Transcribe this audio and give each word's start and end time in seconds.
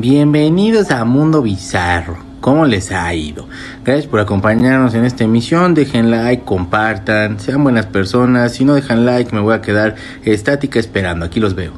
Bienvenidos 0.00 0.92
a 0.92 1.04
Mundo 1.04 1.42
Bizarro. 1.42 2.18
¿Cómo 2.40 2.66
les 2.66 2.92
ha 2.92 3.12
ido? 3.14 3.48
Gracias 3.84 4.06
por 4.06 4.20
acompañarnos 4.20 4.94
en 4.94 5.04
esta 5.04 5.24
emisión. 5.24 5.74
Dejen 5.74 6.12
like, 6.12 6.44
compartan, 6.44 7.40
sean 7.40 7.64
buenas 7.64 7.86
personas. 7.86 8.52
Si 8.52 8.64
no 8.64 8.74
dejan 8.74 9.04
like, 9.04 9.34
me 9.34 9.40
voy 9.40 9.54
a 9.54 9.60
quedar 9.60 9.96
estática 10.22 10.78
esperando. 10.78 11.26
Aquí 11.26 11.40
los 11.40 11.56
veo. 11.56 11.72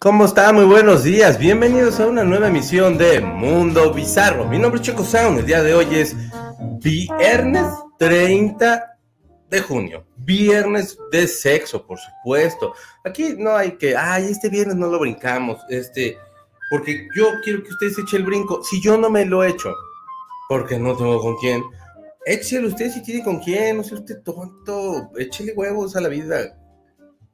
¿Cómo 0.00 0.24
están? 0.24 0.56
Muy 0.56 0.64
buenos 0.64 1.04
días. 1.04 1.38
Bienvenidos 1.38 2.00
a 2.00 2.06
una 2.08 2.24
nueva 2.24 2.48
emisión 2.48 2.98
de 2.98 3.20
Mundo 3.20 3.94
Bizarro. 3.94 4.46
Mi 4.46 4.58
nombre 4.58 4.80
es 4.80 4.86
Checo 4.88 5.04
Sound. 5.04 5.38
El 5.38 5.46
día 5.46 5.62
de 5.62 5.74
hoy 5.74 5.86
es 5.92 6.16
viernes 6.82 7.66
30 8.00 8.97
de 9.50 9.60
junio. 9.60 10.06
Viernes 10.16 10.98
de 11.10 11.26
sexo, 11.26 11.86
por 11.86 11.98
supuesto. 11.98 12.74
Aquí 13.04 13.34
no 13.36 13.56
hay 13.56 13.72
que, 13.72 13.96
ay, 13.96 14.30
este 14.30 14.48
viernes 14.48 14.76
no 14.76 14.88
lo 14.88 14.98
brincamos, 14.98 15.60
este, 15.68 16.18
porque 16.70 17.08
yo 17.14 17.28
quiero 17.42 17.62
que 17.62 17.70
ustedes 17.70 17.98
echen 17.98 18.20
el 18.20 18.26
brinco. 18.26 18.62
Si 18.62 18.80
yo 18.82 18.98
no 18.98 19.10
me 19.10 19.24
lo 19.24 19.42
he 19.42 19.50
hecho, 19.50 19.72
porque 20.48 20.78
no 20.78 20.96
tengo 20.96 21.20
con 21.20 21.36
quién, 21.36 21.62
échelo 22.26 22.68
usted 22.68 22.90
si 22.92 23.02
tiene 23.02 23.24
con 23.24 23.38
quién, 23.38 23.78
no 23.78 23.84
sea 23.84 23.98
usted 23.98 24.22
tonto, 24.22 25.10
échele 25.16 25.52
huevos 25.52 25.96
a 25.96 26.00
la 26.00 26.08
vida. 26.08 26.58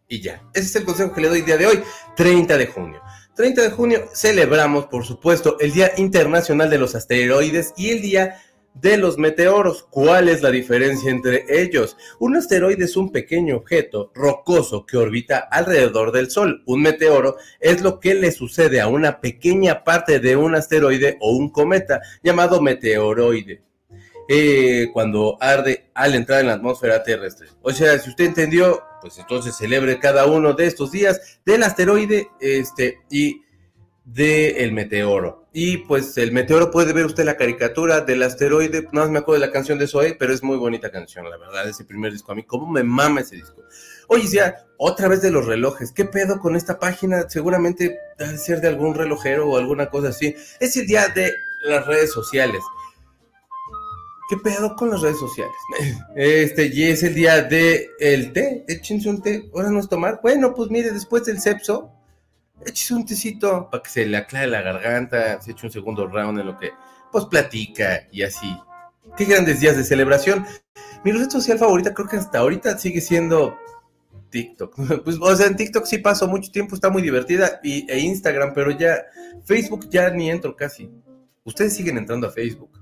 Y 0.07 0.21
ya, 0.21 0.43
ese 0.55 0.67
es 0.67 0.77
el 0.77 0.85
consejo 0.85 1.13
que 1.13 1.23
le 1.23 1.29
doy 1.29 1.43
día 1.43 1.57
de 1.57 1.67
hoy, 1.67 1.83
30 2.17 2.57
de 2.59 2.67
junio. 2.67 3.01
30 3.35 3.63
de 3.63 3.71
junio 3.71 4.09
celebramos, 4.15 4.87
por 4.87 5.05
supuesto, 5.05 5.57
el 5.59 5.73
Día 5.73 5.93
Internacional 5.97 6.71
de 6.71 6.79
los 6.79 6.95
Asteroides 6.95 7.73
y 7.77 7.91
el 7.91 8.01
Día 8.01 8.41
de 8.75 8.97
los 8.97 9.19
meteoros. 9.19 9.87
¿Cuál 9.89 10.29
es 10.29 10.43
la 10.43 10.51
diferencia 10.51 11.11
entre 11.11 11.45
ellos? 11.49 11.97
Un 12.19 12.37
asteroide 12.37 12.85
es 12.85 12.97
un 12.97 13.11
pequeño 13.11 13.57
objeto 13.57 14.11
rocoso 14.15 14.85
que 14.85 14.97
orbita 14.97 15.39
alrededor 15.39 16.13
del 16.13 16.31
Sol. 16.31 16.63
Un 16.67 16.83
meteoro 16.83 17.37
es 17.61 17.81
lo 17.81 18.01
que 18.01 18.15
le 18.15 18.33
sucede 18.33 18.81
a 18.81 18.89
una 18.89 19.21
pequeña 19.21 19.85
parte 19.85 20.21
de 20.21 20.37
un 20.37 20.55
asteroide 20.55 21.17
o 21.21 21.33
un 21.33 21.51
cometa 21.51 22.01
llamado 22.23 22.61
meteoroide. 22.61 23.63
Eh, 24.27 24.89
cuando 24.95 25.37
arde 25.39 25.91
al 25.93 26.15
entrar 26.15 26.41
en 26.41 26.47
la 26.47 26.55
atmósfera 26.55 27.03
terrestre. 27.03 27.49
O 27.61 27.71
sea, 27.73 27.99
si 27.99 28.09
usted 28.09 28.25
entendió, 28.25 28.83
pues 29.03 29.19
entonces 29.19 29.55
celebre 29.55 29.99
cada 29.99 30.25
uno 30.25 30.55
de 30.55 30.67
estos 30.67 30.93
días 30.93 31.41
del 31.45 31.63
asteroide 31.63 32.29
este, 32.41 33.01
y 33.11 33.43
del 34.03 34.73
meteoro. 34.73 35.44
Y 35.57 35.79
pues 35.79 36.19
el 36.19 36.33
meteoro 36.33 36.73
puede 36.73 36.93
ver 36.93 37.07
usted 37.07 37.25
la 37.25 37.37
caricatura 37.37 38.01
del 38.01 38.25
asteroide, 38.25 38.89
no 38.91 39.03
más 39.03 39.11
me 39.11 39.21
acuerdo 39.21 39.41
de 39.41 39.47
la 39.47 39.53
canción 39.53 39.79
de 39.79 39.87
Zoe, 39.87 40.17
pero 40.19 40.35
es 40.35 40.43
muy 40.43 40.57
bonita 40.57 40.91
canción, 40.91 41.31
la 41.31 41.37
verdad, 41.37 41.69
ese 41.69 41.85
primer 41.85 42.11
disco. 42.11 42.33
A 42.33 42.35
mí, 42.35 42.43
¿cómo 42.43 42.69
me 42.69 42.83
mama 42.83 43.21
ese 43.21 43.37
disco? 43.37 43.63
Oye, 44.09 44.27
ya, 44.27 44.67
otra 44.79 45.07
vez 45.07 45.23
de 45.23 45.31
los 45.31 45.47
relojes, 45.47 45.93
¿qué 45.93 46.07
pedo 46.07 46.41
con 46.41 46.57
esta 46.57 46.81
página? 46.81 47.31
Seguramente 47.31 47.97
debe 48.19 48.37
ser 48.37 48.61
de 48.61 48.67
algún 48.67 48.97
relojero 48.97 49.49
o 49.49 49.57
alguna 49.57 49.91
cosa 49.91 50.09
así. 50.09 50.35
Es 50.59 50.77
el 50.77 50.89
día 50.89 51.07
de 51.07 51.33
las 51.67 51.87
redes 51.87 52.11
sociales. 52.11 52.61
¿Qué 54.29 54.37
pedo 54.39 54.75
con 54.75 54.91
las 54.91 55.03
redes 55.03 55.21
sociales? 55.21 55.55
Este, 56.17 56.67
y 56.67 56.83
es 56.83 57.05
el 57.05 57.15
día 57.15 57.43
de 57.43 57.91
el 58.01 58.33
té, 58.33 58.65
échense 58.67 59.09
un 59.09 59.23
té, 59.23 59.49
ahora 59.55 59.71
no 59.71 59.79
es 59.79 59.89
tomar. 59.89 60.19
Bueno, 60.21 60.53
pues 60.53 60.69
mire, 60.69 60.91
después 60.91 61.25
del 61.27 61.41
sepso, 61.41 61.93
échese 62.65 62.95
un 62.95 63.07
tecito 63.07 63.69
para 63.71 63.83
que 63.83 63.91
se 63.91 64.07
le 64.07 64.17
aclare 64.17 64.47
la 64.47 64.63
garganta, 64.63 65.41
se 65.41 65.53
eche 65.53 65.67
un 65.67 65.73
segundo 65.73 66.07
round 66.07 66.39
en 66.39 66.47
lo 66.47 66.59
que 66.59 66.73
pues 67.11 67.27
platica 67.27 68.09
y 68.11 68.23
así. 68.23 68.57
Qué 69.17 69.25
grandes 69.25 69.61
días 69.61 69.77
de 69.77 69.85
celebración. 69.85 70.45
Mi 71.05 71.13
red 71.13 71.31
social 71.31 71.59
favorita 71.59 71.95
creo 71.95 72.09
que 72.09 72.17
hasta 72.17 72.39
ahorita 72.39 72.79
sigue 72.79 73.01
siendo 73.01 73.57
TikTok. 74.31 74.75
Pues, 75.05 75.19
o 75.21 75.37
sea, 75.37 75.47
en 75.47 75.57
TikTok 75.57 75.85
sí 75.85 75.99
paso 75.99 76.27
mucho 76.27 76.51
tiempo, 76.51 76.75
está 76.75 76.91
muy 76.91 77.03
divertida, 77.03 77.61
y, 77.63 77.91
e 77.91 78.01
Instagram, 78.01 78.53
pero 78.53 78.73
ya 78.73 79.05
Facebook 79.45 79.89
ya 79.91 80.11
ni 80.11 80.31
entro 80.31 80.57
casi. 80.57 80.91
Ustedes 81.45 81.77
siguen 81.77 81.99
entrando 81.99 82.27
a 82.27 82.33
Facebook. 82.33 82.81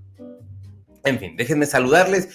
En 1.05 1.19
fin, 1.19 1.37
déjenme 1.37 1.67
saludarles. 1.67 2.29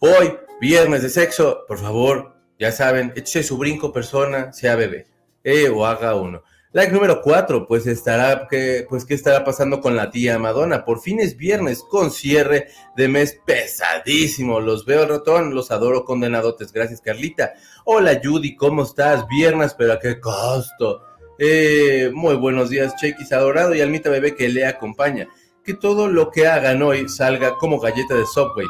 Hoy, 0.00 0.34
viernes 0.60 1.02
de 1.02 1.08
sexo, 1.08 1.64
por 1.68 1.78
favor, 1.78 2.36
ya 2.58 2.72
saben, 2.72 3.12
échese 3.14 3.44
su 3.44 3.58
brinco 3.58 3.92
persona, 3.92 4.52
sea 4.52 4.76
bebé, 4.76 5.06
eh, 5.44 5.68
o 5.68 5.86
haga 5.86 6.16
uno. 6.16 6.42
Like 6.74 6.92
número 6.92 7.22
4, 7.22 7.68
pues 7.68 7.86
estará, 7.86 8.48
pues 8.88 9.04
qué 9.04 9.14
estará 9.14 9.44
pasando 9.44 9.80
con 9.80 9.94
la 9.94 10.10
tía 10.10 10.40
Madonna. 10.40 10.84
Por 10.84 10.98
fin 10.98 11.20
es 11.20 11.36
viernes 11.36 11.84
con 11.88 12.10
cierre 12.10 12.66
de 12.96 13.06
mes 13.06 13.40
pesadísimo. 13.46 14.58
Los 14.58 14.84
veo 14.84 15.06
ratón, 15.06 15.54
los 15.54 15.70
adoro 15.70 16.04
condenadotes. 16.04 16.72
Gracias 16.72 17.00
Carlita. 17.00 17.54
Hola 17.84 18.20
Judy, 18.20 18.56
¿cómo 18.56 18.82
estás? 18.82 19.24
Viernes, 19.28 19.72
pero 19.78 19.92
a 19.92 20.00
qué 20.00 20.18
costo. 20.18 21.04
Eh, 21.38 22.10
muy 22.12 22.34
buenos 22.34 22.70
días, 22.70 22.96
Chequis 22.96 23.30
adorado 23.30 23.72
y 23.72 23.80
Almita 23.80 24.10
bebé 24.10 24.34
que 24.34 24.48
le 24.48 24.66
acompaña. 24.66 25.28
Que 25.62 25.74
todo 25.74 26.08
lo 26.08 26.32
que 26.32 26.48
hagan 26.48 26.82
hoy 26.82 27.08
salga 27.08 27.54
como 27.54 27.78
galleta 27.78 28.16
de 28.16 28.26
Subway 28.26 28.66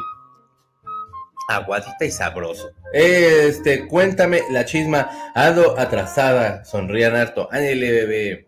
aguadita 1.47 2.05
y 2.05 2.11
sabroso. 2.11 2.69
Este, 2.93 3.87
cuéntame 3.87 4.41
la 4.51 4.65
chisma. 4.65 5.09
Ando 5.33 5.77
atrasada. 5.77 6.63
Sonrían 6.65 7.15
harto. 7.15 7.47
Ándale, 7.51 7.91
bebé. 7.91 8.47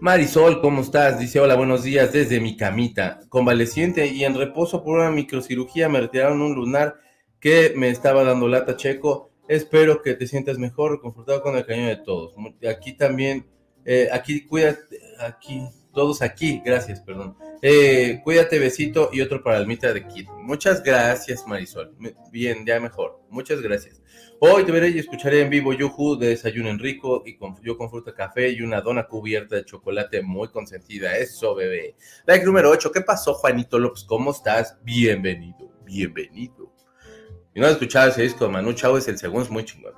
Marisol, 0.00 0.60
¿cómo 0.60 0.82
estás? 0.82 1.18
Dice, 1.18 1.40
hola, 1.40 1.56
buenos 1.56 1.82
días 1.82 2.12
desde 2.12 2.40
mi 2.40 2.56
camita. 2.56 3.20
Convaleciente 3.28 4.06
y 4.06 4.24
en 4.24 4.36
reposo 4.36 4.84
por 4.84 4.98
una 4.98 5.10
microcirugía 5.10 5.88
me 5.88 6.00
retiraron 6.00 6.40
un 6.40 6.54
lunar 6.54 6.96
que 7.40 7.72
me 7.74 7.88
estaba 7.88 8.22
dando 8.22 8.46
lata 8.48 8.76
checo. 8.76 9.32
Espero 9.48 10.02
que 10.02 10.14
te 10.14 10.26
sientas 10.26 10.58
mejor, 10.58 11.00
confortado 11.00 11.42
con 11.42 11.56
el 11.56 11.66
cariño 11.66 11.88
de 11.88 11.96
todos. 11.96 12.34
Aquí 12.70 12.92
también, 12.92 13.46
eh, 13.84 14.08
aquí 14.12 14.46
cuídate, 14.46 15.00
aquí, 15.18 15.66
todos 15.98 16.22
aquí, 16.22 16.62
gracias, 16.64 17.00
perdón. 17.00 17.36
Eh, 17.60 18.20
cuídate, 18.22 18.60
besito 18.60 19.10
y 19.12 19.20
otro 19.20 19.42
para 19.42 19.56
Almita 19.56 19.92
de 19.92 20.06
Kid. 20.06 20.28
Muchas 20.42 20.80
gracias, 20.80 21.44
Marisol. 21.44 21.92
Bien, 22.30 22.64
ya 22.64 22.78
mejor. 22.78 23.20
Muchas 23.30 23.60
gracias. 23.60 24.00
Hoy 24.38 24.62
te 24.62 24.70
veré 24.70 24.90
y 24.90 25.00
escucharé 25.00 25.40
en 25.40 25.50
vivo 25.50 25.72
Yuhu 25.72 26.16
de 26.16 26.28
desayuno 26.28 26.68
en 26.68 26.78
rico 26.78 27.24
y 27.26 27.36
yo 27.64 27.76
con 27.76 27.90
fruta 27.90 28.14
café 28.14 28.48
y 28.50 28.62
una 28.62 28.80
dona 28.80 29.08
cubierta 29.08 29.56
de 29.56 29.64
chocolate 29.64 30.22
muy 30.22 30.46
consentida. 30.52 31.16
Eso, 31.16 31.56
bebé. 31.56 31.96
Like 32.26 32.46
número 32.46 32.70
8. 32.70 32.92
¿Qué 32.92 33.00
pasó, 33.00 33.34
Juanito 33.34 33.76
López? 33.80 34.04
¿Cómo 34.04 34.30
estás? 34.30 34.78
Bienvenido, 34.84 35.68
bienvenido. 35.84 36.72
Y 37.56 37.58
no 37.58 37.66
has 37.66 37.72
escuchado 37.72 38.10
ese 38.10 38.22
disco 38.22 38.44
de 38.44 38.52
Manu 38.52 38.72
Chao, 38.72 38.96
es 38.96 39.08
el 39.08 39.18
segundo, 39.18 39.42
es 39.42 39.50
muy 39.50 39.64
chingón. 39.64 39.94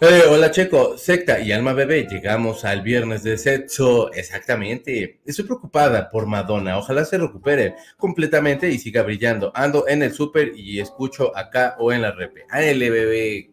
Eh, 0.00 0.22
hola 0.30 0.52
Checo, 0.52 0.96
Secta 0.96 1.40
y 1.40 1.50
Alma 1.50 1.72
Bebé, 1.72 2.06
llegamos 2.08 2.64
al 2.64 2.82
viernes 2.82 3.24
de 3.24 3.36
sexo, 3.36 4.12
exactamente. 4.12 5.18
Estoy 5.26 5.44
preocupada 5.44 6.08
por 6.08 6.24
Madonna, 6.26 6.78
ojalá 6.78 7.04
se 7.04 7.18
recupere 7.18 7.74
completamente 7.96 8.70
y 8.70 8.78
siga 8.78 9.02
brillando. 9.02 9.50
Ando 9.56 9.88
en 9.88 10.04
el 10.04 10.12
súper 10.12 10.52
y 10.54 10.78
escucho 10.78 11.36
acá 11.36 11.74
o 11.80 11.90
en 11.92 12.02
la 12.02 12.12
repe. 12.12 12.44
Ándale 12.48 12.90
bebé, 12.90 13.50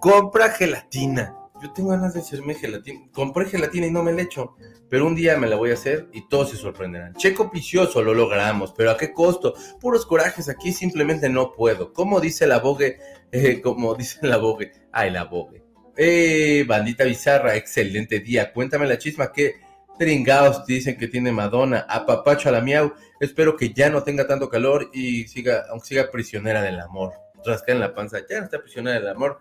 compra 0.00 0.50
gelatina. 0.50 1.34
Yo 1.60 1.72
tengo 1.72 1.88
ganas 1.88 2.14
de 2.14 2.20
hacerme 2.20 2.54
gelatina. 2.54 3.08
Compré 3.12 3.46
gelatina 3.46 3.88
y 3.88 3.90
no 3.90 4.04
me 4.04 4.12
la 4.12 4.22
echo 4.22 4.54
pero 4.94 5.06
un 5.06 5.16
día 5.16 5.36
me 5.36 5.48
la 5.48 5.56
voy 5.56 5.70
a 5.70 5.74
hacer 5.74 6.08
y 6.12 6.28
todos 6.28 6.50
se 6.50 6.56
sorprenderán. 6.56 7.14
Checo 7.14 7.50
Picioso 7.50 8.00
lo 8.00 8.14
logramos, 8.14 8.72
pero 8.76 8.92
¿a 8.92 8.96
qué 8.96 9.12
costo? 9.12 9.54
Puros 9.80 10.06
corajes, 10.06 10.48
aquí 10.48 10.72
simplemente 10.72 11.28
no 11.28 11.50
puedo. 11.50 11.92
Como 11.92 12.20
dice 12.20 12.46
la 12.46 12.60
bogue, 12.60 13.00
como 13.62 13.94
dice 13.94 14.18
la 14.22 14.36
bogue, 14.36 14.72
ay 14.92 15.10
la 15.10 15.24
bogue. 15.24 15.62
Eh, 15.96 16.64
bandita 16.66 17.04
bizarra, 17.04 17.56
excelente 17.56 18.20
día. 18.20 18.52
Cuéntame 18.52 18.86
la 18.86 18.98
chisma, 18.98 19.32
¿qué 19.32 19.56
tringados 19.98 20.66
dicen 20.66 20.96
que 20.96 21.08
tiene 21.08 21.32
Madonna? 21.32 21.86
A 21.88 22.04
papacho 22.04 22.48
a 22.48 22.52
la 22.52 22.60
miau, 22.60 22.94
espero 23.20 23.56
que 23.56 23.72
ya 23.72 23.90
no 23.90 24.02
tenga 24.02 24.26
tanto 24.26 24.48
calor 24.48 24.90
y 24.92 25.28
siga, 25.28 25.66
aunque 25.70 25.88
siga 25.88 26.10
prisionera 26.10 26.62
del 26.62 26.80
amor. 26.80 27.12
Rasca 27.44 27.72
en 27.72 27.80
la 27.80 27.94
panza, 27.94 28.18
ya 28.28 28.38
no 28.38 28.44
está 28.44 28.60
prisionera 28.60 28.98
del 28.98 29.08
amor, 29.08 29.38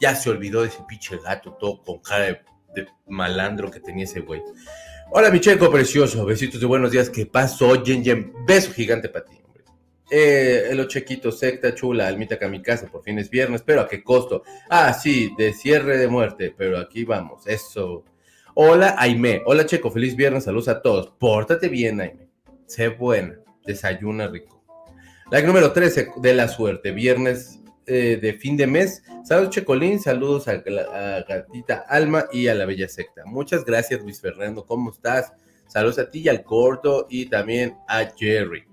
ya 0.00 0.14
se 0.14 0.30
olvidó 0.30 0.62
de 0.62 0.68
ese 0.68 0.80
pinche 0.86 1.18
gato 1.18 1.54
todo 1.54 1.82
con 1.82 2.00
cara 2.00 2.42
de, 2.74 2.86
malandro 3.08 3.70
que 3.70 3.80
tenía 3.80 4.04
ese 4.04 4.20
güey. 4.20 4.42
Hola, 5.10 5.30
mi 5.30 5.40
checo 5.40 5.70
precioso. 5.70 6.26
Besitos 6.26 6.60
de 6.60 6.66
buenos 6.66 6.90
días. 6.90 7.08
¿Qué 7.08 7.24
pasó, 7.24 7.82
Jen 7.82 8.04
Jen? 8.04 8.32
Beso 8.44 8.72
gigante 8.72 9.08
para 9.08 9.24
ti. 9.24 9.45
Eh, 10.10 10.68
el 10.70 10.86
chequito, 10.86 11.32
secta 11.32 11.74
chula, 11.74 12.06
almita 12.06 12.38
kamikaze, 12.38 12.86
por 12.86 13.02
fin 13.02 13.18
es 13.18 13.28
viernes, 13.28 13.62
pero 13.62 13.80
¿a 13.80 13.88
qué 13.88 14.04
costo? 14.04 14.44
Ah, 14.70 14.92
sí, 14.92 15.34
de 15.36 15.52
cierre 15.52 15.98
de 15.98 16.06
muerte, 16.06 16.54
pero 16.56 16.78
aquí 16.78 17.04
vamos, 17.04 17.46
eso. 17.46 18.04
Hola, 18.54 18.94
Aime. 18.98 19.42
Hola, 19.46 19.66
checo, 19.66 19.90
feliz 19.90 20.14
viernes, 20.14 20.44
saludos 20.44 20.68
a 20.68 20.80
todos. 20.80 21.12
Pórtate 21.18 21.68
bien, 21.68 22.00
Aime. 22.00 22.28
Sé 22.66 22.88
buena, 22.88 23.38
desayuna 23.64 24.28
rico. 24.28 24.64
Like 25.30 25.46
número 25.46 25.72
13 25.72 26.12
de 26.18 26.34
la 26.34 26.46
suerte, 26.46 26.92
viernes 26.92 27.60
eh, 27.86 28.18
de 28.20 28.34
fin 28.34 28.56
de 28.56 28.66
mes. 28.66 29.02
Saludos, 29.24 29.50
Checolín. 29.50 30.00
Saludos 30.00 30.48
a, 30.48 30.56
Gatita 30.56 31.84
Alma 31.88 32.26
y 32.32 32.48
a 32.48 32.54
la 32.54 32.64
Bella 32.64 32.88
Secta. 32.88 33.22
Muchas 33.24 33.64
gracias, 33.64 34.00
Luis 34.02 34.20
Fernando. 34.20 34.64
¿Cómo 34.64 34.90
estás? 34.90 35.32
Saludos 35.68 35.98
a 35.98 36.10
ti 36.10 36.20
y 36.20 36.28
al 36.28 36.42
corto 36.42 37.06
y 37.08 37.26
también 37.26 37.76
a 37.88 38.04
Jerry. 38.16 38.64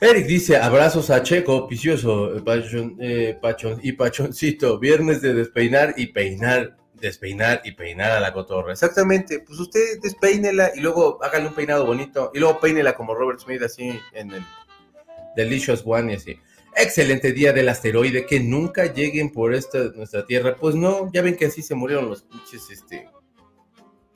Eric 0.00 0.26
dice, 0.26 0.56
abrazos 0.56 1.10
a 1.10 1.22
Checo, 1.22 1.66
Picioso, 1.66 2.36
eh, 2.36 3.36
pachon, 3.40 3.80
y 3.82 3.92
Pachoncito, 3.92 4.78
viernes 4.78 5.20
de 5.20 5.34
despeinar 5.34 5.94
y 5.96 6.06
peinar 6.06 6.76
despeinar 7.00 7.60
y 7.64 7.72
peinar 7.72 8.12
a 8.12 8.20
la 8.20 8.32
cotorra. 8.32 8.72
Exactamente, 8.72 9.40
pues 9.40 9.58
usted 9.58 10.00
despeínela 10.02 10.72
y 10.74 10.80
luego 10.80 11.22
hágale 11.22 11.48
un 11.48 11.54
peinado 11.54 11.86
bonito 11.86 12.30
y 12.34 12.38
luego 12.38 12.60
peínela 12.60 12.94
como 12.94 13.14
Robert 13.14 13.40
Smith 13.40 13.62
así 13.62 13.98
en 14.12 14.32
el 14.32 14.44
Delicious 15.36 15.82
One 15.84 16.12
y 16.12 16.16
así. 16.16 16.40
Excelente 16.76 17.32
día 17.32 17.52
del 17.52 17.68
asteroide, 17.68 18.26
que 18.26 18.40
nunca 18.40 18.92
lleguen 18.92 19.32
por 19.32 19.54
esta 19.54 19.78
nuestra 19.96 20.26
tierra. 20.26 20.56
Pues 20.56 20.74
no, 20.74 21.10
ya 21.12 21.22
ven 21.22 21.36
que 21.36 21.46
así 21.46 21.62
se 21.62 21.74
murieron 21.74 22.08
los 22.08 22.22
pinches, 22.22 22.70
este, 22.70 23.08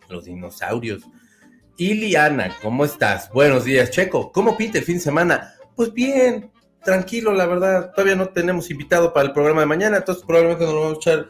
los 0.08 0.26
dinosaurios. 0.26 1.02
Iliana, 1.76 2.54
¿cómo 2.62 2.84
estás? 2.84 3.30
Buenos 3.32 3.64
días, 3.64 3.90
Checo. 3.90 4.30
¿Cómo 4.30 4.56
pinta 4.56 4.78
el 4.78 4.84
fin 4.84 4.96
de 4.96 5.00
semana? 5.00 5.54
Pues 5.76 5.92
bien, 5.92 6.50
tranquilo, 6.84 7.32
la 7.32 7.46
verdad. 7.46 7.92
Todavía 7.94 8.16
no 8.16 8.28
tenemos 8.28 8.70
invitado 8.70 9.12
para 9.12 9.26
el 9.26 9.32
programa 9.32 9.60
de 9.60 9.66
mañana, 9.66 9.98
entonces 9.98 10.24
probablemente 10.24 10.64
nos 10.64 10.74
lo 10.74 10.80
vamos 10.80 10.96
a 10.96 11.00
echar 11.00 11.28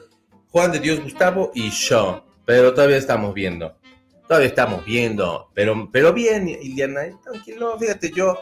Juan 0.50 0.72
de 0.72 0.80
Dios 0.80 1.00
Gustavo 1.02 1.50
y 1.54 1.70
yo. 1.70 2.24
Pero 2.44 2.74
todavía 2.74 2.96
estamos 2.96 3.34
viendo. 3.34 3.74
Todavía 4.26 4.48
estamos 4.48 4.84
viendo. 4.84 5.50
Pero, 5.54 5.88
pero 5.92 6.12
bien, 6.12 6.48
Iliana, 6.48 7.02
tranquilo. 7.22 7.78
Fíjate, 7.78 8.10
yo 8.10 8.38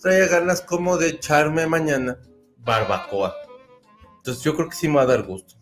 traía 0.00 0.26
ganas 0.26 0.60
como 0.60 0.96
de 0.96 1.08
echarme 1.08 1.66
mañana 1.66 2.18
barbacoa. 2.58 3.34
Entonces 4.18 4.42
yo 4.42 4.54
creo 4.54 4.68
que 4.68 4.76
sí 4.76 4.88
me 4.88 4.96
va 4.96 5.02
a 5.02 5.06
dar 5.06 5.22
gusto. 5.22 5.56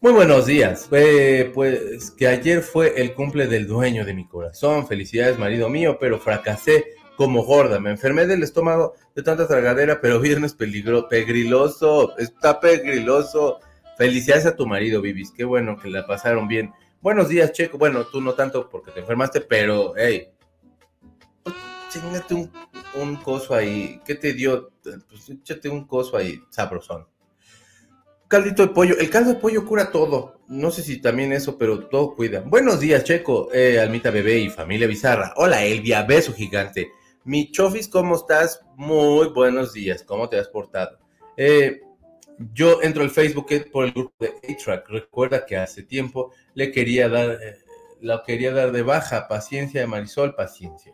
Muy 0.00 0.12
buenos 0.12 0.46
días. 0.46 0.88
pues 0.90 2.10
que 2.10 2.26
ayer 2.26 2.60
fue 2.60 3.00
el 3.00 3.14
cumple 3.14 3.46
del 3.46 3.66
dueño 3.66 4.04
de 4.04 4.14
mi 4.14 4.26
corazón. 4.26 4.86
Felicidades, 4.86 5.38
marido 5.38 5.68
mío, 5.68 5.96
pero 6.00 6.18
fracasé 6.18 6.84
como 7.16 7.44
gorda. 7.44 7.80
Me 7.80 7.90
enfermé 7.90 8.26
del 8.26 8.42
estómago 8.42 8.94
de 9.14 9.22
tanta 9.22 9.46
tragadera, 9.46 10.00
pero 10.00 10.20
viernes 10.20 10.54
peligro, 10.54 11.08
pegriloso. 11.08 12.16
Está 12.18 12.60
pegriloso. 12.60 13.60
Felicidades 13.96 14.46
a 14.46 14.56
tu 14.56 14.66
marido, 14.66 15.00
Vivis. 15.00 15.30
Qué 15.30 15.44
bueno 15.44 15.78
que 15.78 15.90
la 15.90 16.06
pasaron 16.06 16.48
bien. 16.48 16.72
Buenos 17.00 17.28
días, 17.28 17.52
Checo. 17.52 17.78
Bueno, 17.78 18.04
tú 18.06 18.20
no 18.20 18.34
tanto 18.34 18.68
porque 18.68 18.90
te 18.90 19.00
enfermaste, 19.00 19.40
pero, 19.40 19.94
hey, 19.96 20.28
pues, 21.42 21.56
un, 22.30 22.50
un, 22.94 23.16
coso 23.16 23.54
ahí. 23.54 24.00
¿Qué 24.04 24.14
te 24.14 24.32
dio? 24.32 24.70
Pues 24.82 25.28
échate 25.28 25.68
un 25.68 25.86
coso 25.86 26.16
ahí, 26.16 26.40
sabrosón. 26.48 27.06
Caldito 28.28 28.66
de 28.66 28.72
pollo. 28.72 28.96
El 28.98 29.10
caldo 29.10 29.34
de 29.34 29.40
pollo 29.40 29.66
cura 29.66 29.90
todo. 29.90 30.40
No 30.48 30.70
sé 30.70 30.82
si 30.82 31.02
también 31.02 31.32
eso, 31.32 31.58
pero 31.58 31.86
todo 31.88 32.14
cuida. 32.14 32.40
Buenos 32.40 32.80
días, 32.80 33.04
Checo, 33.04 33.50
eh, 33.52 33.78
Almita 33.78 34.10
Bebé 34.10 34.38
y 34.38 34.48
familia 34.48 34.86
Bizarra. 34.86 35.34
Hola, 35.36 35.64
Elvia, 35.64 36.02
beso 36.04 36.32
gigante. 36.32 36.92
Mi 37.24 37.52
Chofis, 37.52 37.88
¿cómo 37.88 38.16
estás? 38.16 38.64
Muy 38.76 39.28
buenos 39.28 39.72
días. 39.72 40.02
¿Cómo 40.02 40.28
te 40.28 40.38
has 40.38 40.48
portado? 40.48 40.98
Eh, 41.36 41.80
yo 42.52 42.82
entro 42.82 43.04
al 43.04 43.10
Facebook 43.10 43.46
por 43.70 43.84
el 43.84 43.92
grupo 43.92 44.12
de 44.18 44.34
A-Track. 44.48 44.88
Recuerda 44.88 45.46
que 45.46 45.56
hace 45.56 45.84
tiempo 45.84 46.32
le 46.54 46.72
quería 46.72 47.08
dar, 47.08 47.30
eh, 47.40 47.58
la 48.00 48.24
quería 48.26 48.52
dar 48.52 48.72
de 48.72 48.82
baja. 48.82 49.28
Paciencia 49.28 49.80
de 49.80 49.86
Marisol, 49.86 50.34
paciencia. 50.34 50.92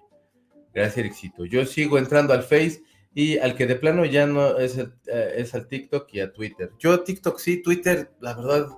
Gracias, 0.75 1.07
éxito. 1.07 1.47
Yo 1.47 1.65
sigo 1.65 1.97
entrando 1.97 2.35
al 2.35 2.43
Face 2.43 2.83
y 3.15 3.39
al 3.39 3.57
que 3.57 3.67
de 3.67 3.77
plano 3.77 4.05
ya 4.05 4.27
no 4.27 4.59
es, 4.59 4.77
eh, 4.77 4.89
es 5.35 5.55
al 5.55 5.67
TikTok 5.67 6.13
y 6.13 6.21
a 6.21 6.31
Twitter. 6.31 6.73
Yo 6.79 7.03
TikTok 7.05 7.39
sí, 7.39 7.63
Twitter, 7.63 8.13
la 8.21 8.35
verdad, 8.35 8.69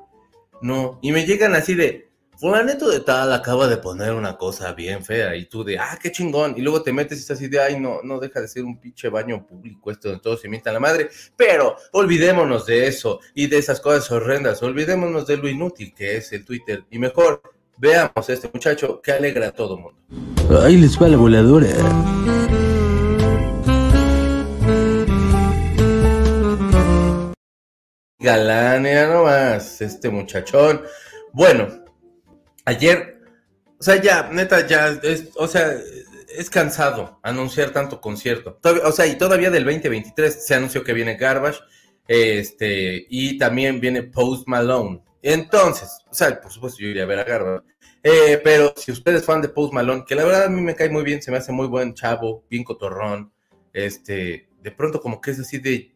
no. 0.62 1.00
Y 1.02 1.10
me 1.10 1.26
llegan 1.26 1.56
así 1.56 1.74
de, 1.74 2.09
Fulanito 2.40 2.88
de 2.88 3.00
tal 3.00 3.34
acaba 3.34 3.68
de 3.68 3.76
poner 3.76 4.14
una 4.14 4.38
cosa 4.38 4.72
bien 4.72 5.04
fea 5.04 5.36
y 5.36 5.44
tú 5.44 5.62
de, 5.62 5.78
ah, 5.78 5.98
qué 6.02 6.10
chingón. 6.10 6.54
Y 6.56 6.62
luego 6.62 6.82
te 6.82 6.90
metes 6.90 7.18
y 7.18 7.20
estás 7.20 7.36
así 7.36 7.48
de, 7.48 7.60
ay, 7.60 7.78
no, 7.78 8.00
no 8.02 8.18
deja 8.18 8.40
de 8.40 8.48
ser 8.48 8.64
un 8.64 8.80
pinche 8.80 9.10
baño 9.10 9.46
público 9.46 9.90
esto 9.90 10.08
donde 10.08 10.22
todos 10.22 10.40
se 10.40 10.48
mientan 10.48 10.72
la 10.72 10.80
madre. 10.80 11.10
Pero 11.36 11.76
olvidémonos 11.92 12.64
de 12.64 12.86
eso 12.86 13.20
y 13.34 13.46
de 13.46 13.58
esas 13.58 13.78
cosas 13.78 14.10
horrendas. 14.10 14.62
Olvidémonos 14.62 15.26
de 15.26 15.36
lo 15.36 15.50
inútil 15.50 15.92
que 15.94 16.16
es 16.16 16.32
el 16.32 16.46
Twitter. 16.46 16.82
Y 16.90 16.98
mejor, 16.98 17.42
veamos 17.76 18.26
a 18.26 18.32
este 18.32 18.48
muchacho 18.50 19.02
que 19.02 19.12
alegra 19.12 19.48
a 19.48 19.52
todo 19.52 19.76
mundo. 19.76 20.00
Ahí 20.62 20.78
les 20.78 20.98
va 20.98 21.08
la 21.08 21.18
voladora. 21.18 21.68
Galán, 28.18 28.84
nomás, 28.84 29.82
este 29.82 30.08
muchachón. 30.08 30.80
Bueno, 31.34 31.80
ayer, 32.70 33.20
o 33.78 33.82
sea, 33.82 33.96
ya, 33.96 34.28
neta, 34.32 34.66
ya, 34.66 34.88
es, 35.02 35.30
o 35.36 35.46
sea, 35.46 35.76
es 36.36 36.48
cansado 36.48 37.18
anunciar 37.22 37.70
tanto 37.70 38.00
concierto. 38.00 38.58
o 38.84 38.92
sea, 38.92 39.06
y 39.06 39.18
todavía 39.18 39.50
del 39.50 39.64
2023 39.64 40.46
se 40.46 40.54
anunció 40.54 40.84
que 40.84 40.92
viene 40.92 41.16
Garbage, 41.16 41.60
este, 42.06 43.06
y 43.08 43.38
también 43.38 43.80
viene 43.80 44.02
Post 44.02 44.46
Malone. 44.46 45.02
Entonces, 45.22 46.04
o 46.10 46.14
sea, 46.14 46.40
por 46.40 46.50
supuesto 46.50 46.80
yo 46.80 46.88
iría 46.88 47.02
a 47.02 47.06
ver 47.06 47.18
a 47.20 47.24
Garbage. 47.24 47.66
Eh, 48.02 48.40
pero 48.42 48.72
si 48.76 48.92
ustedes 48.92 49.24
fan 49.24 49.42
de 49.42 49.48
Post 49.50 49.74
Malone, 49.74 50.04
que 50.06 50.14
la 50.14 50.24
verdad 50.24 50.44
a 50.44 50.48
mí 50.48 50.62
me 50.62 50.74
cae 50.74 50.88
muy 50.88 51.02
bien, 51.02 51.20
se 51.20 51.30
me 51.30 51.36
hace 51.36 51.52
muy 51.52 51.66
buen 51.66 51.94
chavo, 51.94 52.44
bien 52.48 52.64
cotorrón, 52.64 53.32
este, 53.72 54.48
de 54.62 54.70
pronto 54.70 55.00
como 55.00 55.20
que 55.20 55.32
es 55.32 55.40
así 55.40 55.58
de, 55.58 55.92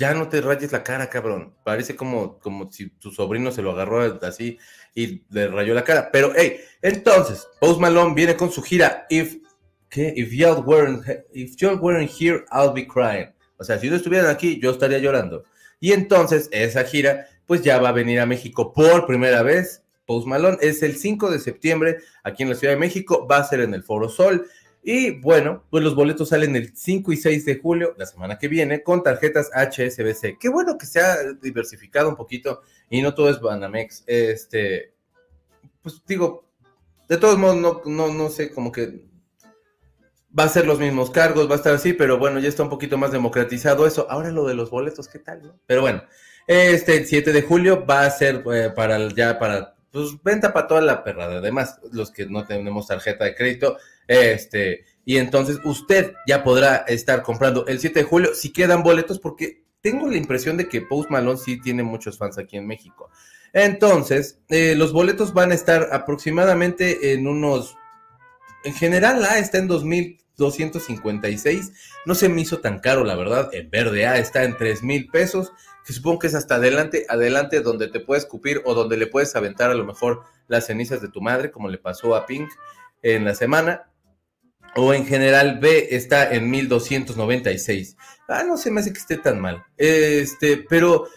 ya 0.00 0.14
no 0.14 0.30
te 0.30 0.40
rayes 0.40 0.72
la 0.72 0.82
cara, 0.82 1.10
cabrón. 1.10 1.54
Parece 1.62 1.94
como, 1.94 2.38
como 2.38 2.72
si 2.72 2.88
tu 2.88 3.10
sobrino 3.10 3.52
se 3.52 3.60
lo 3.60 3.72
agarró 3.72 4.18
así 4.22 4.58
y 4.94 5.22
le 5.28 5.48
rayó 5.48 5.74
la 5.74 5.84
cara. 5.84 6.10
Pero, 6.10 6.32
hey, 6.34 6.56
entonces, 6.80 7.46
Post 7.60 7.80
Malone 7.80 8.14
viene 8.14 8.34
con 8.34 8.50
su 8.50 8.62
gira 8.62 9.06
If, 9.10 9.36
¿qué? 9.90 10.14
If 10.16 10.32
y'all 10.32 10.64
weren't, 10.64 11.04
if 11.34 11.54
weren't 11.82 12.10
here, 12.10 12.46
I'll 12.50 12.72
be 12.72 12.86
crying. 12.86 13.28
O 13.58 13.64
sea, 13.64 13.78
si 13.78 13.90
no 13.90 13.96
estuvieran 13.96 14.30
aquí, 14.30 14.58
yo 14.58 14.70
estaría 14.70 14.98
llorando. 14.98 15.44
Y 15.80 15.92
entonces, 15.92 16.48
esa 16.50 16.82
gira, 16.84 17.26
pues 17.44 17.60
ya 17.60 17.78
va 17.78 17.90
a 17.90 17.92
venir 17.92 18.20
a 18.20 18.26
México 18.26 18.72
por 18.72 19.06
primera 19.06 19.42
vez. 19.42 19.84
Post 20.06 20.26
Malone 20.26 20.56
es 20.62 20.82
el 20.82 20.96
5 20.96 21.30
de 21.30 21.38
septiembre 21.38 21.98
aquí 22.24 22.42
en 22.42 22.48
la 22.48 22.54
Ciudad 22.54 22.72
de 22.72 22.80
México, 22.80 23.28
va 23.30 23.36
a 23.36 23.44
ser 23.44 23.60
en 23.60 23.74
el 23.74 23.82
Foro 23.82 24.08
Sol. 24.08 24.48
Y 24.82 25.20
bueno, 25.20 25.64
pues 25.70 25.84
los 25.84 25.94
boletos 25.94 26.30
salen 26.30 26.56
el 26.56 26.74
5 26.74 27.12
y 27.12 27.16
6 27.16 27.44
de 27.44 27.58
julio, 27.58 27.94
la 27.98 28.06
semana 28.06 28.38
que 28.38 28.48
viene, 28.48 28.82
con 28.82 29.02
tarjetas 29.02 29.50
HSBC. 29.54 30.38
Qué 30.38 30.48
bueno 30.48 30.78
que 30.78 30.86
se 30.86 31.00
ha 31.00 31.16
diversificado 31.42 32.08
un 32.08 32.16
poquito 32.16 32.62
y 32.88 33.02
no 33.02 33.14
todo 33.14 33.28
es 33.28 33.40
Banamex. 33.40 34.04
Este, 34.06 34.94
pues 35.82 36.02
digo, 36.06 36.46
de 37.08 37.18
todos 37.18 37.38
modos, 37.38 37.56
no, 37.56 37.82
no, 37.84 38.12
no 38.12 38.30
sé, 38.30 38.50
como 38.50 38.72
que 38.72 39.04
va 40.38 40.44
a 40.44 40.48
ser 40.48 40.66
los 40.66 40.78
mismos 40.78 41.10
cargos, 41.10 41.48
va 41.48 41.54
a 41.54 41.56
estar 41.56 41.74
así, 41.74 41.92
pero 41.92 42.18
bueno, 42.18 42.38
ya 42.38 42.48
está 42.48 42.62
un 42.62 42.70
poquito 42.70 42.96
más 42.96 43.12
democratizado 43.12 43.86
eso. 43.86 44.06
Ahora 44.10 44.30
lo 44.30 44.46
de 44.46 44.54
los 44.54 44.70
boletos, 44.70 45.08
¿qué 45.08 45.18
tal? 45.18 45.54
Pero 45.66 45.82
bueno, 45.82 46.02
este 46.46 46.96
el 46.96 47.06
7 47.06 47.32
de 47.32 47.42
julio 47.42 47.84
va 47.84 48.06
a 48.06 48.10
ser 48.10 48.44
eh, 48.52 48.70
para 48.74 49.08
ya 49.08 49.38
para 49.38 49.74
pues 49.92 50.22
venta 50.22 50.52
para 50.52 50.68
toda 50.68 50.80
la 50.80 51.02
perrada. 51.02 51.38
Además, 51.38 51.80
los 51.92 52.10
que 52.10 52.26
no 52.26 52.46
tenemos 52.46 52.86
tarjeta 52.86 53.24
de 53.24 53.34
crédito, 53.34 53.76
este, 54.10 54.84
y 55.04 55.18
entonces 55.18 55.60
usted 55.62 56.14
ya 56.26 56.42
podrá 56.42 56.78
estar 56.88 57.22
comprando 57.22 57.64
el 57.68 57.78
7 57.78 58.00
de 58.00 58.04
julio 58.04 58.34
si 58.34 58.52
quedan 58.52 58.82
boletos, 58.82 59.20
porque 59.20 59.62
tengo 59.82 60.08
la 60.08 60.16
impresión 60.16 60.56
de 60.56 60.68
que 60.68 60.82
Post 60.82 61.10
Malone 61.10 61.38
sí 61.38 61.60
tiene 61.60 61.84
muchos 61.84 62.18
fans 62.18 62.36
aquí 62.36 62.56
en 62.56 62.66
México. 62.66 63.08
Entonces, 63.52 64.40
eh, 64.48 64.74
los 64.74 64.92
boletos 64.92 65.32
van 65.32 65.52
a 65.52 65.54
estar 65.54 65.90
aproximadamente 65.92 67.12
en 67.12 67.28
unos, 67.28 67.76
en 68.64 68.74
general, 68.74 69.24
A 69.24 69.38
está 69.38 69.58
en 69.58 69.68
2.256. 69.68 71.72
No 72.04 72.16
se 72.16 72.28
me 72.28 72.40
hizo 72.40 72.58
tan 72.58 72.80
caro, 72.80 73.04
la 73.04 73.14
verdad. 73.14 73.48
En 73.52 73.70
verde 73.70 74.06
A 74.06 74.18
está 74.18 74.42
en 74.42 74.56
3.000 74.56 75.08
pesos 75.08 75.52
que 75.86 75.92
supongo 75.92 76.18
que 76.18 76.26
es 76.26 76.34
hasta 76.34 76.56
adelante, 76.56 77.06
adelante 77.08 77.60
donde 77.60 77.86
te 77.86 78.00
puedes 78.00 78.26
cupir 78.26 78.60
o 78.64 78.74
donde 78.74 78.96
le 78.96 79.06
puedes 79.06 79.36
aventar 79.36 79.70
a 79.70 79.74
lo 79.74 79.84
mejor 79.84 80.24
las 80.48 80.66
cenizas 80.66 81.00
de 81.00 81.08
tu 81.08 81.20
madre, 81.20 81.52
como 81.52 81.68
le 81.68 81.78
pasó 81.78 82.16
a 82.16 82.26
Pink 82.26 82.50
en 83.02 83.24
la 83.24 83.36
semana. 83.36 83.89
O 84.76 84.94
en 84.94 85.06
general 85.06 85.58
B 85.58 85.88
está 85.90 86.32
en 86.32 86.50
1296. 86.50 87.96
Ah, 88.28 88.44
no 88.44 88.56
se 88.56 88.70
me 88.70 88.80
hace 88.80 88.92
que 88.92 88.98
esté 88.98 89.16
tan 89.16 89.40
mal. 89.40 89.64
Este, 89.76 90.58
pero 90.68 91.08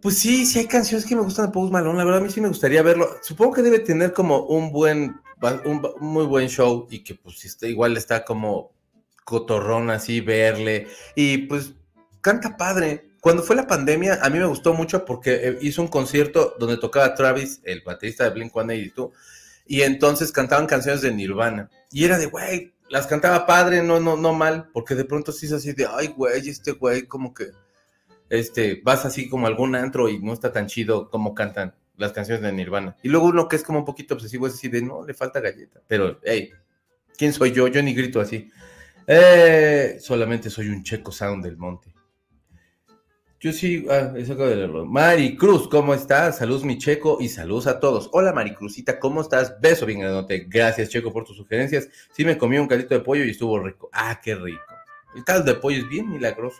pues 0.00 0.18
sí, 0.18 0.46
sí 0.46 0.60
hay 0.60 0.66
canciones 0.66 1.06
que 1.06 1.14
me 1.14 1.22
gustan 1.22 1.46
de 1.46 1.52
Post 1.52 1.72
Malone. 1.72 1.98
La 1.98 2.04
verdad, 2.04 2.20
a 2.20 2.24
mí 2.24 2.30
sí 2.30 2.40
me 2.40 2.48
gustaría 2.48 2.82
verlo. 2.82 3.18
Supongo 3.22 3.54
que 3.54 3.62
debe 3.62 3.80
tener 3.80 4.12
como 4.12 4.46
un 4.46 4.72
buen, 4.72 5.20
un 5.64 5.82
muy 6.00 6.24
buen 6.24 6.48
show 6.48 6.86
y 6.90 7.04
que 7.04 7.14
pues 7.14 7.44
está, 7.44 7.66
igual 7.66 7.96
está 7.96 8.24
como 8.24 8.72
cotorrón 9.24 9.90
así 9.90 10.20
verle. 10.20 10.86
Y 11.14 11.38
pues 11.38 11.74
canta 12.22 12.56
padre 12.56 13.06
cuando 13.26 13.42
fue 13.42 13.56
la 13.56 13.66
pandemia, 13.66 14.20
a 14.22 14.30
mí 14.30 14.38
me 14.38 14.46
gustó 14.46 14.72
mucho 14.72 15.04
porque 15.04 15.34
eh, 15.34 15.58
hizo 15.60 15.82
un 15.82 15.88
concierto 15.88 16.54
donde 16.60 16.76
tocaba 16.76 17.12
Travis, 17.16 17.60
el 17.64 17.80
baterista 17.80 18.22
de 18.22 18.30
Blink 18.30 18.52
182, 18.52 19.10
y 19.66 19.82
entonces 19.82 20.30
cantaban 20.30 20.66
canciones 20.66 21.02
de 21.02 21.12
Nirvana. 21.12 21.68
Y 21.96 22.04
era 22.04 22.18
de, 22.18 22.26
güey, 22.26 22.74
las 22.90 23.06
cantaba 23.06 23.46
padre, 23.46 23.82
no, 23.82 23.98
no, 24.00 24.18
no 24.18 24.34
mal, 24.34 24.68
porque 24.74 24.94
de 24.94 25.06
pronto 25.06 25.32
sí 25.32 25.46
es 25.46 25.52
así 25.52 25.72
de, 25.72 25.86
ay, 25.90 26.08
güey, 26.08 26.46
este 26.46 26.72
güey, 26.72 27.06
como 27.06 27.32
que, 27.32 27.46
este, 28.28 28.82
vas 28.84 29.06
así 29.06 29.30
como 29.30 29.46
algún 29.46 29.74
antro 29.74 30.10
y 30.10 30.18
no 30.18 30.34
está 30.34 30.52
tan 30.52 30.66
chido 30.66 31.08
como 31.08 31.34
cantan 31.34 31.74
las 31.96 32.12
canciones 32.12 32.42
de 32.42 32.52
Nirvana. 32.52 32.98
Y 33.02 33.08
luego 33.08 33.28
uno 33.28 33.48
que 33.48 33.56
es 33.56 33.62
como 33.62 33.78
un 33.78 33.86
poquito 33.86 34.12
obsesivo 34.12 34.46
es 34.46 34.52
así 34.52 34.68
de, 34.68 34.82
no, 34.82 35.06
le 35.06 35.14
falta 35.14 35.40
galleta. 35.40 35.80
Pero, 35.88 36.20
hey, 36.22 36.50
¿quién 37.16 37.32
soy 37.32 37.52
yo? 37.52 37.66
Yo 37.66 37.82
ni 37.82 37.94
grito 37.94 38.20
así. 38.20 38.50
Eh, 39.06 39.96
solamente 39.98 40.50
soy 40.50 40.68
un 40.68 40.82
checo 40.82 41.10
sound 41.10 41.42
del 41.42 41.56
monte. 41.56 41.94
Yo 43.46 43.52
sí, 43.52 43.86
ah, 43.88 44.12
eso 44.16 44.32
acabo 44.32 44.48
de 44.48 44.56
leerlo. 44.56 44.84
Mari 44.84 45.36
Cruz, 45.36 45.68
¿cómo 45.68 45.94
estás? 45.94 46.38
Saludos, 46.38 46.64
mi 46.64 46.78
Checo, 46.78 47.18
y 47.20 47.28
saludos 47.28 47.68
a 47.68 47.78
todos. 47.78 48.10
Hola, 48.12 48.32
Mari 48.32 48.54
Cruzita, 48.54 48.98
¿cómo 48.98 49.20
estás? 49.20 49.60
Beso 49.60 49.86
bien 49.86 50.00
granote. 50.00 50.48
Gracias, 50.48 50.88
Checo, 50.88 51.12
por 51.12 51.22
tus 51.22 51.36
sugerencias. 51.36 51.88
Sí 52.10 52.24
me 52.24 52.36
comí 52.36 52.58
un 52.58 52.66
caldito 52.66 52.96
de 52.96 53.02
pollo 53.02 53.24
y 53.24 53.30
estuvo 53.30 53.60
rico. 53.60 53.88
Ah, 53.92 54.20
qué 54.20 54.34
rico. 54.34 54.64
El 55.14 55.22
caldo 55.22 55.54
de 55.54 55.60
pollo 55.60 55.78
es 55.78 55.88
bien 55.88 56.10
milagroso. 56.10 56.58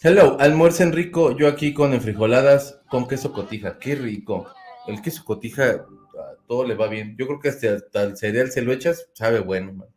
Hello, 0.00 0.38
almuercen 0.40 0.90
rico. 0.90 1.36
Yo 1.36 1.48
aquí 1.48 1.74
con 1.74 1.92
enfrijoladas 1.92 2.80
con 2.88 3.06
queso 3.06 3.34
cotija. 3.34 3.78
Qué 3.78 3.94
rico. 3.94 4.46
El 4.86 5.02
queso 5.02 5.22
cotija, 5.22 5.84
todo 6.48 6.66
le 6.66 6.76
va 6.76 6.88
bien. 6.88 7.14
Yo 7.18 7.26
creo 7.26 7.40
que 7.40 7.50
hasta, 7.50 8.02
el 8.04 8.16
cereal 8.16 8.50
se 8.50 8.62
lo 8.62 8.72
echas, 8.72 9.10
sabe 9.12 9.40
bueno, 9.40 9.74
man. 9.74 9.91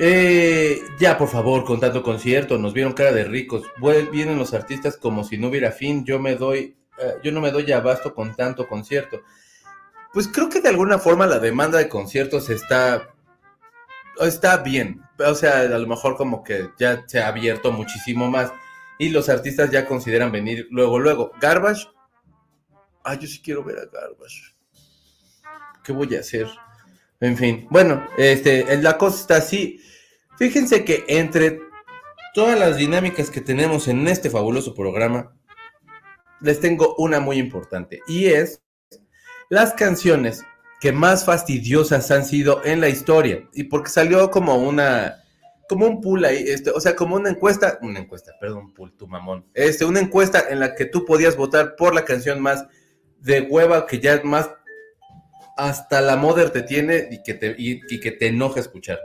Eh, 0.00 0.80
ya, 1.00 1.18
por 1.18 1.28
favor, 1.28 1.64
con 1.64 1.80
tanto 1.80 2.02
concierto, 2.04 2.56
nos 2.56 2.72
vieron 2.72 2.92
cara 2.92 3.12
de 3.12 3.24
ricos. 3.24 3.64
Vienen 4.12 4.38
los 4.38 4.54
artistas 4.54 4.96
como 4.96 5.24
si 5.24 5.38
no 5.38 5.48
hubiera 5.48 5.72
fin. 5.72 6.04
Yo 6.04 6.20
me 6.20 6.36
doy, 6.36 6.76
eh, 6.98 7.14
yo 7.22 7.32
no 7.32 7.40
me 7.40 7.50
doy 7.50 7.70
abasto 7.72 8.14
con 8.14 8.34
tanto 8.36 8.68
concierto. 8.68 9.22
Pues 10.12 10.28
creo 10.28 10.48
que 10.48 10.60
de 10.60 10.68
alguna 10.68 10.98
forma 10.98 11.26
la 11.26 11.40
demanda 11.40 11.78
de 11.78 11.88
conciertos 11.88 12.48
está, 12.48 13.08
está 14.20 14.58
bien. 14.58 15.02
O 15.18 15.34
sea, 15.34 15.60
a 15.60 15.78
lo 15.78 15.86
mejor 15.86 16.16
como 16.16 16.44
que 16.44 16.70
ya 16.78 17.04
se 17.06 17.20
ha 17.20 17.28
abierto 17.28 17.72
muchísimo 17.72 18.30
más 18.30 18.52
y 18.98 19.10
los 19.10 19.28
artistas 19.28 19.70
ya 19.70 19.84
consideran 19.84 20.30
venir 20.30 20.68
luego, 20.70 20.98
luego. 20.98 21.32
Garbage. 21.40 21.88
Ah, 23.02 23.14
yo 23.14 23.26
sí 23.26 23.40
quiero 23.42 23.64
ver 23.64 23.78
a 23.78 23.86
Garbage. 23.86 24.54
¿Qué 25.82 25.92
voy 25.92 26.14
a 26.14 26.20
hacer? 26.20 26.48
En 27.20 27.36
fin, 27.36 27.66
bueno, 27.70 28.06
este, 28.16 28.76
la 28.80 28.96
cosa 28.96 29.20
está 29.20 29.36
así. 29.36 29.80
Fíjense 30.38 30.84
que 30.84 31.04
entre 31.08 31.60
todas 32.32 32.56
las 32.56 32.76
dinámicas 32.76 33.28
que 33.28 33.40
tenemos 33.40 33.88
en 33.88 34.06
este 34.06 34.30
fabuloso 34.30 34.72
programa, 34.72 35.36
les 36.40 36.60
tengo 36.60 36.94
una 36.96 37.18
muy 37.18 37.38
importante 37.38 38.00
y 38.06 38.26
es 38.26 38.62
las 39.50 39.72
canciones 39.74 40.44
que 40.80 40.92
más 40.92 41.24
fastidiosas 41.24 42.12
han 42.12 42.24
sido 42.24 42.64
en 42.64 42.80
la 42.80 42.88
historia 42.88 43.48
y 43.52 43.64
porque 43.64 43.90
salió 43.90 44.30
como 44.30 44.54
una 44.54 45.24
como 45.68 45.86
un 45.86 46.00
pool 46.00 46.24
ahí, 46.24 46.44
este, 46.46 46.70
o 46.70 46.80
sea, 46.80 46.94
como 46.94 47.16
una 47.16 47.30
encuesta, 47.30 47.78
una 47.82 47.98
encuesta, 47.98 48.32
perdón, 48.40 48.72
pool, 48.72 48.96
tu 48.96 49.08
mamón, 49.08 49.44
este, 49.54 49.84
una 49.84 50.00
encuesta 50.00 50.44
en 50.48 50.60
la 50.60 50.76
que 50.76 50.86
tú 50.86 51.04
podías 51.04 51.36
votar 51.36 51.74
por 51.74 51.94
la 51.96 52.04
canción 52.04 52.40
más 52.40 52.64
de 53.18 53.40
hueva 53.40 53.86
que 53.86 53.98
ya 53.98 54.22
más 54.22 54.48
hasta 55.56 56.00
la 56.00 56.14
mother 56.14 56.50
te 56.50 56.62
tiene 56.62 57.08
y 57.10 57.24
que 57.24 57.34
te, 57.34 57.56
y 57.58 58.00
que 58.00 58.12
te 58.12 58.28
enoja 58.28 58.60
escuchar. 58.60 58.98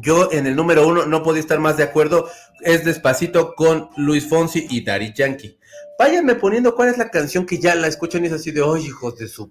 Yo 0.00 0.30
en 0.32 0.46
el 0.46 0.56
número 0.56 0.86
uno 0.86 1.06
no 1.06 1.22
podía 1.22 1.40
estar 1.40 1.58
más 1.58 1.76
de 1.76 1.84
acuerdo. 1.84 2.28
Es 2.60 2.84
Despacito 2.84 3.54
con 3.54 3.88
Luis 3.96 4.28
Fonsi 4.28 4.66
y 4.70 4.84
Dari 4.84 5.12
Yankee. 5.12 5.58
Váyanme 5.98 6.36
poniendo 6.36 6.74
cuál 6.74 6.90
es 6.90 6.98
la 6.98 7.10
canción 7.10 7.44
que 7.44 7.58
ya 7.58 7.74
la 7.74 7.88
escuchan 7.88 8.24
y 8.24 8.28
es 8.28 8.32
así 8.32 8.50
de, 8.52 8.62
oye, 8.62 8.86
hijos 8.86 9.16
de 9.16 9.26
su... 9.26 9.50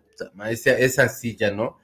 Esa, 0.50 0.72
esa 0.72 1.10
sí 1.10 1.36
ya, 1.36 1.52
¿no? 1.52 1.78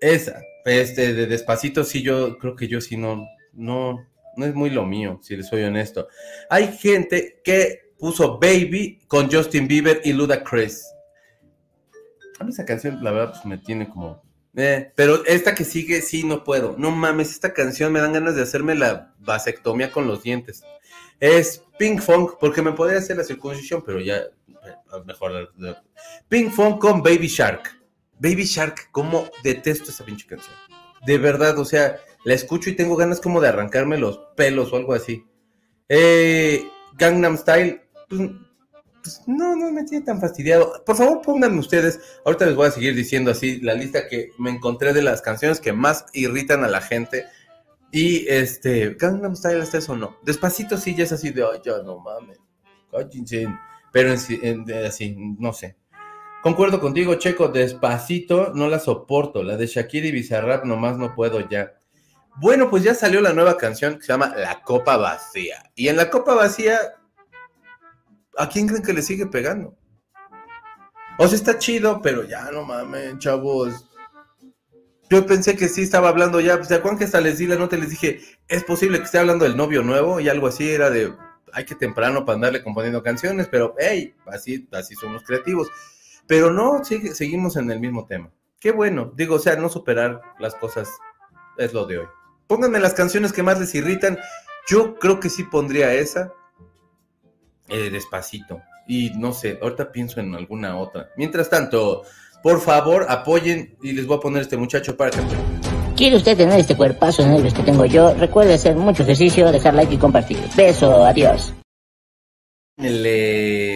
Esa, 0.00 0.40
este, 0.64 1.12
de 1.14 1.26
Despacito 1.26 1.82
sí 1.84 2.02
yo 2.02 2.38
creo 2.38 2.54
que 2.54 2.68
yo 2.68 2.80
sí 2.80 2.96
no, 2.96 3.26
no, 3.52 4.06
no 4.36 4.46
es 4.46 4.54
muy 4.54 4.70
lo 4.70 4.84
mío, 4.84 5.18
si 5.22 5.36
les 5.36 5.48
soy 5.48 5.62
honesto. 5.62 6.08
Hay 6.50 6.76
gente 6.76 7.40
que 7.42 7.92
puso 7.98 8.38
Baby 8.38 9.00
con 9.06 9.30
Justin 9.30 9.66
Bieber 9.66 10.00
y 10.04 10.12
Ludacris. 10.12 10.86
A 12.38 12.44
mí 12.44 12.50
esa 12.50 12.64
canción, 12.64 13.02
la 13.02 13.12
verdad, 13.12 13.32
pues 13.32 13.44
me 13.46 13.58
tiene 13.58 13.88
como 13.88 14.23
eh, 14.56 14.92
pero 14.94 15.24
esta 15.26 15.54
que 15.54 15.64
sigue, 15.64 16.00
sí, 16.02 16.22
no 16.24 16.44
puedo. 16.44 16.76
No 16.78 16.90
mames, 16.90 17.30
esta 17.30 17.52
canción 17.52 17.92
me 17.92 18.00
dan 18.00 18.12
ganas 18.12 18.36
de 18.36 18.42
hacerme 18.42 18.74
la 18.74 19.14
vasectomía 19.18 19.90
con 19.90 20.06
los 20.06 20.22
dientes. 20.22 20.62
Es 21.20 21.62
Pink 21.78 22.00
Funk, 22.00 22.32
porque 22.38 22.62
me 22.62 22.72
podría 22.72 22.98
hacer 22.98 23.16
la 23.16 23.24
circuncisión, 23.24 23.82
pero 23.84 24.00
ya, 24.00 24.16
eh, 24.16 24.30
mejor. 25.04 25.52
Pink 26.28 26.52
Funk 26.52 26.80
con 26.80 27.02
Baby 27.02 27.26
Shark. 27.26 27.80
Baby 28.18 28.44
Shark, 28.44 28.90
cómo 28.92 29.28
detesto 29.42 29.90
esa 29.90 30.04
pinche 30.04 30.26
canción. 30.26 30.54
De 31.04 31.18
verdad, 31.18 31.58
o 31.58 31.64
sea, 31.64 31.98
la 32.24 32.34
escucho 32.34 32.70
y 32.70 32.76
tengo 32.76 32.96
ganas 32.96 33.20
como 33.20 33.40
de 33.40 33.48
arrancarme 33.48 33.98
los 33.98 34.18
pelos 34.36 34.72
o 34.72 34.76
algo 34.76 34.94
así. 34.94 35.24
Eh, 35.88 36.64
Gangnam 36.94 37.36
Style, 37.36 37.82
pues, 38.08 38.22
pues 39.04 39.20
no, 39.26 39.54
no 39.54 39.70
me 39.70 39.84
tiene 39.84 40.02
tan 40.02 40.18
fastidiado. 40.18 40.82
Por 40.84 40.96
favor, 40.96 41.20
pónganme 41.20 41.58
ustedes, 41.58 42.00
ahorita 42.24 42.46
les 42.46 42.56
voy 42.56 42.68
a 42.68 42.70
seguir 42.70 42.94
diciendo 42.94 43.30
así 43.30 43.60
la 43.60 43.74
lista 43.74 44.08
que 44.08 44.30
me 44.38 44.50
encontré 44.50 44.94
de 44.94 45.02
las 45.02 45.20
canciones 45.20 45.60
que 45.60 45.74
más 45.74 46.06
irritan 46.14 46.64
a 46.64 46.68
la 46.68 46.80
gente. 46.80 47.26
Y 47.92 48.26
este, 48.28 48.96
Gangnam 48.98 49.36
Style, 49.36 49.62
¿está 49.62 49.78
eso 49.78 49.94
no? 49.94 50.16
Despacito 50.22 50.78
sí 50.78 50.94
ya 50.96 51.04
es 51.04 51.12
así 51.12 51.30
de, 51.30 51.42
ay, 51.42 51.60
ya 51.62 51.82
no 51.82 51.98
mames, 51.98 52.40
Pero 53.92 54.14
en, 54.42 54.72
así, 54.86 55.14
no 55.38 55.52
sé. 55.52 55.76
Concuerdo 56.42 56.80
contigo, 56.80 57.14
Checo, 57.16 57.48
despacito 57.48 58.52
no 58.54 58.68
la 58.68 58.78
soporto. 58.78 59.42
La 59.42 59.58
de 59.58 59.66
Shakira 59.66 60.06
y 60.06 60.12
Bizarrap 60.12 60.64
nomás 60.64 60.96
no 60.96 61.14
puedo 61.14 61.46
ya. 61.46 61.74
Bueno, 62.36 62.70
pues 62.70 62.82
ya 62.82 62.94
salió 62.94 63.20
la 63.20 63.34
nueva 63.34 63.58
canción 63.58 63.96
que 63.96 64.02
se 64.02 64.12
llama 64.12 64.34
La 64.34 64.62
Copa 64.62 64.96
Vacía. 64.96 65.70
Y 65.74 65.88
en 65.88 65.96
La 65.96 66.10
Copa 66.10 66.34
Vacía 66.34 66.78
¿a 68.36 68.48
quién 68.48 68.66
creen 68.66 68.82
que 68.82 68.92
le 68.92 69.02
sigue 69.02 69.26
pegando? 69.26 69.76
O 71.18 71.28
sea, 71.28 71.36
está 71.36 71.58
chido, 71.58 72.00
pero 72.02 72.24
ya 72.24 72.50
no 72.50 72.64
mames, 72.64 73.18
chavos. 73.18 73.88
Yo 75.10 75.26
pensé 75.26 75.56
que 75.56 75.68
sí 75.68 75.82
estaba 75.82 76.08
hablando 76.08 76.40
ya, 76.40 76.62
¿se 76.64 76.74
acuerdan 76.74 76.98
que 76.98 77.04
hasta 77.04 77.20
les 77.20 77.38
di 77.38 77.46
la 77.46 77.56
nota 77.56 77.76
y 77.76 77.80
les 77.80 77.90
dije, 77.90 78.20
es 78.48 78.64
posible 78.64 78.98
que 78.98 79.04
esté 79.04 79.18
hablando 79.18 79.44
del 79.44 79.56
novio 79.56 79.82
nuevo? 79.82 80.18
Y 80.18 80.28
algo 80.28 80.48
así 80.48 80.68
era 80.70 80.90
de, 80.90 81.12
hay 81.52 81.64
que 81.64 81.76
temprano 81.76 82.24
para 82.24 82.36
andarle 82.36 82.64
componiendo 82.64 83.02
canciones, 83.02 83.46
pero 83.48 83.74
hey, 83.78 84.14
así, 84.26 84.68
así 84.72 84.94
somos 84.94 85.22
creativos. 85.22 85.68
Pero 86.26 86.50
no, 86.50 86.82
seguimos 86.84 87.56
en 87.56 87.70
el 87.70 87.80
mismo 87.80 88.06
tema. 88.06 88.30
Qué 88.58 88.72
bueno, 88.72 89.12
digo, 89.14 89.36
o 89.36 89.38
sea, 89.38 89.56
no 89.56 89.68
superar 89.68 90.20
las 90.38 90.54
cosas 90.54 90.88
es 91.58 91.72
lo 91.72 91.86
de 91.86 91.98
hoy. 91.98 92.06
Pónganme 92.46 92.80
las 92.80 92.94
canciones 92.94 93.32
que 93.32 93.42
más 93.42 93.60
les 93.60 93.74
irritan. 93.74 94.18
Yo 94.66 94.96
creo 94.98 95.20
que 95.20 95.28
sí 95.28 95.44
pondría 95.44 95.94
esa. 95.94 96.32
Eh, 97.68 97.90
despacito. 97.90 98.62
Y 98.86 99.10
no 99.16 99.32
sé, 99.32 99.58
ahorita 99.62 99.90
pienso 99.90 100.20
en 100.20 100.34
alguna 100.34 100.76
otra. 100.76 101.08
Mientras 101.16 101.48
tanto, 101.48 102.02
por 102.42 102.60
favor, 102.60 103.06
apoyen 103.08 103.76
y 103.82 103.92
les 103.92 104.06
voy 104.06 104.18
a 104.18 104.20
poner 104.20 104.42
este 104.42 104.56
muchacho 104.56 104.96
para 104.96 105.10
que... 105.10 105.18
¿Quiere 105.96 106.16
usted 106.16 106.36
tener 106.36 106.58
este 106.58 106.76
cuerpazo 106.76 107.26
negro 107.26 107.50
que 107.54 107.62
tengo 107.62 107.86
yo? 107.86 108.14
Recuerde 108.14 108.54
hacer 108.54 108.74
mucho 108.76 109.04
ejercicio, 109.04 109.50
dejar 109.50 109.74
like 109.74 109.94
y 109.94 109.98
compartir. 109.98 110.38
Beso, 110.56 111.04
adiós. 111.04 111.54
El 112.76 113.02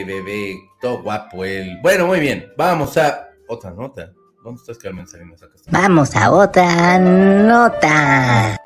bebé, 0.05 0.57
todo 0.81 1.03
guapo 1.03 1.45
él. 1.45 1.79
Bueno, 1.83 2.07
muy 2.07 2.19
bien, 2.21 2.53
vamos 2.57 2.97
a 2.97 3.29
otra 3.49 3.71
nota. 3.71 4.13
¿Dónde 4.45 4.61
estás, 4.61 4.79
Carmen 4.79 5.07
Salinas? 5.07 5.41
Vamos 5.71 6.15
a 6.17 6.31
otra 6.33 6.99
nota. 6.99 8.57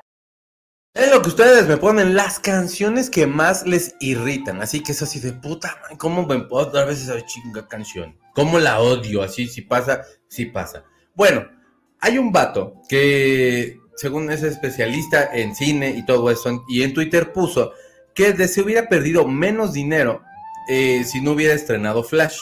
Es 0.93 1.09
lo 1.09 1.23
que 1.23 1.29
ustedes 1.29 1.67
me 1.67 1.77
ponen, 1.77 2.15
las 2.15 2.37
canciones 2.39 3.09
que 3.09 3.25
más 3.25 3.65
les 3.65 3.95
irritan. 3.99 4.61
Así 4.61 4.83
que 4.83 4.91
es 4.91 5.01
así 5.01 5.19
de 5.19 5.33
puta, 5.33 5.79
man, 5.81 5.97
¿cómo 5.97 6.27
me 6.27 6.37
puedo 6.41 6.67
dar 6.67 6.85
veces 6.85 7.07
esa 7.07 7.25
chinga 7.25 7.67
canción? 7.67 8.15
¿Cómo 8.35 8.59
la 8.59 8.79
odio? 8.79 9.23
Así, 9.23 9.47
si 9.47 9.63
pasa, 9.63 10.03
si 10.27 10.45
pasa. 10.45 10.83
Bueno, 11.15 11.47
hay 11.99 12.19
un 12.19 12.31
vato 12.31 12.75
que, 12.87 13.79
según 13.95 14.29
es 14.29 14.43
especialista 14.43 15.35
en 15.35 15.55
cine 15.55 15.89
y 15.97 16.05
todo 16.05 16.29
eso, 16.29 16.63
y 16.69 16.83
en 16.83 16.93
Twitter 16.93 17.33
puso 17.33 17.71
que 18.13 18.47
se 18.47 18.61
hubiera 18.61 18.87
perdido 18.87 19.27
menos 19.27 19.73
dinero 19.73 20.21
eh, 20.69 21.03
si 21.05 21.21
no 21.21 21.31
hubiera 21.31 21.55
estrenado 21.55 22.03
Flash. 22.03 22.37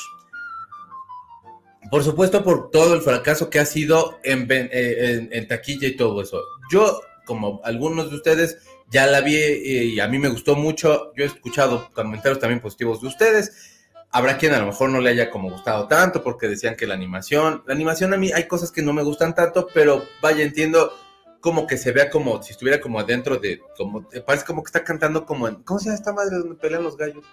Por 1.90 2.04
supuesto, 2.04 2.44
por 2.44 2.70
todo 2.70 2.96
el 2.96 3.02
fracaso 3.02 3.50
que 3.50 3.60
ha 3.60 3.66
sido 3.66 4.20
en, 4.26 4.46
eh, 4.50 5.30
en 5.32 5.48
taquilla 5.48 5.88
y 5.88 5.96
todo 5.96 6.22
eso. 6.22 6.42
Yo 6.70 7.00
como 7.26 7.62
algunos 7.64 8.10
de 8.10 8.18
ustedes, 8.18 8.58
ya 8.90 9.08
la 9.08 9.22
vi 9.22 9.36
eh, 9.36 9.86
y 9.86 10.00
a 10.00 10.08
mí 10.08 10.20
me 10.20 10.30
gustó 10.30 10.56
mucho. 10.56 11.14
Yo 11.16 11.24
he 11.24 11.28
escuchado 11.28 11.90
comentarios 11.94 12.40
también 12.40 12.60
positivos 12.60 13.02
de 13.02 13.08
ustedes. 13.08 13.80
Habrá 14.12 14.38
quien 14.38 14.54
a 14.54 14.60
lo 14.60 14.66
mejor 14.66 14.90
no 14.90 15.00
le 15.00 15.10
haya 15.10 15.30
como 15.30 15.50
gustado 15.50 15.88
tanto 15.88 16.22
porque 16.22 16.48
decían 16.48 16.76
que 16.76 16.86
la 16.86 16.96
animación, 16.96 17.64
la 17.66 17.74
animación 17.74 18.14
a 18.14 18.18
mí 18.18 18.32
hay 18.34 18.48
cosas 18.48 18.72
que 18.72 18.82
no 18.82 18.92
me 18.92 19.04
gustan 19.04 19.34
tanto, 19.34 19.68
pero 19.74 20.04
vaya, 20.22 20.44
entiendo 20.44 20.94
como 21.40 21.66
que 21.66 21.78
se 21.78 21.92
vea 21.92 22.10
como 22.10 22.42
si 22.44 22.52
estuviera 22.52 22.80
como 22.80 23.00
adentro 23.00 23.38
de, 23.38 23.62
como, 23.78 24.08
parece 24.26 24.46
como 24.46 24.64
que 24.64 24.68
está 24.68 24.84
cantando 24.84 25.26
como 25.26 25.48
en, 25.48 25.56
¿cómo 25.64 25.80
se 25.80 25.86
llama 25.86 25.96
esta 25.96 26.14
madre 26.14 26.38
donde 26.38 26.56
pelean 26.56 26.84
los 26.84 26.98
gallos? 26.98 27.26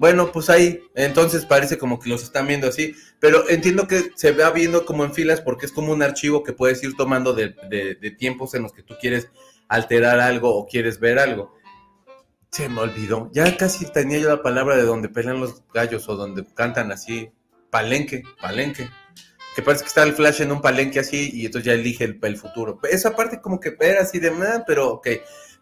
Bueno, 0.00 0.32
pues 0.32 0.48
ahí, 0.48 0.82
entonces 0.94 1.44
parece 1.44 1.76
como 1.76 2.00
que 2.00 2.08
los 2.08 2.22
están 2.22 2.46
viendo 2.46 2.66
así, 2.66 2.96
pero 3.18 3.46
entiendo 3.50 3.86
que 3.86 4.12
se 4.14 4.32
va 4.32 4.50
viendo 4.50 4.86
como 4.86 5.04
en 5.04 5.12
filas 5.12 5.42
porque 5.42 5.66
es 5.66 5.72
como 5.72 5.92
un 5.92 6.02
archivo 6.02 6.42
que 6.42 6.54
puedes 6.54 6.82
ir 6.82 6.96
tomando 6.96 7.34
de, 7.34 7.50
tiempos 8.18 8.54
en 8.54 8.62
los 8.62 8.72
que 8.72 8.82
tú 8.82 8.94
quieres 8.98 9.28
alterar 9.68 10.18
algo 10.18 10.56
o 10.56 10.66
quieres 10.66 11.00
ver 11.00 11.18
algo. 11.18 11.54
Se 12.50 12.70
me 12.70 12.80
olvidó, 12.80 13.28
ya 13.34 13.54
casi 13.58 13.84
tenía 13.92 14.16
yo 14.16 14.30
la 14.30 14.42
palabra 14.42 14.74
de 14.74 14.84
donde 14.84 15.10
pelean 15.10 15.38
los 15.38 15.62
gallos 15.74 16.08
o 16.08 16.16
donde 16.16 16.46
cantan 16.54 16.90
así, 16.92 17.30
palenque, 17.68 18.22
palenque. 18.40 18.88
Que 19.54 19.60
parece 19.60 19.84
que 19.84 19.88
está 19.88 20.02
el 20.04 20.14
flash 20.14 20.40
en 20.40 20.52
un 20.52 20.62
palenque 20.62 21.00
así 21.00 21.30
y 21.34 21.44
entonces 21.44 21.66
ya 21.66 21.74
elige 21.74 22.04
el, 22.04 22.18
el 22.22 22.38
futuro. 22.38 22.80
Esa 22.90 23.14
parte 23.14 23.42
como 23.42 23.60
que 23.60 23.76
era 23.78 24.00
así 24.00 24.18
de 24.18 24.30
nada, 24.30 24.64
pero 24.66 24.94
ok. 24.94 25.08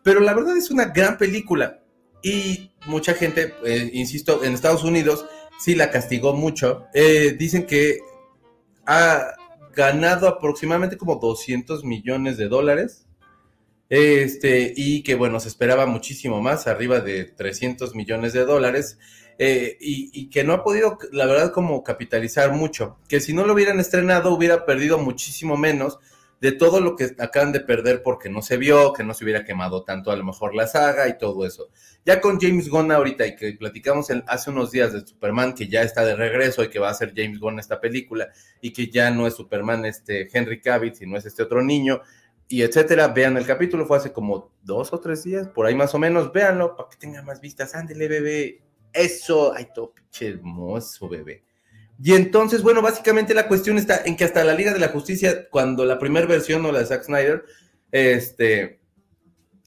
Pero 0.05 0.21
la 0.21 0.33
verdad 0.33 0.57
es 0.57 0.71
una 0.71 0.85
gran 0.85 1.19
película 1.19 1.81
y 2.23 2.71
mucha 2.87 3.15
gente, 3.15 3.55
eh, 3.65 3.91
insisto, 3.93 4.43
en 4.45 4.55
Estados 4.55 4.85
Unidos 4.85 5.27
sí 5.59 5.75
la 5.75 5.91
castigó 5.91 6.35
mucho. 6.35 6.87
Eh, 6.95 7.37
dicen 7.39 7.67
que 7.67 7.99
ha 8.87 9.35
ganado 9.75 10.27
aproximadamente 10.29 10.97
como 10.97 11.17
200 11.17 11.85
millones 11.85 12.37
de 12.37 12.49
dólares. 12.49 13.05
Este, 13.91 14.75
y 14.77 15.03
que 15.03 15.15
bueno, 15.15 15.41
se 15.41 15.49
esperaba 15.49 15.87
muchísimo 15.87 16.43
más, 16.43 16.67
arriba 16.67 17.01
de 17.01 17.25
300 17.25 17.95
millones 17.95 18.33
de 18.33 18.45
dólares. 18.45 18.99
Eh, 19.41 19.77
y, 19.81 20.31
que 20.31 20.43
no 20.43 20.53
ha 20.53 20.65
podido, 20.65 20.99
la 21.13 21.27
verdad, 21.27 21.53
como 21.53 21.85
capitalizar 21.85 22.53
mucho. 22.53 22.99
Que 23.09 23.21
si 23.21 23.33
no 23.33 23.47
lo 23.47 23.53
hubieran 23.53 23.79
estrenado, 23.79 24.35
hubiera 24.35 24.67
perdido 24.67 24.99
muchísimo 24.99 25.57
menos 25.57 26.01
de 26.41 26.53
todo 26.53 26.81
lo 26.81 26.95
que 26.95 27.17
acaban 27.19 27.53
de 27.53 27.61
perder 27.61 28.03
porque 28.03 28.29
no 28.29 28.43
se 28.43 28.57
vio, 28.57 28.93
que 28.93 29.03
no 29.03 29.15
se 29.15 29.25
hubiera 29.25 29.45
quemado 29.45 29.83
tanto 29.83 30.11
a 30.11 30.17
lo 30.17 30.25
mejor 30.25 30.55
la 30.55 30.67
saga 30.67 31.09
y 31.09 31.19
todo 31.19 31.45
eso. 31.45 31.71
Ya 32.05 32.21
con 32.21 32.39
James 32.41 32.69
Gunn 32.69 32.93
ahorita 32.93 33.27
y 33.27 33.35
que 33.35 33.53
platicamos 33.55 34.09
hace 34.27 34.51
unos 34.51 34.71
días 34.71 34.93
de 34.93 35.07
Superman, 35.07 35.55
que 35.55 35.69
ya 35.69 35.83
está 35.83 36.05
de 36.05 36.15
regreso 36.15 36.63
y 36.63 36.71
que 36.71 36.79
va 36.79 36.91
a 36.91 36.95
ser 36.95 37.13
James 37.15 37.41
Gunn 37.41 37.59
esta 37.59 37.81
película 37.81 38.29
y 38.61 38.73
que 38.73 38.89
ya 38.89 39.11
no 39.11 39.27
es 39.27 39.35
Superman 39.35 39.85
este 39.85 40.29
Henry 40.33 40.61
Cavill, 40.61 40.95
sino 40.95 41.17
es 41.17 41.27
este 41.27 41.43
otro 41.43 41.63
niño 41.63 42.03
y 42.49 42.63
etcétera. 42.63 43.09
Vean 43.09 43.37
el 43.37 43.47
capítulo, 43.47 43.87
fue 43.87 43.99
hace 43.99 44.13
como 44.13 44.53
dos 44.63 44.93
o 44.93 45.01
tres 45.01 45.25
días, 45.25 45.49
por 45.49 45.67
ahí 45.67 45.75
más 45.75 45.95
o 45.95 45.99
menos, 45.99 46.33
véanlo 46.33 46.77
para 46.77 46.89
que 46.89 46.97
tenga 46.97 47.23
más 47.23 47.41
vistas. 47.41 47.75
Ándele, 47.75 48.09
bebé. 48.09 48.63
Eso, 48.93 49.53
ay, 49.55 49.69
todo 49.75 49.93
pinche 49.93 50.29
hermoso, 50.29 51.09
bebé. 51.09 51.45
Y 52.01 52.15
entonces, 52.15 52.63
bueno, 52.63 52.81
básicamente 52.81 53.35
la 53.35 53.49
cuestión 53.49 53.77
está 53.77 54.03
en 54.05 54.17
que 54.17 54.25
hasta 54.25 54.45
la 54.45 54.55
Liga 54.55 54.73
de 54.73 54.79
la 54.79 54.89
Justicia, 54.89 55.49
cuando 55.51 55.85
la 55.85 55.99
primera 55.99 56.27
versión 56.27 56.65
o 56.65 56.73
la 56.73 56.79
de 56.79 56.87
Zack 56.87 57.05
Snyder, 57.05 57.45
este, 57.91 58.81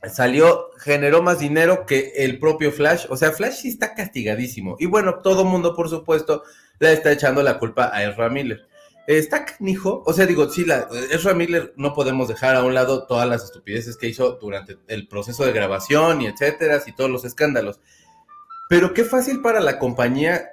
salió, 0.09 0.69
generó 0.79 1.21
más 1.21 1.39
dinero 1.39 1.85
que 1.85 2.13
el 2.17 2.39
propio 2.39 2.71
Flash. 2.71 3.05
O 3.09 3.17
sea, 3.17 3.31
Flash 3.31 3.55
sí 3.55 3.67
está 3.67 3.93
castigadísimo. 3.93 4.77
Y 4.79 4.85
bueno, 4.85 5.19
todo 5.19 5.43
mundo, 5.43 5.75
por 5.75 5.89
supuesto, 5.89 6.43
le 6.79 6.93
está 6.93 7.11
echando 7.11 7.43
la 7.43 7.59
culpa 7.59 7.91
a 7.93 8.03
Ezra 8.03 8.29
Miller. 8.29 8.65
Está 9.07 9.45
canijo, 9.45 10.03
o 10.05 10.13
sea, 10.13 10.25
digo, 10.25 10.49
sí, 10.49 10.63
la, 10.63 10.87
Ezra 11.11 11.33
Miller 11.33 11.73
no 11.75 11.93
podemos 11.93 12.29
dejar 12.29 12.55
a 12.55 12.63
un 12.63 12.73
lado 12.73 13.07
todas 13.07 13.27
las 13.27 13.43
estupideces 13.43 13.97
que 13.97 14.07
hizo 14.07 14.37
durante 14.39 14.77
el 14.87 15.07
proceso 15.07 15.43
de 15.43 15.51
grabación 15.51 16.21
y 16.21 16.27
etcétera, 16.27 16.81
y 16.85 16.93
todos 16.93 17.09
los 17.09 17.25
escándalos. 17.25 17.81
Pero 18.69 18.93
qué 18.93 19.03
fácil 19.03 19.41
para 19.41 19.59
la 19.59 19.79
compañía 19.79 20.47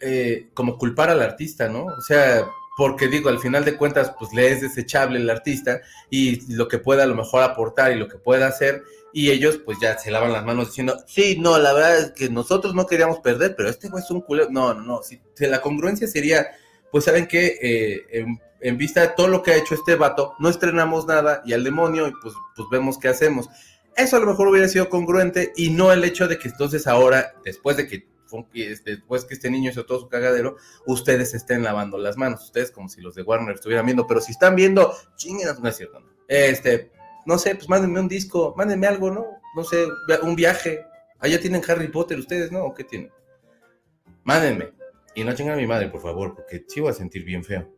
eh, 0.00 0.48
como 0.54 0.78
culpar 0.78 1.10
al 1.10 1.22
artista, 1.22 1.68
¿no? 1.68 1.84
O 1.84 2.00
sea, 2.00 2.46
porque 2.76 3.08
digo, 3.08 3.30
al 3.30 3.38
final 3.38 3.64
de 3.64 3.76
cuentas, 3.76 4.12
pues 4.18 4.32
le 4.34 4.52
es 4.52 4.60
desechable 4.60 5.18
el 5.18 5.30
artista 5.30 5.80
y 6.10 6.52
lo 6.52 6.68
que 6.68 6.78
pueda 6.78 7.04
a 7.04 7.06
lo 7.06 7.14
mejor 7.14 7.42
aportar 7.42 7.92
y 7.92 7.96
lo 7.96 8.06
que 8.06 8.18
pueda 8.18 8.46
hacer, 8.46 8.84
y 9.14 9.30
ellos 9.30 9.58
pues 9.64 9.78
ya 9.80 9.96
se 9.96 10.10
lavan 10.10 10.34
las 10.34 10.44
manos 10.44 10.68
diciendo, 10.68 10.98
sí, 11.06 11.38
no, 11.40 11.58
la 11.58 11.72
verdad 11.72 11.98
es 11.98 12.10
que 12.12 12.28
nosotros 12.28 12.74
no 12.74 12.86
queríamos 12.86 13.20
perder, 13.20 13.56
pero 13.56 13.70
este 13.70 13.88
güey 13.88 14.04
es 14.04 14.10
un 14.10 14.20
culero. 14.20 14.50
No, 14.50 14.74
no, 14.74 14.82
no, 14.82 15.02
si, 15.02 15.18
la 15.38 15.62
congruencia 15.62 16.06
sería, 16.06 16.46
pues 16.92 17.04
saben 17.04 17.26
que 17.26 17.58
eh, 17.62 18.26
en, 18.60 18.76
vista 18.76 19.00
de 19.00 19.08
todo 19.16 19.28
lo 19.28 19.42
que 19.42 19.52
ha 19.52 19.56
hecho 19.56 19.74
este 19.74 19.94
vato, 19.94 20.34
no 20.38 20.50
estrenamos 20.50 21.06
nada 21.06 21.40
y 21.46 21.54
al 21.54 21.64
demonio 21.64 22.08
y 22.08 22.12
pues, 22.20 22.34
pues 22.54 22.68
vemos 22.70 22.98
qué 22.98 23.08
hacemos. 23.08 23.48
Eso 23.96 24.18
a 24.18 24.20
lo 24.20 24.26
mejor 24.26 24.48
hubiera 24.48 24.68
sido 24.68 24.90
congruente 24.90 25.54
y 25.56 25.70
no 25.70 25.90
el 25.92 26.04
hecho 26.04 26.28
de 26.28 26.38
que 26.38 26.48
entonces 26.48 26.86
ahora, 26.86 27.32
después 27.42 27.78
de 27.78 27.88
que 27.88 28.06
después 28.84 29.24
que 29.24 29.34
este 29.34 29.50
niño 29.50 29.70
hizo 29.70 29.86
todo 29.86 30.00
su 30.00 30.08
cagadero, 30.08 30.56
ustedes 30.86 31.34
estén 31.34 31.62
lavando 31.62 31.98
las 31.98 32.16
manos. 32.16 32.44
Ustedes 32.44 32.70
como 32.70 32.88
si 32.88 33.00
los 33.00 33.14
de 33.14 33.22
Warner 33.22 33.54
estuvieran 33.54 33.86
viendo, 33.86 34.06
pero 34.06 34.20
si 34.20 34.32
están 34.32 34.56
viendo, 34.56 34.94
chinguen, 35.16 35.48
no 35.60 35.68
es 35.68 35.76
cierto. 35.76 36.02
Este, 36.28 36.90
no 37.24 37.38
sé, 37.38 37.54
pues 37.54 37.68
mándenme 37.68 38.00
un 38.00 38.08
disco, 38.08 38.54
mándenme 38.56 38.86
algo, 38.86 39.10
¿no? 39.10 39.26
No 39.54 39.64
sé, 39.64 39.86
un 40.22 40.36
viaje. 40.36 40.84
Allá 41.18 41.40
tienen 41.40 41.62
Harry 41.68 41.88
Potter 41.88 42.18
ustedes, 42.18 42.52
¿no? 42.52 42.64
¿O 42.64 42.74
qué 42.74 42.84
tienen? 42.84 43.10
Mándenme. 44.24 44.72
Y 45.14 45.24
no 45.24 45.34
chingan 45.34 45.54
a 45.54 45.60
mi 45.60 45.66
madre, 45.66 45.88
por 45.88 46.02
favor, 46.02 46.34
porque 46.34 46.64
sí 46.68 46.80
voy 46.80 46.90
a 46.90 46.94
sentir 46.94 47.24
bien 47.24 47.42
feo. 47.42 47.72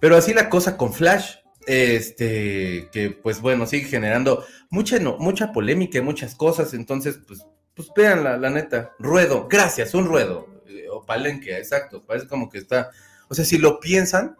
Pero 0.00 0.16
así 0.16 0.32
la 0.32 0.48
cosa 0.48 0.76
con 0.76 0.92
Flash, 0.92 1.36
este, 1.66 2.88
que 2.90 3.10
pues 3.10 3.40
bueno, 3.40 3.66
sigue 3.66 3.86
generando 3.86 4.44
mucha, 4.70 4.98
no, 4.98 5.18
mucha 5.18 5.52
polémica 5.52 5.98
y 5.98 6.02
muchas 6.02 6.34
cosas, 6.34 6.74
entonces 6.74 7.20
pues 7.26 7.46
pues 7.74 7.90
véanla, 7.94 8.36
la 8.36 8.50
neta. 8.50 8.92
Ruedo, 8.98 9.48
gracias, 9.48 9.94
un 9.94 10.06
ruedo. 10.06 10.48
Eh, 10.66 10.88
o 10.90 11.04
palenque, 11.04 11.56
exacto. 11.56 12.04
Parece 12.04 12.28
como 12.28 12.48
que 12.48 12.58
está. 12.58 12.90
O 13.28 13.34
sea, 13.34 13.44
si 13.44 13.58
lo 13.58 13.80
piensan, 13.80 14.36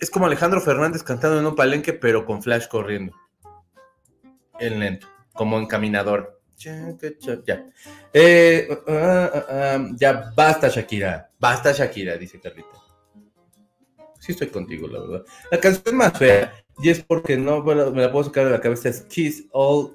es 0.00 0.10
como 0.10 0.26
Alejandro 0.26 0.60
Fernández 0.60 1.02
cantando 1.02 1.38
en 1.38 1.46
un 1.46 1.56
palenque, 1.56 1.92
pero 1.92 2.24
con 2.24 2.42
flash 2.42 2.68
corriendo. 2.68 3.14
En 4.58 4.78
lento, 4.78 5.08
como 5.32 5.58
encaminador. 5.58 6.40
Ya. 6.56 6.96
Eh, 8.12 8.68
uh, 8.70 8.90
uh, 8.90 9.76
um, 9.76 9.96
ya 9.96 10.32
basta, 10.34 10.68
Shakira. 10.68 11.30
Basta, 11.38 11.72
Shakira, 11.72 12.16
dice 12.16 12.40
Carlita. 12.40 12.78
Sí 14.20 14.32
estoy 14.32 14.48
contigo, 14.48 14.88
la 14.88 15.00
verdad. 15.00 15.24
La 15.50 15.58
canción 15.58 15.96
más 15.96 16.16
fea, 16.16 16.54
y 16.78 16.88
es 16.88 17.02
porque 17.02 17.36
no 17.36 17.62
me 17.62 17.74
la 17.74 18.10
puedo 18.10 18.24
sacar 18.24 18.46
de 18.46 18.52
la 18.52 18.60
cabeza, 18.60 18.88
es 18.88 19.02
Kiss 19.02 19.46
All 19.52 19.92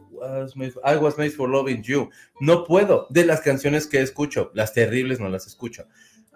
I 0.83 0.95
was 0.97 1.17
made 1.17 1.31
for 1.31 1.49
loving 1.49 1.83
you. 1.83 2.09
No 2.39 2.63
puedo. 2.65 3.07
De 3.09 3.25
las 3.25 3.41
canciones 3.41 3.87
que 3.87 4.01
escucho, 4.01 4.51
las 4.53 4.73
terribles 4.73 5.19
no 5.19 5.29
las 5.29 5.47
escucho. 5.47 5.85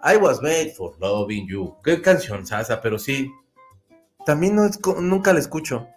I 0.02 0.16
was 0.16 0.42
made 0.42 0.74
for 0.76 0.94
loving 1.00 1.48
you. 1.48 1.76
Qué 1.82 2.00
canción, 2.02 2.46
Sasa, 2.46 2.80
pero 2.80 2.98
sí. 2.98 3.30
También 4.26 4.56
no 4.56 4.68
nunca 5.00 5.32
la 5.32 5.38
escucho. 5.38 5.88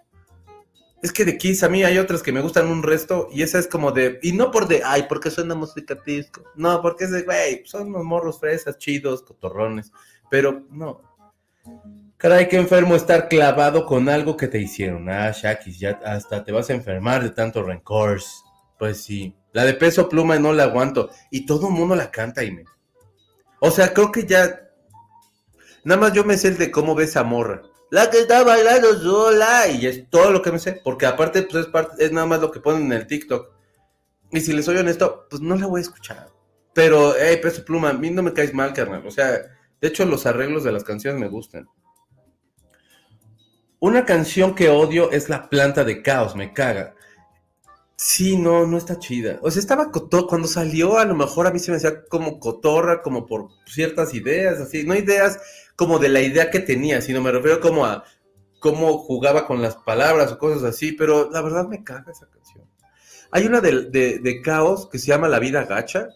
Es 1.02 1.12
que 1.12 1.24
de 1.24 1.38
Kiss 1.38 1.62
a 1.62 1.68
mí 1.68 1.84
hay 1.84 1.98
otras 1.98 2.22
que 2.22 2.32
me 2.32 2.40
gustan 2.40 2.66
un 2.66 2.82
resto 2.82 3.28
y 3.30 3.42
esa 3.42 3.58
es 3.58 3.68
como 3.68 3.92
de. 3.92 4.18
Y 4.22 4.32
no 4.32 4.50
por 4.50 4.66
de, 4.66 4.82
ay, 4.84 5.04
porque 5.08 5.30
suena 5.30 5.54
música 5.54 5.96
disco. 6.04 6.42
No, 6.56 6.82
porque 6.82 7.04
es 7.04 7.12
de, 7.12 7.22
güey, 7.22 7.62
son 7.64 7.88
unos 7.88 8.04
morros 8.04 8.40
fresas, 8.40 8.78
chidos, 8.78 9.22
cotorrones. 9.22 9.92
Pero 10.30 10.66
no. 10.70 11.02
Caray, 12.18 12.48
qué 12.48 12.56
enfermo 12.56 12.96
estar 12.96 13.28
clavado 13.28 13.86
con 13.86 14.08
algo 14.08 14.36
que 14.36 14.48
te 14.48 14.58
hicieron. 14.58 15.08
Ah, 15.08 15.30
Shakis, 15.30 15.78
ya 15.78 16.00
hasta 16.04 16.42
te 16.42 16.50
vas 16.50 16.68
a 16.68 16.72
enfermar 16.72 17.22
de 17.22 17.30
tanto 17.30 17.62
rencor. 17.62 18.20
Pues 18.76 19.04
sí. 19.04 19.36
La 19.52 19.64
de 19.64 19.74
peso 19.74 20.08
pluma 20.08 20.36
no 20.36 20.52
la 20.52 20.64
aguanto. 20.64 21.10
Y 21.30 21.46
todo 21.46 21.68
el 21.68 21.74
mundo 21.74 21.94
la 21.94 22.10
canta, 22.10 22.42
y 22.42 22.50
me. 22.50 22.64
O 23.60 23.70
sea, 23.70 23.94
creo 23.94 24.10
que 24.10 24.26
ya. 24.26 24.68
Nada 25.84 26.00
más 26.00 26.12
yo 26.12 26.24
me 26.24 26.36
sé 26.36 26.48
el 26.48 26.58
de 26.58 26.72
cómo 26.72 26.96
ves 26.96 27.16
a 27.16 27.22
morra. 27.22 27.62
La 27.92 28.10
que 28.10 28.18
está 28.18 28.42
bailando 28.42 28.98
sola. 28.98 29.68
Y 29.68 29.86
es 29.86 30.10
todo 30.10 30.32
lo 30.32 30.42
que 30.42 30.50
me 30.50 30.58
sé. 30.58 30.80
Porque 30.82 31.06
aparte, 31.06 31.42
pues 31.42 31.66
es, 31.66 31.70
parte, 31.70 32.04
es 32.04 32.10
nada 32.10 32.26
más 32.26 32.40
lo 32.40 32.50
que 32.50 32.58
ponen 32.58 32.86
en 32.86 32.92
el 32.94 33.06
TikTok. 33.06 33.48
Y 34.32 34.40
si 34.40 34.52
les 34.54 34.64
soy 34.64 34.76
honesto, 34.76 35.28
pues 35.30 35.40
no 35.40 35.54
la 35.54 35.68
voy 35.68 35.78
a 35.78 35.82
escuchar. 35.82 36.30
Pero, 36.74 37.14
hey, 37.16 37.38
peso 37.40 37.64
pluma, 37.64 37.90
a 37.90 37.92
mí 37.92 38.10
no 38.10 38.24
me 38.24 38.32
caes 38.32 38.52
mal, 38.52 38.72
carnal. 38.72 39.06
O 39.06 39.10
sea, 39.12 39.30
de 39.80 39.88
hecho, 39.88 40.04
los 40.04 40.26
arreglos 40.26 40.64
de 40.64 40.72
las 40.72 40.82
canciones 40.82 41.20
me 41.20 41.28
gustan. 41.28 41.68
Una 43.80 44.04
canción 44.04 44.54
que 44.56 44.68
odio 44.68 45.12
es 45.12 45.28
La 45.28 45.48
Planta 45.48 45.84
de 45.84 46.02
Caos, 46.02 46.34
me 46.34 46.52
caga. 46.52 46.94
Sí, 47.94 48.36
no, 48.36 48.66
no 48.66 48.76
está 48.76 48.98
chida. 48.98 49.38
O 49.42 49.50
sea, 49.50 49.60
estaba 49.60 49.90
cuando 49.92 50.48
salió, 50.48 50.98
a 50.98 51.04
lo 51.04 51.14
mejor 51.14 51.46
a 51.46 51.52
mí 51.52 51.60
se 51.60 51.70
me 51.70 51.76
hacía 51.76 52.04
como 52.04 52.40
cotorra, 52.40 53.02
como 53.02 53.26
por 53.26 53.48
ciertas 53.66 54.14
ideas, 54.14 54.60
así. 54.60 54.84
No 54.84 54.96
ideas 54.96 55.40
como 55.76 55.98
de 56.00 56.08
la 56.08 56.20
idea 56.20 56.50
que 56.50 56.58
tenía, 56.58 57.00
sino 57.00 57.20
me 57.20 57.30
refiero 57.30 57.60
como 57.60 57.86
a 57.86 58.04
cómo 58.58 58.98
jugaba 58.98 59.46
con 59.46 59.62
las 59.62 59.76
palabras 59.76 60.32
o 60.32 60.38
cosas 60.38 60.64
así, 60.64 60.92
pero 60.92 61.30
la 61.30 61.40
verdad 61.40 61.68
me 61.68 61.84
caga 61.84 62.10
esa 62.10 62.28
canción. 62.28 62.64
Hay 63.30 63.46
una 63.46 63.60
de, 63.60 63.90
de 63.90 64.42
Caos 64.42 64.88
que 64.90 64.98
se 64.98 65.06
llama 65.06 65.28
La 65.28 65.38
Vida 65.38 65.64
Gacha, 65.64 66.08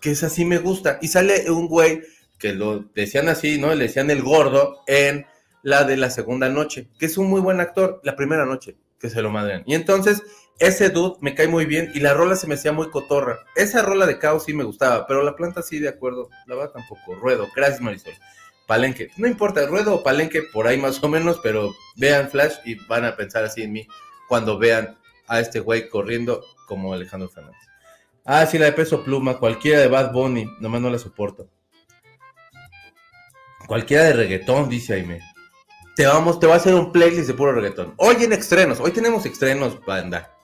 que 0.00 0.12
es 0.12 0.22
así, 0.22 0.44
me 0.44 0.58
gusta. 0.58 0.98
Y 1.02 1.08
sale 1.08 1.50
un 1.50 1.66
güey 1.66 2.02
que 2.38 2.52
lo 2.52 2.80
decían 2.94 3.28
así, 3.28 3.58
¿no? 3.58 3.74
Le 3.74 3.84
decían 3.84 4.10
el 4.10 4.22
gordo 4.22 4.82
en 4.86 5.26
la 5.62 5.84
de 5.84 5.96
la 5.96 6.10
segunda 6.10 6.48
noche, 6.48 6.88
que 6.98 7.06
es 7.06 7.18
un 7.18 7.28
muy 7.28 7.40
buen 7.40 7.60
actor, 7.60 8.00
la 8.04 8.16
primera 8.16 8.44
noche, 8.44 8.76
que 8.98 9.10
se 9.10 9.22
lo 9.22 9.30
madren. 9.30 9.62
Y 9.66 9.74
entonces, 9.74 10.22
ese 10.58 10.90
dude 10.90 11.16
me 11.20 11.34
cae 11.34 11.48
muy 11.48 11.66
bien 11.66 11.90
y 11.94 12.00
la 12.00 12.14
rola 12.14 12.36
se 12.36 12.46
me 12.46 12.54
hacía 12.54 12.72
muy 12.72 12.90
cotorra. 12.90 13.38
Esa 13.56 13.82
rola 13.82 14.06
de 14.06 14.18
caos 14.18 14.44
sí 14.44 14.54
me 14.54 14.64
gustaba, 14.64 15.06
pero 15.06 15.22
la 15.22 15.34
planta 15.34 15.62
sí, 15.62 15.78
de 15.78 15.88
acuerdo, 15.88 16.28
la 16.46 16.54
va 16.54 16.72
tampoco. 16.72 17.14
Ruedo, 17.14 17.48
gracias 17.54 17.80
Marisol. 17.80 18.14
Palenque, 18.66 19.10
no 19.16 19.26
importa, 19.26 19.66
ruedo 19.66 19.96
o 19.96 20.02
palenque, 20.02 20.42
por 20.42 20.66
ahí 20.66 20.78
más 20.78 21.02
o 21.02 21.08
menos, 21.08 21.40
pero 21.42 21.74
vean 21.96 22.30
Flash 22.30 22.54
y 22.64 22.76
van 22.86 23.04
a 23.04 23.16
pensar 23.16 23.44
así 23.44 23.62
en 23.62 23.72
mí 23.72 23.86
cuando 24.28 24.56
vean 24.56 24.96
a 25.26 25.40
este 25.40 25.60
güey 25.60 25.88
corriendo 25.88 26.44
como 26.66 26.94
Alejandro 26.94 27.28
Fernández. 27.28 27.60
Ah, 28.24 28.46
sí, 28.46 28.56
la 28.56 28.66
de 28.66 28.72
peso 28.72 29.02
pluma, 29.02 29.38
cualquiera 29.38 29.80
de 29.80 29.88
Bad 29.88 30.12
Bunny, 30.12 30.46
nomás 30.60 30.80
no 30.80 30.90
la 30.90 30.98
soporto. 30.98 31.50
Cualquiera 33.66 34.04
de 34.04 34.12
reggaetón, 34.12 34.68
dice 34.68 34.94
Aime. 34.94 35.20
Te 35.94 36.06
vamos, 36.06 36.40
te 36.40 36.46
va 36.46 36.54
a 36.54 36.56
hacer 36.56 36.74
un 36.74 36.90
playlist 36.90 37.28
de 37.28 37.34
puro 37.34 37.52
reggaetón. 37.52 37.94
Hoy 37.98 38.16
en 38.24 38.32
estrenos, 38.32 38.80
hoy 38.80 38.92
tenemos 38.92 39.26
estrenos, 39.26 39.84
banda. 39.84 40.34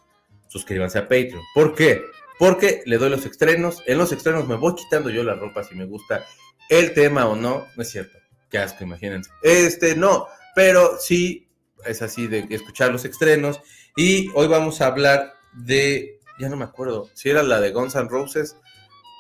Suscríbanse 0.49 0.99
a 0.99 1.03
Patreon. 1.03 1.43
¿Por 1.55 1.75
qué? 1.75 2.03
Porque 2.39 2.83
le 2.85 2.99
doy 2.99 3.11
los 3.11 3.25
estrenos. 3.25 3.83
En 3.87 3.99
los 3.99 4.13
estrenos 4.13 4.47
me 4.47 4.57
voy 4.57 4.75
quitando 4.75 5.11
yo 5.11 5.23
la 5.23 5.35
ropa 5.35 5.65
si 5.65 5.75
me 5.75 5.87
gusta 5.87 6.25
el 6.69 6.93
tema 6.93 7.27
o 7.27 7.35
no. 7.35 7.67
No 7.77 7.83
es 7.83 7.91
cierto. 7.91 8.19
Qué 8.51 8.59
asco, 8.59 8.85
imagínense. 8.85 9.31
Este, 9.43 9.97
no. 9.97 10.27
Pero 10.55 10.99
sí, 10.99 11.49
es 11.85 12.03
así 12.03 12.27
de 12.27 12.47
escuchar 12.51 12.93
los 12.93 13.05
estrenos. 13.05 13.61
Y 13.97 14.31
hoy 14.35 14.49
vamos 14.49 14.81
a 14.81 14.87
hablar 14.87 15.35
de 15.55 16.19
ya 16.39 16.49
no 16.49 16.57
me 16.57 16.65
acuerdo, 16.65 17.11
si 17.15 17.31
era 17.31 17.43
la 17.43 17.61
de 17.61 17.73
Guns 17.73 17.97
N' 17.97 18.09
Roses, 18.09 18.57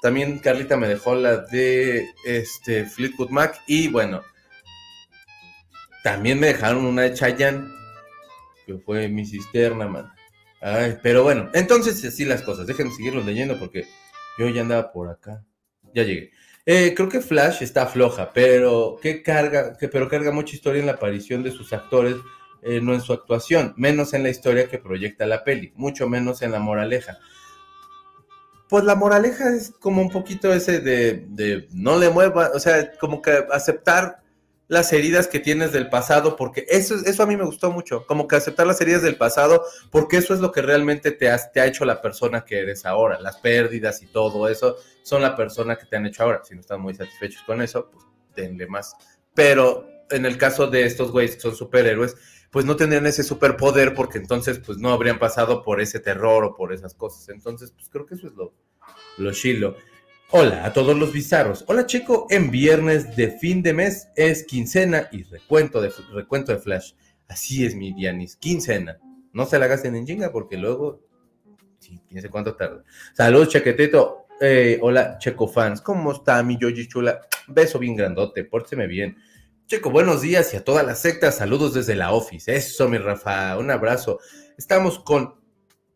también 0.00 0.38
Carlita 0.38 0.76
me 0.76 0.88
dejó 0.88 1.14
la 1.14 1.38
de 1.38 2.06
este 2.24 2.84
Fleetwood 2.84 3.30
Mac 3.30 3.60
y 3.66 3.88
bueno, 3.88 4.22
también 6.08 6.40
me 6.40 6.46
dejaron 6.46 6.86
una 6.86 7.02
de 7.02 7.12
Chayanne, 7.12 7.68
que 8.64 8.78
fue 8.78 9.08
mi 9.08 9.26
cisterna, 9.26 9.86
man. 9.86 10.10
Pero 11.02 11.22
bueno, 11.22 11.50
entonces 11.52 12.02
así 12.02 12.24
las 12.24 12.40
cosas, 12.40 12.66
déjenme 12.66 12.94
seguirlos 12.94 13.26
leyendo 13.26 13.58
porque 13.58 13.86
yo 14.38 14.48
ya 14.48 14.62
andaba 14.62 14.90
por 14.90 15.10
acá. 15.10 15.44
Ya 15.94 16.04
llegué. 16.04 16.30
Eh, 16.64 16.94
creo 16.96 17.10
que 17.10 17.20
Flash 17.20 17.62
está 17.62 17.86
floja, 17.86 18.32
pero 18.32 18.98
que 19.02 19.22
carga, 19.22 19.76
pero 19.92 20.08
carga 20.08 20.32
mucha 20.32 20.56
historia 20.56 20.80
en 20.80 20.86
la 20.86 20.92
aparición 20.92 21.42
de 21.42 21.50
sus 21.50 21.74
actores, 21.74 22.16
eh, 22.62 22.80
no 22.80 22.94
en 22.94 23.02
su 23.02 23.12
actuación, 23.12 23.74
menos 23.76 24.14
en 24.14 24.22
la 24.22 24.30
historia 24.30 24.66
que 24.66 24.78
proyecta 24.78 25.26
la 25.26 25.44
peli, 25.44 25.74
mucho 25.76 26.08
menos 26.08 26.40
en 26.40 26.52
la 26.52 26.58
moraleja. 26.58 27.18
Pues 28.70 28.82
la 28.84 28.94
moraleja 28.94 29.54
es 29.54 29.72
como 29.78 30.00
un 30.00 30.10
poquito 30.10 30.54
ese 30.54 30.80
de, 30.80 31.26
de 31.28 31.68
no 31.72 31.98
le 31.98 32.08
mueva, 32.08 32.50
o 32.54 32.60
sea, 32.60 32.92
como 32.98 33.20
que 33.20 33.44
aceptar 33.52 34.22
las 34.68 34.92
heridas 34.92 35.26
que 35.26 35.40
tienes 35.40 35.72
del 35.72 35.88
pasado, 35.88 36.37
porque 36.37 36.66
eso, 36.68 36.94
eso 36.94 37.22
a 37.22 37.26
mí 37.26 37.37
me 37.37 37.44
gustó 37.44 37.72
mucho, 37.72 38.07
como 38.07 38.28
que 38.28 38.37
aceptar 38.37 38.66
las 38.66 38.81
heridas 38.81 39.02
del 39.02 39.16
pasado, 39.16 39.64
porque 39.90 40.18
eso 40.18 40.35
es 40.35 40.40
lo 40.40 40.52
que 40.52 40.62
realmente 40.62 41.11
te, 41.11 41.35
te 41.52 41.61
ha 41.61 41.66
hecho 41.66 41.85
la 41.87 42.02
persona 42.02 42.44
que 42.44 42.61
eres 42.61 42.85
ahora, 42.85 43.18
las 43.18 43.38
pérdidas 43.38 44.02
y 44.02 44.07
todo 44.07 44.46
eso 44.46 44.76
son 45.02 45.22
la 45.22 45.35
persona 45.35 45.76
que 45.76 45.87
te 45.87 45.96
han 45.96 46.07
hecho 46.07 46.22
ahora. 46.22 46.42
Si 46.44 46.54
no 46.54 46.61
están 46.61 46.83
muy 46.83 46.94
satisfechos 46.94 47.42
con 47.44 47.62
eso, 47.62 47.90
pues 47.90 48.04
denle 48.37 48.66
más. 48.66 48.94
Pero 49.35 49.88
en 50.11 50.26
el 50.26 50.37
caso 50.37 50.66
de 50.66 50.85
estos 50.85 51.11
güeyes 51.11 51.37
que 51.37 51.40
son 51.40 51.57
superhéroes, 51.57 52.16
pues 52.50 52.64
no 52.64 52.76
tendrían 52.76 53.07
ese 53.07 53.22
superpoder 53.22 53.94
porque 53.94 54.18
entonces 54.18 54.59
pues 54.59 54.78
no 54.78 54.90
habrían 54.90 55.18
pasado 55.18 55.62
por 55.62 55.81
ese 55.81 56.00
terror 56.00 56.44
o 56.44 56.54
por 56.54 56.72
esas 56.72 56.94
cosas. 56.94 57.28
Entonces, 57.28 57.72
pues 57.72 57.88
creo 57.88 58.07
que 58.07 58.14
eso 58.14 58.26
es 58.26 58.35
lo, 58.35 58.54
lo 59.18 59.33
chilo. 59.33 59.76
Hola 60.30 60.66
a 60.66 60.74
todos 60.74 60.94
los 60.94 61.10
bizarros. 61.10 61.64
Hola 61.68 61.86
chico, 61.86 62.26
en 62.28 62.50
viernes 62.50 63.16
de 63.16 63.30
fin 63.30 63.62
de 63.62 63.72
mes 63.72 64.08
es 64.14 64.44
quincena 64.44 65.08
y 65.10 65.22
recuento 65.22 65.80
de, 65.80 65.90
recuento 66.12 66.52
de 66.52 66.58
Flash. 66.58 66.92
Así 67.28 67.64
es 67.64 67.74
mi 67.74 67.94
Dianis, 67.94 68.36
quincena. 68.36 68.98
No 69.32 69.46
se 69.46 69.58
la 69.58 69.66
gasten 69.66 69.96
en 69.96 70.04
chinga 70.04 70.30
porque 70.30 70.58
luego, 70.58 71.00
sí, 71.78 72.02
quién 72.06 72.20
sé 72.20 72.28
cuánto 72.28 72.54
tarda. 72.56 72.84
Saludos, 73.14 73.48
Chequetito. 73.48 74.26
Eh, 74.38 74.78
hola, 74.82 75.16
Checo 75.16 75.48
fans. 75.48 75.80
¿Cómo 75.80 76.12
está 76.12 76.42
mi 76.42 76.58
Yoji 76.58 76.88
Chula? 76.88 77.22
Beso 77.46 77.78
bien 77.78 77.96
grandote, 77.96 78.44
pórteme 78.44 78.86
bien. 78.86 79.16
Checo, 79.66 79.88
buenos 79.88 80.20
días 80.20 80.52
y 80.52 80.58
a 80.58 80.64
toda 80.64 80.82
la 80.82 80.94
secta, 80.94 81.32
saludos 81.32 81.72
desde 81.72 81.94
la 81.94 82.12
office. 82.12 82.54
Eso, 82.54 82.86
mi 82.86 82.98
Rafa, 82.98 83.56
un 83.56 83.70
abrazo. 83.70 84.20
Estamos 84.58 84.98
con, 84.98 85.36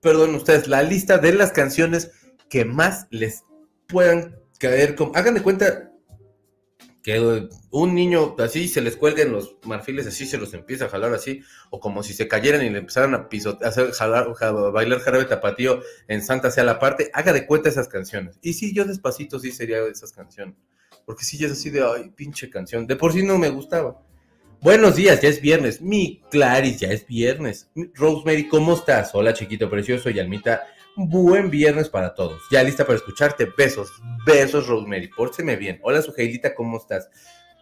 perdón 0.00 0.34
ustedes, 0.34 0.68
la 0.68 0.82
lista 0.82 1.18
de 1.18 1.34
las 1.34 1.52
canciones 1.52 2.12
que 2.48 2.64
más 2.64 3.08
les 3.10 3.44
puedan 3.92 4.34
caer 4.58 4.96
como... 4.96 5.14
Hagan 5.14 5.34
de 5.34 5.42
cuenta 5.42 5.92
que 7.02 7.48
un 7.70 7.94
niño 7.94 8.36
así 8.38 8.68
se 8.68 8.80
les 8.80 8.96
cuelguen 8.96 9.32
los 9.32 9.56
marfiles 9.64 10.06
así, 10.06 10.24
se 10.24 10.38
los 10.38 10.54
empieza 10.54 10.86
a 10.86 10.88
jalar 10.88 11.12
así, 11.12 11.42
o 11.70 11.80
como 11.80 12.02
si 12.02 12.14
se 12.14 12.28
cayeran 12.28 12.64
y 12.64 12.70
le 12.70 12.78
empezaran 12.78 13.14
a 13.14 13.28
pisotear, 13.28 13.68
hacer 13.68 13.90
jalar, 13.90 14.28
bailar 14.72 15.00
jarabe 15.00 15.24
tapatío 15.24 15.82
en 16.06 16.22
Santa 16.22 16.50
sea 16.50 16.64
la 16.64 16.78
parte, 16.78 17.10
haga 17.12 17.32
de 17.32 17.44
cuenta 17.44 17.68
esas 17.68 17.88
canciones. 17.88 18.38
Y 18.40 18.54
sí, 18.54 18.72
yo 18.72 18.84
despacito 18.84 19.40
sí 19.40 19.50
sería 19.50 19.84
esas 19.86 20.12
canciones, 20.12 20.54
porque 21.04 21.24
sí, 21.24 21.38
ya 21.38 21.46
es 21.46 21.52
así 21.52 21.70
de, 21.70 21.82
pinche 22.14 22.48
canción, 22.48 22.86
de 22.86 22.96
por 22.96 23.12
sí 23.12 23.24
no 23.24 23.36
me 23.36 23.50
gustaba. 23.50 24.00
Buenos 24.60 24.94
días, 24.94 25.20
ya 25.20 25.28
es 25.28 25.40
viernes. 25.40 25.80
Mi 25.80 26.22
Claris, 26.30 26.78
ya 26.78 26.92
es 26.92 27.04
viernes. 27.04 27.68
Rosemary, 27.94 28.46
¿cómo 28.46 28.74
estás? 28.74 29.10
Hola, 29.12 29.34
chiquito 29.34 29.68
precioso 29.68 30.08
y 30.08 30.20
Almita 30.20 30.62
buen 30.96 31.50
viernes 31.50 31.88
para 31.88 32.14
todos. 32.14 32.42
Ya 32.50 32.62
lista 32.62 32.84
para 32.84 32.98
escucharte. 32.98 33.48
Besos, 33.56 33.90
besos, 34.26 34.66
Rosemary. 34.66 35.08
Pórteme 35.08 35.56
bien. 35.56 35.80
Hola, 35.82 36.02
Sujeilita, 36.02 36.54
¿cómo 36.54 36.78
estás? 36.78 37.10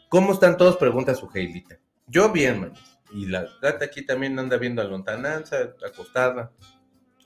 ¿Cómo 0.09 0.33
están 0.33 0.57
todos? 0.57 0.77
Pregunta 0.77 1.15
Sujeilita. 1.15 1.79
Yo 2.07 2.31
bien, 2.33 2.61
man. 2.61 2.75
Y 3.13 3.27
la 3.27 3.47
gata 3.61 3.85
aquí 3.85 4.05
también 4.05 4.39
anda 4.39 4.57
viendo 4.57 4.83
a 4.83 4.85
lontananza, 4.85 5.75
acostada. 5.87 6.53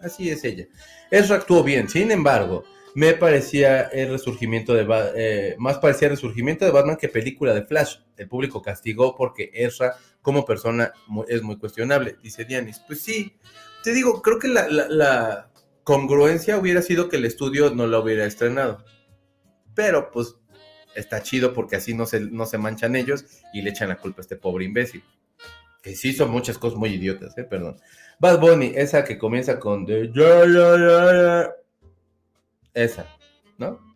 Así 0.00 0.30
es 0.30 0.44
ella. 0.44 0.66
Eso 1.10 1.34
actuó 1.34 1.62
bien. 1.62 1.88
Sin 1.88 2.10
embargo, 2.10 2.64
me 2.94 3.14
parecía 3.14 3.82
el 3.82 4.10
resurgimiento 4.10 4.74
de 4.74 4.86
eh, 5.16 5.56
más 5.58 5.78
parecía 5.78 6.08
el 6.08 6.14
resurgimiento 6.14 6.64
de 6.64 6.70
Batman 6.70 6.96
que 6.96 7.08
película 7.08 7.54
de 7.54 7.64
Flash. 7.64 7.96
El 8.16 8.28
público 8.28 8.62
castigó 8.62 9.14
porque 9.16 9.50
Ezra 9.52 9.96
como 10.22 10.44
persona 10.44 10.92
es 11.28 11.42
muy 11.42 11.58
cuestionable, 11.58 12.16
dice 12.22 12.44
Dianis. 12.44 12.80
Pues 12.86 13.00
sí, 13.00 13.36
te 13.82 13.92
digo, 13.92 14.22
creo 14.22 14.38
que 14.38 14.48
la 14.48 15.50
congruencia 15.84 16.58
hubiera 16.58 16.82
sido 16.82 17.08
que 17.08 17.16
el 17.16 17.24
estudio 17.24 17.70
no 17.74 17.86
lo 17.86 18.02
hubiera 18.02 18.24
estrenado. 18.24 18.84
Pero 19.74 20.10
pues 20.10 20.36
está 20.94 21.22
chido 21.22 21.52
porque 21.52 21.76
así 21.76 21.94
no 21.94 22.06
se, 22.06 22.20
no 22.20 22.46
se 22.46 22.58
manchan 22.58 22.96
ellos 22.96 23.24
y 23.52 23.62
le 23.62 23.70
echan 23.70 23.88
la 23.88 23.98
culpa 23.98 24.20
a 24.20 24.22
este 24.22 24.36
pobre 24.36 24.64
imbécil. 24.64 25.04
Que 25.82 25.94
sí 25.94 26.12
son 26.12 26.30
muchas 26.30 26.58
cosas 26.58 26.78
muy 26.78 26.90
idiotas, 26.90 27.36
eh, 27.36 27.44
perdón. 27.44 27.76
Bad 28.18 28.40
Bunny, 28.40 28.72
esa 28.74 29.04
que 29.04 29.18
comienza 29.18 29.60
con 29.60 29.84
de 29.84 30.10
Esa, 32.72 33.06
¿no? 33.58 33.94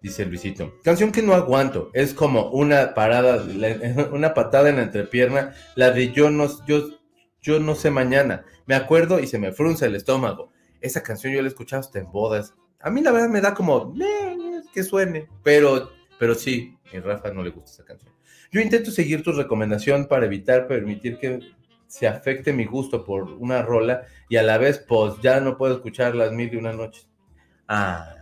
Dice 0.00 0.24
Luisito. 0.24 0.74
Canción 0.84 1.10
que 1.10 1.22
no 1.22 1.34
aguanto. 1.34 1.90
Es 1.92 2.14
como 2.14 2.50
una 2.50 2.94
parada, 2.94 3.44
una 4.12 4.34
patada 4.34 4.68
en 4.68 4.76
la 4.76 4.82
entrepierna. 4.82 5.54
La 5.74 5.90
de 5.90 6.12
yo 6.12 6.30
no, 6.30 6.48
yo, 6.66 6.88
yo 7.42 7.58
no 7.58 7.74
sé 7.74 7.90
mañana. 7.90 8.44
Me 8.66 8.76
acuerdo 8.76 9.18
y 9.18 9.26
se 9.26 9.38
me 9.38 9.52
frunce 9.52 9.86
el 9.86 9.96
estómago. 9.96 10.52
Esa 10.80 11.02
canción 11.02 11.32
yo 11.32 11.40
la 11.40 11.48
he 11.48 11.50
escuchado 11.50 11.80
hasta 11.80 11.98
en 11.98 12.10
bodas. 12.10 12.54
A 12.80 12.90
mí 12.90 13.00
la 13.00 13.10
verdad 13.10 13.28
me 13.28 13.40
da 13.40 13.54
como, 13.54 13.94
que 14.72 14.82
suene, 14.82 15.28
pero, 15.42 15.92
pero 16.18 16.34
sí, 16.34 16.78
a 16.96 17.00
Rafa 17.00 17.32
no 17.32 17.42
le 17.42 17.50
gusta 17.50 17.70
esa 17.70 17.84
canción. 17.84 18.12
Yo 18.50 18.60
intento 18.60 18.90
seguir 18.90 19.22
tu 19.22 19.32
recomendación 19.32 20.06
para 20.06 20.26
evitar 20.26 20.66
permitir 20.66 21.18
que 21.18 21.40
se 21.86 22.06
afecte 22.06 22.52
mi 22.52 22.64
gusto 22.64 23.04
por 23.04 23.24
una 23.24 23.62
rola 23.62 24.06
y 24.28 24.36
a 24.36 24.42
la 24.42 24.58
vez, 24.58 24.78
pues 24.78 25.14
ya 25.22 25.40
no 25.40 25.56
puedo 25.56 25.74
escuchar 25.74 26.14
las 26.14 26.32
mil 26.32 26.52
y 26.52 26.56
una 26.56 26.72
noches. 26.72 27.08
Ah, 27.66 28.14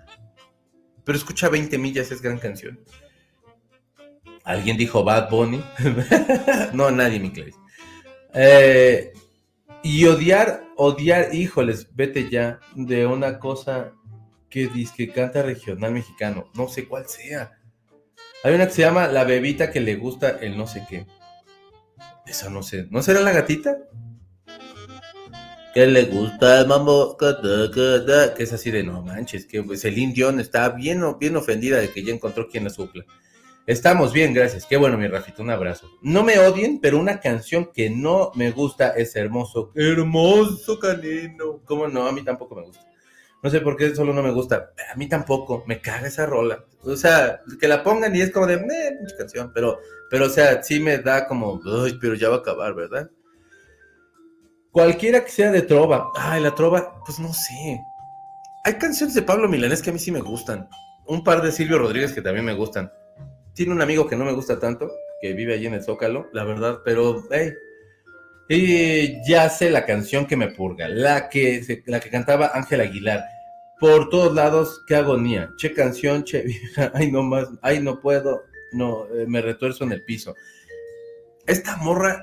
pero 1.05 1.19
escucha 1.19 1.49
20 1.49 1.79
millas, 1.79 2.11
es 2.11 2.21
gran 2.21 2.38
canción. 2.38 2.81
¿Alguien 4.45 4.77
dijo 4.77 5.05
Bad 5.05 5.31
Bunny? 5.31 5.62
no, 6.73 6.90
nadie, 6.90 7.21
mi 7.21 7.31
Clarice. 7.33 7.59
Eh, 8.33 9.12
y 9.87 10.05
odiar, 10.07 10.64
odiar, 10.75 11.33
híjoles, 11.33 11.94
vete 11.94 12.29
ya, 12.29 12.59
de 12.75 13.07
una 13.07 13.38
cosa 13.38 13.92
que 14.51 14.66
dice 14.66 14.92
que 14.96 15.12
canta 15.12 15.42
regional 15.42 15.92
mexicano, 15.92 16.51
no 16.55 16.66
sé 16.66 16.88
cuál 16.88 17.09
sea. 17.09 17.53
Hay 18.42 18.55
una 18.57 18.66
que 18.66 18.72
se 18.72 18.83
llama 18.83 19.07
La 19.07 19.22
bebita 19.22 19.70
que 19.70 19.81
le 19.81 19.94
gusta 19.94 20.40
el 20.40 20.59
no 20.59 20.66
sé 20.66 20.85
qué. 20.90 21.07
Eso 22.27 22.51
no 22.51 22.64
sé, 22.64 22.88
¿no 22.90 23.01
será 23.01 23.20
la 23.20 23.31
gatita? 23.31 23.77
Que 25.72 25.87
le 25.87 26.07
gusta 26.07 26.62
el 26.62 26.66
mambo, 26.66 27.16
que 27.16 28.42
es 28.42 28.53
así 28.53 28.72
de 28.72 28.83
no 28.83 29.03
manches, 29.03 29.46
que 29.46 29.62
pues 29.62 29.85
el 29.85 29.94
Dion 30.12 30.40
está 30.40 30.70
bien, 30.70 31.01
bien 31.20 31.37
ofendida 31.37 31.79
de 31.79 31.92
que 31.92 32.03
ya 32.03 32.12
encontró 32.12 32.49
quien 32.49 32.64
la 32.64 32.70
supla. 32.70 33.05
Estamos 33.66 34.12
bien, 34.12 34.33
gracias. 34.33 34.64
Qué 34.64 34.76
bueno, 34.76 34.96
mi 34.96 35.09
Rafito, 35.09 35.42
un 35.42 35.50
abrazo. 35.50 35.90
No 36.00 36.22
me 36.22 36.38
odien, 36.38 36.79
pero 36.81 37.00
una 37.00 37.18
canción 37.18 37.72
que 37.74 37.90
no 37.90 38.31
me 38.37 38.52
gusta 38.52 38.90
es 38.90 39.16
Hermoso. 39.16 39.72
Hermoso 39.74 40.79
canino. 40.79 41.61
¿Cómo 41.64 41.88
no? 41.88 42.07
A 42.07 42.12
mí 42.12 42.22
tampoco 42.22 42.55
me 42.55 42.62
gusta. 42.62 42.87
No 43.42 43.50
sé 43.50 43.61
por 43.61 43.76
qué 43.76 43.92
solo 43.92 44.12
no 44.12 44.22
me 44.22 44.31
gusta. 44.31 44.70
A 44.92 44.96
mí 44.96 45.09
tampoco. 45.09 45.64
Me 45.66 45.81
caga 45.81 46.07
esa 46.07 46.26
rola. 46.26 46.64
O 46.85 46.94
sea, 46.94 47.40
que 47.59 47.66
la 47.66 47.83
pongan 47.83 48.14
y 48.14 48.20
es 48.20 48.31
como 48.31 48.46
de, 48.46 48.55
eh, 48.55 48.98
mucha 49.00 49.16
canción. 49.16 49.50
Pero, 49.52 49.81
pero, 50.11 50.26
o 50.26 50.31
sea, 50.31 50.62
sí 50.62 50.79
me 50.79 50.98
da 50.98 51.26
como, 51.26 51.61
pero 52.00 52.14
ya 52.14 52.29
va 52.29 52.37
a 52.37 52.38
acabar, 52.38 52.72
¿verdad? 52.72 53.11
Cualquiera 54.70 55.24
que 55.24 55.31
sea 55.33 55.50
de 55.50 55.62
trova. 55.62 56.12
Ay, 56.14 56.40
la 56.40 56.55
trova, 56.55 57.02
pues 57.05 57.18
no 57.18 57.33
sé. 57.33 57.81
Hay 58.62 58.74
canciones 58.74 59.16
de 59.16 59.22
Pablo 59.22 59.48
Milanés 59.48 59.83
que 59.83 59.90
a 59.90 59.92
mí 59.92 59.98
sí 59.98 60.12
me 60.12 60.20
gustan. 60.20 60.68
Un 61.05 61.24
par 61.24 61.42
de 61.42 61.50
Silvio 61.50 61.81
Rodríguez 61.81 62.12
que 62.12 62.22
también 62.22 62.44
me 62.44 62.55
gustan 62.55 62.92
tiene 63.57 63.73
un 63.73 63.81
amigo 63.81 64.07
que 64.07 64.16
no 64.16 64.25
me 64.25 64.33
gusta 64.33 64.61
tanto, 64.61 64.92
que 65.21 65.33
vive 65.33 65.55
allí 65.55 65.66
en 65.66 65.75
el 65.75 65.83
Zócalo, 65.83 66.29
la 66.33 66.45
verdad, 66.45 66.83
pero, 66.85 67.25
hey, 67.31 67.55
y 68.49 69.27
ya 69.27 69.49
sé 69.49 69.71
la 69.71 69.87
canción 69.87 70.27
que 70.27 70.37
me 70.37 70.49
purga, 70.49 70.88
la 70.88 71.29
que, 71.31 71.83
la 71.87 71.99
que 71.99 72.11
cantaba 72.11 72.53
Ángel 72.55 72.83
Aguilar. 72.83 73.25
Por 73.81 74.09
todos 74.09 74.35
lados, 74.35 74.83
qué 74.87 74.95
agonía. 74.95 75.51
Che 75.57 75.73
canción, 75.73 76.23
che 76.23 76.45
ay 76.95 77.11
no 77.11 77.23
más, 77.23 77.49
ay 77.62 77.81
no 77.81 78.01
puedo, 78.01 78.45
no, 78.73 79.07
eh, 79.07 79.27
me 79.27 79.40
retuerzo 79.40 79.85
en 79.85 79.92
el 79.92 80.05
piso. 80.05 80.35
Esta 81.47 81.77
morra 81.77 82.23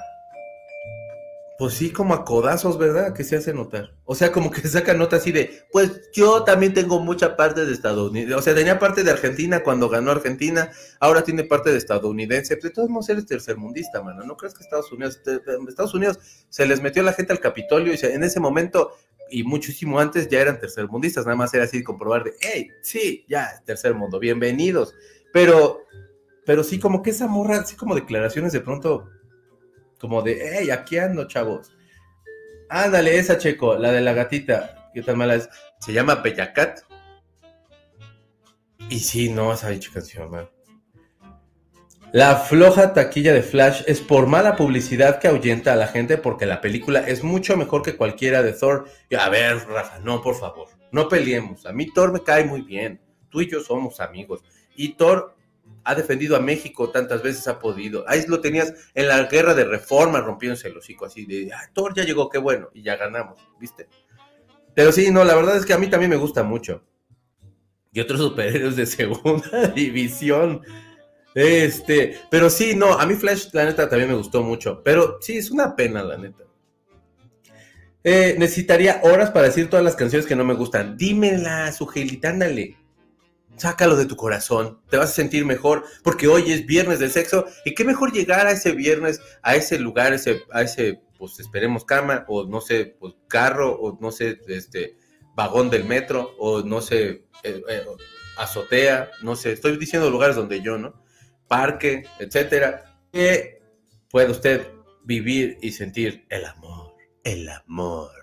pues 1.57 1.75
sí, 1.75 1.91
como 1.91 2.13
a 2.13 2.25
codazos, 2.25 2.77
¿verdad? 2.79 3.13
Que 3.13 3.23
se 3.23 3.35
hace 3.35 3.53
notar. 3.53 3.95
O 4.05 4.15
sea, 4.15 4.31
como 4.31 4.49
que 4.49 4.67
saca 4.67 4.93
nota 4.93 5.17
así 5.17 5.31
de, 5.31 5.63
pues 5.71 6.09
yo 6.11 6.43
también 6.43 6.73
tengo 6.73 6.99
mucha 6.99 7.35
parte 7.35 7.65
de 7.65 7.73
estadounidense. 7.73 8.33
O 8.33 8.41
sea, 8.41 8.55
tenía 8.55 8.79
parte 8.79 9.03
de 9.03 9.11
Argentina 9.11 9.61
cuando 9.61 9.87
ganó 9.87 10.11
Argentina, 10.11 10.71
ahora 10.99 11.23
tiene 11.23 11.43
parte 11.43 11.71
de 11.71 11.77
estadounidense. 11.77 12.55
De 12.55 12.69
todos 12.71 12.89
modos 12.89 13.09
eres 13.09 13.27
tercermundista, 13.27 14.01
mano. 14.01 14.23
¿No 14.23 14.35
crees 14.35 14.55
que 14.55 14.63
Estados 14.63 14.91
Unidos, 14.91 15.21
Estados 15.67 15.93
Unidos 15.93 16.19
se 16.49 16.65
les 16.65 16.81
metió 16.81 17.03
la 17.03 17.13
gente 17.13 17.33
al 17.33 17.39
Capitolio 17.39 17.93
y 17.93 18.05
en 18.05 18.23
ese 18.23 18.39
momento 18.39 18.91
y 19.29 19.43
muchísimo 19.43 19.99
antes 19.99 20.29
ya 20.29 20.39
eran 20.39 20.59
tercermundistas, 20.59 21.25
nada 21.25 21.35
más 21.35 21.53
era 21.53 21.63
así 21.63 21.83
comprobar 21.83 22.23
de, 22.23 22.33
hey, 22.39 22.67
sí, 22.81 23.25
ya, 23.27 23.63
tercer 23.65 23.95
mundo, 23.95 24.19
bienvenidos. 24.19 24.93
Pero, 25.31 25.81
pero 26.45 26.63
sí, 26.63 26.79
como 26.79 27.01
que 27.01 27.09
esa 27.09 27.27
morra, 27.27 27.57
así 27.57 27.75
como 27.75 27.95
declaraciones 27.95 28.53
de 28.53 28.59
pronto, 28.59 29.09
como 29.99 30.21
de, 30.21 30.39
hey, 30.41 30.69
aquí 30.71 30.97
ando, 30.97 31.27
chavos. 31.27 31.71
Ándale, 32.69 33.17
esa 33.17 33.37
checo, 33.37 33.75
la 33.75 33.91
de 33.91 34.01
la 34.01 34.13
gatita, 34.13 34.89
¿qué 34.93 35.01
tan 35.01 35.17
mala 35.17 35.35
es? 35.35 35.49
Se 35.79 35.93
llama 35.93 36.15
Bellacat. 36.15 36.79
Y 38.89 38.99
sí, 38.99 39.29
no, 39.29 39.53
esa 39.53 39.69
dicha 39.69 39.91
canción, 39.93 40.29
man. 40.29 40.49
La 42.13 42.35
floja 42.35 42.93
taquilla 42.93 43.33
de 43.33 43.41
Flash 43.41 43.81
es 43.87 43.99
por 43.99 44.27
mala 44.27 44.55
publicidad 44.55 45.19
que 45.19 45.27
ahuyenta 45.27 45.73
a 45.73 45.75
la 45.75 45.87
gente 45.87 46.17
porque 46.17 46.45
la 46.45 46.61
película 46.61 46.99
es 46.99 47.23
mucho 47.23 47.57
mejor 47.57 47.81
que 47.81 47.97
cualquiera 47.97 48.43
de 48.43 48.53
Thor. 48.53 48.85
A 49.17 49.29
ver, 49.29 49.67
Rafa, 49.67 49.97
no, 49.97 50.21
por 50.21 50.35
favor, 50.35 50.67
no 50.91 51.09
peleemos. 51.09 51.65
A 51.65 51.73
mí 51.73 51.91
Thor 51.91 52.13
me 52.13 52.21
cae 52.21 52.45
muy 52.45 52.61
bien. 52.61 53.01
Tú 53.29 53.41
y 53.41 53.49
yo 53.49 53.61
somos 53.61 53.99
amigos. 53.99 54.43
Y 54.75 54.89
Thor 54.89 55.35
ha 55.83 55.95
defendido 55.95 56.35
a 56.35 56.39
México 56.39 56.89
tantas 56.89 57.21
veces 57.21 57.47
ha 57.47 57.59
podido. 57.59 58.05
Ahí 58.07 58.23
lo 58.27 58.41
tenías 58.41 58.73
en 58.93 59.07
la 59.07 59.23
guerra 59.23 59.53
de 59.53 59.65
reforma 59.65 60.21
rompiéndose 60.21 60.67
el 60.67 60.77
hocico 60.77 61.05
así 61.05 61.25
de, 61.25 61.51
ah, 61.53 61.69
Thor 61.73 61.93
ya 61.95 62.03
llegó, 62.03 62.29
qué 62.29 62.37
bueno, 62.37 62.69
y 62.73 62.83
ya 62.83 62.95
ganamos, 62.95 63.41
¿viste? 63.59 63.87
Pero 64.75 64.91
sí, 64.91 65.11
no, 65.11 65.23
la 65.23 65.35
verdad 65.35 65.57
es 65.57 65.65
que 65.65 65.73
a 65.73 65.77
mí 65.77 65.87
también 65.87 66.09
me 66.09 66.17
gusta 66.17 66.43
mucho. 66.43 66.83
Y 67.91 67.99
otros 67.99 68.19
superhéroes 68.21 68.75
de 68.75 68.85
segunda 68.85 69.67
división. 69.75 70.61
Este, 71.35 72.19
pero 72.29 72.49
sí, 72.49 72.75
no, 72.75 72.93
a 72.93 73.05
mí 73.05 73.15
Flash, 73.15 73.47
la 73.53 73.65
neta, 73.65 73.89
también 73.89 74.09
me 74.09 74.17
gustó 74.17 74.43
mucho. 74.43 74.81
Pero 74.83 75.17
sí, 75.21 75.37
es 75.37 75.51
una 75.51 75.75
pena, 75.75 76.03
la 76.03 76.17
neta. 76.17 76.43
Eh, 78.03 78.35
necesitaría 78.37 78.99
horas 79.03 79.31
para 79.31 79.47
decir 79.47 79.69
todas 79.69 79.85
las 79.85 79.95
canciones 79.95 80.27
que 80.27 80.35
no 80.35 80.43
me 80.43 80.53
gustan. 80.53 80.97
Dímela, 80.97 81.71
Sugelita, 81.71 82.29
ándale. 82.29 82.77
Sácalo 83.63 83.95
de 83.95 84.05
tu 84.05 84.17
corazón, 84.17 84.81
te 84.89 84.97
vas 84.97 85.11
a 85.11 85.13
sentir 85.13 85.45
mejor 85.45 85.85
porque 86.03 86.27
hoy 86.27 86.51
es 86.51 86.65
viernes 86.65 86.99
de 86.99 87.09
sexo 87.09 87.45
y 87.63 87.73
qué 87.73 87.85
mejor 87.85 88.11
llegar 88.11 88.45
a 88.45 88.51
ese 88.51 88.73
viernes, 88.73 89.21
a 89.41 89.55
ese 89.55 89.79
lugar, 89.79 90.11
ese, 90.11 90.41
a 90.51 90.63
ese, 90.63 91.01
pues 91.17 91.39
esperemos 91.39 91.85
cama 91.85 92.25
o 92.27 92.43
no 92.43 92.59
sé, 92.59 92.97
pues 92.99 93.13
carro 93.29 93.71
o 93.71 93.97
no 94.01 94.11
sé, 94.11 94.37
este, 94.49 94.97
vagón 95.33 95.69
del 95.69 95.85
metro 95.85 96.35
o 96.39 96.61
no 96.61 96.81
sé, 96.81 97.23
eh, 97.43 97.63
eh, 97.69 97.85
azotea, 98.37 99.09
no 99.21 99.37
sé, 99.37 99.53
estoy 99.53 99.77
diciendo 99.77 100.09
lugares 100.09 100.35
donde 100.35 100.61
yo, 100.61 100.77
¿no? 100.77 101.01
parque, 101.47 102.03
etcétera, 102.19 102.99
que 103.13 103.61
puede 104.09 104.29
usted 104.29 104.67
vivir 105.05 105.57
y 105.61 105.71
sentir 105.71 106.25
el 106.29 106.43
amor, 106.43 106.97
el 107.23 107.47
amor. 107.47 108.22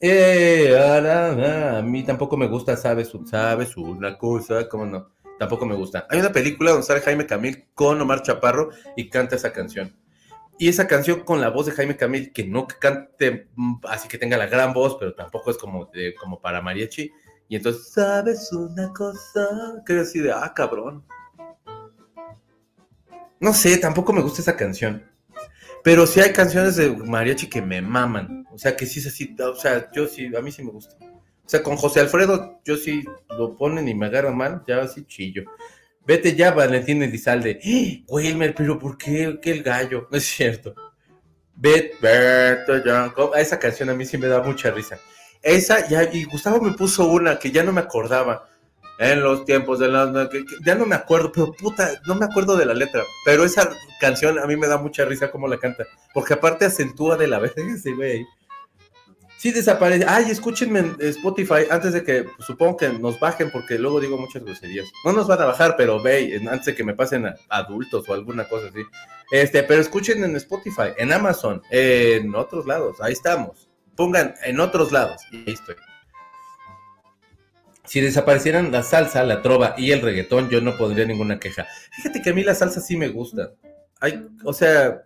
Eh, 0.00 0.74
a 0.76 1.82
mí 1.82 2.02
tampoco 2.04 2.36
me 2.36 2.46
gusta, 2.46 2.76
sabes, 2.76 3.12
sabes 3.26 3.76
una 3.76 4.16
cosa, 4.16 4.68
¿cómo 4.68 4.86
no? 4.86 5.08
Tampoco 5.38 5.66
me 5.66 5.74
gusta. 5.74 6.06
Hay 6.10 6.20
una 6.20 6.32
película 6.32 6.70
donde 6.70 6.86
sale 6.86 7.00
Jaime 7.00 7.26
Camil 7.26 7.66
con 7.74 8.00
Omar 8.00 8.22
Chaparro 8.22 8.70
y 8.96 9.08
canta 9.08 9.36
esa 9.36 9.52
canción. 9.52 9.96
Y 10.58 10.68
esa 10.68 10.86
canción 10.86 11.20
con 11.20 11.40
la 11.40 11.48
voz 11.48 11.64
de 11.64 11.72
Jaime 11.72 11.96
Camil, 11.96 12.32
que 12.32 12.44
no 12.44 12.66
cante 12.66 13.48
mm, 13.56 13.76
así 13.88 14.08
que 14.08 14.18
tenga 14.18 14.36
la 14.36 14.46
gran 14.46 14.74
voz, 14.74 14.96
pero 15.00 15.14
tampoco 15.14 15.50
es 15.50 15.56
como, 15.56 15.86
de, 15.86 16.14
como 16.14 16.40
para 16.40 16.60
mariachi. 16.60 17.10
Y 17.48 17.56
entonces, 17.56 17.90
¿sabes 17.92 18.52
una 18.52 18.92
cosa? 18.92 19.82
Que 19.86 20.00
así 20.00 20.20
de, 20.20 20.30
ah, 20.30 20.52
cabrón. 20.54 21.04
No 23.40 23.54
sé, 23.54 23.78
tampoco 23.78 24.12
me 24.12 24.20
gusta 24.20 24.42
esa 24.42 24.56
canción. 24.56 25.09
Pero 25.82 26.06
sí 26.06 26.20
hay 26.20 26.32
canciones 26.32 26.76
de 26.76 26.90
mariachi 26.90 27.48
que 27.48 27.62
me 27.62 27.80
maman. 27.80 28.44
O 28.52 28.58
sea, 28.58 28.76
que 28.76 28.86
sí 28.86 29.00
es 29.00 29.06
así. 29.06 29.34
O 29.38 29.54
sea, 29.54 29.90
yo 29.92 30.06
sí, 30.06 30.30
a 30.36 30.40
mí 30.40 30.52
sí 30.52 30.62
me 30.62 30.70
gusta. 30.70 30.96
O 31.00 31.48
sea, 31.48 31.62
con 31.62 31.76
José 31.76 32.00
Alfredo, 32.00 32.60
yo 32.64 32.76
sí 32.76 33.02
lo 33.36 33.56
ponen 33.56 33.88
y 33.88 33.94
me 33.94 34.06
agarran 34.06 34.36
mal, 34.36 34.62
ya 34.68 34.82
así 34.82 35.04
chillo. 35.04 35.42
Vete 36.06 36.34
ya, 36.36 36.52
Valentín 36.52 37.02
Elizalde. 37.02 37.58
¡Eh! 37.62 38.04
Wilmer, 38.08 38.54
pero 38.54 38.78
¿por 38.78 38.96
qué, 38.96 39.38
¿Qué 39.40 39.50
el 39.52 39.62
gallo? 39.62 40.06
No 40.10 40.16
es 40.18 40.24
cierto. 40.24 40.74
Vete, 41.56 41.96
ya. 42.84 43.12
Esa 43.36 43.58
canción 43.58 43.90
a 43.90 43.94
mí 43.94 44.04
sí 44.06 44.16
me 44.16 44.28
da 44.28 44.42
mucha 44.42 44.70
risa. 44.70 44.98
Esa, 45.42 45.88
ya, 45.88 46.04
y 46.04 46.24
Gustavo 46.24 46.60
me 46.60 46.72
puso 46.72 47.06
una 47.06 47.38
que 47.38 47.50
ya 47.50 47.64
no 47.64 47.72
me 47.72 47.80
acordaba 47.80 48.48
en 49.00 49.22
los 49.22 49.46
tiempos 49.46 49.78
de 49.78 49.88
la... 49.88 50.28
ya 50.64 50.74
no 50.74 50.84
me 50.84 50.94
acuerdo, 50.94 51.32
pero 51.32 51.52
puta, 51.52 51.90
no 52.06 52.14
me 52.14 52.26
acuerdo 52.26 52.54
de 52.54 52.66
la 52.66 52.74
letra. 52.74 53.02
Pero 53.24 53.44
esa 53.44 53.70
canción 53.98 54.38
a 54.38 54.44
mí 54.44 54.56
me 54.56 54.68
da 54.68 54.76
mucha 54.76 55.06
risa 55.06 55.30
como 55.30 55.48
la 55.48 55.58
canta. 55.58 55.86
Porque 56.12 56.34
aparte 56.34 56.66
acentúa 56.66 57.16
de 57.16 57.26
la 57.26 57.38
vez 57.38 57.54
ese 57.56 57.92
güey. 57.92 58.26
Sí 59.38 59.52
desaparece. 59.52 60.04
Ay, 60.06 60.30
escúchenme 60.30 60.80
en 60.80 60.96
Spotify 61.00 61.64
antes 61.70 61.94
de 61.94 62.04
que, 62.04 62.26
supongo 62.40 62.76
que 62.76 62.90
nos 62.90 63.18
bajen, 63.18 63.50
porque 63.50 63.78
luego 63.78 64.00
digo 64.00 64.18
muchas 64.18 64.44
groserías. 64.44 64.86
No 65.02 65.14
nos 65.14 65.26
van 65.26 65.40
a 65.40 65.46
bajar, 65.46 65.76
pero 65.78 66.02
ve, 66.02 66.38
antes 66.50 66.66
de 66.66 66.74
que 66.74 66.84
me 66.84 66.94
pasen 66.94 67.26
adultos 67.48 68.06
o 68.06 68.12
alguna 68.12 68.46
cosa 68.46 68.66
así. 68.66 68.82
Este, 69.30 69.62
pero 69.62 69.80
escuchen 69.80 70.22
en 70.24 70.36
Spotify, 70.36 70.92
en 70.98 71.10
Amazon, 71.10 71.62
en 71.70 72.34
otros 72.34 72.66
lados, 72.66 73.00
ahí 73.00 73.14
estamos. 73.14 73.70
Pongan 73.96 74.34
en 74.44 74.60
otros 74.60 74.92
lados 74.92 75.22
y 75.32 75.38
ahí 75.38 75.54
estoy 75.54 75.76
si 77.90 78.00
desaparecieran 78.00 78.70
la 78.70 78.84
salsa, 78.84 79.24
la 79.24 79.42
trova 79.42 79.74
y 79.76 79.90
el 79.90 80.00
reggaetón, 80.00 80.48
yo 80.48 80.60
no 80.60 80.76
pondría 80.76 81.04
ninguna 81.04 81.40
queja. 81.40 81.66
Fíjate 81.90 82.22
que 82.22 82.30
a 82.30 82.32
mí 82.32 82.44
la 82.44 82.54
salsa 82.54 82.80
sí 82.80 82.96
me 82.96 83.08
gusta. 83.08 83.54
Hay, 83.98 84.28
o 84.44 84.52
sea, 84.52 85.02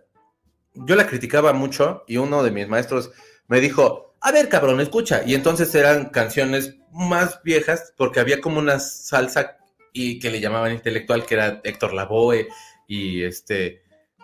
yo 0.75 0.95
la 0.95 1.07
criticaba 1.07 1.51
mucho 1.51 2.03
y 2.07 2.17
uno 2.17 2.43
de 2.43 2.51
mis 2.51 2.67
maestros 2.67 3.09
me 3.47 3.59
dijo, 3.59 4.15
a 4.21 4.31
ver, 4.31 4.49
cabrón, 4.49 4.79
escucha. 4.81 5.23
Y 5.25 5.33
entonces 5.33 5.73
eran 5.73 6.09
canciones 6.09 6.75
más 6.91 7.41
viejas 7.41 7.91
porque 7.97 8.19
había 8.19 8.39
como 8.39 8.59
una 8.59 8.77
salsa 8.77 9.57
y 9.91 10.19
que 10.19 10.29
le 10.29 10.39
llamaban 10.39 10.71
intelectual, 10.71 11.25
que 11.25 11.33
era 11.33 11.61
Héctor 11.63 11.91
Lavoe 11.91 12.49
y 12.87 13.23
este 13.23 13.81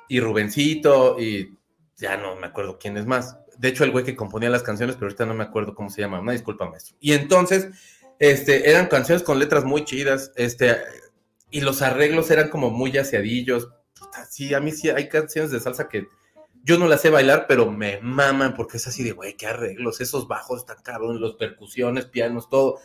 y 0.08 0.20
Rubencito 0.20 1.20
y 1.20 1.58
ya 1.98 2.16
no 2.16 2.36
me 2.36 2.46
acuerdo 2.46 2.78
quién 2.78 2.96
es 2.96 3.08
más. 3.08 3.40
De 3.58 3.70
hecho, 3.70 3.86
el 3.86 3.92
güey 3.92 4.06
que 4.06 4.16
componía 4.16 4.52
las 4.52 4.62
canciones, 4.62 4.98
pero 4.98 5.08
ahorita 5.08 5.26
no 5.26 5.34
me 5.34 5.46
acuerdo 5.46 5.74
cómo 5.74 5.90
se 5.90 6.02
llama. 6.02 6.20
Una 6.20 6.34
disculpa, 6.34 6.70
maestro. 6.70 6.96
Y 7.00 7.14
entonces 7.14 7.70
este, 8.22 8.70
eran 8.70 8.86
canciones 8.86 9.24
con 9.24 9.40
letras 9.40 9.66
muy 9.66 9.84
chidas, 9.84 10.32
este, 10.36 10.78
y 11.50 11.62
los 11.62 11.82
arreglos 11.82 12.30
eran 12.30 12.50
como 12.50 12.70
muy 12.70 12.92
yaceadillos. 12.92 13.70
Sí, 14.30 14.54
a 14.54 14.60
mí 14.60 14.72
sí 14.72 14.92
hay 14.92 15.10
canciones 15.10 15.50
de 15.50 15.60
salsa 15.60 15.90
que 15.90 16.08
yo 16.64 16.78
no 16.78 16.88
las 16.88 17.02
sé 17.02 17.10
bailar, 17.10 17.48
pero 17.48 17.72
me 17.72 18.00
maman 18.00 18.54
porque 18.54 18.78
es 18.78 18.86
así 18.86 19.04
de, 19.04 19.14
güey, 19.14 19.36
qué 19.36 19.48
arreglos, 19.48 20.02
esos 20.02 20.28
bajos 20.28 20.60
están 20.60 20.84
cabrón, 20.84 21.20
los 21.20 21.34
percusiones, 21.34 22.06
pianos, 22.06 22.48
todo. 22.48 22.78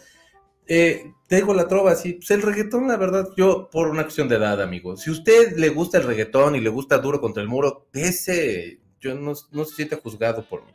Eh, 0.67 1.13
tengo 1.29 1.53
la 1.53 1.69
trova, 1.69 1.95
sí, 1.97 2.15
pues 2.15 2.31
el 2.31 2.41
reggaetón, 2.41 2.89
la 2.89 2.97
verdad, 2.97 3.29
yo 3.37 3.69
por 3.71 3.89
una 3.89 4.05
cuestión 4.05 4.29
de 4.29 4.37
edad, 4.37 4.63
amigo. 4.63 4.97
Si 4.97 5.11
usted 5.11 5.55
le 5.59 5.69
gusta 5.69 5.99
el 5.99 6.05
reggaetón 6.05 6.57
y 6.57 6.61
le 6.61 6.71
gusta 6.71 6.97
duro 6.97 7.21
contra 7.21 7.43
el 7.43 7.49
muro, 7.51 7.89
ese, 7.93 8.81
yo 9.01 9.15
no, 9.15 9.35
se 9.35 9.75
siente 9.75 9.97
juzgado 9.97 10.49
por 10.49 10.65
mí. 10.65 10.73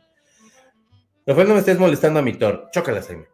Rafael, 1.26 1.48
no 1.48 1.54
me 1.54 1.60
estés 1.60 1.80
molestando 1.80 2.20
a 2.20 2.22
mi 2.22 2.34
Thor. 2.34 2.68
Chócala, 2.72 3.02
Jaime. 3.02 3.31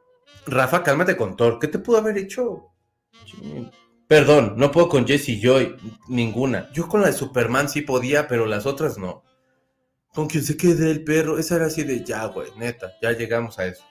Rafa, 0.50 0.82
cálmate 0.82 1.16
con 1.16 1.36
Thor. 1.36 1.58
¿Qué 1.58 1.68
te 1.68 1.78
pudo 1.78 1.98
haber 1.98 2.18
hecho? 2.18 2.72
Perdón, 4.06 4.54
no 4.56 4.70
puedo 4.70 4.88
con 4.88 5.06
Jesse 5.06 5.38
Joy, 5.40 5.76
ninguna. 6.08 6.70
Yo 6.72 6.88
con 6.88 7.02
la 7.02 7.08
de 7.08 7.12
Superman 7.12 7.68
sí 7.68 7.82
podía, 7.82 8.26
pero 8.26 8.46
las 8.46 8.64
otras 8.66 8.96
no. 8.96 9.22
Con 10.14 10.26
quien 10.26 10.42
se 10.42 10.56
quede 10.56 10.90
el 10.90 11.04
perro, 11.04 11.38
esa 11.38 11.56
era 11.56 11.66
así 11.66 11.84
de 11.84 12.02
ya, 12.02 12.24
güey, 12.26 12.50
neta, 12.56 12.92
ya 13.02 13.12
llegamos 13.12 13.58
a 13.58 13.66
eso. 13.66 13.84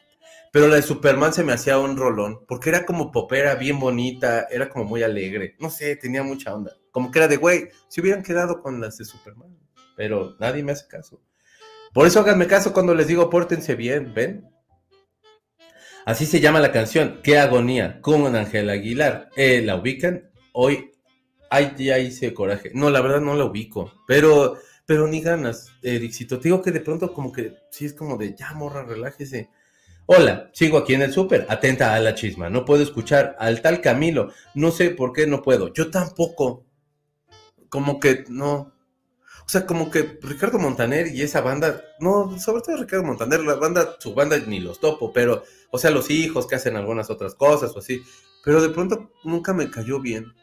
Pero 0.52 0.67
la 0.67 0.76
de 0.78 0.82
Superman 0.82 1.34
se 1.34 1.43
me 1.43 1.54
hacía 1.54 1.78
un 1.78 1.98
rolón, 1.98 2.46
porque 2.48 2.70
era 2.70 2.86
como 2.86 3.12
popera, 3.12 3.56
bien 3.56 3.80
bonita, 3.80 4.48
era 4.50 4.70
como 4.70 4.86
muy 4.86 5.04
alegre. 5.04 5.56
No 5.60 5.70
sé, 5.70 5.96
tenía 5.96 6.24
mucha 6.24 6.56
onda. 6.56 6.74
Como 6.91 7.12
que 7.12 7.20
era 7.20 7.28
de, 7.28 7.38
güey, 7.38 7.70
si 7.88 8.02
hubieran 8.02 8.24
quedado 8.24 8.62
con 8.62 8.82
las 8.82 8.98
de 8.98 9.06
Superman. 9.06 9.56
Pero 9.96 10.36
nadie 10.39 10.63
me 10.63 10.72
hace 10.72 10.88
caso. 10.88 11.22
Por 11.93 12.08
eso 12.08 12.20
háganme 12.20 12.48
caso 12.48 12.74
cuando 12.74 12.96
les 12.96 13.08
digo 13.08 13.30
pórtense 13.30 13.76
bien, 13.76 14.13
¿ven? 14.13 14.50
Así 16.08 16.26
se 16.26 16.39
llama 16.39 16.62
la 16.62 16.72
canción, 16.72 17.20
Qué 17.22 17.38
agonía, 17.38 18.00
con 18.00 18.34
Ángel 18.34 18.70
Aguilar. 18.70 19.30
Eh, 19.36 19.62
¿La 19.62 19.76
ubican? 19.76 20.32
Hoy, 20.54 20.93
ay, 21.50 21.74
ya 21.78 22.00
hice 22.00 22.34
coraje. 22.34 22.72
No, 22.74 22.89
la 22.89 23.02
verdad 23.02 23.20
no 23.20 23.36
la 23.36 23.43
ubico, 23.43 23.91
pero, 24.08 24.58
pero 24.86 25.06
ni 25.06 25.20
ganas, 25.20 25.67
Ericito. 25.84 26.39
Te 26.39 26.48
digo 26.48 26.62
que 26.62 26.72
de 26.72 26.80
pronto 26.80 27.13
como 27.13 27.34
que 27.34 27.58
sí 27.72 27.84
es 27.84 27.93
como 27.93 28.15
de, 28.15 28.34
ya 28.38 28.54
morra, 28.54 28.86
relájese. 28.86 29.50
Hola, 30.06 30.50
sigo 30.54 30.78
aquí 30.78 30.93
en 30.93 31.02
el 31.02 31.12
súper, 31.12 31.46
atenta 31.50 31.93
a 31.93 32.00
la 32.00 32.15
chisma. 32.15 32.50
No 32.50 32.63
puedo 32.63 32.84
escuchar 32.84 33.36
al 33.38 33.62
tal 33.62 33.82
Camilo. 33.82 34.32
No 34.56 34.72
sé 34.72 34.91
por 34.91 35.12
qué 35.12 35.28
no 35.28 35.41
puedo. 35.41 35.74
Yo 35.74 35.91
tampoco. 35.91 36.63
Como 37.67 38.00
que 38.00 38.24
no, 38.30 38.77
o 39.48 39.50
sea, 39.50 39.66
como 39.66 39.90
que 39.90 40.20
Ricardo 40.22 40.60
Montaner 40.60 41.08
y 41.08 41.22
esa 41.22 41.40
banda, 41.40 41.82
no, 42.02 42.38
sobre 42.38 42.62
todo 42.62 42.76
Ricardo 42.76 43.06
Montaner, 43.06 43.40
la 43.40 43.56
banda, 43.56 43.96
su 43.98 44.14
banda 44.14 44.38
ni 44.46 44.60
los 44.60 44.82
topo, 44.82 45.14
pero, 45.14 45.42
o 45.72 45.78
sea, 45.78 45.90
los 45.90 46.10
hijos 46.10 46.48
que 46.48 46.56
hacen 46.56 46.76
algunas 46.76 47.10
otras 47.10 47.34
cosas 47.34 47.74
o 47.74 47.80
así, 47.80 48.04
pero 48.44 48.62
de 48.62 48.68
pronto 48.68 49.10
nunca 49.24 49.54
me 49.54 49.72
cayó 49.72 50.02
bien. 50.02 50.34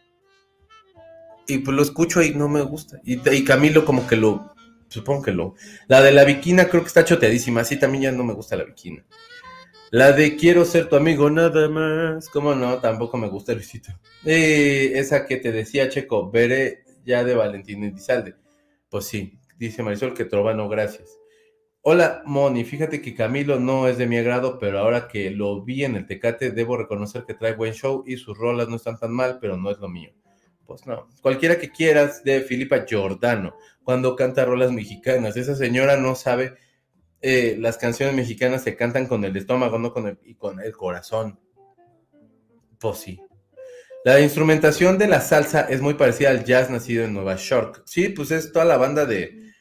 Y 1.46 1.58
pues 1.58 1.76
lo 1.76 1.82
escucho 1.82 2.22
y 2.22 2.34
no 2.34 2.48
me 2.48 2.62
gusta. 2.62 2.98
Y, 3.04 3.44
Camilo 3.44 3.84
como 3.84 4.06
que 4.06 4.16
lo, 4.16 4.54
supongo 4.88 5.24
que 5.24 5.32
lo. 5.32 5.54
La 5.86 6.00
de 6.00 6.10
la 6.10 6.24
viquina 6.24 6.70
creo 6.70 6.80
que 6.80 6.88
está 6.88 7.04
choteadísima, 7.04 7.60
así 7.60 7.78
también 7.78 8.04
ya 8.04 8.12
no 8.12 8.24
me 8.24 8.32
gusta 8.32 8.56
la 8.56 8.64
viquina. 8.64 9.04
La 9.90 10.12
de 10.12 10.34
quiero 10.36 10.64
ser 10.64 10.88
tu 10.88 10.96
amigo 10.96 11.28
nada 11.28 11.68
más. 11.68 12.30
¿Cómo 12.30 12.54
no? 12.54 12.78
Tampoco 12.78 13.18
me 13.18 13.28
gusta 13.28 13.52
Luisito. 13.52 13.92
Eh, 14.24 14.92
esa 14.94 15.26
que 15.26 15.36
te 15.36 15.52
decía 15.52 15.90
Checo, 15.90 16.30
veré 16.30 16.84
ya 17.04 17.22
de 17.22 17.34
Valentín 17.34 17.84
Elizalde. 17.84 18.43
Pues 18.94 19.06
sí, 19.06 19.40
dice 19.58 19.82
Marisol 19.82 20.14
que 20.14 20.24
trova 20.24 20.54
no, 20.54 20.68
gracias. 20.68 21.18
Hola, 21.80 22.22
Moni, 22.26 22.62
fíjate 22.62 23.02
que 23.02 23.12
Camilo 23.12 23.58
no 23.58 23.88
es 23.88 23.98
de 23.98 24.06
mi 24.06 24.18
agrado, 24.18 24.56
pero 24.60 24.78
ahora 24.78 25.08
que 25.08 25.30
lo 25.30 25.64
vi 25.64 25.82
en 25.82 25.96
el 25.96 26.06
Tecate, 26.06 26.52
debo 26.52 26.76
reconocer 26.76 27.24
que 27.24 27.34
trae 27.34 27.56
buen 27.56 27.72
show 27.72 28.04
y 28.06 28.16
sus 28.18 28.38
rolas 28.38 28.68
no 28.68 28.76
están 28.76 28.96
tan 28.96 29.10
mal, 29.10 29.38
pero 29.40 29.56
no 29.56 29.68
es 29.72 29.78
lo 29.80 29.88
mío. 29.88 30.12
Pues 30.64 30.86
no, 30.86 31.08
cualquiera 31.22 31.58
que 31.58 31.72
quieras 31.72 32.22
de 32.22 32.42
Filipa 32.42 32.86
Giordano, 32.86 33.56
cuando 33.82 34.14
canta 34.14 34.44
rolas 34.44 34.70
mexicanas. 34.70 35.36
Esa 35.36 35.56
señora 35.56 35.96
no 35.96 36.14
sabe, 36.14 36.54
eh, 37.20 37.56
las 37.58 37.78
canciones 37.78 38.14
mexicanas 38.14 38.62
se 38.62 38.76
cantan 38.76 39.08
con 39.08 39.24
el 39.24 39.36
estómago, 39.36 39.76
no 39.76 39.92
con 39.92 40.06
el, 40.06 40.20
y 40.22 40.36
con 40.36 40.60
el 40.60 40.70
corazón. 40.70 41.40
Pues 42.78 42.98
sí. 42.98 43.20
La 44.04 44.20
instrumentación 44.20 44.98
de 44.98 45.08
la 45.08 45.22
salsa 45.22 45.62
es 45.62 45.80
muy 45.80 45.94
parecida 45.94 46.28
al 46.28 46.44
jazz 46.44 46.68
nacido 46.68 47.04
en 47.04 47.14
Nueva 47.14 47.36
York. 47.36 47.84
Sí, 47.86 48.10
pues 48.10 48.30
es 48.32 48.52
toda 48.52 48.66
la 48.66 48.76
banda 48.76 49.06
de, 49.06 49.54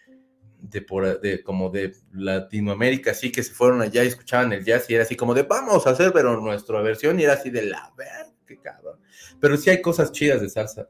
de, 0.60 0.82
por, 0.82 1.22
de 1.22 1.42
como 1.42 1.70
de 1.70 1.96
Latinoamérica, 2.12 3.12
así 3.12 3.32
que 3.32 3.42
se 3.42 3.54
fueron 3.54 3.82
allá 3.82 4.04
y 4.04 4.08
escuchaban 4.08 4.52
el 4.52 4.66
jazz 4.66 4.90
y 4.90 4.96
era 4.96 5.06
así 5.06 5.16
como 5.16 5.34
de 5.34 5.44
vamos 5.44 5.88
a 5.88 5.92
hacer, 5.92 6.12
pero 6.12 6.42
nuestra 6.42 6.82
versión 6.82 7.22
y 7.22 7.24
era 7.24 7.36
así 7.36 7.52
de 7.52 7.62
la 7.68 7.94
ver, 7.98 8.34
qué 8.46 8.60
cabrón. 8.60 9.00
Pero 9.40 9.56
sí 9.56 9.70
hay 9.70 9.82
cosas 9.82 10.12
chidas 10.12 10.42
de 10.42 10.50
salsa. 10.50 10.90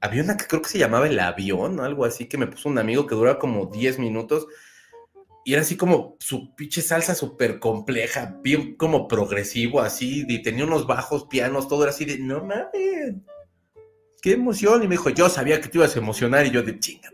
Había 0.00 0.22
una 0.22 0.38
que 0.38 0.46
creo 0.46 0.62
que 0.62 0.70
se 0.70 0.78
llamaba 0.78 1.06
El 1.06 1.20
Avión 1.20 1.80
o 1.80 1.84
algo 1.84 2.06
así 2.06 2.30
que 2.30 2.38
me 2.38 2.46
puso 2.46 2.70
un 2.70 2.78
amigo 2.78 3.06
que 3.06 3.14
dura 3.14 3.38
como 3.38 3.66
10 3.66 3.98
minutos 3.98 4.46
y 5.44 5.54
era 5.54 5.62
así 5.62 5.76
como 5.76 6.16
su 6.20 6.54
pinche 6.54 6.82
salsa 6.82 7.14
súper 7.14 7.58
compleja, 7.58 8.38
bien 8.42 8.76
como 8.76 9.08
progresivo, 9.08 9.80
así, 9.80 10.24
y 10.28 10.42
tenía 10.42 10.64
unos 10.64 10.86
bajos 10.86 11.24
pianos, 11.24 11.68
todo 11.68 11.82
era 11.84 11.90
así 11.90 12.04
de 12.04 12.18
no 12.18 12.44
mames, 12.44 13.14
qué 14.20 14.32
emoción. 14.32 14.82
Y 14.82 14.88
me 14.88 14.94
dijo, 14.94 15.10
yo 15.10 15.28
sabía 15.28 15.60
que 15.60 15.68
te 15.68 15.78
ibas 15.78 15.96
a 15.96 16.00
emocionar 16.00 16.46
y 16.46 16.50
yo 16.50 16.62
de 16.62 16.78
chinga 16.78 17.10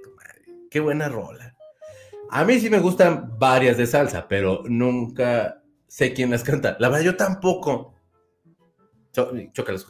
Qué 0.71 0.81
buena 0.81 1.09
rola. 1.09 1.55
A 2.31 2.45
mí 2.45 2.59
sí 2.59 2.69
me 2.69 2.81
gustan 2.81 3.39
varias 3.39 3.77
de 3.77 3.87
salsa, 3.87 4.27
pero 4.29 4.63
nunca 4.67 5.63
sé 5.87 6.13
quién 6.13 6.31
las 6.31 6.43
canta. 6.43 6.77
La 6.81 6.89
verdad, 6.89 7.05
yo 7.05 7.17
tampoco. 7.17 7.95
Chócala 9.53 9.79
su 9.79 9.87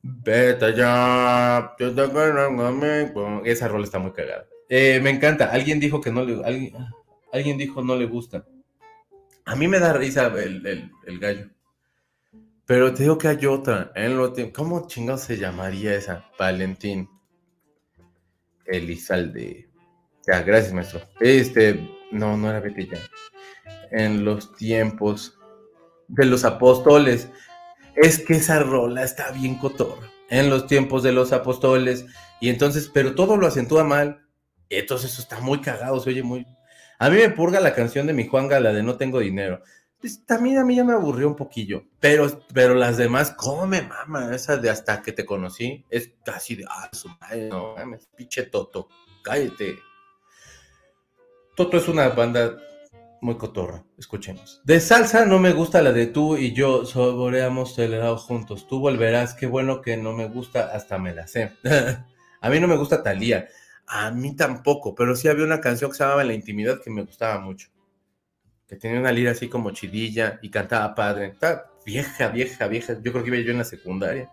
Vete 0.00 0.74
ya. 0.74 1.74
Esa 3.44 3.68
rola 3.68 3.84
está 3.84 3.98
muy 3.98 4.12
cagada. 4.12 4.46
Eh, 4.68 5.00
me 5.02 5.10
encanta. 5.10 5.50
Alguien 5.50 5.80
dijo 5.80 6.00
que 6.00 6.12
no 6.12 6.24
le. 6.24 6.42
Alguien, 6.44 6.72
alguien, 7.32 7.58
dijo 7.58 7.82
no 7.82 7.96
le 7.96 8.06
gusta. 8.06 8.44
A 9.44 9.56
mí 9.56 9.66
me 9.66 9.78
da 9.78 9.92
risa 9.92 10.26
el, 10.26 11.18
gallo. 11.18 11.48
Pero 12.66 12.92
te 12.92 13.04
digo 13.04 13.16
que 13.16 13.28
hay 13.28 13.46
otra. 13.46 13.92
¿Cómo 14.54 14.86
chingado 14.86 15.18
se 15.18 15.38
llamaría 15.38 15.94
esa? 15.94 16.26
Valentín. 16.38 17.08
Elizalde. 18.66 19.70
Ya, 20.26 20.42
gracias, 20.42 20.74
maestro. 20.74 21.00
Este, 21.20 21.90
no, 22.12 22.36
no 22.36 22.50
era 22.50 22.60
Betty 22.60 22.88
ya. 22.88 22.98
En 23.90 24.24
los 24.24 24.54
tiempos 24.56 25.38
de 26.08 26.26
los 26.26 26.44
apóstoles. 26.44 27.30
Es 27.96 28.18
que 28.18 28.34
esa 28.34 28.60
rola 28.60 29.02
está 29.02 29.30
bien 29.32 29.56
cotorra. 29.56 30.10
En 30.28 30.50
los 30.50 30.66
tiempos 30.66 31.02
de 31.02 31.12
los 31.12 31.32
apóstoles. 31.32 32.04
Y 32.40 32.50
entonces, 32.50 32.90
pero 32.92 33.14
todo 33.14 33.36
lo 33.38 33.46
acentúa 33.46 33.84
mal. 33.84 34.28
Entonces 34.70 35.12
eso 35.12 35.22
está 35.22 35.40
muy 35.40 35.60
cagado, 35.60 35.98
se 36.00 36.10
oye 36.10 36.22
muy... 36.22 36.46
A 36.98 37.10
mí 37.10 37.16
me 37.16 37.30
purga 37.30 37.60
la 37.60 37.74
canción 37.74 38.06
de 38.06 38.12
mi 38.12 38.26
Juan 38.26 38.48
Gala 38.48 38.72
de 38.72 38.82
No 38.82 38.96
tengo 38.96 39.20
dinero. 39.20 39.62
Pues, 40.00 40.24
también 40.24 40.58
a 40.58 40.64
mí 40.64 40.76
ya 40.76 40.84
me 40.84 40.92
aburrió 40.92 41.28
un 41.28 41.36
poquillo. 41.36 41.84
Pero, 42.00 42.44
pero 42.52 42.74
las 42.74 42.96
demás, 42.96 43.32
¿cómo 43.36 43.66
me 43.66 43.82
mama? 43.82 44.34
Esa 44.34 44.56
de 44.56 44.70
hasta 44.70 45.02
que 45.02 45.12
te 45.12 45.24
conocí, 45.24 45.84
es 45.90 46.12
casi 46.24 46.56
de, 46.56 46.64
ah, 46.68 46.88
su 46.92 47.08
madre, 47.20 47.48
no 47.48 47.74
mames, 47.76 48.08
pinche 48.16 48.44
Toto, 48.44 48.88
cállate. 49.22 49.78
Toto 51.56 51.76
es 51.76 51.88
una 51.88 52.08
banda 52.10 52.56
muy 53.20 53.36
cotorra, 53.36 53.84
escuchemos. 53.98 54.62
De 54.64 54.78
salsa 54.78 55.26
no 55.26 55.40
me 55.40 55.52
gusta 55.52 55.82
la 55.82 55.90
de 55.90 56.06
tú 56.06 56.36
y 56.36 56.52
yo 56.52 56.86
saboreamos 56.86 57.76
el 57.80 57.94
helado 57.94 58.16
juntos. 58.16 58.68
Tú 58.68 58.78
volverás, 58.78 59.34
qué 59.34 59.46
bueno 59.46 59.82
que 59.82 59.96
no 59.96 60.12
me 60.12 60.28
gusta, 60.28 60.70
hasta 60.72 60.98
me 60.98 61.12
la 61.12 61.26
sé. 61.26 61.52
a 62.40 62.50
mí 62.50 62.60
no 62.60 62.68
me 62.68 62.76
gusta 62.76 63.02
Talía, 63.02 63.48
a 63.88 64.10
mí 64.10 64.36
tampoco, 64.36 64.94
pero 64.94 65.16
sí 65.16 65.28
había 65.28 65.44
una 65.44 65.60
canción 65.60 65.90
que 65.90 65.96
se 65.96 66.04
llamaba 66.04 66.24
La 66.24 66.34
Intimidad 66.34 66.80
que 66.82 66.90
me 66.90 67.02
gustaba 67.02 67.40
mucho 67.40 67.68
que 68.68 68.76
tenía 68.76 69.00
una 69.00 69.12
lira 69.12 69.30
así 69.30 69.48
como 69.48 69.70
chidilla 69.70 70.38
y 70.42 70.50
cantaba 70.50 70.94
padre. 70.94 71.28
Está 71.28 71.70
vieja, 71.86 72.28
vieja, 72.28 72.68
vieja. 72.68 72.98
Yo 73.02 73.12
creo 73.12 73.24
que 73.24 73.30
iba 73.30 73.38
yo 73.38 73.52
en 73.52 73.58
la 73.58 73.64
secundaria. 73.64 74.30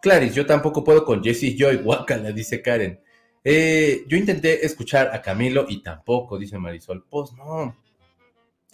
Clarice, 0.00 0.34
yo 0.34 0.46
tampoco 0.46 0.84
puedo 0.84 1.04
con 1.04 1.24
Jessie 1.24 1.56
Joy, 1.58 1.78
guacala, 1.78 2.30
dice 2.30 2.62
Karen. 2.62 3.00
Eh, 3.42 4.04
yo 4.06 4.16
intenté 4.16 4.64
escuchar 4.64 5.10
a 5.12 5.20
Camilo 5.20 5.66
y 5.68 5.82
tampoco, 5.82 6.38
dice 6.38 6.56
Marisol. 6.56 7.04
Pues 7.10 7.32
no. 7.32 7.76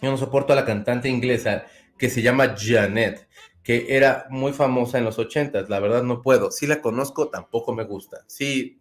Yo 0.01 0.11
no 0.11 0.17
soporto 0.17 0.53
a 0.53 0.55
la 0.55 0.65
cantante 0.65 1.09
inglesa 1.09 1.65
que 1.97 2.09
se 2.09 2.21
llama 2.21 2.55
Janet, 2.57 3.27
que 3.63 3.87
era 3.89 4.27
muy 4.29 4.53
famosa 4.53 4.99
en 4.99 5.05
los 5.05 5.17
ochentas. 5.17 5.67
La 5.67 5.79
verdad 5.79 6.03
no 6.03 6.21
puedo. 6.21 6.51
Si 6.51 6.67
la 6.67 6.79
conozco, 6.79 7.29
tampoco 7.29 7.73
me 7.73 7.85
gusta. 7.85 8.23
Sí. 8.27 8.79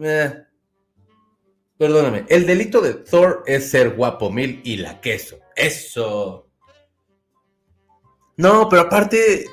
Eh, 0.00 0.32
Perdóname, 1.76 2.24
el 2.28 2.46
delito 2.46 2.80
de 2.80 2.94
Thor 2.94 3.42
es 3.46 3.70
ser 3.70 3.90
guapo 3.90 4.30
mil 4.30 4.60
y 4.64 4.76
la 4.76 5.00
queso. 5.00 5.40
Eso. 5.56 6.48
No, 8.36 8.68
pero 8.68 8.82
aparte, 8.82 9.46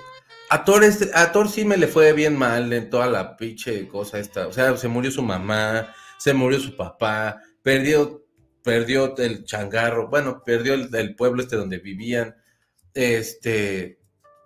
a 0.50 0.64
Thor, 0.64 1.50
sí 1.50 1.66
me 1.66 1.78
le 1.78 1.88
fue 1.88 2.14
bien 2.14 2.38
mal 2.38 2.72
en 2.74 2.90
toda 2.90 3.08
la 3.08 3.38
pinche 3.38 3.88
cosa 3.88 4.20
esta. 4.20 4.48
O 4.48 4.54
sea, 4.54 4.78
se 4.78 4.88
murió 4.88 5.10
su 5.10 5.24
mamá, 5.24 5.94
se 6.20 6.34
murió 6.34 6.60
su 6.60 6.76
papá, 6.76 7.42
perdió, 7.64 8.26
perdió 8.64 9.18
el 9.18 9.44
changarro, 9.44 10.08
bueno, 10.08 10.44
perdió 10.44 10.76
el, 10.76 11.16
pueblo 11.16 11.42
este 11.42 11.56
donde 11.56 11.80
vivían. 11.80 12.36
Este, 12.94 14.00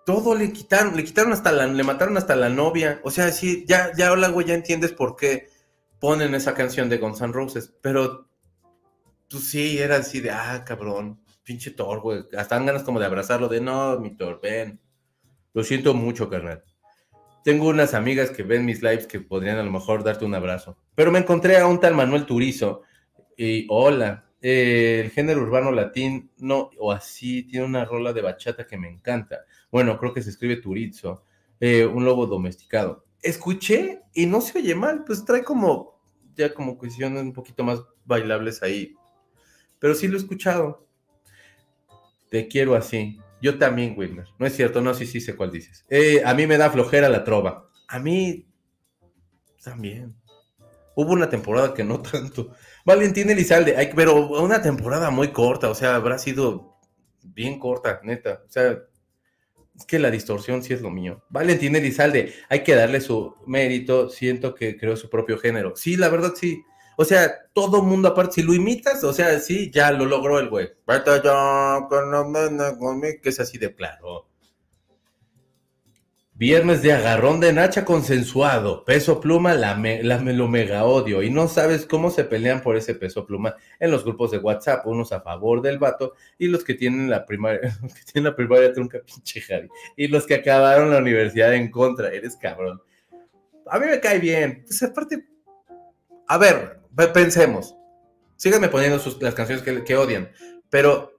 todo 0.05 0.33
le 0.33 0.53
quitaron, 0.53 0.95
le 0.95 1.03
quitaron 1.03 1.33
hasta 1.33 1.51
la, 1.51 1.67
le 1.67 1.83
mataron 1.83 2.15
hasta 2.15 2.37
la 2.37 2.49
novia. 2.49 3.01
O 3.03 3.11
sea, 3.11 3.31
sí, 3.33 3.65
ya, 3.67 3.91
ya, 3.97 4.13
hola, 4.13 4.33
ya 4.45 4.53
entiendes 4.53 4.93
por 4.93 5.17
qué 5.17 5.54
ponen 6.05 6.35
esa 6.35 6.53
canción 6.53 6.87
de 6.87 6.99
Guns 6.99 7.19
N' 7.21 7.33
Roses, 7.33 7.73
pero 7.81 8.27
tú 9.27 9.37
pues 9.37 9.49
sí, 9.49 9.79
era 9.79 9.95
así 9.95 10.19
de, 10.19 10.29
ah, 10.29 10.63
cabrón, 10.63 11.19
pinche 11.43 11.71
Thor, 11.71 11.99
güey, 11.99 12.19
hasta 12.37 12.57
dan 12.57 12.67
ganas 12.67 12.83
como 12.83 12.99
de 12.99 13.07
abrazarlo, 13.07 13.47
de 13.47 13.59
no, 13.59 13.99
mi 13.99 14.15
Thor. 14.15 14.39
Lo 15.55 15.63
siento 15.63 15.95
mucho, 15.95 16.29
carnal. 16.29 16.63
Tengo 17.43 17.69
unas 17.69 17.95
amigas 17.95 18.29
que 18.29 18.43
ven 18.43 18.65
mis 18.65 18.83
lives 18.83 19.07
que 19.07 19.19
podrían 19.19 19.57
a 19.57 19.63
lo 19.63 19.71
mejor 19.71 20.03
darte 20.03 20.25
un 20.25 20.35
abrazo. 20.35 20.77
Pero 20.93 21.11
me 21.11 21.17
encontré 21.17 21.57
a 21.57 21.65
un 21.65 21.79
tal 21.79 21.95
Manuel 21.95 22.27
Turizo 22.27 22.83
y 23.35 23.65
hola, 23.71 24.25
eh, 24.43 25.01
el 25.05 25.09
género 25.09 25.41
urbano 25.41 25.71
latín, 25.71 26.29
no, 26.37 26.69
o 26.77 26.91
así, 26.91 27.47
tiene 27.47 27.65
una 27.65 27.83
rola 27.83 28.13
de 28.13 28.21
bachata 28.21 28.67
que 28.67 28.77
me 28.77 28.89
encanta. 28.89 29.45
Bueno, 29.71 29.97
creo 29.97 30.13
que 30.13 30.21
se 30.21 30.29
escribe 30.29 30.57
Turizo, 30.57 31.23
eh, 31.59 31.83
un 31.83 32.05
lobo 32.05 32.27
domesticado 32.27 33.05
escuché 33.25 34.03
y 34.13 34.27
no 34.27 34.39
se 34.39 34.59
oye 34.59 34.75
mal, 34.75 35.03
pues 35.03 35.25
trae 35.25 35.43
como 35.43 35.94
ya 36.35 36.53
como 36.53 36.77
cuestiones 36.77 37.21
un 37.23 37.33
poquito 37.33 37.63
más 37.63 37.81
bailables 38.05 38.61
ahí. 38.63 38.95
Pero 39.79 39.95
sí 39.95 40.07
lo 40.07 40.15
he 40.15 40.19
escuchado. 40.19 40.87
Te 42.29 42.47
quiero 42.47 42.75
así. 42.75 43.19
Yo 43.41 43.57
también, 43.57 43.95
Wilmer. 43.97 44.27
No 44.39 44.45
es 44.45 44.55
cierto, 44.55 44.81
no, 44.81 44.93
sí, 44.93 45.05
sí 45.05 45.21
sé 45.21 45.35
cuál 45.35 45.51
dices. 45.51 45.85
Eh, 45.89 46.21
a 46.25 46.33
mí 46.33 46.47
me 46.47 46.57
da 46.57 46.69
flojera 46.69 47.09
la 47.09 47.23
trova. 47.23 47.69
A 47.87 47.99
mí 47.99 48.47
también. 49.63 50.15
Hubo 50.95 51.11
una 51.11 51.29
temporada 51.29 51.73
que 51.73 51.83
no 51.83 52.01
tanto. 52.11 52.51
Valentín 52.85 53.29
Elizalde, 53.29 53.75
hay, 53.75 53.91
pero 53.95 54.27
una 54.41 54.61
temporada 54.61 55.09
muy 55.09 55.29
corta, 55.29 55.69
o 55.69 55.75
sea, 55.75 55.95
habrá 55.95 56.17
sido 56.17 56.77
bien 57.23 57.59
corta, 57.59 57.99
neta. 58.03 58.43
O 58.47 58.49
sea, 58.49 58.79
es 59.77 59.85
que 59.85 59.99
la 59.99 60.11
distorsión 60.11 60.63
sí 60.63 60.73
es 60.73 60.81
lo 60.81 60.89
mío. 60.89 61.23
Valentín 61.29 61.75
Elizalde, 61.75 62.33
hay 62.49 62.63
que 62.63 62.75
darle 62.75 63.01
su 63.01 63.35
mérito, 63.45 64.09
siento 64.09 64.55
que 64.55 64.77
creó 64.77 64.95
su 64.95 65.09
propio 65.09 65.37
género. 65.37 65.75
Sí, 65.75 65.97
la 65.97 66.09
verdad 66.09 66.33
sí. 66.35 66.63
O 66.97 67.03
sea, 67.03 67.49
todo 67.53 67.83
mundo 67.83 68.07
aparte, 68.07 68.35
si 68.35 68.43
lo 68.43 68.53
imitas, 68.53 69.03
o 69.03 69.11
sea, 69.11 69.39
sí, 69.39 69.69
ya 69.69 69.91
lo 69.91 70.05
logró 70.05 70.39
el 70.39 70.49
güey. 70.49 70.69
Que 73.21 73.29
es 73.29 73.39
así 73.39 73.57
de 73.57 73.75
claro. 73.75 74.29
Viernes 76.37 76.81
de 76.81 76.91
agarrón 76.91 77.39
de 77.39 77.53
Nacha 77.53 77.85
consensuado. 77.85 78.83
Peso 78.83 79.21
pluma, 79.21 79.53
la, 79.53 79.75
me, 79.75 80.03
la 80.03 80.19
lo 80.19 80.47
mega 80.47 80.83
odio. 80.83 81.23
Y 81.23 81.29
no 81.29 81.47
sabes 81.47 81.85
cómo 81.85 82.11
se 82.11 82.25
pelean 82.25 82.61
por 82.61 82.75
ese 82.75 82.93
peso 82.93 83.25
pluma 83.25 83.55
en 83.79 83.89
los 83.89 84.03
grupos 84.03 84.31
de 84.31 84.39
WhatsApp. 84.39 84.85
Unos 84.85 85.13
a 85.13 85.21
favor 85.21 85.61
del 85.61 85.79
vato 85.79 86.13
y 86.37 86.47
los 86.47 86.63
que 86.63 86.73
tienen 86.73 87.09
la 87.09 87.25
primaria, 87.25 87.61
que 87.81 88.11
tienen 88.11 88.31
la 88.31 88.35
primaria 88.35 88.73
trunca, 88.73 88.99
pinche 88.99 89.39
Javi. 89.39 89.69
Y 89.95 90.09
los 90.09 90.25
que 90.25 90.35
acabaron 90.35 90.91
la 90.91 90.97
universidad 90.97 91.53
en 91.53 91.71
contra. 91.71 92.09
Eres 92.09 92.35
cabrón. 92.35 92.81
A 93.67 93.79
mí 93.79 93.87
me 93.87 93.99
cae 93.99 94.19
bien. 94.19 94.63
Pues 94.65 94.83
aparte, 94.83 95.25
a 96.27 96.37
ver, 96.37 96.81
pensemos. 97.13 97.75
Síganme 98.35 98.67
poniendo 98.67 99.01
las 99.21 99.33
canciones 99.33 99.63
que, 99.63 99.83
que 99.85 99.95
odian. 99.95 100.29
Pero 100.69 101.15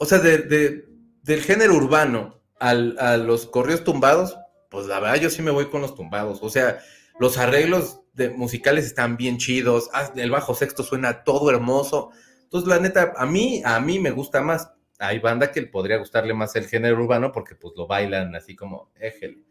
o 0.00 0.06
sea, 0.06 0.18
de, 0.18 0.86
del 1.22 1.42
género 1.42 1.74
urbano 1.74 2.40
a 2.58 2.74
los 2.74 3.46
corridos 3.46 3.84
tumbados, 3.84 4.36
pues 4.70 4.86
la 4.86 5.00
verdad 5.00 5.20
yo 5.20 5.30
sí 5.30 5.42
me 5.42 5.50
voy 5.50 5.66
con 5.66 5.82
los 5.82 5.94
tumbados. 5.94 6.38
O 6.42 6.48
sea, 6.48 6.78
los 7.18 7.36
arreglos 7.36 8.00
musicales 8.36 8.86
están 8.86 9.16
bien 9.16 9.38
chidos, 9.38 9.90
ah, 9.92 10.12
el 10.16 10.30
bajo 10.30 10.54
sexto 10.54 10.82
suena 10.82 11.24
todo 11.24 11.50
hermoso. 11.50 12.10
Entonces, 12.44 12.68
la 12.68 12.78
neta, 12.78 13.12
a 13.16 13.26
mí, 13.26 13.62
a 13.64 13.78
mí 13.80 13.98
me 13.98 14.10
gusta 14.10 14.40
más. 14.40 14.72
Hay 14.98 15.18
banda 15.18 15.50
que 15.50 15.62
podría 15.62 15.98
gustarle 15.98 16.34
más 16.34 16.54
el 16.56 16.66
género 16.66 17.02
urbano 17.02 17.32
porque 17.32 17.54
pues 17.54 17.74
lo 17.76 17.86
bailan 17.86 18.34
así 18.34 18.54
como 18.54 18.90
éjele. 18.98 19.44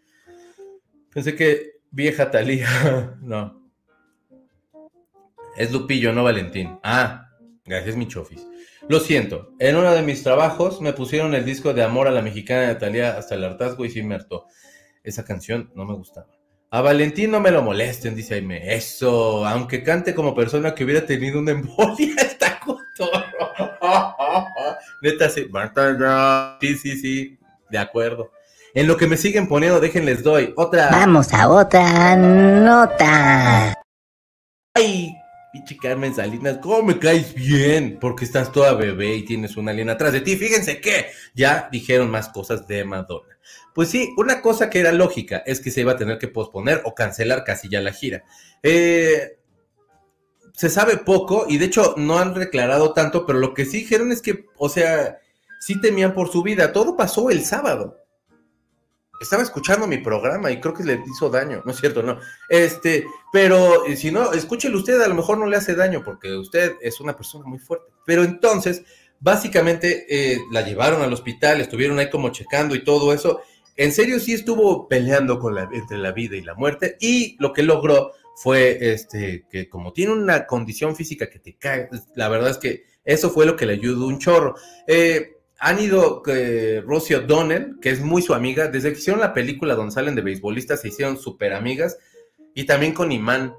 Pensé 1.11 1.35
que 1.35 1.79
vieja 1.91 2.29
Talía, 2.29 3.17
no. 3.21 3.59
Es 5.57 5.71
Lupillo, 5.71 6.13
no 6.13 6.23
Valentín. 6.23 6.79
Ah, 6.83 7.29
gracias, 7.65 7.95
mi 7.95 8.07
chofis. 8.07 8.45
Lo 8.87 8.99
siento, 8.99 9.53
en 9.59 9.75
uno 9.75 9.91
de 9.91 10.01
mis 10.01 10.23
trabajos 10.23 10.81
me 10.81 10.93
pusieron 10.93 11.35
el 11.35 11.45
disco 11.45 11.73
de 11.73 11.83
Amor 11.83 12.07
a 12.07 12.11
la 12.11 12.21
Mexicana 12.21 12.67
de 12.67 12.75
Talía 12.75 13.17
hasta 13.17 13.35
el 13.35 13.43
hartazgo 13.43 13.85
y 13.85 13.89
sí 13.89 14.01
me 14.03 14.15
hartó. 14.15 14.47
Esa 15.03 15.23
canción 15.23 15.71
no 15.75 15.85
me 15.85 15.93
gustaba. 15.93 16.27
A 16.71 16.81
Valentín 16.81 17.31
no 17.31 17.39
me 17.39 17.49
lo 17.49 17.63
molesten, 17.63 18.15
dice 18.15 18.35
Aime. 18.35 18.75
Eso, 18.75 19.45
aunque 19.45 19.83
cante 19.83 20.13
como 20.13 20.35
persona 20.35 20.75
que 20.75 20.83
hubiera 20.83 21.05
tenido 21.05 21.39
una 21.39 21.51
embolia, 21.51 22.15
está 22.17 22.59
cotorro. 22.59 23.49
Neta, 25.01 25.29
sí. 25.29 25.47
Sí, 26.61 26.75
sí, 26.75 26.97
sí. 26.97 27.39
De 27.69 27.77
acuerdo. 27.77 28.31
En 28.75 28.87
lo 28.87 28.97
que 28.97 29.07
me 29.07 29.17
siguen 29.17 29.47
poniendo, 29.47 29.79
déjenles 29.79 30.21
doy 30.21 30.53
otra. 30.55 30.89
Vamos 30.91 31.33
a 31.33 31.49
otra 31.49 32.15
nota. 32.15 33.73
Ay, 34.75 35.11
Pichi 35.51 35.75
Carmen 35.77 36.13
Salinas, 36.13 36.59
¿cómo 36.59 36.83
me 36.83 36.99
caes 36.99 37.33
bien? 37.33 37.97
Porque 37.99 38.25
estás 38.25 38.51
toda 38.51 38.73
bebé 38.73 39.15
y 39.15 39.25
tienes 39.25 39.57
una 39.57 39.71
alien 39.71 39.89
atrás 39.89 40.13
de 40.13 40.21
ti. 40.21 40.35
Fíjense 40.35 40.79
que 40.79 41.07
ya 41.33 41.67
dijeron 41.71 42.11
más 42.11 42.29
cosas 42.29 42.67
de 42.67 42.85
Madonna. 42.85 43.38
Pues 43.73 43.89
sí, 43.89 44.13
una 44.17 44.41
cosa 44.41 44.69
que 44.69 44.79
era 44.79 44.91
lógica 44.91 45.43
es 45.45 45.61
que 45.61 45.71
se 45.71 45.81
iba 45.81 45.93
a 45.93 45.97
tener 45.97 46.17
que 46.17 46.27
posponer 46.27 46.81
o 46.85 46.95
cancelar 46.95 47.43
casi 47.43 47.69
ya 47.69 47.81
la 47.81 47.93
gira. 47.93 48.23
Eh, 48.63 49.37
se 50.53 50.69
sabe 50.69 50.97
poco 50.97 51.45
y 51.47 51.57
de 51.57 51.65
hecho 51.65 51.93
no 51.97 52.19
han 52.19 52.33
declarado 52.33 52.93
tanto, 52.93 53.25
pero 53.25 53.39
lo 53.39 53.53
que 53.53 53.65
sí 53.65 53.79
dijeron 53.79 54.11
es 54.11 54.21
que, 54.21 54.45
o 54.57 54.69
sea, 54.69 55.19
sí 55.59 55.79
temían 55.79 56.13
por 56.13 56.31
su 56.31 56.43
vida. 56.43 56.73
Todo 56.73 56.97
pasó 56.97 57.29
el 57.29 57.45
sábado 57.45 57.99
estaba 59.19 59.43
escuchando 59.43 59.85
mi 59.85 59.97
programa 59.97 60.49
y 60.49 60.59
creo 60.59 60.73
que 60.73 60.83
le 60.83 61.03
hizo 61.05 61.29
daño, 61.29 61.61
no 61.65 61.71
es 61.71 61.77
cierto, 61.77 62.01
no. 62.01 62.19
Este, 62.47 63.05
pero 63.31 63.85
eh, 63.85 63.97
si 63.97 64.11
no, 64.11 64.31
escúchelo 64.31 64.77
usted, 64.77 65.01
a 65.01 65.07
lo 65.07 65.15
mejor 65.15 65.37
no 65.37 65.45
le 65.45 65.57
hace 65.57 65.75
daño 65.75 66.03
porque 66.03 66.33
usted 66.33 66.75
es 66.81 66.99
una 67.01 67.15
persona 67.15 67.45
muy 67.45 67.59
fuerte. 67.59 67.91
Pero 68.05 68.23
entonces, 68.23 68.83
básicamente 69.19 70.05
eh, 70.09 70.39
la 70.51 70.61
llevaron 70.61 71.01
al 71.01 71.13
hospital, 71.13 71.59
estuvieron 71.59 71.99
ahí 71.99 72.09
como 72.09 72.29
checando 72.29 72.75
y 72.75 72.83
todo 72.83 73.13
eso. 73.13 73.41
En 73.79 73.93
serio, 73.93 74.19
sí 74.19 74.33
estuvo 74.33 74.89
peleando 74.89 75.39
con 75.39 75.55
la, 75.55 75.69
entre 75.71 75.97
la 75.97 76.11
vida 76.11 76.35
y 76.35 76.41
la 76.41 76.53
muerte 76.53 76.97
y 76.99 77.37
lo 77.39 77.53
que 77.53 77.63
logró 77.63 78.11
fue 78.35 78.77
este, 78.91 79.45
que 79.49 79.69
como 79.69 79.93
tiene 79.93 80.11
una 80.11 80.45
condición 80.45 80.97
física 80.97 81.29
que 81.29 81.39
te 81.39 81.55
cae, 81.55 81.87
la 82.13 82.27
verdad 82.27 82.49
es 82.49 82.57
que 82.57 82.83
eso 83.05 83.29
fue 83.29 83.45
lo 83.45 83.55
que 83.55 83.65
le 83.65 83.75
ayudó 83.75 84.07
un 84.07 84.19
chorro. 84.19 84.55
Eh, 84.85 85.37
han 85.59 85.79
ido 85.79 86.21
eh, 86.27 86.83
Rosie 86.85 87.15
O'Donnell, 87.15 87.77
que 87.81 87.91
es 87.91 88.01
muy 88.01 88.21
su 88.21 88.33
amiga, 88.33 88.67
desde 88.67 88.91
que 88.91 88.99
hicieron 88.99 89.21
la 89.21 89.33
película 89.33 89.75
donde 89.75 89.93
salen 89.93 90.13
de 90.13 90.23
beisbolistas, 90.23 90.81
se 90.81 90.89
hicieron 90.89 91.17
súper 91.17 91.53
amigas, 91.53 91.97
y 92.53 92.65
también 92.65 92.93
con 92.93 93.13
Iman, 93.13 93.53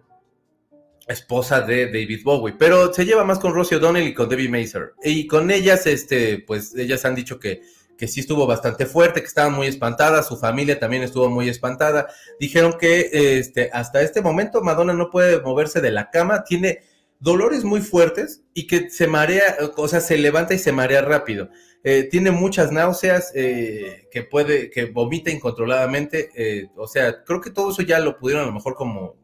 esposa 1.09 1.63
de 1.63 1.87
David 1.87 2.21
Bowie, 2.23 2.57
pero 2.59 2.93
se 2.93 3.07
lleva 3.07 3.25
más 3.25 3.39
con 3.39 3.55
Rosie 3.55 3.79
O'Donnell 3.79 4.07
y 4.07 4.13
con 4.13 4.29
Debbie 4.29 4.51
Mazer. 4.51 4.93
Y 5.03 5.27
con 5.27 5.51
ellas, 5.51 5.87
este, 5.87 6.45
pues 6.47 6.75
ellas 6.77 7.07
han 7.07 7.15
dicho 7.15 7.41
que, 7.41 7.63
que 8.01 8.09
sí 8.09 8.21
estuvo 8.21 8.47
bastante 8.47 8.87
fuerte, 8.87 9.21
que 9.21 9.27
estaban 9.27 9.53
muy 9.53 9.67
espantadas, 9.67 10.27
su 10.27 10.39
familia 10.39 10.81
también 10.81 11.03
estuvo 11.03 11.29
muy 11.29 11.51
espantada. 11.51 12.09
Dijeron 12.41 12.79
que 12.81 13.11
este, 13.39 13.69
hasta 13.75 14.01
este 14.01 14.23
momento 14.23 14.63
Madonna 14.63 14.95
no 14.95 15.11
puede 15.11 15.43
moverse 15.43 15.83
de 15.83 15.91
la 15.91 16.09
cama, 16.09 16.43
tiene 16.43 16.81
dolores 17.19 17.63
muy 17.63 17.83
fuertes 17.83 18.43
y 18.55 18.67
que 18.67 18.89
se 18.89 19.07
marea, 19.07 19.55
o 19.77 19.87
sea, 19.87 20.01
se 20.01 20.17
levanta 20.17 20.55
y 20.55 20.59
se 20.59 20.73
marea 20.73 21.03
rápido. 21.03 21.51
Eh, 21.85 22.09
tiene 22.11 22.31
muchas 22.31 22.73
náuseas, 22.73 23.33
eh, 23.35 24.09
que 24.11 24.23
puede, 24.23 24.71
que 24.71 24.87
vomita 24.87 25.31
incontroladamente, 25.31 26.31
eh, 26.35 26.69
o 26.77 26.89
sea, 26.89 27.23
creo 27.23 27.43
que 27.43 27.51
todo 27.51 27.71
eso 27.71 27.83
ya 27.83 27.99
lo 27.99 28.17
pudieron 28.19 28.45
a 28.45 28.47
lo 28.47 28.53
mejor 28.55 28.77
como 28.77 29.17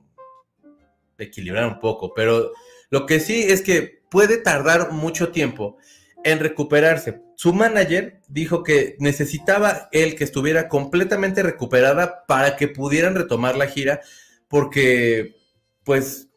equilibrar 1.17 1.67
un 1.67 1.81
poco, 1.81 2.13
pero 2.13 2.53
lo 2.91 3.07
que 3.07 3.21
sí 3.21 3.43
es 3.43 3.63
que 3.63 4.03
puede 4.11 4.37
tardar 4.37 4.93
mucho 4.93 5.31
tiempo 5.31 5.79
en 6.25 6.41
recuperarse. 6.41 7.25
Su 7.37 7.53
manager 7.53 8.21
dijo 8.29 8.63
que 8.63 8.97
necesitaba 8.99 9.89
él 9.93 10.17
que 10.17 10.25
estuviera 10.25 10.69
completamente 10.69 11.43
recuperada 11.43 12.25
para 12.27 12.57
que 12.57 12.67
pudieran 12.67 13.15
retomar 13.15 13.57
la 13.57 13.69
gira, 13.69 14.01
porque 14.49 15.37
pues 15.85 16.29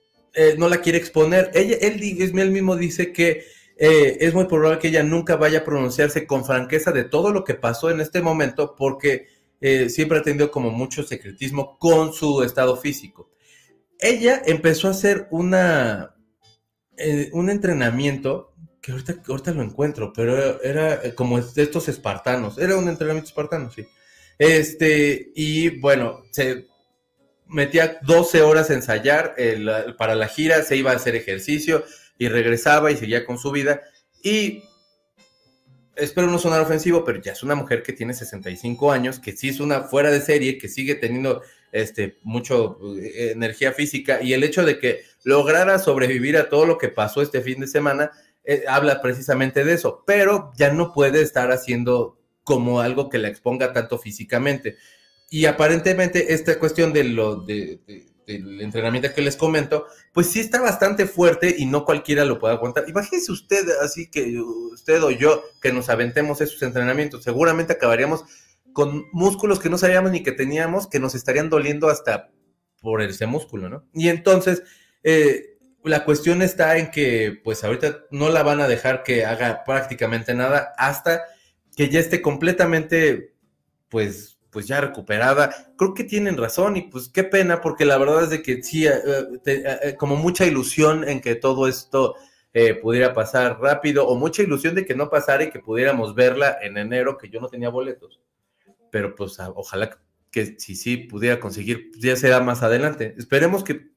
no 0.58 0.70
la 0.70 0.82
quiere 0.82 0.98
exponer. 0.98 1.52
Ella, 1.54 1.78
él, 1.82 2.52
mismo 2.52 2.76
dice 2.76 3.12
que 3.12 3.44
eh, 3.78 4.18
es 4.20 4.34
muy 4.34 4.46
probable 4.46 4.80
que 4.80 4.90
ella 4.90 5.04
nunca 5.04 5.38
vaya 5.38 5.60
a 5.60 5.64
pronunciarse 5.64 6.28
con 6.28 6.46
franqueza 6.46 6.92
de 6.92 7.06
todo 7.06 7.32
lo 7.32 7.44
que 7.44 7.56
pasó 7.56 7.90
en 7.90 8.02
este 8.02 8.22
momento 8.22 8.76
porque 8.78 9.28
eh, 9.62 9.90
siempre 9.90 10.18
ha 10.18 10.22
tenido 10.22 10.52
como 10.52 10.70
mucho 10.70 11.04
secretismo 11.04 11.78
con 11.78 12.14
su 12.14 12.44
estado 12.44 12.76
físico. 12.76 13.30
Ella 14.00 14.42
empezó 14.46 14.88
a 14.88 14.92
hacer 14.92 15.28
una, 15.32 16.16
eh, 16.98 17.30
un 17.34 17.50
entrenamiento 17.50 18.54
que 18.82 18.92
ahorita, 18.92 19.22
ahorita 19.28 19.52
lo 19.52 19.64
encuentro, 19.64 20.14
pero 20.14 20.62
era 20.62 21.14
como 21.16 21.40
de 21.42 21.64
estos 21.64 21.88
espartanos, 21.90 22.58
era 22.58 22.78
un 22.78 22.88
entrenamiento 22.88 23.30
espartano, 23.30 23.72
sí. 23.72 23.86
Este, 24.38 25.32
y 25.36 25.80
bueno, 25.80 26.24
se 26.32 26.68
metía 27.48 28.00
12 28.04 28.42
horas 28.42 28.70
a 28.70 28.76
ensayar 28.76 29.36
para 29.98 30.16
la 30.16 30.28
gira, 30.28 30.64
se 30.64 30.78
iba 30.78 30.92
a 30.92 30.96
hacer 30.96 31.16
ejercicio, 31.16 31.84
y 32.20 32.28
regresaba 32.28 32.92
y 32.92 32.98
seguía 32.98 33.26
con 33.26 33.40
su 33.40 33.50
vida. 33.50 33.82
Y 34.22 34.62
espero 35.96 36.28
no 36.28 36.38
sonar 36.38 36.62
ofensivo, 36.62 37.04
pero 37.04 37.20
ya 37.20 37.32
es 37.32 37.42
una 37.42 37.56
mujer 37.56 37.82
que 37.82 37.94
tiene 37.94 38.14
65 38.14 38.92
años, 38.92 39.20
que 39.20 39.36
sí 39.36 39.50
es 39.50 39.60
una 39.60 39.84
fuera 39.84 40.12
de 40.12 40.22
serie, 40.22 40.58
que 40.60 40.68
sigue 40.68 40.96
teniendo 40.96 41.42
este, 41.72 42.18
mucho 42.24 42.78
eh, 42.98 43.32
energía 43.32 43.72
física 43.72 44.22
y 44.22 44.34
el 44.34 44.44
hecho 44.44 44.66
de 44.66 44.80
que 44.80 45.04
lograra 45.24 45.80
sobrevivir 45.80 46.38
a 46.38 46.50
todo 46.50 46.66
lo 46.66 46.78
que 46.78 46.90
pasó 46.90 47.22
este 47.22 47.42
fin 47.42 47.62
de 47.62 47.68
semana, 47.68 48.12
eh, 48.44 48.64
habla 48.68 49.02
precisamente 49.02 49.64
de 49.64 49.74
eso, 49.74 50.04
pero 50.06 50.52
ya 50.58 50.72
no 50.72 50.94
puede 50.94 51.22
estar 51.22 51.52
haciendo 51.52 52.20
como 52.44 52.82
algo 52.82 53.10
que 53.10 53.20
la 53.20 53.28
exponga 53.28 53.74
tanto 53.74 53.98
físicamente. 53.98 54.78
Y 55.30 55.46
aparentemente 55.46 56.34
esta 56.34 56.58
cuestión 56.58 56.92
de 56.92 57.04
lo 57.04 57.36
de, 57.36 57.80
el 58.30 58.62
entrenamiento 58.62 59.14
que 59.14 59.22
les 59.22 59.36
comento, 59.36 59.88
pues 60.14 60.28
sí 60.28 60.40
está 60.40 60.62
bastante 60.62 61.06
fuerte 61.06 61.56
y 61.58 61.66
no 61.66 61.86
cualquiera 61.86 62.26
lo 62.26 62.40
puede 62.40 62.54
aguantar. 62.54 62.88
Imagínese 62.88 63.32
usted, 63.32 63.66
así 63.82 64.10
que 64.10 64.40
usted 64.40 65.04
o 65.04 65.12
yo, 65.12 65.44
que 65.62 65.74
nos 65.74 65.90
aventemos 65.90 66.42
esos 66.42 66.62
entrenamientos, 66.62 67.24
seguramente 67.24 67.74
acabaríamos 67.74 68.24
con 68.74 69.06
músculos 69.12 69.60
que 69.60 69.70
no 69.70 69.78
sabíamos 69.78 70.12
ni 70.12 70.24
que 70.24 70.32
teníamos, 70.32 70.88
que 70.88 71.00
nos 71.00 71.16
estarían 71.16 71.50
doliendo 71.50 71.90
hasta 71.90 72.32
por 72.82 73.02
ese 73.02 73.26
músculo, 73.26 73.68
¿no? 73.68 73.86
Y 73.94 74.10
entonces, 74.10 74.64
eh, 75.04 75.49
la 75.84 76.04
cuestión 76.04 76.42
está 76.42 76.78
en 76.78 76.92
que, 76.92 77.40
pues 77.44 77.64
ahorita 77.64 78.06
no 78.12 78.30
la 78.30 78.44
van 78.44 78.62
a 78.62 78.68
dejar 78.68 79.04
que 79.04 79.26
haga 79.26 79.64
prácticamente 79.64 80.34
nada 80.34 80.74
hasta 80.78 81.24
que 81.76 81.90
ya 81.90 82.00
esté 82.00 82.22
completamente, 82.22 83.34
pues, 83.88 84.38
pues 84.50 84.68
ya 84.68 84.82
recuperada. 84.82 85.74
Creo 85.78 85.94
que 85.94 86.04
tienen 86.04 86.38
razón 86.38 86.76
y 86.76 86.82
pues 86.84 87.10
qué 87.10 87.24
pena 87.24 87.62
porque 87.62 87.86
la 87.86 87.98
verdad 87.98 88.24
es 88.24 88.30
de 88.30 88.42
que 88.42 88.62
sí, 88.64 88.86
eh, 88.88 88.92
eh, 89.46 89.80
eh, 89.84 89.96
como 89.98 90.16
mucha 90.16 90.46
ilusión 90.46 91.08
en 91.08 91.22
que 91.22 91.36
todo 91.36 91.68
esto 91.68 92.16
pudiera 92.82 93.14
pasar 93.14 93.62
rápido 93.62 94.06
o 94.08 94.16
mucha 94.16 94.42
ilusión 94.42 94.76
de 94.76 94.86
que 94.86 94.96
no 94.96 95.10
pasara 95.10 95.44
y 95.44 95.50
que 95.50 95.60
pudiéramos 95.60 96.14
verla 96.14 96.58
en 96.62 96.78
enero, 96.78 97.18
que 97.18 97.30
yo 97.30 97.40
no 97.40 97.48
tenía 97.48 97.70
boletos. 97.70 98.20
Pero 98.92 99.16
pues 99.16 99.38
ojalá 99.56 99.98
que 100.30 100.60
si 100.60 100.76
sí 100.76 100.98
pudiera 100.98 101.40
conseguir, 101.40 101.92
ya 101.98 102.18
será 102.18 102.42
más 102.42 102.62
adelante. 102.62 103.16
Esperemos 103.18 103.64
que 103.64 103.92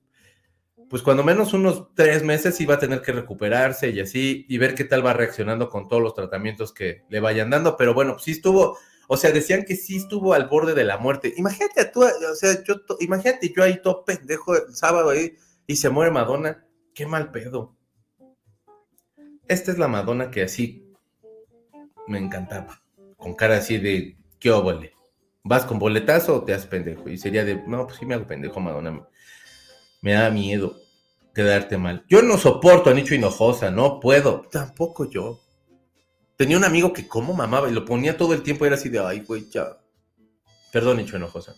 pues 0.93 1.03
cuando 1.03 1.25
menos 1.25 1.55
unos 1.55 1.95
tres 1.95 2.23
meses 2.23 2.61
iba 2.61 2.75
a 2.75 2.79
tener 2.79 3.01
que 3.01 3.13
recuperarse 3.13 3.89
y 3.89 4.01
así, 4.01 4.45
y 4.47 4.59
ver 4.59 4.75
qué 4.75 4.85
tal 4.85 5.05
va 5.05 5.15
reaccionando 5.15 5.71
con 5.71 5.89
todos 5.89 6.03
los 6.03 6.13
tratamientos 6.13 6.71
que 6.75 7.03
le 7.09 7.19
vayan 7.19 7.49
dando. 7.49 7.79
Pero 7.79 7.95
bueno, 7.95 8.19
sí 8.19 8.33
estuvo, 8.33 8.77
o 9.09 9.17
sea, 9.17 9.33
decían 9.33 9.65
que 9.65 9.75
sí 9.75 9.97
estuvo 9.97 10.35
al 10.35 10.51
borde 10.51 10.75
de 10.75 10.85
la 10.85 10.99
muerte. 10.99 11.33
Imagínate 11.39 11.87
tú, 11.87 12.03
o 12.03 12.35
sea, 12.35 12.63
yo, 12.63 12.75
imagínate 13.01 13.51
yo 13.57 13.63
ahí 13.63 13.81
todo 13.81 14.05
pendejo 14.05 14.55
el 14.55 14.75
sábado 14.75 15.09
ahí 15.09 15.35
y 15.67 15.77
se 15.77 15.89
muere 15.89 16.11
Madonna. 16.11 16.67
Qué 16.93 17.07
mal 17.07 17.31
pedo. 17.31 17.75
Esta 19.49 19.73
es 19.73 19.79
la 19.79 19.89
Madonna 19.89 20.31
que 20.31 20.43
así 20.43 20.93
me 22.07 22.19
encantaba. 22.19 22.83
Con 23.17 23.33
cara 23.33 23.57
así 23.57 23.79
de, 23.79 24.19
¿qué 24.39 24.51
óvole? 24.51 24.93
¿Vas 25.43 25.65
con 25.65 25.79
boletazo 25.79 26.37
o 26.37 26.45
te 26.45 26.53
haces 26.53 26.67
pendejo? 26.67 27.09
Y 27.09 27.17
sería 27.17 27.47
de, 27.47 27.67
no, 27.67 27.87
pues 27.87 27.97
sí 27.97 28.05
me 28.05 28.13
hago 28.13 28.27
pendejo, 28.27 28.61
Madonna. 28.61 29.09
Me 30.03 30.13
da 30.13 30.29
miedo 30.29 30.82
quedarte 31.35 31.77
mal. 31.77 32.05
Yo 32.09 32.23
no 32.23 32.39
soporto 32.39 32.91
a 32.91 32.95
Nicho 32.95 33.15
Hinojosa, 33.15 33.71
no 33.71 34.01
puedo. 34.01 34.43
Tampoco 34.51 35.09
yo. 35.09 35.41
Tenía 36.37 36.57
un 36.57 36.65
amigo 36.65 36.93
que 36.93 37.07
como 37.07 37.35
mamaba 37.35 37.69
y 37.69 37.73
lo 37.73 37.85
ponía 37.85 38.17
todo 38.17 38.35
el 38.35 38.43
tiempo 38.43 38.65
y 38.65 38.69
era 38.69 38.77
así 38.77 38.89
de, 38.89 38.99
ay, 38.99 39.21
güey, 39.21 39.49
ya. 39.51 39.79
Perdón, 40.73 41.01
hecho 41.01 41.17
enojosa. 41.17 41.55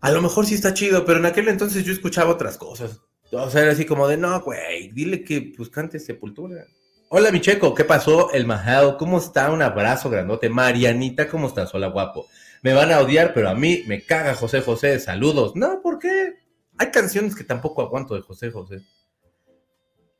A 0.00 0.10
lo 0.10 0.22
mejor 0.22 0.46
sí 0.46 0.54
está 0.54 0.72
chido, 0.72 1.04
pero 1.04 1.18
en 1.18 1.26
aquel 1.26 1.48
entonces 1.48 1.84
yo 1.84 1.92
escuchaba 1.92 2.30
otras 2.30 2.56
cosas. 2.56 3.00
O 3.32 3.50
sea, 3.50 3.62
era 3.62 3.72
así 3.72 3.84
como 3.84 4.08
de, 4.08 4.16
no, 4.16 4.40
güey, 4.40 4.90
dile 4.92 5.22
que 5.22 5.52
pues 5.56 5.68
cante 5.68 5.98
Sepultura. 6.00 6.64
Hola, 7.10 7.30
mi 7.32 7.40
checo, 7.40 7.74
¿qué 7.74 7.84
pasó? 7.84 8.32
El 8.32 8.46
Majao, 8.46 8.96
¿cómo 8.96 9.18
está? 9.18 9.50
Un 9.50 9.62
abrazo 9.62 10.08
grandote. 10.10 10.48
Marianita, 10.48 11.28
¿cómo 11.28 11.48
estás? 11.48 11.74
Hola, 11.74 11.88
guapo. 11.88 12.28
Me 12.62 12.72
van 12.72 12.92
a 12.92 13.00
odiar, 13.00 13.34
pero 13.34 13.48
a 13.48 13.54
mí 13.54 13.82
me 13.86 14.04
caga 14.04 14.34
José 14.34 14.60
José. 14.60 14.98
Saludos. 15.00 15.56
No, 15.56 15.82
¿por 15.82 15.98
qué? 15.98 16.39
Hay 16.80 16.90
canciones 16.90 17.36
que 17.36 17.44
tampoco 17.44 17.82
aguanto 17.82 18.14
de 18.14 18.22
José 18.22 18.50
José. 18.50 18.80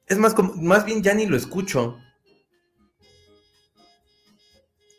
Es 0.07 0.19
más, 0.19 0.35
como, 0.35 0.53
más 0.57 0.85
bien 0.85 1.03
ya 1.03 1.15
ni 1.15 1.25
lo 1.25 1.35
escucho. 1.35 1.97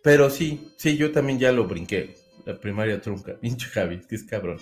Pero 0.01 0.31
sí, 0.31 0.73
sí, 0.77 0.97
yo 0.97 1.11
también 1.11 1.37
ya 1.37 1.51
lo 1.51 1.67
brinqué. 1.67 2.15
La 2.47 2.59
primaria 2.59 2.99
trunca. 2.99 3.35
Pinche 3.41 3.67
Javi, 3.67 4.01
que 4.01 4.15
es 4.15 4.23
cabrón. 4.23 4.57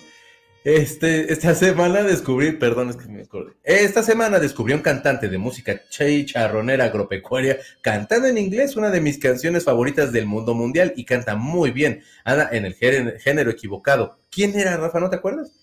Este, 0.62 1.32
esta 1.32 1.54
semana 1.54 2.02
descubrí, 2.02 2.52
perdón, 2.52 2.90
es 2.90 2.96
que 2.96 3.08
me 3.08 3.22
acordé. 3.22 3.54
Esta 3.64 4.02
semana 4.02 4.38
descubrí 4.38 4.74
un 4.74 4.82
cantante 4.82 5.30
de 5.30 5.38
música 5.38 5.80
charronera 5.88 6.84
agropecuaria 6.84 7.60
cantando 7.80 8.28
en 8.28 8.36
inglés 8.36 8.76
una 8.76 8.90
de 8.90 9.00
mis 9.00 9.18
canciones 9.18 9.64
favoritas 9.64 10.12
del 10.12 10.26
mundo 10.26 10.54
mundial 10.54 10.92
y 10.96 11.06
canta 11.06 11.34
muy 11.34 11.70
bien. 11.70 12.02
Anda 12.24 12.50
en 12.52 12.66
el 12.66 12.74
género 12.74 13.50
equivocado. 13.50 14.18
¿Quién 14.30 14.54
era, 14.54 14.76
Rafa? 14.76 15.00
¿No 15.00 15.08
te 15.08 15.16
acuerdas? 15.16 15.59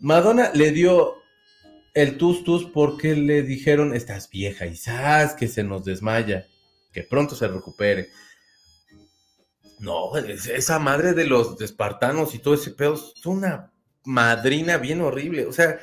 Madonna 0.00 0.50
le 0.54 0.72
dio 0.72 1.16
el 1.94 2.18
tus 2.18 2.44
tus 2.44 2.66
porque 2.66 3.16
le 3.16 3.42
dijeron, 3.42 3.94
estás 3.94 4.28
vieja 4.28 4.66
y 4.66 4.76
sabes 4.76 5.32
que 5.32 5.48
se 5.48 5.64
nos 5.64 5.84
desmaya, 5.84 6.46
que 6.92 7.02
pronto 7.02 7.34
se 7.34 7.48
recupere. 7.48 8.08
No, 9.78 10.16
esa 10.16 10.78
madre 10.78 11.12
de 11.12 11.26
los 11.26 11.60
espartanos 11.60 12.34
y 12.34 12.38
todo 12.38 12.54
ese 12.54 12.70
pedo 12.70 12.94
es 12.94 13.26
una 13.26 13.72
madrina 14.04 14.78
bien 14.78 15.00
horrible. 15.00 15.46
O 15.46 15.52
sea, 15.52 15.78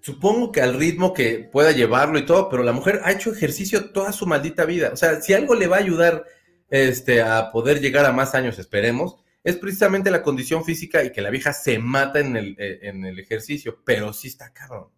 supongo 0.00 0.52
que 0.52 0.60
al 0.60 0.74
ritmo 0.74 1.12
que 1.12 1.48
pueda 1.50 1.72
llevarlo 1.72 2.18
y 2.18 2.26
todo, 2.26 2.48
pero 2.48 2.62
la 2.62 2.72
mujer 2.72 3.00
ha 3.04 3.12
hecho 3.12 3.32
ejercicio 3.32 3.90
toda 3.90 4.12
su 4.12 4.26
maldita 4.26 4.64
vida. 4.64 4.90
O 4.92 4.96
sea, 4.96 5.20
si 5.20 5.32
algo 5.32 5.54
le 5.54 5.68
va 5.68 5.76
a 5.76 5.80
ayudar 5.80 6.24
este, 6.70 7.22
a 7.22 7.50
poder 7.52 7.80
llegar 7.80 8.04
a 8.04 8.12
más 8.12 8.34
años, 8.34 8.58
esperemos, 8.58 9.16
es 9.44 9.56
precisamente 9.56 10.10
la 10.10 10.22
condición 10.22 10.64
física 10.64 11.02
y 11.04 11.12
que 11.12 11.20
la 11.20 11.30
vieja 11.30 11.52
se 11.52 11.78
mata 11.78 12.20
en 12.20 12.36
el, 12.36 12.56
eh, 12.58 12.80
en 12.82 13.04
el 13.04 13.18
ejercicio, 13.18 13.82
pero 13.84 14.12
sí 14.12 14.28
está 14.28 14.52
cabrón. 14.52 14.88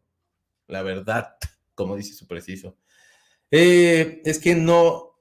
La 0.67 0.83
verdad, 0.83 1.37
como 1.75 1.97
dice 1.97 2.15
su 2.15 2.27
preciso. 2.27 2.77
Eh, 3.51 4.23
es 4.25 4.39
que 4.39 4.55
no, 4.55 5.15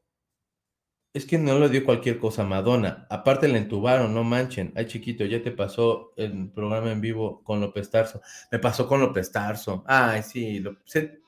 es 1.13 1.25
que 1.25 1.37
no 1.37 1.59
le 1.59 1.69
dio 1.69 1.85
cualquier 1.85 2.17
cosa 2.17 2.41
a 2.41 2.45
Madonna. 2.45 3.05
Aparte 3.09 3.47
le 3.47 3.59
entubaron, 3.59 4.13
no 4.13 4.23
manchen. 4.23 4.73
Ay, 4.75 4.87
chiquito, 4.87 5.25
ya 5.25 5.43
te 5.43 5.51
pasó 5.51 6.13
el 6.17 6.49
programa 6.51 6.91
en 6.91 7.01
vivo 7.01 7.43
con 7.43 7.61
López 7.61 7.89
Tarso. 7.91 8.21
Me 8.51 8.59
pasó 8.59 8.87
con 8.87 8.99
López 8.99 9.31
Tarso. 9.31 9.83
Ay, 9.85 10.23
sí, 10.23 10.63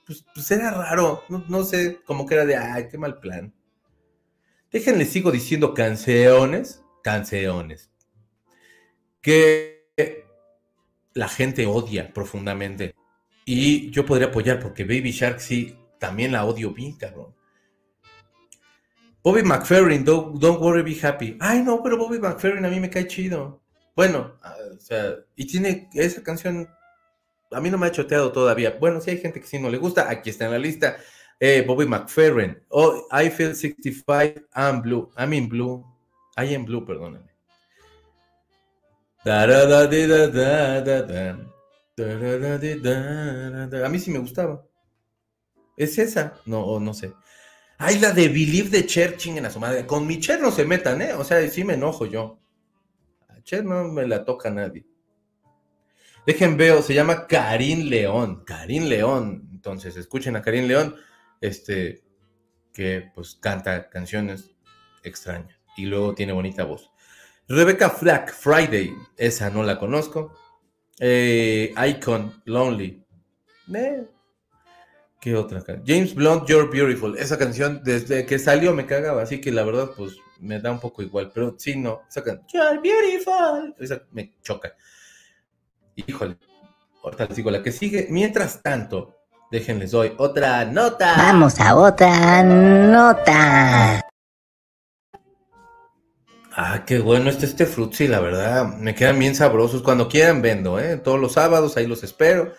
pues, 0.06 0.26
pues, 0.34 0.52
era 0.52 0.72
raro. 0.72 1.24
No, 1.30 1.64
sé, 1.64 2.02
como 2.04 2.26
que 2.26 2.36
era 2.36 2.46
de, 2.46 2.56
ay, 2.56 2.88
qué 2.90 2.98
mal 2.98 3.20
plan. 3.20 3.54
Déjenle, 4.72 5.06
sigo 5.06 5.32
diciendo 5.32 5.74
canciones, 5.74 6.84
canciones, 7.06 7.92
que 9.22 9.92
la 11.14 11.28
gente 11.28 11.68
odia 11.68 12.12
profundamente. 12.12 12.96
Y 13.46 13.92
yo 13.92 14.08
podría 14.08 14.30
apoyar 14.30 14.60
porque 14.60 14.86
Baby 14.86 15.12
Shark 15.12 15.40
sí, 15.40 15.78
también 16.00 16.32
la 16.32 16.46
odio 16.46 16.72
bien, 16.72 16.98
cabrón. 16.98 17.36
Bobby 19.22 19.44
McFerrin, 19.44 20.04
don't, 20.04 20.60
worry, 20.60 20.82
be 20.82 20.98
happy. 21.00 21.38
Ay, 21.40 21.62
no, 21.62 21.84
pero 21.84 21.96
Bobby 21.96 22.18
McFerrin 22.18 22.66
a 22.66 22.70
mí 22.70 22.80
me 22.80 22.90
cae 22.90 23.06
chido. 23.06 23.62
Bueno, 23.96 24.34
ah, 24.42 24.56
o 24.76 24.80
sea, 24.80 25.14
y 25.36 25.46
tiene 25.46 25.88
esa 25.94 26.24
canción, 26.24 26.68
a 27.52 27.62
mí 27.62 27.70
no 27.70 27.78
me 27.78 27.86
ha 27.86 27.92
choteado 27.92 28.32
todavía. 28.32 28.78
Bueno, 28.80 29.00
si 29.00 29.12
hay 29.12 29.20
gente 29.20 29.40
que 29.40 29.48
sí 29.48 29.60
no 29.60 29.70
le 29.70 29.78
gusta, 29.78 30.10
aquí 30.10 30.32
está 30.32 30.46
en 30.46 30.52
la 30.54 30.58
lista. 30.58 30.98
Eh, 31.40 31.64
Bobby 31.68 31.86
McFerrin. 31.86 32.58
Oh, 32.70 33.08
I 33.12 33.30
feel 33.30 33.54
65, 33.54 34.48
I'm 34.56 34.82
blue. 34.82 35.12
I'm 35.16 35.34
in 35.34 35.48
blue. 35.48 35.95
I 36.38 36.54
am 36.54 36.66
blue, 36.66 36.86
perdóname. 36.86 37.36
A 43.84 43.90
mí 43.90 44.00
sí 44.00 44.12
me 44.12 44.20
gustaba. 44.20 44.64
Es 45.78 45.98
esa, 45.98 46.40
no, 46.46 46.80
no 46.80 46.94
sé. 46.94 47.14
Ay, 47.78 48.00
la 48.00 48.12
de 48.12 48.28
Believe 48.28 48.70
de 48.70 48.86
Cher, 48.86 49.18
chinguen 49.18 49.46
a 49.46 49.50
su 49.50 49.60
madre. 49.60 49.86
Con 49.86 50.06
mi 50.08 50.20
Cher 50.20 50.40
no 50.42 50.52
se 50.52 50.66
metan, 50.66 51.02
¿eh? 51.02 51.14
O 51.14 51.24
sea, 51.24 51.46
sí 51.50 51.64
me 51.64 51.74
enojo 51.74 52.06
yo. 52.06 52.40
A 53.30 53.42
Cher 53.42 53.66
no 53.66 53.86
me 53.86 54.08
la 54.08 54.24
toca 54.24 54.50
nadie. 54.50 54.86
Dejen 56.26 56.58
veo, 56.58 56.82
se 56.82 56.94
llama 56.94 57.28
Karim 57.28 57.90
León. 57.90 58.44
Karim 58.46 58.86
León. 58.86 59.50
Entonces, 59.52 59.98
escuchen 59.98 60.36
a 60.36 60.42
Karim 60.42 60.68
León, 60.68 60.96
este, 61.42 62.04
que 62.72 63.12
pues 63.14 63.36
canta 63.36 63.90
canciones 63.90 64.52
extrañas. 65.04 65.55
Y 65.78 65.86
luego 65.86 66.14
tiene 66.14 66.34
bonita 66.34 66.64
voz. 66.64 66.92
Rebecca 67.48 67.90
Flack, 67.90 68.34
Friday. 68.34 68.94
Esa 69.18 69.50
no 69.50 69.64
la 69.64 69.78
conozco. 69.78 70.34
Eh, 71.00 71.74
Icon, 71.90 72.42
Lonely. 72.46 73.04
Eh, 73.74 74.08
¿Qué 75.20 75.36
otra? 75.36 75.64
James 75.86 76.14
Blunt, 76.14 76.48
You're 76.48 76.70
Beautiful. 76.70 77.18
Esa 77.18 77.38
canción, 77.38 77.82
desde 77.84 78.26
que 78.26 78.38
salió 78.38 78.74
me 78.74 78.86
cagaba, 78.86 79.24
así 79.24 79.42
que 79.42 79.52
la 79.52 79.64
verdad, 79.64 79.90
pues 79.98 80.18
me 80.40 80.60
da 80.60 80.72
un 80.72 80.80
poco 80.80 81.02
igual. 81.02 81.32
Pero 81.34 81.56
sí, 81.58 81.76
no, 81.76 82.04
esa 82.08 82.24
canción, 82.24 82.48
You're 82.48 82.80
Beautiful. 82.80 83.76
Esa 83.80 84.04
me 84.12 84.36
choca. 84.44 84.74
Híjole, 85.96 86.38
ahorita 87.04 87.26
les 87.26 87.38
digo 87.38 87.52
la 87.52 87.64
que 87.64 87.72
sigue. 87.72 88.08
Mientras 88.10 88.62
tanto, 88.62 89.16
déjenles 89.52 89.92
doy 89.92 90.14
otra 90.18 90.66
nota. 90.66 91.16
Vamos 91.18 91.60
a 91.60 91.76
otra 91.76 92.44
nota. 92.44 94.05
Ah, 96.58 96.86
qué 96.88 97.00
bueno 97.00 97.30
este 97.30 97.46
este 97.46 97.66
frutzi, 97.66 98.08
la 98.08 98.22
verdad. 98.22 98.78
Me 98.78 98.96
quedan 98.96 99.20
bien 99.20 99.36
sabrosos. 99.36 99.82
Cuando 99.82 100.08
quieran 100.08 100.42
vendo, 100.42 100.80
¿eh? 100.80 100.96
Todos 100.96 101.20
los 101.20 101.34
sábados, 101.34 101.76
ahí 101.76 101.86
los 101.86 102.02
espero. 102.04 102.54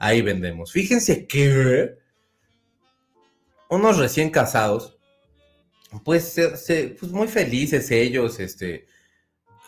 Ahí 0.00 0.20
vendemos. 0.20 0.72
Fíjense 0.72 1.28
que 1.28 1.94
unos 3.70 3.98
recién 3.98 4.30
casados, 4.30 4.98
pues, 6.04 6.34
pues 6.98 7.12
muy 7.12 7.28
felices 7.28 7.88
ellos, 7.92 8.40
este, 8.40 8.86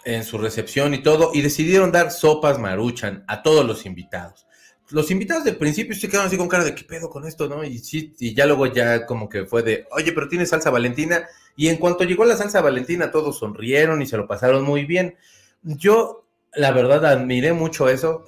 en 0.05 0.24
su 0.24 0.39
recepción 0.39 0.93
y 0.93 1.03
todo, 1.03 1.31
y 1.33 1.43
decidieron 1.43 1.93
dar 1.93 2.11
sopas 2.11 2.59
maruchan 2.59 3.24
a 3.29 3.43
todos 3.43 3.64
los 3.64 3.87
invitados. 3.87 4.47
Los 4.91 5.11
invitados 5.12 5.45
de 5.45 5.53
principio 5.53 5.95
se 5.95 6.09
quedaron 6.09 6.26
así 6.26 6.37
con 6.37 6.49
cara 6.49 6.64
de 6.64 6.74
qué 6.74 6.83
pedo 6.83 7.11
con 7.11 7.26
esto, 7.26 7.49
¿no? 7.49 7.62
Y 7.62 7.81
y 7.93 8.35
ya 8.35 8.45
luego 8.47 8.66
ya 8.66 9.07
como 9.07 9.29
que 9.29 9.47
fue 9.47 9.62
de, 9.62 9.87
oye, 9.93 10.12
pero 10.12 10.29
tiene 10.29 10.47
salsa 10.47 10.70
valentina. 10.70 11.29
Y 11.59 11.71
en 11.71 11.79
cuanto 11.79 12.05
llegó 12.05 12.25
la 12.25 12.37
salsa 12.37 12.61
valentina, 12.61 13.11
todos 13.11 13.41
sonrieron 13.41 14.01
y 14.01 14.07
se 14.07 14.17
lo 14.17 14.29
pasaron 14.29 14.63
muy 14.63 14.85
bien. 14.85 15.17
Yo, 15.63 16.25
la 16.55 16.71
verdad, 16.71 17.05
admiré 17.05 17.53
mucho 17.53 17.89
eso. 17.89 18.25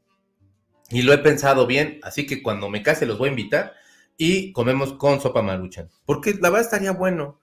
y 0.90 1.02
lo 1.02 1.12
he 1.12 1.18
pensado 1.18 1.66
bien, 1.66 2.00
así 2.02 2.26
que 2.26 2.42
cuando 2.42 2.70
me 2.70 2.82
case 2.82 3.04
los 3.04 3.18
voy 3.18 3.28
a 3.28 3.32
invitar 3.32 3.74
y 4.16 4.52
comemos 4.52 4.94
con 4.94 5.20
sopa 5.20 5.42
maruchan. 5.42 5.90
Porque 6.06 6.32
la 6.32 6.48
verdad 6.48 6.62
estaría 6.62 6.92
bueno. 6.92 7.42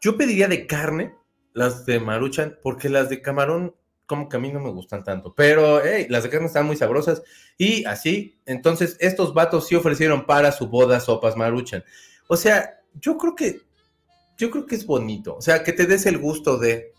Yo 0.00 0.16
pediría 0.16 0.46
de 0.46 0.68
carne 0.68 1.16
las 1.52 1.84
de 1.84 1.98
maruchan, 1.98 2.56
porque 2.62 2.88
las 2.88 3.08
de 3.08 3.20
camarón 3.20 3.74
como 4.06 4.28
que 4.28 4.36
a 4.36 4.40
mí 4.40 4.52
no 4.52 4.60
me 4.60 4.70
gustan 4.70 5.02
tanto. 5.02 5.34
Pero 5.34 5.82
las 6.08 6.22
de 6.22 6.30
carne 6.30 6.46
están 6.46 6.66
muy 6.66 6.76
sabrosas. 6.76 7.24
Y 7.58 7.84
así, 7.84 8.38
entonces 8.46 8.96
estos 9.00 9.34
vatos 9.34 9.66
sí 9.66 9.74
ofrecieron 9.74 10.24
para 10.24 10.52
su 10.52 10.68
boda 10.68 11.00
sopas 11.00 11.36
maruchan. 11.36 11.82
O 12.28 12.36
sea, 12.36 12.78
yo 12.94 13.18
creo 13.18 13.34
que, 13.34 13.65
yo 14.36 14.50
creo 14.50 14.66
que 14.66 14.74
es 14.74 14.86
bonito. 14.86 15.36
O 15.36 15.42
sea, 15.42 15.62
que 15.62 15.72
te 15.72 15.86
des 15.86 16.06
el 16.06 16.18
gusto 16.18 16.58
de... 16.58 16.92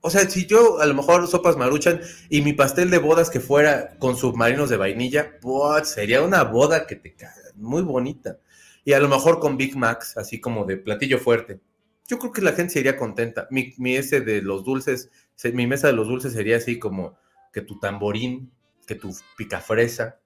O 0.00 0.10
sea, 0.10 0.28
si 0.28 0.46
yo 0.46 0.80
a 0.80 0.86
lo 0.86 0.94
mejor 0.94 1.26
sopas 1.26 1.56
maruchan 1.56 2.00
y 2.28 2.42
mi 2.42 2.52
pastel 2.52 2.90
de 2.90 2.98
bodas 2.98 3.30
que 3.30 3.40
fuera 3.40 3.96
con 3.98 4.16
submarinos 4.16 4.68
de 4.68 4.76
vainilla, 4.76 5.38
pues 5.40 5.88
sería 5.88 6.22
una 6.22 6.44
boda 6.44 6.86
que 6.86 6.96
te 6.96 7.14
caga 7.14 7.44
muy 7.54 7.82
bonita. 7.82 8.38
Y 8.84 8.92
a 8.92 9.00
lo 9.00 9.08
mejor 9.08 9.40
con 9.40 9.56
Big 9.56 9.76
Macs, 9.76 10.16
así 10.16 10.40
como 10.40 10.64
de 10.64 10.76
platillo 10.76 11.18
fuerte. 11.18 11.60
Yo 12.06 12.18
creo 12.18 12.32
que 12.32 12.42
la 12.42 12.52
gente 12.52 12.74
sería 12.74 12.98
contenta. 12.98 13.48
Mi, 13.50 13.72
mi 13.78 13.96
ese 13.96 14.20
de 14.20 14.42
los 14.42 14.64
dulces, 14.64 15.10
mi 15.54 15.66
mesa 15.66 15.86
de 15.86 15.94
los 15.94 16.06
dulces 16.06 16.34
sería 16.34 16.58
así 16.58 16.78
como 16.78 17.16
que 17.52 17.62
tu 17.62 17.78
tamborín, 17.78 18.52
que 18.86 18.94
tu 18.94 19.16
picafresa, 19.38 20.20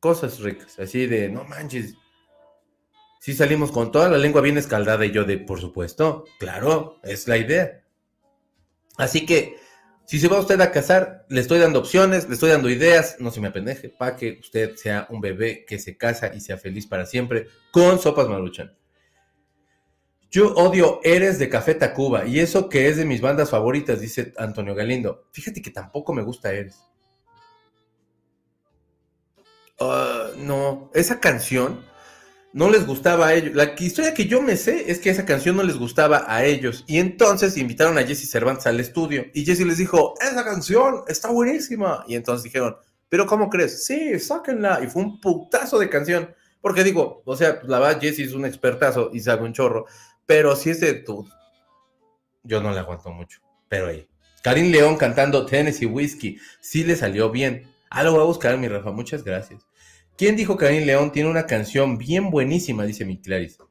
cosas 0.00 0.40
ricas, 0.40 0.78
así 0.78 1.06
de, 1.06 1.28
no 1.28 1.44
manches. 1.44 1.94
Si 3.20 3.34
salimos 3.34 3.70
con 3.70 3.92
toda 3.92 4.08
la 4.08 4.16
lengua 4.16 4.40
bien 4.40 4.56
escaldada 4.56 5.04
y 5.04 5.10
yo 5.10 5.24
de, 5.24 5.36
por 5.36 5.60
supuesto, 5.60 6.24
claro, 6.38 6.98
es 7.02 7.28
la 7.28 7.36
idea. 7.36 7.84
Así 8.96 9.26
que 9.26 9.56
si 10.06 10.18
se 10.18 10.26
va 10.26 10.40
usted 10.40 10.58
a 10.62 10.72
casar, 10.72 11.26
le 11.28 11.42
estoy 11.42 11.58
dando 11.58 11.80
opciones, 11.80 12.26
le 12.28 12.34
estoy 12.34 12.48
dando 12.48 12.70
ideas, 12.70 13.16
no 13.20 13.30
se 13.30 13.42
me 13.42 13.48
apendeje, 13.48 13.90
para 13.90 14.16
que 14.16 14.38
usted 14.40 14.74
sea 14.76 15.06
un 15.10 15.20
bebé 15.20 15.66
que 15.66 15.78
se 15.78 15.98
casa 15.98 16.34
y 16.34 16.40
sea 16.40 16.56
feliz 16.56 16.86
para 16.86 17.04
siempre 17.04 17.48
con 17.70 17.98
sopas 18.00 18.26
maruchan. 18.26 18.74
Yo 20.30 20.54
odio 20.54 21.00
Eres 21.04 21.38
de 21.38 21.50
Café 21.50 21.74
Tacuba 21.74 22.24
y 22.24 22.40
eso 22.40 22.70
que 22.70 22.88
es 22.88 22.96
de 22.96 23.04
mis 23.04 23.20
bandas 23.20 23.50
favoritas, 23.50 24.00
dice 24.00 24.32
Antonio 24.38 24.74
Galindo. 24.74 25.28
Fíjate 25.30 25.60
que 25.60 25.70
tampoco 25.70 26.14
me 26.14 26.22
gusta 26.22 26.54
Eres. 26.54 26.80
Ah, 29.78 30.30
no, 30.38 30.90
esa 30.94 31.20
canción 31.20 31.89
no 32.52 32.68
les 32.68 32.86
gustaba 32.86 33.28
a 33.28 33.34
ellos. 33.34 33.54
La 33.54 33.74
historia 33.78 34.12
que 34.12 34.26
yo 34.26 34.42
me 34.42 34.56
sé 34.56 34.90
es 34.90 34.98
que 34.98 35.10
esa 35.10 35.24
canción 35.24 35.56
no 35.56 35.62
les 35.62 35.76
gustaba 35.76 36.24
a 36.26 36.44
ellos. 36.44 36.84
Y 36.86 36.98
entonces 36.98 37.56
invitaron 37.56 37.96
a 37.98 38.02
Jesse 38.02 38.28
Cervantes 38.28 38.66
al 38.66 38.80
estudio. 38.80 39.26
Y 39.34 39.44
Jesse 39.44 39.66
les 39.66 39.78
dijo, 39.78 40.14
esa 40.20 40.44
canción 40.44 41.04
está 41.06 41.30
buenísima. 41.30 42.04
Y 42.08 42.16
entonces 42.16 42.44
dijeron, 42.44 42.76
pero 43.08 43.26
¿cómo 43.26 43.48
crees? 43.48 43.84
Sí, 43.84 44.18
sáquenla. 44.18 44.80
Y 44.82 44.88
fue 44.88 45.02
un 45.02 45.20
putazo 45.20 45.78
de 45.78 45.88
canción. 45.88 46.34
Porque 46.60 46.84
digo, 46.84 47.22
o 47.24 47.36
sea, 47.36 47.60
la 47.64 47.78
verdad, 47.78 48.00
Jesse 48.00 48.20
es 48.20 48.32
un 48.32 48.44
expertazo 48.44 49.10
y 49.12 49.20
sabe 49.20 49.44
un 49.44 49.52
chorro. 49.52 49.86
Pero 50.26 50.56
si 50.56 50.70
es 50.70 50.80
de 50.80 50.94
tú, 50.94 51.28
yo 52.42 52.60
no 52.60 52.72
le 52.72 52.80
aguanto 52.80 53.10
mucho. 53.10 53.40
Pero 53.68 53.88
ahí. 53.88 54.08
Karim 54.42 54.72
León 54.72 54.96
cantando 54.96 55.46
Tennessee 55.46 55.86
Whiskey. 55.86 56.38
Sí 56.60 56.82
le 56.82 56.96
salió 56.96 57.30
bien. 57.30 57.72
Ah, 57.90 58.02
lo 58.02 58.12
voy 58.12 58.22
a 58.22 58.24
buscar, 58.24 58.56
mi 58.58 58.66
Rafa. 58.66 58.90
Muchas 58.90 59.22
gracias. 59.22 59.69
¿Quién 60.20 60.36
dijo 60.36 60.58
que 60.58 60.66
Karim 60.66 60.84
León 60.84 61.12
tiene 61.12 61.30
una 61.30 61.46
canción 61.46 61.96
bien 61.96 62.30
buenísima? 62.30 62.84
Dice 62.84 63.06
mi 63.06 63.22
Clarice. 63.22 63.62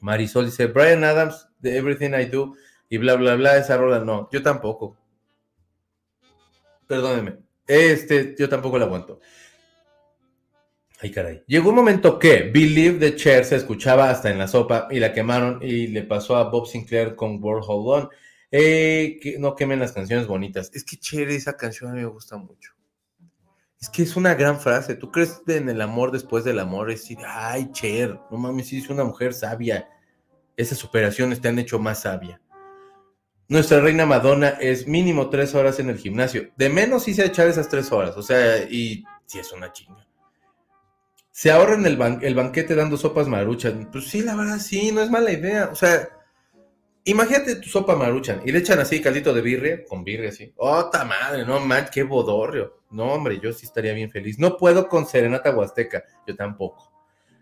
Marisol 0.00 0.44
dice, 0.44 0.66
Brian 0.66 1.02
Adams, 1.02 1.48
de 1.58 1.76
Everything 1.78 2.10
I 2.10 2.26
Do, 2.26 2.54
y 2.88 2.98
bla, 2.98 3.16
bla, 3.16 3.34
bla, 3.34 3.56
esa 3.56 3.76
rola 3.76 3.98
no. 3.98 4.28
Yo 4.30 4.40
tampoco. 4.40 4.96
Perdóneme. 6.86 7.38
Este, 7.66 8.36
yo 8.38 8.48
tampoco 8.48 8.78
la 8.78 8.84
aguanto. 8.84 9.18
Ay, 11.00 11.10
caray. 11.10 11.42
Llegó 11.48 11.70
un 11.70 11.74
momento 11.74 12.20
que 12.20 12.42
Believe 12.42 13.00
the 13.00 13.16
Chair 13.16 13.44
se 13.44 13.56
escuchaba 13.56 14.10
hasta 14.10 14.30
en 14.30 14.38
la 14.38 14.46
sopa 14.46 14.86
y 14.92 15.00
la 15.00 15.12
quemaron 15.12 15.58
y 15.60 15.88
le 15.88 16.04
pasó 16.04 16.36
a 16.36 16.50
Bob 16.50 16.68
Sinclair 16.68 17.16
con 17.16 17.42
World 17.42 17.64
Hold 17.66 17.88
On. 17.88 18.08
Eh, 18.52 19.18
que 19.20 19.40
no 19.40 19.56
quemen 19.56 19.80
las 19.80 19.90
canciones 19.90 20.28
bonitas. 20.28 20.70
Es 20.72 20.84
que 20.84 20.98
Cher, 20.98 21.28
esa 21.30 21.56
canción 21.56 21.90
a 21.90 21.94
mí 21.94 22.00
me 22.02 22.06
gusta 22.06 22.36
mucho. 22.36 22.74
Es 23.82 23.88
que 23.88 24.04
es 24.04 24.14
una 24.14 24.34
gran 24.34 24.60
frase. 24.60 24.94
¿Tú 24.94 25.10
crees 25.10 25.42
en 25.48 25.68
el 25.68 25.80
amor 25.80 26.12
después 26.12 26.44
del 26.44 26.60
amor? 26.60 26.92
Es 26.92 27.00
decir, 27.00 27.18
ay, 27.26 27.72
Cher, 27.72 28.16
no 28.30 28.38
mames, 28.38 28.68
sí 28.68 28.78
es 28.78 28.88
una 28.88 29.02
mujer 29.02 29.34
sabia. 29.34 29.88
Esas 30.56 30.84
operaciones 30.84 31.40
te 31.40 31.48
han 31.48 31.58
hecho 31.58 31.80
más 31.80 32.02
sabia. 32.02 32.40
Nuestra 33.48 33.80
reina 33.80 34.06
Madonna 34.06 34.50
es 34.50 34.86
mínimo 34.86 35.30
tres 35.30 35.56
horas 35.56 35.80
en 35.80 35.90
el 35.90 35.98
gimnasio. 35.98 36.52
De 36.56 36.68
menos 36.68 37.02
sí 37.02 37.12
se 37.12 37.26
echar 37.26 37.48
esas 37.48 37.68
tres 37.68 37.90
horas. 37.90 38.16
O 38.16 38.22
sea, 38.22 38.58
y 38.70 39.02
si 39.26 39.40
es 39.40 39.52
una 39.52 39.72
chinga. 39.72 40.06
Se 41.32 41.50
ahorran 41.50 41.84
el, 41.84 42.00
el 42.22 42.34
banquete 42.36 42.76
dando 42.76 42.96
sopas 42.96 43.26
maruchas. 43.26 43.74
Pues 43.90 44.06
sí, 44.06 44.22
la 44.22 44.36
verdad, 44.36 44.60
sí, 44.60 44.92
no 44.92 45.02
es 45.02 45.10
mala 45.10 45.32
idea. 45.32 45.70
O 45.72 45.74
sea, 45.74 46.08
imagínate 47.04 47.56
tu 47.56 47.68
sopa 47.68 47.96
maruchan 47.96 48.42
y 48.44 48.52
le 48.52 48.58
echan 48.58 48.78
así 48.78 49.00
caldito 49.00 49.32
de 49.32 49.40
birria, 49.40 49.84
con 49.84 50.04
birria 50.04 50.30
así. 50.30 50.52
¡Ota 50.56 51.04
madre! 51.04 51.44
No 51.44 51.60
man, 51.60 51.86
qué 51.92 52.02
bodorrio. 52.02 52.82
No, 52.90 53.12
hombre, 53.12 53.40
yo 53.40 53.52
sí 53.52 53.66
estaría 53.66 53.92
bien 53.92 54.10
feliz. 54.10 54.38
No 54.38 54.56
puedo 54.56 54.88
con 54.88 55.06
Serenata 55.06 55.54
Huasteca, 55.54 56.04
yo 56.26 56.36
tampoco. 56.36 56.92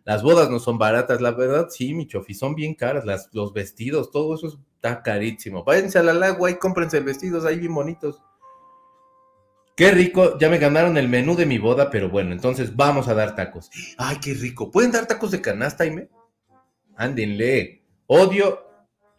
Las 0.05 0.23
bodas 0.23 0.49
no 0.49 0.59
son 0.59 0.79
baratas, 0.79 1.21
la 1.21 1.33
verdad, 1.33 1.69
sí, 1.71 1.93
mi 1.95 2.07
chofi, 2.07 2.35
son 2.35 2.55
bien 2.55 2.75
caras. 2.75 3.05
Las, 3.05 3.29
los 3.33 3.53
vestidos, 3.53 4.11
todo 4.11 4.35
eso 4.35 4.59
está 4.77 5.03
carísimo. 5.03 5.65
Váyanse 5.65 5.99
a 5.99 6.03
la 6.03 6.27
agua 6.27 6.51
y 6.51 6.55
cómprense 6.55 7.01
vestidos 7.01 7.45
ahí 7.45 7.59
bien 7.59 7.75
bonitos. 7.75 8.23
Qué 9.77 9.91
rico, 9.93 10.39
ya 10.39 10.49
me 10.49 10.59
ganaron 10.59 10.97
el 10.97 11.09
menú 11.09 11.37
de 11.37 11.47
mi 11.47 11.59
boda, 11.59 11.91
pero 11.91 12.11
bueno, 12.11 12.33
entonces 12.33 12.77
vamos 12.77 13.09
a 13.09 13.15
dar 13.15 13.35
tacos. 13.35 13.71
Ay, 13.99 14.19
qué 14.23 14.35
rico. 14.35 14.71
¿Pueden 14.71 14.93
dar 14.93 15.07
tacos 15.07 15.31
de 15.31 15.41
canasta, 15.41 15.85
Aime? 15.85 16.09
Ándenle. 16.97 17.83
Odio 18.07 18.70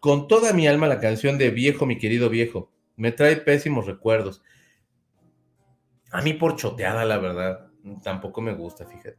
con 0.02 0.28
toda 0.28 0.52
mi 0.52 0.68
alma 0.68 0.88
la 0.88 0.99
canción 0.99 1.38
de 1.38 1.52
Viejo, 1.52 1.86
mi 1.86 1.97
querido 1.97 2.28
viejo. 2.28 2.72
Me 2.97 3.12
trae 3.12 3.38
pésimos 3.38 3.86
recuerdos. 3.86 4.41
A 6.12 6.22
mí 6.22 6.34
por 6.34 6.56
choteada, 6.56 7.06
la 7.06 7.20
verdad, 7.20 7.70
tampoco 8.04 8.41
me 8.41 8.54
gusta, 8.54 8.86
fíjate. 8.86 9.18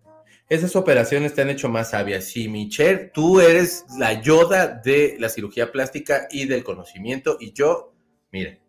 Esas 0.48 0.74
operaciones 0.74 1.34
te 1.34 1.42
han 1.42 1.50
hecho 1.50 1.68
más 1.68 1.90
sabia. 1.90 2.20
Sí, 2.20 2.48
Michelle, 2.48 3.10
tú 3.14 3.40
eres 3.40 3.86
la 3.96 4.20
yoda 4.20 4.66
de 4.66 5.16
la 5.20 5.28
cirugía 5.28 5.70
plástica 5.70 6.26
y 6.30 6.46
del 6.46 6.64
conocimiento. 6.64 7.36
Y 7.38 7.52
yo, 7.52 7.94
mire, 8.32 8.60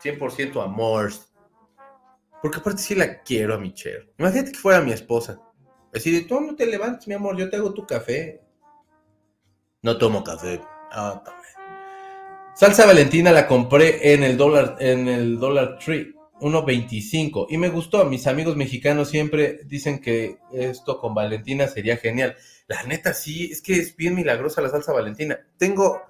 100% 0.00 0.62
amor. 0.62 1.10
Porque 2.40 2.58
aparte 2.58 2.82
sí 2.82 2.94
la 2.94 3.20
quiero 3.22 3.54
a 3.54 3.58
Michelle. 3.58 4.12
Imagínate 4.16 4.52
que 4.52 4.58
fuera 4.58 4.80
mi 4.80 4.92
esposa. 4.92 5.40
Así 5.92 6.12
de, 6.12 6.20
tú 6.20 6.40
no 6.40 6.54
te 6.54 6.66
levantes, 6.66 7.08
mi 7.08 7.14
amor, 7.14 7.36
yo 7.36 7.50
te 7.50 7.56
hago 7.56 7.74
tu 7.74 7.84
café. 7.84 8.40
No 9.82 9.98
tomo 9.98 10.22
café. 10.22 10.60
Ah, 10.90 11.22
Salsa 12.58 12.86
Valentina 12.86 13.30
la 13.30 13.46
compré 13.46 14.14
en 14.14 14.24
el 14.24 14.36
dólar, 14.36 14.78
en 14.80 15.06
el 15.06 15.38
Dollar 15.38 15.78
Tree 15.78 16.12
1.25 16.40 17.46
y 17.48 17.56
me 17.56 17.68
gustó. 17.68 18.04
Mis 18.04 18.26
amigos 18.26 18.56
mexicanos 18.56 19.10
siempre 19.10 19.60
dicen 19.66 20.00
que 20.00 20.38
esto 20.50 20.98
con 20.98 21.14
Valentina 21.14 21.68
sería 21.68 21.98
genial. 21.98 22.34
La 22.66 22.82
neta, 22.82 23.14
sí, 23.14 23.52
es 23.52 23.62
que 23.62 23.74
es 23.74 23.94
bien 23.94 24.16
milagrosa 24.16 24.60
la 24.60 24.70
salsa 24.70 24.92
Valentina. 24.92 25.38
Tengo 25.56 26.02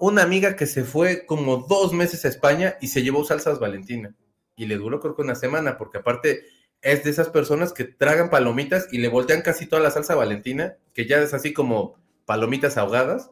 una 0.00 0.24
amiga 0.24 0.56
que 0.56 0.66
se 0.66 0.82
fue 0.82 1.24
como 1.24 1.58
dos 1.58 1.92
meses 1.92 2.24
a 2.24 2.28
España 2.30 2.78
y 2.80 2.88
se 2.88 3.04
llevó 3.04 3.22
salsas 3.22 3.60
Valentina. 3.60 4.12
Y 4.56 4.66
le 4.66 4.78
duró 4.78 4.98
creo 4.98 5.14
que 5.14 5.22
una 5.22 5.36
semana, 5.36 5.78
porque 5.78 5.98
aparte 5.98 6.42
es 6.80 7.04
de 7.04 7.10
esas 7.10 7.28
personas 7.28 7.72
que 7.72 7.84
tragan 7.84 8.28
palomitas 8.28 8.88
y 8.90 8.98
le 8.98 9.06
voltean 9.06 9.42
casi 9.42 9.66
toda 9.66 9.80
la 9.80 9.92
salsa 9.92 10.16
Valentina, 10.16 10.78
que 10.94 11.06
ya 11.06 11.22
es 11.22 11.32
así 11.32 11.52
como 11.52 11.94
palomitas 12.26 12.76
ahogadas. 12.76 13.30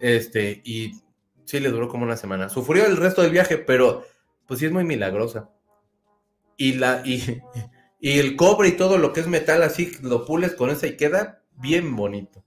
Este, 0.00 0.62
y 0.64 0.92
sí 1.48 1.60
le 1.60 1.70
duró 1.70 1.88
como 1.88 2.04
una 2.04 2.18
semana. 2.18 2.50
Sufrió 2.50 2.84
el 2.84 2.98
resto 2.98 3.22
del 3.22 3.30
viaje, 3.30 3.56
pero 3.56 4.04
pues 4.46 4.60
sí 4.60 4.66
es 4.66 4.72
muy 4.72 4.84
milagrosa 4.84 5.50
y, 6.58 6.74
la, 6.74 7.02
y, 7.06 7.40
el 8.00 8.36
cobre 8.36 8.68
y 8.68 8.72
todo 8.72 8.98
lo 8.98 9.14
que 9.14 9.20
es 9.20 9.26
metal 9.26 9.62
así, 9.62 9.92
lo 10.02 10.26
pules 10.26 10.54
con 10.54 10.68
esa 10.68 10.86
y 10.86 10.98
queda 10.98 11.42
bien 11.54 11.96
bonito. 11.96 12.44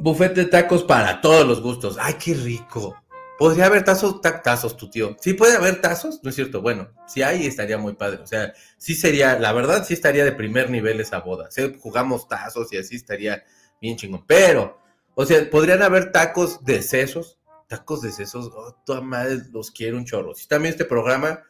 Buffet 0.00 0.34
de 0.34 0.46
tacos 0.46 0.82
para 0.82 1.20
todos 1.20 1.46
los 1.46 1.60
gustos. 1.62 1.96
¡Ay, 2.00 2.14
qué 2.14 2.34
rico! 2.34 2.96
¿Podría 3.36 3.66
haber 3.66 3.84
tazos, 3.84 4.20
tazos, 4.20 4.76
tu 4.76 4.90
tío? 4.90 5.16
¿Sí 5.20 5.34
puede 5.34 5.56
haber 5.56 5.80
tazos? 5.80 6.20
No 6.24 6.30
es 6.30 6.36
cierto. 6.36 6.60
Bueno, 6.60 6.88
si 7.06 7.22
hay, 7.22 7.46
estaría 7.46 7.78
muy 7.78 7.94
padre. 7.94 8.20
O 8.22 8.26
sea, 8.26 8.52
sí 8.76 8.94
sería, 8.94 9.38
la 9.38 9.52
verdad, 9.52 9.84
sí 9.84 9.94
estaría 9.94 10.24
de 10.24 10.32
primer 10.32 10.70
nivel 10.70 11.00
esa 11.00 11.20
boda. 11.20 11.48
Jugamos 11.80 12.26
tazos 12.26 12.72
y 12.72 12.78
así 12.78 12.96
estaría 12.96 13.44
bien 13.80 13.96
chingón. 13.96 14.24
Pero, 14.26 14.78
o 15.20 15.26
sea, 15.26 15.50
podrían 15.50 15.82
haber 15.82 16.12
tacos 16.12 16.64
de 16.64 16.80
sesos. 16.80 17.40
Tacos 17.66 18.02
de 18.02 18.12
sesos, 18.12 18.52
oh, 18.54 18.72
toda 18.86 19.00
madre, 19.00 19.40
los 19.50 19.72
quiero 19.72 19.96
un 19.96 20.04
chorro. 20.04 20.32
Si 20.32 20.46
también 20.46 20.70
este 20.72 20.84
programa 20.84 21.42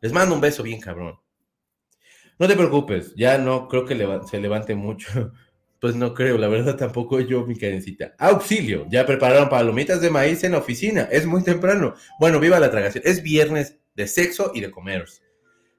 les 0.00 0.12
mando 0.12 0.36
un 0.36 0.40
beso 0.40 0.62
bien 0.62 0.80
cabrón. 0.80 1.18
No 2.38 2.46
te 2.46 2.54
preocupes, 2.54 3.16
ya 3.16 3.36
no 3.36 3.66
creo 3.66 3.84
que 3.84 3.96
se 4.30 4.40
levante 4.40 4.74
mucho. 4.76 5.32
Pues 5.78 5.94
no 5.94 6.14
creo, 6.14 6.38
la 6.38 6.48
verdad 6.48 6.76
tampoco 6.76 7.20
yo, 7.20 7.44
mi 7.44 7.54
carencita. 7.54 8.14
Auxilio, 8.18 8.86
ya 8.88 9.04
prepararon 9.04 9.50
palomitas 9.50 10.00
de 10.00 10.08
maíz 10.08 10.42
en 10.42 10.52
la 10.52 10.58
oficina. 10.58 11.02
Es 11.12 11.26
muy 11.26 11.44
temprano. 11.44 11.94
Bueno, 12.18 12.40
viva 12.40 12.58
la 12.58 12.70
tragación. 12.70 13.04
Es 13.06 13.22
viernes 13.22 13.78
de 13.94 14.08
sexo 14.08 14.52
y 14.54 14.62
de 14.62 14.70
comer. 14.70 15.04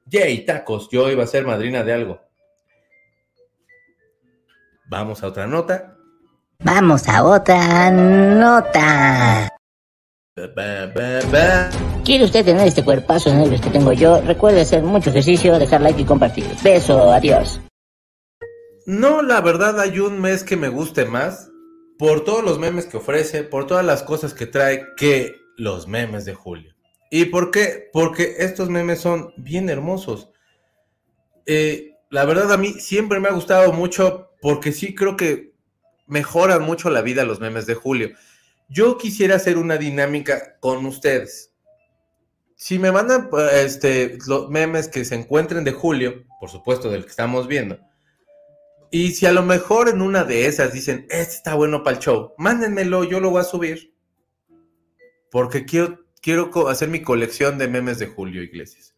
Yay, 0.06 0.46
tacos, 0.46 0.88
yo 0.92 1.10
iba 1.10 1.24
a 1.24 1.28
ser 1.28 1.48
madrina 1.48 1.84
de 1.84 1.94
algo. 1.94 2.22
Vamos 4.88 5.24
a 5.24 5.28
otra 5.28 5.48
nota. 5.48 5.97
Vamos 6.64 7.08
a 7.08 7.24
otra 7.24 7.92
nota. 7.92 9.50
¿Quiere 12.04 12.26
usted 12.26 12.46
tener 12.46 12.68
este 12.68 12.84
cuerpazo 12.84 13.30
en 13.30 13.42
el 13.42 13.62
que 13.62 13.70
tengo 13.70 13.94
yo? 13.94 14.22
Recuerde 14.22 14.62
hacer 14.62 14.82
mucho 14.82 15.12
ejercicio, 15.12 15.60
dejar 15.60 15.82
like 15.82 16.02
y 16.02 16.06
compartir. 16.06 16.46
Beso, 16.64 17.12
adiós. 17.12 17.62
No, 18.86 19.22
la 19.22 19.42
verdad 19.42 19.80
hay 19.80 20.00
un 20.00 20.20
mes 20.20 20.44
que 20.44 20.58
me 20.58 20.70
guste 20.70 21.06
más 21.06 21.52
por 22.00 22.24
todos 22.24 22.44
los 22.44 22.58
memes 22.58 22.86
que 22.86 22.98
ofrece, 22.98 23.44
por 23.44 23.68
todas 23.68 23.86
las 23.86 24.02
cosas 24.02 24.34
que 24.34 24.48
trae, 24.48 24.84
que 24.96 25.36
los 25.58 25.88
memes 25.88 26.26
de 26.26 26.34
Julio. 26.34 26.74
¿Y 27.12 27.26
por 27.26 27.52
qué? 27.52 27.90
Porque 27.94 28.36
estos 28.40 28.70
memes 28.70 29.00
son 29.00 29.34
bien 29.38 29.70
hermosos. 29.70 30.30
Eh, 31.46 31.92
la 32.10 32.26
verdad 32.26 32.52
a 32.52 32.58
mí 32.58 32.74
siempre 32.74 33.20
me 33.20 33.28
ha 33.28 33.34
gustado 33.34 33.74
mucho 33.74 34.32
porque 34.42 34.72
sí 34.72 34.96
creo 34.96 35.16
que 35.16 35.57
mejoran 36.08 36.64
mucho 36.64 36.90
la 36.90 37.02
vida 37.02 37.26
los 37.26 37.40
memes 37.40 37.66
de 37.66 37.76
Julio. 37.76 38.12
Yo 38.70 38.98
quisiera 38.98 39.36
hacer 39.36 39.58
una 39.58 39.78
dinámica 39.78 40.58
con 40.60 40.86
ustedes. 40.86 41.54
Si 42.56 42.80
me 42.80 42.92
mandan 42.92 43.30
este, 43.54 44.18
los 44.26 44.50
memes 44.50 44.88
que 44.88 45.06
se 45.06 45.16
encuentren 45.16 45.64
de 45.64 45.72
Julio, 45.72 46.26
por 46.40 46.50
supuesto 46.50 46.90
del 46.90 47.04
que 47.04 47.12
estamos 47.12 47.48
viendo, 47.48 47.80
y 48.90 49.12
si 49.12 49.26
a 49.26 49.32
lo 49.32 49.44
mejor 49.44 49.90
en 49.90 50.02
una 50.02 50.24
de 50.24 50.48
esas 50.48 50.74
dicen, 50.74 51.06
este 51.10 51.36
está 51.36 51.56
bueno 51.56 51.84
para 51.84 51.98
el 51.98 52.04
show, 52.04 52.34
mándenmelo, 52.38 53.04
yo 53.04 53.20
lo 53.20 53.30
voy 53.30 53.42
a 53.42 53.44
subir. 53.44 53.94
Porque 55.30 55.66
quiero, 55.66 56.06
quiero 56.22 56.70
hacer 56.70 56.88
mi 56.88 57.02
colección 57.02 57.58
de 57.58 57.68
memes 57.68 58.00
de 58.00 58.08
Julio 58.08 58.42
Iglesias. 58.42 58.96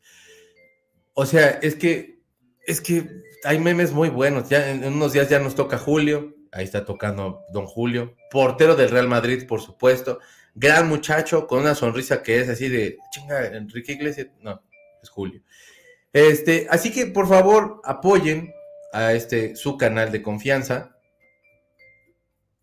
O 1.13 1.25
sea, 1.25 1.49
es 1.49 1.75
que, 1.75 2.21
es 2.65 2.81
que 2.81 3.09
hay 3.43 3.59
memes 3.59 3.91
muy 3.91 4.09
buenos. 4.09 4.47
Ya 4.47 4.69
en 4.69 4.85
unos 4.85 5.13
días 5.13 5.27
ya 5.27 5.39
nos 5.39 5.55
toca 5.55 5.77
Julio, 5.77 6.35
ahí 6.51 6.63
está 6.63 6.85
tocando 6.85 7.43
Don 7.51 7.65
Julio, 7.65 8.15
portero 8.31 8.75
del 8.75 8.89
Real 8.89 9.07
Madrid, 9.07 9.47
por 9.47 9.61
supuesto, 9.61 10.19
gran 10.55 10.87
muchacho, 10.87 11.47
con 11.47 11.59
una 11.61 11.75
sonrisa 11.75 12.21
que 12.21 12.39
es 12.39 12.49
así 12.49 12.69
de, 12.69 12.97
chinga, 13.11 13.45
Enrique 13.47 13.93
Iglesias, 13.93 14.27
no, 14.41 14.61
es 15.01 15.09
Julio. 15.09 15.41
Este, 16.13 16.67
así 16.69 16.91
que 16.91 17.05
por 17.05 17.27
favor 17.27 17.81
apoyen 17.83 18.53
a 18.91 19.13
este 19.13 19.55
su 19.55 19.77
canal 19.77 20.11
de 20.11 20.21
confianza. 20.21 20.95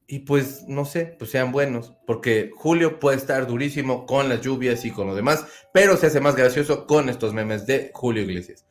Y 0.08 0.20
pues 0.20 0.62
no 0.68 0.84
sé, 0.84 1.16
pues 1.18 1.32
sean 1.32 1.50
buenos, 1.50 1.94
porque 2.06 2.50
Julio 2.54 3.00
puede 3.00 3.16
estar 3.16 3.44
durísimo 3.48 4.06
con 4.06 4.28
las 4.28 4.40
lluvias 4.40 4.84
y 4.84 4.92
con 4.92 5.08
lo 5.08 5.16
demás, 5.16 5.46
pero 5.72 5.96
se 5.96 6.06
hace 6.06 6.20
más 6.20 6.36
gracioso 6.36 6.86
con 6.86 7.08
estos 7.08 7.34
memes 7.34 7.66
de 7.66 7.90
Julio 7.92 8.22
Iglesias. 8.22 8.66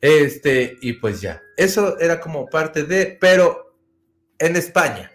Este, 0.00 0.76
y 0.80 0.94
pues 0.94 1.20
ya, 1.20 1.40
eso 1.56 1.98
era 2.00 2.18
como 2.20 2.46
parte 2.46 2.82
de, 2.82 3.16
pero 3.20 3.65
en 4.38 4.56
España. 4.56 5.10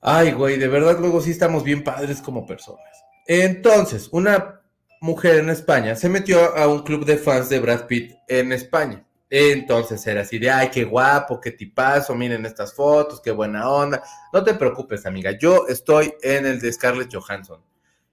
Ay, 0.00 0.32
güey, 0.32 0.58
de 0.58 0.68
verdad 0.68 0.98
luego 0.98 1.20
sí 1.20 1.32
estamos 1.32 1.64
bien 1.64 1.82
padres 1.82 2.20
como 2.20 2.46
personas. 2.46 2.84
Entonces, 3.26 4.08
una 4.12 4.62
mujer 5.00 5.36
en 5.36 5.50
España 5.50 5.94
se 5.96 6.08
metió 6.08 6.56
a 6.56 6.66
un 6.66 6.82
club 6.82 7.04
de 7.04 7.18
fans 7.18 7.48
de 7.48 7.60
Brad 7.60 7.86
Pitt 7.86 8.14
en 8.28 8.52
España. 8.52 9.04
Entonces 9.30 10.06
era 10.06 10.22
así 10.22 10.38
de, 10.38 10.50
ay, 10.50 10.70
qué 10.70 10.84
guapo, 10.84 11.40
qué 11.40 11.50
tipazo, 11.50 12.14
miren 12.14 12.46
estas 12.46 12.72
fotos, 12.72 13.20
qué 13.20 13.30
buena 13.30 13.70
onda. 13.70 14.02
No 14.32 14.42
te 14.42 14.54
preocupes, 14.54 15.04
amiga, 15.04 15.32
yo 15.38 15.66
estoy 15.68 16.14
en 16.22 16.46
el 16.46 16.60
de 16.60 16.72
Scarlett 16.72 17.14
Johansson 17.14 17.62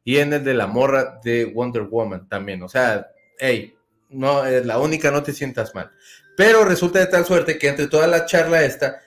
y 0.03 0.17
en 0.17 0.33
el 0.33 0.43
de 0.43 0.53
la 0.53 0.67
morra 0.67 1.19
de 1.23 1.45
Wonder 1.45 1.83
Woman 1.83 2.27
también. 2.27 2.61
O 2.63 2.67
sea, 2.67 3.07
hey, 3.39 3.75
no 4.09 4.45
es 4.45 4.65
la 4.65 4.79
única, 4.79 5.09
no 5.09 5.23
te 5.23 5.31
sientas 5.31 5.73
mal. 5.73 5.89
Pero 6.35 6.65
resulta 6.65 6.99
de 6.99 7.07
tal 7.07 7.25
suerte 7.25 7.57
que 7.57 7.69
entre 7.69 7.87
toda 7.87 8.07
la 8.07 8.25
charla 8.25 8.63
esta, 8.63 9.01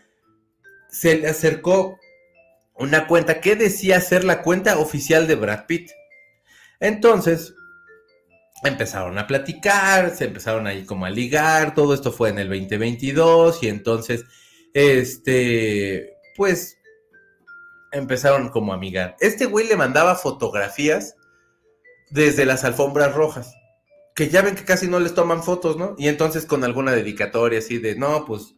se 0.91 1.19
le 1.19 1.29
acercó 1.29 1.99
una 2.75 3.07
cuenta 3.07 3.41
que 3.41 3.57
decía 3.57 4.01
ser 4.01 4.25
la 4.25 4.43
cuenta 4.43 4.79
oficial 4.79 5.27
de 5.27 5.35
Brad 5.35 5.67
Pitt. 5.67 5.91
Entonces, 6.81 7.55
empezaron 8.63 9.19
a 9.19 9.27
platicar, 9.27 10.15
se 10.15 10.25
empezaron 10.27 10.67
ahí 10.67 10.85
como 10.85 11.05
a 11.07 11.11
ligar, 11.11 11.75
todo 11.75 11.95
esto 11.95 12.13
fue 12.13 12.31
en 12.31 12.39
el 12.39 12.49
2022 12.49 13.63
y 13.63 13.69
entonces, 13.69 14.25
este, 14.75 16.17
pues, 16.37 16.79
empezaron 17.93 18.49
como 18.51 18.73
a 18.73 18.77
amigar. 18.77 19.17
Este 19.21 19.47
güey 19.47 19.67
le 19.67 19.77
mandaba 19.77 20.15
fotografías 20.15 21.17
desde 22.11 22.47
las 22.47 22.65
alfombras 22.65 23.15
rojas, 23.15 23.55
que 24.15 24.29
ya 24.29 24.43
ven 24.43 24.55
que 24.55 24.65
casi 24.65 24.89
no 24.89 25.01
les 25.01 25.15
toman 25.15 25.43
fotos, 25.43 25.77
¿no? 25.77 25.95
Y 25.99 26.09
entonces 26.09 26.47
con 26.47 26.65
alguna 26.65 26.93
dedicatoria 26.93 27.59
así 27.59 27.79
de, 27.79 27.97
no, 27.97 28.25
pues, 28.25 28.55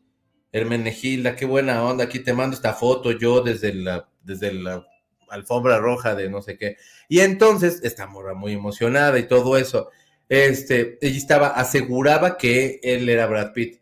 Hermenegilda, 0.52 1.36
qué 1.36 1.46
buena 1.46 1.84
onda, 1.84 2.04
aquí 2.04 2.18
te 2.18 2.32
mando 2.32 2.56
esta 2.56 2.74
foto 2.74 3.12
yo 3.12 3.40
desde 3.40 3.72
la, 3.74 4.08
desde 4.22 4.52
la 4.52 4.84
alfombra 5.30 5.78
roja 5.78 6.14
de 6.14 6.28
no 6.28 6.42
sé 6.42 6.56
qué. 6.56 6.76
Y 7.08 7.20
entonces, 7.20 7.80
esta 7.82 8.06
morra 8.06 8.34
muy 8.34 8.52
emocionada 8.52 9.18
y 9.18 9.28
todo 9.28 9.56
eso, 9.56 9.90
este, 10.28 10.98
ella 11.00 11.16
estaba, 11.16 11.48
aseguraba 11.48 12.36
que 12.36 12.80
él 12.82 13.08
era 13.08 13.26
Brad 13.26 13.52
Pitt. 13.52 13.80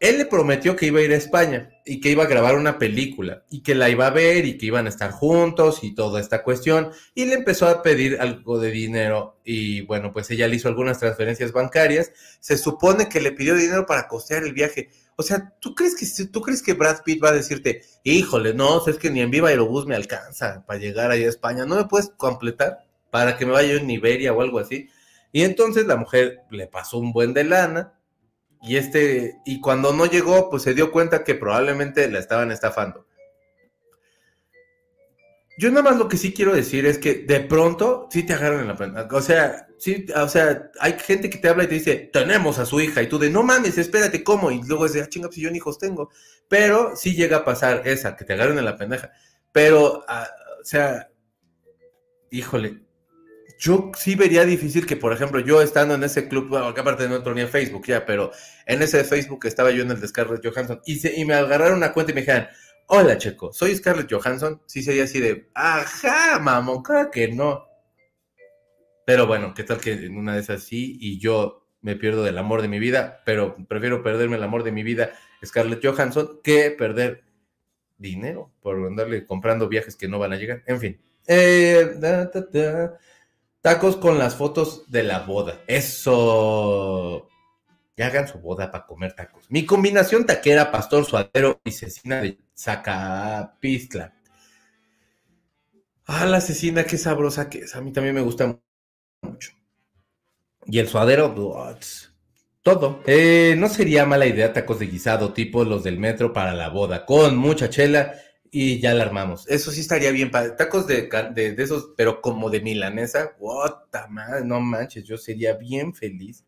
Él 0.00 0.16
le 0.16 0.24
prometió 0.24 0.76
que 0.76 0.86
iba 0.86 1.00
a 1.00 1.02
ir 1.02 1.12
a 1.12 1.16
España 1.16 1.68
y 1.84 2.00
que 2.00 2.08
iba 2.08 2.24
a 2.24 2.26
grabar 2.26 2.56
una 2.56 2.78
película 2.78 3.44
y 3.50 3.62
que 3.62 3.74
la 3.74 3.90
iba 3.90 4.06
a 4.06 4.10
ver 4.10 4.46
y 4.46 4.56
que 4.56 4.64
iban 4.64 4.86
a 4.86 4.88
estar 4.88 5.10
juntos 5.10 5.80
y 5.84 5.94
toda 5.94 6.20
esta 6.20 6.42
cuestión. 6.42 6.90
Y 7.14 7.26
le 7.26 7.34
empezó 7.34 7.68
a 7.68 7.82
pedir 7.82 8.16
algo 8.18 8.58
de 8.58 8.70
dinero 8.70 9.36
y 9.44 9.82
bueno, 9.82 10.10
pues 10.14 10.30
ella 10.30 10.48
le 10.48 10.56
hizo 10.56 10.68
algunas 10.68 10.98
transferencias 10.98 11.52
bancarias. 11.52 12.12
Se 12.40 12.56
supone 12.56 13.10
que 13.10 13.20
le 13.20 13.32
pidió 13.32 13.54
dinero 13.54 13.84
para 13.84 14.08
costear 14.08 14.42
el 14.44 14.54
viaje. 14.54 14.88
O 15.20 15.22
sea, 15.22 15.52
¿tú 15.60 15.74
crees 15.74 15.94
que, 15.94 16.24
¿tú 16.28 16.40
crees 16.40 16.62
que 16.62 16.72
Brad 16.72 17.02
Pitt 17.02 17.22
va 17.22 17.28
a 17.28 17.32
decirte, 17.32 17.82
híjole, 18.04 18.54
no, 18.54 18.82
es 18.86 18.96
que 18.96 19.10
ni 19.10 19.20
en 19.20 19.30
Viva 19.30 19.50
Aerobús 19.50 19.84
me 19.84 19.94
alcanza 19.94 20.64
para 20.66 20.78
llegar 20.78 21.10
allá 21.10 21.26
a 21.26 21.28
España, 21.28 21.66
¿no 21.66 21.76
me 21.76 21.84
puedes 21.84 22.08
completar 22.16 22.86
para 23.10 23.36
que 23.36 23.44
me 23.44 23.52
vaya 23.52 23.74
en 23.74 23.90
Iberia 23.90 24.32
o 24.32 24.40
algo 24.40 24.58
así? 24.60 24.88
Y 25.30 25.42
entonces 25.42 25.86
la 25.86 25.96
mujer 25.96 26.44
le 26.50 26.68
pasó 26.68 26.96
un 26.96 27.12
buen 27.12 27.34
de 27.34 27.44
lana 27.44 27.92
y 28.62 28.76
este, 28.76 29.36
y 29.44 29.60
cuando 29.60 29.92
no 29.92 30.06
llegó, 30.06 30.48
pues 30.48 30.62
se 30.62 30.72
dio 30.72 30.90
cuenta 30.90 31.22
que 31.22 31.34
probablemente 31.34 32.10
la 32.10 32.18
estaban 32.18 32.50
estafando. 32.50 33.06
Yo 35.60 35.68
nada 35.68 35.82
más 35.82 35.98
lo 35.98 36.08
que 36.08 36.16
sí 36.16 36.32
quiero 36.32 36.54
decir 36.54 36.86
es 36.86 36.96
que 36.96 37.16
de 37.16 37.40
pronto 37.40 38.08
sí 38.10 38.22
te 38.22 38.32
agarran 38.32 38.60
en 38.60 38.68
la 38.68 38.76
pena. 38.76 39.06
O 39.10 39.20
sea, 39.20 39.68
sí, 39.76 40.06
o 40.16 40.26
sea, 40.26 40.70
hay 40.80 40.96
gente 40.98 41.28
que 41.28 41.36
te 41.36 41.50
habla 41.50 41.64
y 41.64 41.66
te 41.66 41.74
dice, 41.74 42.08
tenemos 42.10 42.58
a 42.58 42.64
su 42.64 42.80
hija, 42.80 43.02
y 43.02 43.08
tú 43.08 43.18
de, 43.18 43.28
no 43.28 43.42
mames, 43.42 43.76
espérate, 43.76 44.24
¿cómo? 44.24 44.50
Y 44.50 44.62
luego 44.62 44.86
es 44.86 44.94
de, 44.94 45.02
ah, 45.02 45.08
chinga, 45.10 45.28
si 45.30 45.42
yo 45.42 45.50
ni 45.50 45.58
hijos 45.58 45.78
tengo. 45.78 46.08
Pero 46.48 46.96
sí 46.96 47.14
llega 47.14 47.36
a 47.38 47.44
pasar 47.44 47.82
esa, 47.84 48.16
que 48.16 48.24
te 48.24 48.32
agarren 48.32 48.56
en 48.56 48.64
la 48.64 48.78
pendeja. 48.78 49.12
Pero, 49.52 50.02
ah, 50.08 50.26
o 50.62 50.64
sea, 50.64 51.10
híjole, 52.30 52.80
yo 53.58 53.92
sí 53.98 54.14
vería 54.14 54.46
difícil 54.46 54.86
que, 54.86 54.96
por 54.96 55.12
ejemplo, 55.12 55.40
yo 55.40 55.60
estando 55.60 55.94
en 55.94 56.04
ese 56.04 56.26
club, 56.26 56.48
bueno, 56.48 56.72
que 56.72 56.80
aparte 56.80 57.06
no 57.06 57.16
en 57.16 57.48
Facebook 57.50 57.84
ya, 57.86 58.06
pero 58.06 58.32
en 58.64 58.80
ese 58.80 59.04
Facebook 59.04 59.44
estaba 59.44 59.72
yo 59.72 59.82
en 59.82 59.90
el 59.90 60.00
de 60.00 60.08
Scarlett 60.08 60.42
Johansson, 60.42 60.80
y, 60.86 61.20
y 61.20 61.26
me 61.26 61.34
agarraron 61.34 61.76
una 61.76 61.92
cuenta 61.92 62.12
y 62.12 62.14
me 62.14 62.22
dijeran, 62.22 62.48
Hola, 62.92 63.16
Checo, 63.16 63.52
soy 63.52 63.76
Scarlett 63.76 64.12
Johansson. 64.12 64.62
Sí 64.66 64.82
sería 64.82 65.04
así 65.04 65.20
de, 65.20 65.48
ajá, 65.54 66.40
mamón, 66.40 66.82
claro 66.82 67.08
que 67.08 67.28
no. 67.28 67.64
Pero 69.06 69.28
bueno, 69.28 69.54
¿qué 69.54 69.62
tal 69.62 69.78
que 69.78 69.92
en 69.92 70.18
una 70.18 70.34
de 70.34 70.40
esas 70.40 70.64
sí 70.64 70.98
y 71.00 71.20
yo 71.20 71.68
me 71.82 71.94
pierdo 71.94 72.24
del 72.24 72.36
amor 72.36 72.62
de 72.62 72.68
mi 72.68 72.80
vida? 72.80 73.22
Pero 73.24 73.56
prefiero 73.68 74.02
perderme 74.02 74.38
el 74.38 74.42
amor 74.42 74.64
de 74.64 74.72
mi 74.72 74.82
vida, 74.82 75.12
Scarlett 75.44 75.86
Johansson, 75.86 76.40
que 76.42 76.72
perder 76.72 77.22
dinero 77.96 78.50
por 78.60 78.84
andarle 78.84 79.24
comprando 79.24 79.68
viajes 79.68 79.94
que 79.94 80.08
no 80.08 80.18
van 80.18 80.32
a 80.32 80.36
llegar. 80.36 80.64
En 80.66 80.80
fin. 80.80 81.00
Eh, 81.28 81.94
Tacos 83.60 83.98
con 83.98 84.18
las 84.18 84.34
fotos 84.34 84.90
de 84.90 85.04
la 85.04 85.20
boda. 85.20 85.60
Eso 85.68 87.29
y 88.00 88.02
hagan 88.02 88.26
su 88.26 88.38
boda 88.38 88.70
para 88.70 88.86
comer 88.86 89.12
tacos. 89.12 89.44
Mi 89.50 89.66
combinación 89.66 90.24
taquera, 90.24 90.70
pastor 90.70 91.04
suadero 91.04 91.60
y 91.62 91.70
cecina 91.70 92.22
de 92.22 92.38
Zacapistla. 92.56 94.14
Ah, 96.06 96.24
la 96.24 96.40
cecina, 96.40 96.84
qué 96.84 96.96
sabrosa 96.96 97.50
que 97.50 97.58
es. 97.58 97.76
A 97.76 97.82
mí 97.82 97.92
también 97.92 98.14
me 98.14 98.22
gusta 98.22 98.58
mucho. 99.20 99.50
Y 100.64 100.78
el 100.78 100.88
suadero, 100.88 101.34
todo. 102.62 103.02
Eh, 103.06 103.54
no 103.58 103.68
sería 103.68 104.06
mala 104.06 104.24
idea 104.24 104.54
tacos 104.54 104.78
de 104.78 104.86
guisado 104.86 105.34
tipo 105.34 105.64
los 105.64 105.84
del 105.84 105.98
metro 105.98 106.32
para 106.32 106.54
la 106.54 106.70
boda, 106.70 107.04
con 107.04 107.36
mucha 107.36 107.68
chela 107.68 108.14
y 108.50 108.80
ya 108.80 108.94
la 108.94 109.02
armamos. 109.02 109.46
Eso 109.46 109.70
sí 109.72 109.80
estaría 109.80 110.10
bien. 110.10 110.30
Tacos 110.30 110.86
de, 110.86 111.10
de, 111.34 111.52
de 111.52 111.62
esos, 111.62 111.92
pero 111.98 112.22
como 112.22 112.48
de 112.48 112.62
milanesa. 112.62 113.36
What 113.38 113.74
madre, 114.08 114.42
no 114.42 114.58
manches, 114.58 115.04
yo 115.04 115.18
sería 115.18 115.52
bien 115.52 115.92
feliz. 115.92 116.46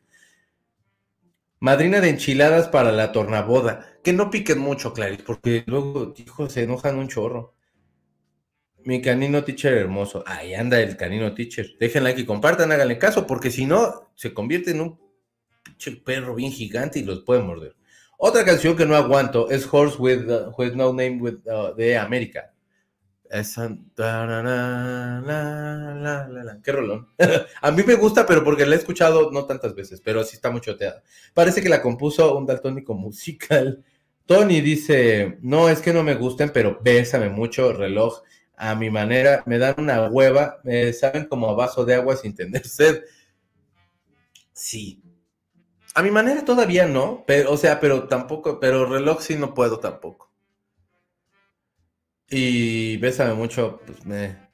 Madrina 1.62 2.00
de 2.00 2.08
enchiladas 2.08 2.66
para 2.66 2.90
la 2.90 3.12
tornaboda. 3.12 3.86
Que 4.02 4.12
no 4.12 4.30
piquen 4.30 4.58
mucho, 4.58 4.92
Clarice, 4.92 5.22
porque 5.22 5.62
luego, 5.66 6.12
hijos, 6.16 6.52
se 6.52 6.64
enojan 6.64 6.98
un 6.98 7.06
chorro. 7.06 7.54
Mi 8.84 9.00
canino 9.00 9.44
teacher 9.44 9.74
hermoso. 9.74 10.24
Ahí 10.26 10.54
anda 10.54 10.80
el 10.80 10.96
canino 10.96 11.32
teacher. 11.34 11.76
Dejen 11.78 12.02
like 12.02 12.20
y 12.20 12.24
compartan, 12.24 12.72
háganle 12.72 12.98
caso, 12.98 13.28
porque 13.28 13.52
si 13.52 13.64
no, 13.64 14.10
se 14.16 14.34
convierte 14.34 14.72
en 14.72 14.80
un 14.80 14.98
pinche 15.62 15.92
perro 15.92 16.34
bien 16.34 16.50
gigante 16.50 16.98
y 16.98 17.04
los 17.04 17.20
puede 17.20 17.42
morder. 17.42 17.76
Otra 18.18 18.44
canción 18.44 18.76
que 18.76 18.84
no 18.84 18.96
aguanto 18.96 19.48
es 19.48 19.64
Horse 19.72 19.98
with, 20.00 20.28
uh, 20.28 20.76
No 20.76 20.88
Name 20.88 21.20
uh, 21.22 21.76
de 21.76 21.96
América. 21.96 22.51
Esa. 23.32 23.74
Qué 26.62 26.72
rolón. 26.72 27.08
a 27.62 27.70
mí 27.70 27.82
me 27.86 27.94
gusta, 27.94 28.26
pero 28.26 28.44
porque 28.44 28.66
la 28.66 28.74
he 28.74 28.78
escuchado 28.78 29.30
no 29.32 29.46
tantas 29.46 29.74
veces, 29.74 30.02
pero 30.02 30.22
sí 30.22 30.36
está 30.36 30.50
muy 30.50 30.60
choteada. 30.60 31.02
Parece 31.32 31.62
que 31.62 31.70
la 31.70 31.80
compuso 31.80 32.36
un 32.36 32.44
daltónico 32.44 32.92
musical. 32.92 33.82
Tony 34.26 34.60
dice: 34.60 35.38
No, 35.40 35.70
es 35.70 35.80
que 35.80 35.94
no 35.94 36.02
me 36.02 36.14
gusten, 36.14 36.50
pero 36.50 36.78
bésame 36.82 37.30
mucho, 37.30 37.72
reloj. 37.72 38.20
A 38.54 38.74
mi 38.74 38.90
manera, 38.90 39.42
me 39.46 39.56
dan 39.58 39.76
una 39.78 40.08
hueva, 40.10 40.60
me 40.62 40.92
saben 40.92 41.24
como 41.24 41.48
a 41.48 41.54
vaso 41.54 41.86
de 41.86 41.94
agua 41.94 42.16
sin 42.16 42.34
tener 42.34 42.66
sed. 42.66 43.02
Sí. 44.52 45.02
A 45.94 46.02
mi 46.02 46.10
manera 46.10 46.44
todavía 46.44 46.86
no, 46.86 47.24
pero, 47.26 47.50
o 47.52 47.56
sea, 47.56 47.80
pero 47.80 48.08
tampoco, 48.08 48.60
pero 48.60 48.84
reloj 48.84 49.22
sí 49.22 49.36
no 49.36 49.54
puedo 49.54 49.78
tampoco. 49.78 50.31
Y 52.32 52.96
bésame 52.96 53.34
mucho, 53.34 53.80
pues 53.86 54.04
me... 54.06 54.50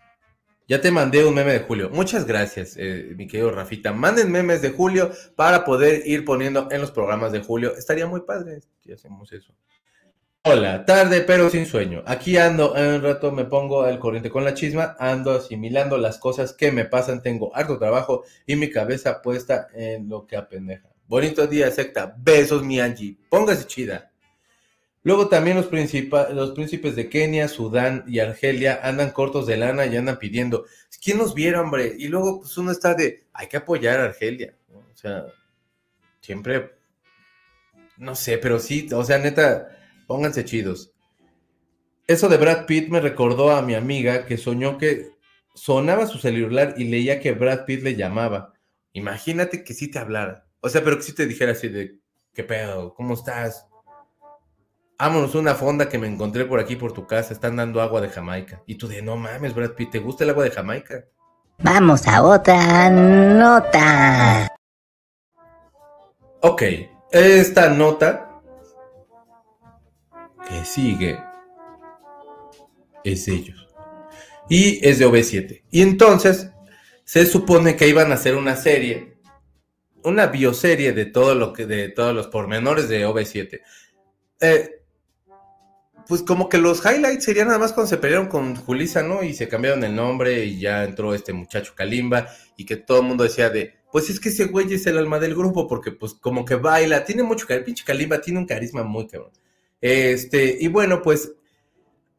Ya 0.66 0.80
te 0.82 0.90
mandé 0.90 1.24
un 1.24 1.34
meme 1.34 1.52
de 1.52 1.60
Julio. 1.60 1.88
Muchas 1.90 2.26
gracias, 2.26 2.76
eh, 2.76 3.14
mi 3.16 3.26
querido 3.26 3.50
Rafita. 3.50 3.92
Manden 3.92 4.30
memes 4.30 4.60
de 4.60 4.70
Julio 4.70 5.12
para 5.34 5.64
poder 5.64 6.02
ir 6.06 6.26
poniendo 6.26 6.68
en 6.70 6.80
los 6.82 6.90
programas 6.90 7.32
de 7.32 7.40
Julio. 7.40 7.74
Estaría 7.74 8.06
muy 8.06 8.20
padre 8.22 8.60
si 8.82 8.92
hacemos 8.92 9.32
eso. 9.32 9.54
Hola, 10.42 10.84
tarde 10.84 11.22
pero 11.22 11.48
sin 11.48 11.66
sueño. 11.66 12.02
Aquí 12.04 12.36
ando, 12.36 12.76
en 12.76 12.96
un 12.96 13.02
rato 13.02 13.32
me 13.32 13.44
pongo 13.44 13.82
al 13.82 13.98
corriente 13.98 14.28
con 14.28 14.44
la 14.44 14.54
chisma, 14.54 14.96
ando 14.98 15.30
asimilando 15.30 15.96
las 15.96 16.18
cosas 16.18 16.52
que 16.52 16.70
me 16.70 16.84
pasan, 16.84 17.22
tengo 17.22 17.54
harto 17.56 17.78
trabajo 17.78 18.24
y 18.46 18.56
mi 18.56 18.70
cabeza 18.70 19.22
puesta 19.22 19.68
en 19.72 20.08
lo 20.08 20.26
que 20.26 20.36
apendeja. 20.36 20.88
Bonito 21.06 21.46
día, 21.46 21.70
secta. 21.70 22.14
Besos, 22.18 22.62
mi 22.62 22.80
Angie. 22.80 23.16
Póngase 23.30 23.66
chida. 23.66 24.10
Luego 25.08 25.30
también 25.30 25.56
los, 25.56 25.72
los 25.72 26.50
príncipes 26.50 26.94
de 26.94 27.08
Kenia, 27.08 27.48
Sudán 27.48 28.04
y 28.06 28.18
Argelia 28.18 28.80
andan 28.82 29.10
cortos 29.10 29.46
de 29.46 29.56
lana 29.56 29.86
y 29.86 29.96
andan 29.96 30.18
pidiendo, 30.18 30.66
¿quién 31.02 31.16
nos 31.16 31.32
viera, 31.34 31.62
hombre? 31.62 31.94
Y 31.98 32.08
luego 32.08 32.40
pues 32.40 32.58
uno 32.58 32.70
está 32.70 32.92
de, 32.92 33.24
hay 33.32 33.46
que 33.46 33.56
apoyar 33.56 34.00
a 34.00 34.04
Argelia. 34.04 34.54
O 34.70 34.94
sea, 34.94 35.24
siempre, 36.20 36.76
no 37.96 38.14
sé, 38.14 38.36
pero 38.36 38.58
sí, 38.58 38.86
o 38.92 39.02
sea, 39.02 39.16
neta, 39.16 39.78
pónganse 40.06 40.44
chidos. 40.44 40.92
Eso 42.06 42.28
de 42.28 42.36
Brad 42.36 42.66
Pitt 42.66 42.90
me 42.90 43.00
recordó 43.00 43.52
a 43.52 43.62
mi 43.62 43.74
amiga 43.74 44.26
que 44.26 44.36
soñó 44.36 44.76
que 44.76 45.12
sonaba 45.54 46.06
su 46.06 46.18
celular 46.18 46.74
y 46.76 46.84
leía 46.84 47.18
que 47.18 47.32
Brad 47.32 47.64
Pitt 47.64 47.82
le 47.82 47.96
llamaba. 47.96 48.52
Imagínate 48.92 49.64
que 49.64 49.72
sí 49.72 49.90
te 49.90 50.00
hablara. 50.00 50.46
O 50.60 50.68
sea, 50.68 50.84
pero 50.84 50.98
que 50.98 51.04
sí 51.04 51.14
te 51.14 51.26
dijera 51.26 51.52
así 51.52 51.68
de, 51.68 51.98
¿qué 52.34 52.44
pedo? 52.44 52.92
¿Cómo 52.92 53.14
estás? 53.14 53.67
Vámonos 55.00 55.36
una 55.36 55.54
fonda 55.54 55.88
que 55.88 55.96
me 55.96 56.08
encontré 56.08 56.44
por 56.44 56.58
aquí 56.58 56.74
por 56.74 56.92
tu 56.92 57.06
casa. 57.06 57.32
Están 57.32 57.54
dando 57.54 57.80
agua 57.80 58.00
de 58.00 58.08
Jamaica. 58.08 58.62
Y 58.66 58.74
tú 58.74 58.88
de, 58.88 59.00
no 59.00 59.16
mames, 59.16 59.54
Brad 59.54 59.70
Pitt, 59.72 59.92
¿te 59.92 60.00
gusta 60.00 60.24
el 60.24 60.30
agua 60.30 60.42
de 60.42 60.50
Jamaica? 60.50 61.04
Vamos 61.58 62.04
a 62.08 62.20
otra 62.22 62.90
nota. 62.90 64.48
Ok, 66.40 66.62
esta 67.12 67.68
nota 67.68 68.40
que 70.48 70.64
sigue 70.64 71.20
es 73.04 73.28
ellos. 73.28 73.68
Y 74.48 74.84
es 74.84 74.98
de 74.98 75.06
OV7. 75.06 75.62
Y 75.70 75.82
entonces 75.82 76.50
se 77.04 77.24
supone 77.24 77.76
que 77.76 77.86
iban 77.86 78.10
a 78.10 78.16
hacer 78.16 78.34
una 78.34 78.56
serie, 78.56 79.18
una 80.02 80.26
bioserie 80.26 80.92
de 80.92 81.06
todo 81.06 81.36
lo 81.36 81.52
que, 81.52 81.66
de 81.66 81.88
todos 81.88 82.12
los 82.14 82.26
pormenores 82.26 82.88
de 82.88 83.06
OV7. 83.06 83.60
Eh, 84.40 84.77
pues 86.08 86.22
como 86.22 86.48
que 86.48 86.56
los 86.56 86.82
highlights 86.84 87.24
serían 87.24 87.48
nada 87.48 87.58
más 87.58 87.74
cuando 87.74 87.90
se 87.90 87.98
pelearon 87.98 88.28
con 88.28 88.56
Julisa, 88.56 89.02
¿no? 89.02 89.22
Y 89.22 89.34
se 89.34 89.46
cambiaron 89.46 89.84
el 89.84 89.94
nombre 89.94 90.42
y 90.46 90.58
ya 90.58 90.84
entró 90.84 91.12
este 91.12 91.34
muchacho 91.34 91.74
Kalimba 91.76 92.28
y 92.56 92.64
que 92.64 92.76
todo 92.76 93.00
el 93.02 93.06
mundo 93.06 93.24
decía 93.24 93.50
de, 93.50 93.74
pues 93.92 94.08
es 94.08 94.18
que 94.18 94.30
ese 94.30 94.46
güey 94.46 94.72
es 94.72 94.86
el 94.86 94.96
alma 94.96 95.18
del 95.18 95.34
grupo 95.34 95.68
porque 95.68 95.92
pues 95.92 96.14
como 96.14 96.46
que 96.46 96.54
baila, 96.54 97.04
tiene 97.04 97.22
mucho 97.22 97.46
carisma, 97.46 97.66
pinche 97.66 97.84
Kalimba 97.84 98.22
tiene 98.22 98.38
un 98.38 98.46
carisma 98.46 98.84
muy 98.84 99.06
cabrón. 99.06 99.32
Este, 99.82 100.56
y 100.58 100.68
bueno, 100.68 101.02
pues 101.02 101.32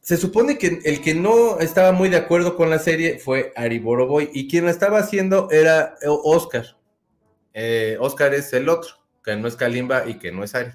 se 0.02 0.18
supone 0.18 0.60
que 0.60 0.82
el 0.86 1.02
que 1.02 1.16
no 1.16 1.60
estaba 1.60 1.92
muy 1.92 2.10
de 2.10 2.18
acuerdo 2.18 2.56
con 2.56 2.70
la 2.70 2.78
serie 2.78 3.18
fue 3.18 3.54
Ari 3.56 3.80
Boroboy 3.80 4.30
y 4.34 4.48
quien 4.48 4.66
la 4.66 4.72
estaba 4.72 5.00
haciendo 5.00 5.50
era 5.50 5.96
Oscar. 6.06 6.78
Eh, 7.56 7.98
Oscar 8.00 8.36
es 8.36 8.54
el 8.54 8.70
otro, 8.70 8.92
que 9.24 9.36
no 9.36 9.48
es 9.48 9.56
Kalimba 9.56 10.08
y 10.08 10.20
que 10.20 10.32
no 10.32 10.44
es 10.44 10.54
Ari 10.54 10.74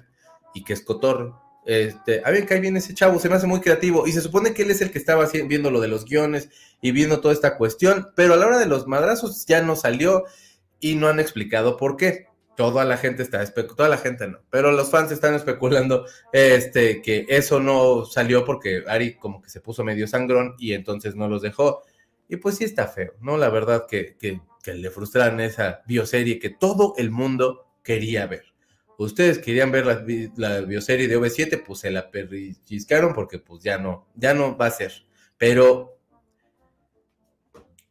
y 0.53 0.65
que 0.65 0.73
es 0.73 0.81
Cotorro. 0.81 1.44
Este, 1.65 2.21
a 2.23 2.29
ver, 2.29 2.45
que 2.45 2.53
ahí 2.53 2.59
viene 2.59 2.79
ese 2.79 2.93
chavo, 2.93 3.19
se 3.19 3.27
me 3.27 3.35
hace 3.35 3.47
muy 3.47 3.59
creativo 3.59 4.05
y 4.05 4.11
se 4.11 4.21
supone 4.21 4.53
que 4.53 4.61
él 4.61 4.71
es 4.71 4.81
el 4.81 4.91
que 4.91 4.99
estaba 4.99 5.25
viendo 5.47 5.71
lo 5.71 5.81
de 5.81 5.87
los 5.87 6.05
guiones 6.05 6.49
y 6.81 6.91
viendo 6.91 7.21
toda 7.21 7.33
esta 7.33 7.57
cuestión, 7.57 8.11
pero 8.15 8.33
a 8.33 8.37
la 8.37 8.45
hora 8.45 8.59
de 8.59 8.67
los 8.67 8.85
madrazos 8.87 9.45
ya 9.47 9.61
no 9.63 9.75
salió 9.75 10.25
y 10.79 10.95
no 10.95 11.07
han 11.07 11.19
explicado 11.19 11.77
por 11.77 11.97
qué 11.97 12.27
toda 12.55 12.85
la 12.85 12.97
gente 12.97 13.23
está, 13.23 13.45
toda 13.51 13.89
la 13.89 13.97
gente 13.97 14.27
no, 14.27 14.39
pero 14.49 14.71
los 14.71 14.89
fans 14.89 15.11
están 15.11 15.33
especulando 15.33 16.05
este, 16.31 17.01
que 17.01 17.25
eso 17.29 17.59
no 17.59 18.05
salió 18.05 18.45
porque 18.45 18.83
Ari 18.87 19.15
como 19.15 19.41
que 19.41 19.49
se 19.49 19.61
puso 19.61 19.83
medio 19.83 20.07
sangrón 20.07 20.55
y 20.57 20.73
entonces 20.73 21.15
no 21.15 21.27
los 21.27 21.41
dejó. 21.41 21.83
Y 22.27 22.37
pues 22.37 22.55
sí 22.55 22.63
está 22.63 22.87
feo, 22.87 23.13
¿no? 23.21 23.37
La 23.37 23.49
verdad 23.49 23.85
que, 23.87 24.15
que, 24.17 24.41
le 24.73 24.89
frustraron 24.89 25.39
esa 25.41 25.83
bioserie 25.85 26.39
que 26.39 26.49
todo 26.49 26.95
el 26.97 27.11
mundo 27.11 27.67
quería 27.83 28.25
ver. 28.25 28.54
Ustedes 28.97 29.39
querían 29.39 29.71
ver 29.71 29.85
la, 29.85 30.05
la 30.37 30.61
bioserie 30.61 31.07
de 31.07 31.17
OV7, 31.17 31.63
pues 31.65 31.79
se 31.79 31.91
la 31.91 32.09
perriscaron 32.09 33.13
porque 33.13 33.39
pues 33.39 33.63
ya 33.63 33.77
no, 33.77 34.07
ya 34.15 34.33
no 34.33 34.57
va 34.57 34.67
a 34.67 34.71
ser. 34.71 35.05
Pero 35.37 35.95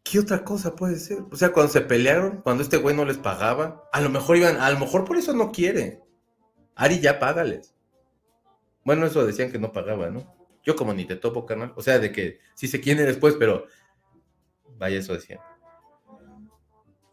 ¿Qué 0.04 0.18
otra 0.18 0.44
cosa 0.44 0.76
puede 0.76 0.96
ser? 0.96 1.24
O 1.32 1.36
sea, 1.36 1.50
cuando 1.50 1.72
se 1.72 1.80
pelearon, 1.80 2.42
cuando 2.42 2.62
este 2.62 2.76
güey 2.76 2.94
no 2.94 3.06
les 3.06 3.16
pagaba, 3.16 3.88
a 3.90 4.00
lo 4.02 4.10
mejor 4.10 4.36
iban, 4.36 4.58
a 4.60 4.70
lo 4.70 4.78
mejor 4.78 5.04
por 5.04 5.16
eso 5.16 5.32
no 5.32 5.50
quiere. 5.50 6.02
Ari, 6.74 7.00
ya 7.00 7.18
págales. 7.18 7.74
Bueno, 8.84 9.06
eso 9.06 9.24
decían 9.24 9.50
que 9.50 9.58
no 9.58 9.72
pagaba, 9.72 10.10
¿no? 10.10 10.36
Yo 10.62 10.76
como 10.76 10.92
ni 10.92 11.06
te 11.06 11.16
topo, 11.16 11.46
canal. 11.46 11.72
O 11.74 11.82
sea, 11.82 11.98
de 11.98 12.12
que 12.12 12.38
sí 12.54 12.68
se 12.68 12.82
quiere 12.82 13.04
después, 13.04 13.36
pero 13.38 13.66
vaya, 14.76 14.98
eso 14.98 15.14
decían. 15.14 15.40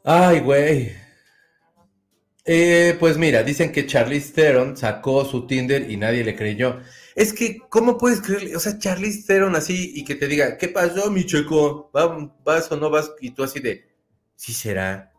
Ay, 0.04 0.42
güey. 0.42 0.92
Eh, 2.44 2.98
pues 3.00 3.18
mira, 3.18 3.44
dicen 3.44 3.72
que 3.72 3.86
Charlize 3.86 4.34
Theron 4.34 4.76
sacó 4.76 5.26
su 5.26 5.46
Tinder 5.46 5.90
y 5.90 5.98
nadie 5.98 6.24
le 6.24 6.36
creyó. 6.36 6.80
Es 7.16 7.34
que, 7.34 7.60
¿cómo 7.70 7.98
puedes 7.98 8.22
creerle? 8.22 8.56
O 8.56 8.60
sea, 8.60 8.80
Charlize 8.80 9.28
Theron 9.28 9.56
así 9.56 9.92
y 9.96 10.04
que 10.04 10.16
te 10.16 10.28
diga, 10.28 10.58
¿qué 10.58 10.68
pasó, 10.68 11.12
mi 11.12 11.26
checo? 11.26 11.92
¿Vas 11.94 12.72
o 12.72 12.78
no 12.78 12.90
vas? 12.90 13.12
Y 13.22 13.32
tú 13.32 13.44
así 13.44 13.60
de, 13.60 13.86
sí 14.36 14.54
será. 14.54 15.14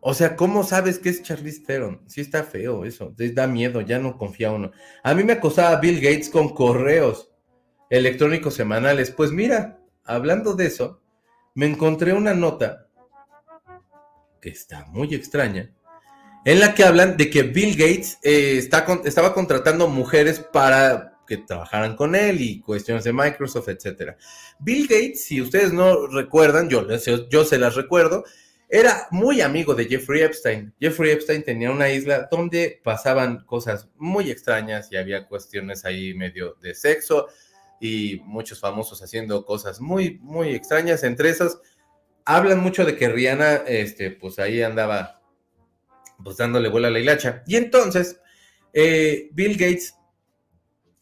O 0.00 0.14
sea, 0.14 0.36
¿cómo 0.36 0.64
sabes 0.64 0.98
que 0.98 1.08
es 1.08 1.22
Charlize 1.22 1.64
Theron? 1.64 2.02
Sí 2.06 2.20
está 2.20 2.44
feo 2.44 2.84
eso, 2.84 3.14
da 3.16 3.46
miedo, 3.46 3.80
ya 3.80 3.98
no 3.98 4.16
confía 4.16 4.52
uno. 4.52 4.70
A 5.02 5.14
mí 5.14 5.24
me 5.24 5.34
acosaba 5.34 5.80
Bill 5.80 6.00
Gates 6.00 6.28
con 6.28 6.50
correos 6.50 7.30
electrónicos 7.90 8.54
semanales. 8.54 9.10
Pues 9.10 9.32
mira, 9.32 9.80
hablando 10.04 10.54
de 10.54 10.66
eso, 10.66 11.02
me 11.54 11.66
encontré 11.66 12.12
una 12.12 12.34
nota 12.34 12.87
que 14.40 14.50
está 14.50 14.86
muy 14.86 15.14
extraña, 15.14 15.70
en 16.44 16.60
la 16.60 16.74
que 16.74 16.84
hablan 16.84 17.16
de 17.16 17.30
que 17.30 17.42
Bill 17.42 17.76
Gates 17.76 18.18
eh, 18.22 18.56
está 18.58 18.86
estaba 19.04 19.34
contratando 19.34 19.88
mujeres 19.88 20.40
para 20.40 21.18
que 21.26 21.36
trabajaran 21.36 21.94
con 21.94 22.14
él 22.14 22.40
y 22.40 22.60
cuestiones 22.60 23.04
de 23.04 23.12
Microsoft, 23.12 23.68
etcétera. 23.68 24.16
Bill 24.58 24.86
Gates, 24.88 25.24
si 25.24 25.42
ustedes 25.42 25.72
no 25.72 26.06
recuerdan, 26.06 26.70
yo, 26.70 26.86
yo 27.28 27.44
se 27.44 27.58
las 27.58 27.74
recuerdo, 27.74 28.24
era 28.70 29.08
muy 29.10 29.40
amigo 29.40 29.74
de 29.74 29.86
Jeffrey 29.86 30.22
Epstein. 30.22 30.74
Jeffrey 30.78 31.12
Epstein 31.12 31.42
tenía 31.42 31.70
una 31.70 31.90
isla 31.90 32.28
donde 32.30 32.80
pasaban 32.84 33.44
cosas 33.46 33.88
muy 33.96 34.30
extrañas 34.30 34.92
y 34.92 34.96
había 34.96 35.26
cuestiones 35.26 35.84
ahí 35.84 36.12
medio 36.14 36.54
de 36.60 36.74
sexo 36.74 37.28
y 37.80 38.20
muchos 38.24 38.60
famosos 38.60 39.02
haciendo 39.02 39.44
cosas 39.46 39.80
muy, 39.80 40.18
muy 40.20 40.54
extrañas. 40.54 41.02
Entre 41.02 41.30
esas, 41.30 41.58
hablan 42.28 42.60
mucho 42.60 42.84
de 42.84 42.94
que 42.94 43.08
Rihanna, 43.08 43.54
este, 43.66 44.10
pues 44.10 44.38
ahí 44.38 44.60
andaba 44.60 45.22
pues 46.22 46.36
dándole 46.36 46.68
vuelo 46.68 46.88
a 46.88 46.90
la 46.90 47.00
hilacha. 47.00 47.42
Y 47.46 47.56
entonces, 47.56 48.20
eh, 48.74 49.30
Bill 49.32 49.52
Gates 49.56 49.94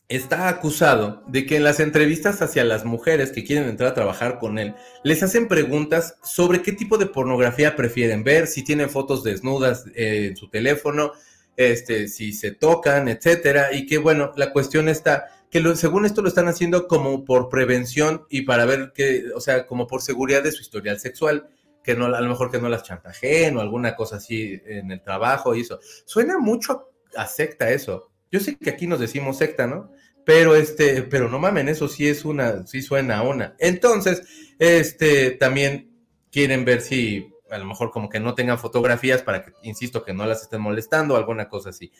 está 0.08 0.48
acusado 0.48 1.24
de 1.26 1.44
que 1.44 1.56
en 1.56 1.64
las 1.64 1.80
entrevistas 1.80 2.42
hacia 2.42 2.62
las 2.62 2.84
mujeres 2.84 3.32
que 3.32 3.42
quieren 3.42 3.68
entrar 3.68 3.90
a 3.90 3.94
trabajar 3.94 4.38
con 4.38 4.56
él, 4.60 4.76
les 5.02 5.20
hacen 5.24 5.48
preguntas 5.48 6.16
sobre 6.22 6.62
qué 6.62 6.70
tipo 6.70 6.96
de 6.96 7.06
pornografía 7.06 7.74
prefieren 7.74 8.22
ver, 8.22 8.46
si 8.46 8.62
tienen 8.62 8.88
fotos 8.88 9.24
desnudas 9.24 9.84
eh, 9.96 10.28
en 10.28 10.36
su 10.36 10.48
teléfono, 10.48 11.10
este, 11.56 12.08
si 12.08 12.32
se 12.32 12.52
tocan, 12.52 13.08
etcétera, 13.08 13.72
y 13.72 13.86
que 13.86 13.98
bueno, 13.98 14.32
la 14.36 14.52
cuestión 14.52 14.88
está 14.88 15.26
que 15.50 15.76
según 15.76 16.04
esto 16.04 16.22
lo 16.22 16.28
están 16.28 16.48
haciendo 16.48 16.88
como 16.88 17.24
por 17.24 17.48
prevención 17.48 18.26
y 18.28 18.42
para 18.42 18.64
ver 18.66 18.92
que, 18.94 19.26
o 19.34 19.40
sea, 19.40 19.66
como 19.66 19.86
por 19.86 20.02
seguridad 20.02 20.42
de 20.42 20.52
su 20.52 20.62
historial 20.62 20.98
sexual 20.98 21.48
que 21.82 21.94
no, 21.94 22.06
a 22.06 22.20
lo 22.20 22.28
mejor 22.28 22.50
que 22.50 22.60
no 22.60 22.68
las 22.68 22.82
chantajeen 22.82 23.56
o 23.56 23.60
alguna 23.60 23.94
cosa 23.94 24.16
así 24.16 24.60
en 24.66 24.90
el 24.90 25.00
trabajo 25.02 25.54
y 25.54 25.60
eso. 25.60 25.78
Suena 26.04 26.36
mucho 26.38 26.90
a 27.16 27.26
secta 27.28 27.70
eso. 27.70 28.10
Yo 28.30 28.40
sé 28.40 28.56
que 28.56 28.70
aquí 28.70 28.88
nos 28.88 28.98
decimos 28.98 29.38
secta, 29.38 29.68
¿no? 29.68 29.92
Pero 30.24 30.56
este, 30.56 31.04
pero 31.04 31.28
no 31.28 31.38
mamen, 31.38 31.68
eso 31.68 31.86
sí 31.86 32.08
es 32.08 32.24
una, 32.24 32.66
sí 32.66 32.82
suena 32.82 33.18
a 33.18 33.22
una. 33.22 33.54
Entonces, 33.60 34.22
este, 34.58 35.30
también 35.30 35.92
quieren 36.32 36.64
ver 36.64 36.80
si 36.80 37.28
a 37.50 37.58
lo 37.58 37.64
mejor 37.64 37.90
como 37.90 38.08
que 38.08 38.20
no 38.20 38.34
tengan 38.34 38.58
fotografías 38.58 39.22
para 39.22 39.44
que, 39.44 39.52
insisto, 39.62 40.04
que 40.04 40.14
no 40.14 40.26
las 40.26 40.42
estén 40.42 40.60
molestando 40.60 41.16
alguna 41.16 41.48
cosa 41.48 41.70
así. 41.70 41.92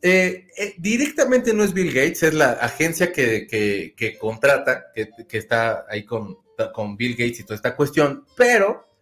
Eh, 0.00 0.48
eh, 0.58 0.74
directamente 0.78 1.54
no 1.54 1.62
es 1.62 1.72
Bill 1.72 1.92
Gates, 1.92 2.24
es 2.24 2.34
la 2.34 2.52
agencia 2.52 3.12
que, 3.12 3.46
que, 3.46 4.18
contrata, 4.18 4.86
que, 4.94 5.10
que, 5.28 5.38
está 5.38 5.86
ahí 5.88 6.04
con, 6.04 6.38
con 6.74 6.96
Bill 6.96 7.12
Gates 7.12 7.40
y 7.40 7.44
toda 7.44 7.54
esta 7.54 7.76
cuestión, 7.76 8.26
pero 8.36 8.92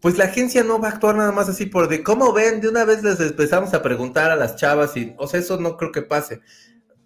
pues 0.00 0.18
la 0.18 0.26
agencia 0.26 0.62
no 0.62 0.78
va 0.80 0.88
a 0.88 0.92
actuar 0.92 1.16
nada 1.16 1.32
más 1.32 1.48
así 1.48 1.66
por 1.66 1.88
de 1.88 2.02
cómo 2.02 2.32
ven, 2.32 2.60
de 2.60 2.68
una 2.68 2.84
vez 2.84 3.02
les 3.02 3.18
empezamos 3.20 3.74
a 3.74 3.82
preguntar 3.82 4.30
a 4.30 4.36
las 4.36 4.56
chavas 4.56 4.96
y, 4.96 5.14
o 5.18 5.26
sea, 5.26 5.40
eso 5.40 5.58
no 5.58 5.76
creo 5.76 5.92
que 5.92 6.02
pase. 6.02 6.40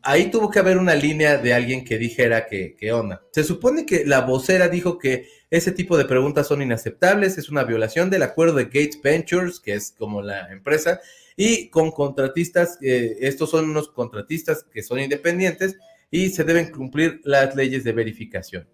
Ahí 0.02 0.30
tuvo 0.30 0.50
que 0.50 0.58
haber 0.58 0.78
una 0.78 0.94
línea 0.94 1.38
de 1.38 1.54
alguien 1.54 1.84
que 1.84 1.98
dijera 1.98 2.46
que, 2.46 2.76
onda. 2.92 3.22
Se 3.32 3.44
supone 3.44 3.84
que 3.84 4.04
la 4.04 4.22
vocera 4.22 4.68
dijo 4.68 4.98
que 4.98 5.28
ese 5.50 5.72
tipo 5.72 5.98
de 5.98 6.04
preguntas 6.04 6.46
son 6.46 6.62
inaceptables, 6.62 7.36
es 7.36 7.48
una 7.48 7.64
violación 7.64 8.08
del 8.08 8.22
acuerdo 8.22 8.54
de 8.54 8.64
Gates 8.64 9.00
Ventures, 9.02 9.58
que 9.58 9.74
es 9.74 9.92
como 9.98 10.22
la 10.22 10.50
empresa, 10.52 11.00
y 11.36 11.70
con 11.70 11.90
contratistas, 11.90 12.78
eh, 12.82 13.18
estos 13.20 13.50
son 13.50 13.68
unos 13.70 13.90
contratistas 13.90 14.64
que 14.64 14.82
son 14.82 15.00
independientes 15.00 15.76
y 16.10 16.30
se 16.30 16.44
deben 16.44 16.70
cumplir 16.70 17.20
las 17.24 17.56
leyes 17.56 17.82
de 17.82 17.92
verificación. 17.92 18.68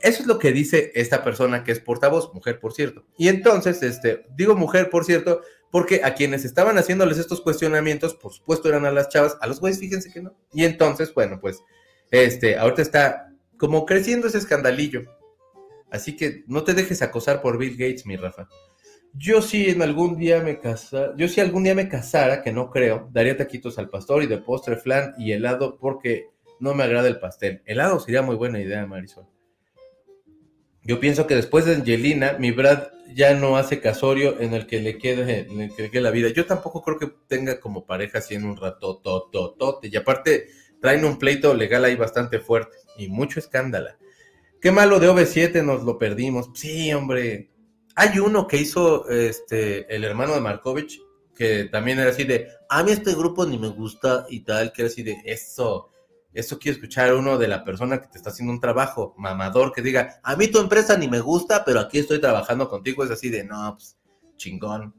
Eso 0.00 0.22
es 0.22 0.28
lo 0.28 0.38
que 0.38 0.52
dice 0.52 0.92
esta 0.94 1.24
persona 1.24 1.64
que 1.64 1.72
es 1.72 1.80
portavoz, 1.80 2.32
mujer 2.32 2.60
por 2.60 2.72
cierto. 2.72 3.04
Y 3.16 3.28
entonces, 3.28 3.82
este, 3.82 4.24
digo 4.36 4.54
mujer 4.54 4.90
por 4.90 5.04
cierto, 5.04 5.42
porque 5.70 6.02
a 6.04 6.14
quienes 6.14 6.44
estaban 6.44 6.78
haciéndoles 6.78 7.18
estos 7.18 7.40
cuestionamientos, 7.40 8.14
por 8.14 8.32
supuesto 8.32 8.68
eran 8.68 8.86
a 8.86 8.92
las 8.92 9.08
chavas, 9.08 9.36
a 9.40 9.46
los 9.46 9.60
güeyes 9.60 9.80
fíjense 9.80 10.12
que 10.12 10.22
no. 10.22 10.36
Y 10.52 10.64
entonces, 10.64 11.12
bueno, 11.12 11.40
pues, 11.40 11.60
este, 12.10 12.56
ahorita 12.56 12.82
está 12.82 13.32
como 13.58 13.84
creciendo 13.84 14.28
ese 14.28 14.38
escandalillo. 14.38 15.17
Así 15.90 16.16
que 16.16 16.44
no 16.46 16.64
te 16.64 16.74
dejes 16.74 17.02
acosar 17.02 17.40
por 17.40 17.58
Bill 17.58 17.76
Gates, 17.76 18.06
mi 18.06 18.16
Rafa. 18.16 18.48
Yo 19.14 19.40
sí 19.40 19.70
en 19.70 19.82
algún 19.82 20.18
día 20.18 20.40
me 20.42 20.60
casara, 20.60 21.14
yo 21.16 21.28
si 21.28 21.40
algún 21.40 21.64
día 21.64 21.74
me 21.74 21.88
casara, 21.88 22.42
que 22.42 22.52
no 22.52 22.70
creo, 22.70 23.08
daría 23.10 23.36
taquitos 23.36 23.78
al 23.78 23.88
pastor 23.88 24.22
y 24.22 24.26
de 24.26 24.38
postre 24.38 24.76
flan 24.76 25.14
y 25.18 25.32
helado 25.32 25.78
porque 25.78 26.26
no 26.60 26.74
me 26.74 26.84
agrada 26.84 27.08
el 27.08 27.18
pastel. 27.18 27.62
Helado 27.64 28.00
sería 28.00 28.22
muy 28.22 28.36
buena 28.36 28.60
idea, 28.60 28.86
Marisol. 28.86 29.26
Yo 30.82 31.00
pienso 31.00 31.26
que 31.26 31.34
después 31.34 31.64
de 31.64 31.74
Angelina, 31.74 32.36
mi 32.38 32.50
Brad 32.50 32.88
ya 33.14 33.34
no 33.34 33.56
hace 33.56 33.80
casorio 33.80 34.40
en 34.40 34.54
el 34.54 34.66
que 34.66 34.80
le 34.80 34.98
quede, 34.98 35.46
le 35.48 35.68
quede 35.68 36.00
la 36.00 36.10
vida. 36.10 36.28
Yo 36.30 36.46
tampoco 36.46 36.82
creo 36.82 36.98
que 36.98 37.12
tenga 37.26 37.60
como 37.60 37.84
pareja 37.84 38.18
así 38.18 38.34
en 38.34 38.44
un 38.44 38.56
rato. 38.56 39.02
Y 39.82 39.96
aparte, 39.96 40.48
traen 40.80 41.04
un 41.04 41.18
pleito 41.18 41.54
legal 41.54 41.84
ahí 41.84 41.96
bastante 41.96 42.38
fuerte 42.40 42.76
y 42.96 43.08
mucho 43.08 43.38
escándalo. 43.40 43.90
Qué 44.60 44.72
malo 44.72 44.98
de 44.98 45.08
OV7, 45.08 45.64
nos 45.64 45.84
lo 45.84 45.98
perdimos. 45.98 46.50
Sí, 46.54 46.92
hombre. 46.92 47.50
Hay 47.94 48.18
uno 48.18 48.46
que 48.46 48.56
hizo 48.56 49.08
este 49.08 49.94
el 49.94 50.04
hermano 50.04 50.34
de 50.34 50.40
Markovich, 50.40 51.00
que 51.34 51.64
también 51.66 52.00
era 52.00 52.10
así 52.10 52.24
de, 52.24 52.48
a 52.68 52.82
mí 52.82 52.90
este 52.90 53.14
grupo 53.14 53.46
ni 53.46 53.58
me 53.58 53.68
gusta 53.68 54.26
y 54.28 54.40
tal, 54.40 54.72
que 54.72 54.82
era 54.82 54.88
así 54.88 55.04
de, 55.04 55.22
eso, 55.24 55.90
eso 56.32 56.58
quiero 56.58 56.76
escuchar 56.76 57.14
uno 57.14 57.38
de 57.38 57.46
la 57.46 57.62
persona 57.62 58.00
que 58.00 58.08
te 58.08 58.18
está 58.18 58.30
haciendo 58.30 58.52
un 58.52 58.60
trabajo, 58.60 59.14
mamador, 59.16 59.72
que 59.72 59.82
diga, 59.82 60.20
a 60.24 60.34
mí 60.34 60.48
tu 60.48 60.58
empresa 60.58 60.96
ni 60.96 61.06
me 61.06 61.20
gusta, 61.20 61.64
pero 61.64 61.78
aquí 61.78 61.98
estoy 61.98 62.20
trabajando 62.20 62.68
contigo, 62.68 63.04
es 63.04 63.10
así 63.12 63.30
de, 63.30 63.44
no, 63.44 63.76
pues, 63.76 63.96
chingón. 64.36 64.92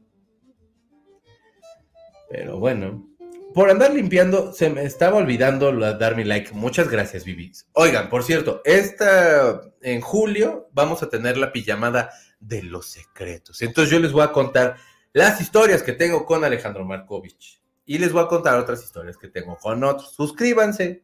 Pero 2.30 2.58
bueno, 2.58 3.09
por 3.54 3.70
andar 3.70 3.92
limpiando, 3.92 4.52
se 4.52 4.70
me 4.70 4.84
estaba 4.84 5.16
olvidando 5.16 5.72
dar 5.96 6.16
mi 6.16 6.24
like. 6.24 6.52
Muchas 6.52 6.88
gracias, 6.88 7.24
Vivi. 7.24 7.52
Oigan, 7.72 8.08
por 8.08 8.22
cierto, 8.22 8.62
esta 8.64 9.60
en 9.82 10.00
julio 10.00 10.68
vamos 10.72 11.02
a 11.02 11.08
tener 11.08 11.36
la 11.36 11.52
pijamada 11.52 12.10
de 12.38 12.62
los 12.62 12.86
secretos. 12.86 13.62
Entonces 13.62 13.92
yo 13.92 13.98
les 13.98 14.12
voy 14.12 14.22
a 14.22 14.32
contar 14.32 14.76
las 15.12 15.40
historias 15.40 15.82
que 15.82 15.92
tengo 15.92 16.24
con 16.24 16.44
Alejandro 16.44 16.84
Markovich. 16.84 17.60
Y 17.84 17.98
les 17.98 18.12
voy 18.12 18.22
a 18.22 18.28
contar 18.28 18.58
otras 18.58 18.84
historias 18.84 19.16
que 19.16 19.28
tengo 19.28 19.56
con 19.56 19.82
otros. 19.82 20.12
Suscríbanse, 20.14 21.02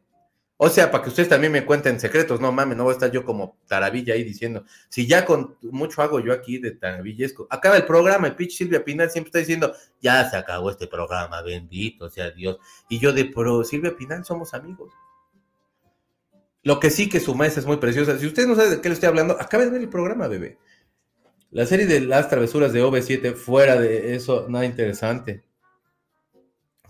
o 0.59 0.69
sea, 0.69 0.89
para 0.89 1.03
que 1.03 1.09
ustedes 1.09 1.29
también 1.29 1.53
me 1.53 1.63
cuenten 1.63 1.99
secretos, 1.99 2.41
no 2.41 2.51
mames, 2.51 2.75
no 2.75 2.83
voy 2.83 2.91
a 2.91 2.93
estar 2.93 3.11
yo 3.11 3.23
como 3.23 3.59
taravilla 3.67 4.15
ahí 4.15 4.23
diciendo, 4.23 4.65
si 4.89 5.05
ya 5.05 5.23
con 5.23 5.55
mucho 5.61 6.01
hago 6.01 6.19
yo 6.19 6.33
aquí 6.33 6.57
de 6.57 6.71
taravillesco. 6.71 7.45
Acaba 7.51 7.77
el 7.77 7.85
programa, 7.85 8.25
el 8.25 8.35
pitch 8.35 8.57
Silvia 8.57 8.83
Pinal 8.83 9.11
siempre 9.11 9.29
está 9.29 9.39
diciendo, 9.39 9.71
ya 10.01 10.27
se 10.27 10.35
acabó 10.35 10.71
este 10.71 10.87
programa, 10.87 11.43
bendito 11.43 12.09
sea 12.09 12.31
Dios. 12.31 12.57
Y 12.89 12.97
yo 12.97 13.13
de, 13.13 13.25
pero 13.25 13.63
Silvia 13.63 13.95
Pinal 13.95 14.25
somos 14.25 14.55
amigos. 14.55 14.91
Lo 16.63 16.79
que 16.79 16.89
sí 16.89 17.07
que 17.07 17.19
su 17.19 17.35
maestra 17.35 17.61
es 17.61 17.67
muy 17.67 17.77
preciosa. 17.77 18.17
Si 18.17 18.25
ustedes 18.25 18.47
no 18.47 18.55
saben 18.55 18.71
de 18.71 18.81
qué 18.81 18.89
le 18.89 18.95
estoy 18.95 19.09
hablando, 19.09 19.39
acabe 19.39 19.65
de 19.65 19.71
ver 19.71 19.81
el 19.81 19.89
programa, 19.89 20.27
bebé. 20.27 20.57
La 21.51 21.67
serie 21.67 21.85
de 21.85 22.01
las 22.01 22.29
travesuras 22.29 22.73
de 22.73 22.83
OV7, 22.83 23.35
fuera 23.35 23.79
de 23.79 24.15
eso, 24.15 24.47
nada 24.49 24.65
interesante. 24.65 25.43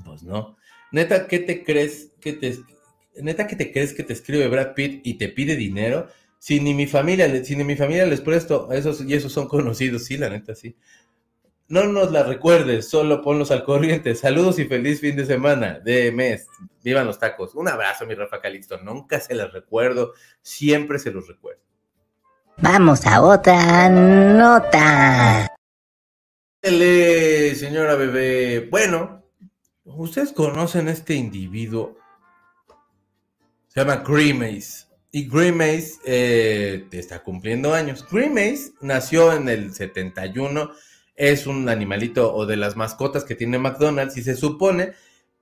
Pues 0.05 0.23
no. 0.23 0.55
Neta, 0.93 1.27
¿qué 1.27 1.39
te 1.39 1.65
crees 1.65 2.13
que 2.21 2.31
te 2.31 2.57
neta 3.21 3.47
que 3.47 3.55
te 3.55 3.71
crees 3.71 3.93
que 3.93 4.03
te 4.03 4.13
escribe 4.13 4.47
Brad 4.47 4.73
Pitt 4.73 5.05
y 5.05 5.15
te 5.15 5.29
pide 5.29 5.55
dinero, 5.55 6.07
si 6.39 6.59
ni 6.59 6.73
mi 6.73 6.87
familia, 6.87 7.43
si 7.43 7.55
ni 7.55 7.63
mi 7.63 7.75
familia 7.75 8.05
les 8.05 8.21
presto, 8.21 8.69
esos 8.71 9.01
y 9.01 9.13
esos 9.13 9.31
son 9.31 9.47
conocidos, 9.49 10.05
sí, 10.05 10.17
la 10.17 10.29
neta, 10.29 10.55
sí. 10.55 10.75
No 11.69 11.83
nos 11.83 12.13
la 12.13 12.23
recuerdes, 12.23 12.89
solo 12.89 13.21
ponlos 13.21 13.51
al 13.51 13.65
corriente. 13.65 14.15
Saludos 14.15 14.57
y 14.57 14.63
feliz 14.63 15.01
fin 15.01 15.17
de 15.17 15.25
semana, 15.25 15.79
de 15.79 16.13
mes. 16.13 16.47
Vivan 16.81 17.05
los 17.05 17.19
tacos. 17.19 17.55
Un 17.55 17.67
abrazo, 17.67 18.05
mi 18.05 18.15
Rafa 18.15 18.39
Calixto. 18.39 18.77
Nunca 18.77 19.19
se 19.19 19.35
las 19.35 19.51
recuerdo, 19.51 20.13
siempre 20.41 20.97
se 20.97 21.11
los 21.11 21.27
recuerdo. 21.27 21.61
Vamos 22.59 23.05
a 23.05 23.21
otra 23.21 23.89
nota. 23.89 25.53
señora 26.61 27.95
bebé. 27.95 28.69
Bueno, 28.71 29.25
ustedes 29.83 30.31
conocen 30.31 30.87
este 30.87 31.15
individuo 31.15 31.97
se 33.77 33.83
llama 33.83 34.03
Grimace. 34.03 34.87
Y 35.11 35.29
Grimace 35.29 35.99
eh, 36.03 36.87
está 36.91 37.21
cumpliendo 37.21 37.75
años. 37.75 38.03
Grimace 38.09 38.71
nació 38.81 39.31
en 39.33 39.47
el 39.49 39.71
71. 39.71 40.71
Es 41.15 41.45
un 41.45 41.69
animalito 41.69 42.33
o 42.33 42.47
de 42.47 42.57
las 42.57 42.75
mascotas 42.75 43.23
que 43.23 43.35
tiene 43.35 43.59
McDonald's 43.59 44.17
y 44.17 44.23
se 44.23 44.35
supone 44.35 44.93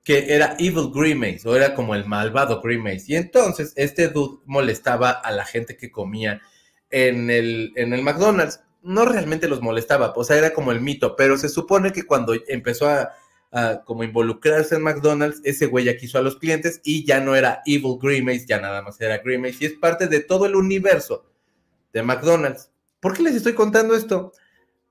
que 0.04 0.34
era 0.36 0.58
Evil 0.60 0.92
Grimace 0.94 1.48
o 1.48 1.56
era 1.56 1.74
como 1.74 1.96
el 1.96 2.08
malvado 2.08 2.62
Grimace. 2.62 3.06
Y 3.08 3.16
entonces 3.16 3.72
este 3.78 4.10
dude 4.10 4.42
molestaba 4.46 5.12
a 5.12 5.32
la 5.32 5.46
gente 5.46 5.78
que 5.78 5.90
comía 5.90 6.42
en 6.90 7.30
el, 7.30 7.72
en 7.78 7.94
el 7.94 8.02
McDonald's. 8.02 8.60
No 8.82 9.06
realmente 9.06 9.48
los 9.48 9.62
molestaba, 9.62 10.12
o 10.14 10.24
sea, 10.26 10.38
era 10.38 10.54
como 10.54 10.74
el 10.74 10.82
mito, 10.82 11.16
pero 11.16 11.38
se 11.38 11.48
supone 11.48 11.94
que 11.94 12.04
cuando 12.04 12.34
empezó 12.50 12.90
a 12.90 13.14
como 13.86 14.04
involucrarse 14.04 14.76
en 14.76 14.84
McDonald's, 14.84 15.42
ese 15.46 15.68
güey 15.68 15.86
ya 15.86 15.96
quiso 15.96 16.18
a 16.18 16.22
los 16.22 16.38
clientes 16.38 16.82
y 16.84 17.06
ya 17.06 17.22
no 17.22 17.36
era 17.36 17.62
Evil 17.66 17.98
Grimace, 18.02 18.46
ya 18.46 18.60
nada 18.60 18.82
más 18.82 19.00
era 19.00 19.20
Grimace 19.20 19.58
y 19.62 19.66
es 19.66 19.74
parte 19.74 20.08
de 20.08 20.20
todo 20.20 20.46
el 20.46 20.56
universo 20.56 21.26
de 21.94 22.04
McDonald's. 22.04 22.70
¿Por 23.00 23.16
qué 23.16 23.24
les 23.24 23.36
estoy 23.36 23.54
contando 23.54 23.96
esto? 23.96 24.34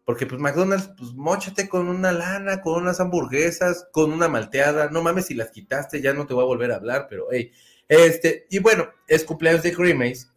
Porque 0.06 0.24
pues 0.26 0.40
McDonald's, 0.40 0.90
pues 0.96 1.12
mochate 1.12 1.68
con 1.68 1.88
una 1.88 2.12
lana, 2.12 2.62
con 2.62 2.82
unas 2.82 3.00
hamburguesas, 3.00 3.86
con 3.92 4.12
una 4.12 4.28
malteada. 4.28 4.88
No 4.88 5.02
mames, 5.02 5.26
si 5.26 5.34
las 5.34 5.50
quitaste 5.50 6.00
ya 6.00 6.14
no 6.14 6.26
te 6.26 6.32
voy 6.32 6.44
a 6.44 6.46
volver 6.46 6.72
a 6.72 6.76
hablar, 6.76 7.06
pero 7.08 7.26
hey. 7.30 7.52
Este, 7.88 8.46
y 8.50 8.60
bueno, 8.60 8.88
es 9.06 9.24
cumpleaños 9.24 9.62
de 9.62 9.72
Grimace 9.72 10.28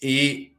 y 0.00 0.56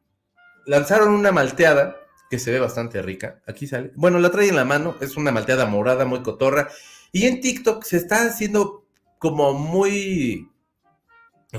lanzaron 0.66 1.10
una 1.10 1.32
malteada 1.32 1.96
que 2.30 2.40
se 2.40 2.52
ve 2.52 2.60
bastante 2.60 3.02
rica. 3.02 3.42
Aquí 3.48 3.68
sale. 3.68 3.92
Bueno, 3.96 4.20
la 4.20 4.30
trae 4.30 4.50
en 4.50 4.56
la 4.56 4.66
mano, 4.66 4.98
es 5.00 5.16
una 5.16 5.32
malteada 5.32 5.66
morada 5.66 6.04
muy 6.06 6.22
cotorra. 6.22 6.70
Y 7.12 7.26
en 7.26 7.42
TikTok 7.42 7.84
se 7.84 7.98
está 7.98 8.26
haciendo 8.26 8.86
como 9.20 9.54
muy 9.54 10.50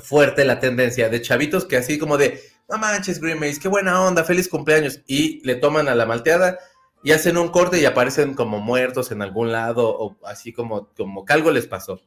fuerte 0.03 0.45
la 0.45 0.61
tendencia 0.61 1.09
de 1.09 1.23
chavitos 1.23 1.65
que 1.65 1.77
así 1.77 1.99
como 1.99 2.17
de, 2.19 2.41
no 2.69 2.79
manches, 2.79 3.21
Grimace, 3.21 3.59
qué 3.61 3.69
buena 3.69 4.03
onda, 4.03 4.25
feliz 4.25 4.49
cumpleaños. 4.49 5.01
Y 5.07 5.45
le 5.47 5.57
toman 5.57 5.89
a 5.89 5.95
la 5.95 6.07
malteada 6.07 6.59
y 7.03 7.13
hacen 7.13 7.37
un 7.37 7.49
corte 7.49 7.81
y 7.81 7.85
aparecen 7.85 8.35
como 8.35 8.61
muertos 8.61 9.11
en 9.13 9.23
algún 9.23 9.53
lado 9.53 9.89
o 9.89 10.17
así 10.25 10.53
como, 10.53 10.89
como 10.97 11.25
que 11.25 11.33
algo 11.33 11.51
les 11.51 11.67
pasó. 11.67 12.01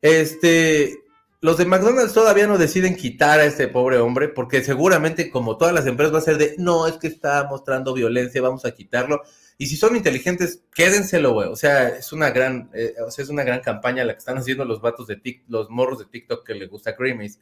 Este, 0.00 1.00
los 1.40 1.56
de 1.56 1.64
McDonald's 1.64 2.12
todavía 2.12 2.46
no 2.46 2.58
deciden 2.58 2.96
quitar 2.96 3.40
a 3.40 3.46
este 3.46 3.66
pobre 3.66 3.96
hombre 3.96 4.28
porque 4.28 4.62
seguramente 4.62 5.30
como 5.30 5.56
todas 5.56 5.74
las 5.74 5.86
empresas 5.86 6.14
va 6.14 6.18
a 6.18 6.22
ser 6.22 6.36
de, 6.36 6.54
no, 6.58 6.86
es 6.86 6.98
que 6.98 7.06
está 7.06 7.46
mostrando 7.48 7.94
violencia, 7.94 8.42
vamos 8.42 8.64
a 8.66 8.72
quitarlo. 8.72 9.22
Y 9.56 9.66
si 9.66 9.76
son 9.76 9.96
inteligentes, 9.96 10.62
quédenselo, 10.74 11.32
güey. 11.32 11.48
O 11.48 11.56
sea, 11.56 11.88
es 11.88 12.12
una 12.12 12.30
gran, 12.30 12.70
eh, 12.74 12.94
o 13.06 13.10
sea, 13.10 13.22
es 13.22 13.30
una 13.30 13.42
gran 13.42 13.60
campaña 13.60 14.04
la 14.04 14.14
que 14.14 14.18
están 14.18 14.38
haciendo 14.38 14.64
los 14.64 14.80
vatos 14.80 15.06
de 15.06 15.20
los 15.48 15.70
morros 15.70 15.98
de 15.98 16.06
TikTok 16.06 16.46
que 16.46 16.54
le 16.54 16.66
gusta 16.66 16.96
Creamies. 16.96 17.38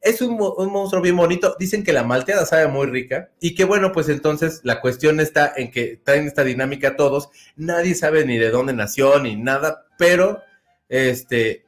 Es 0.00 0.22
un, 0.22 0.36
monstruo 0.36 1.02
bien 1.02 1.16
bonito. 1.16 1.56
Dicen 1.58 1.84
que 1.84 1.92
la 1.92 2.04
malteada 2.04 2.46
sabe 2.46 2.68
muy 2.68 2.86
rica 2.86 3.30
y 3.40 3.54
que 3.54 3.64
bueno, 3.64 3.92
pues 3.92 4.08
entonces 4.08 4.60
la 4.64 4.80
cuestión 4.80 5.20
está 5.20 5.52
en 5.56 5.70
que 5.70 6.00
traen 6.02 6.26
esta 6.26 6.44
dinámica 6.44 6.96
todos. 6.96 7.30
Nadie 7.56 7.94
sabe 7.94 8.24
ni 8.24 8.38
de 8.38 8.50
dónde 8.50 8.72
nació 8.72 9.20
ni 9.20 9.36
nada, 9.36 9.86
pero 9.98 10.40
este, 10.88 11.66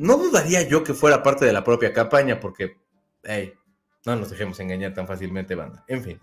no 0.00 0.16
dudaría 0.16 0.66
yo 0.66 0.82
que 0.82 0.94
fuera 0.94 1.22
parte 1.22 1.44
de 1.44 1.52
la 1.52 1.62
propia 1.62 1.92
campaña, 1.92 2.40
porque, 2.40 2.78
hey, 3.22 3.52
no 4.06 4.16
nos 4.16 4.30
dejemos 4.30 4.58
engañar 4.58 4.94
tan 4.94 5.06
fácilmente, 5.06 5.54
banda. 5.54 5.84
En 5.88 6.02
fin. 6.02 6.20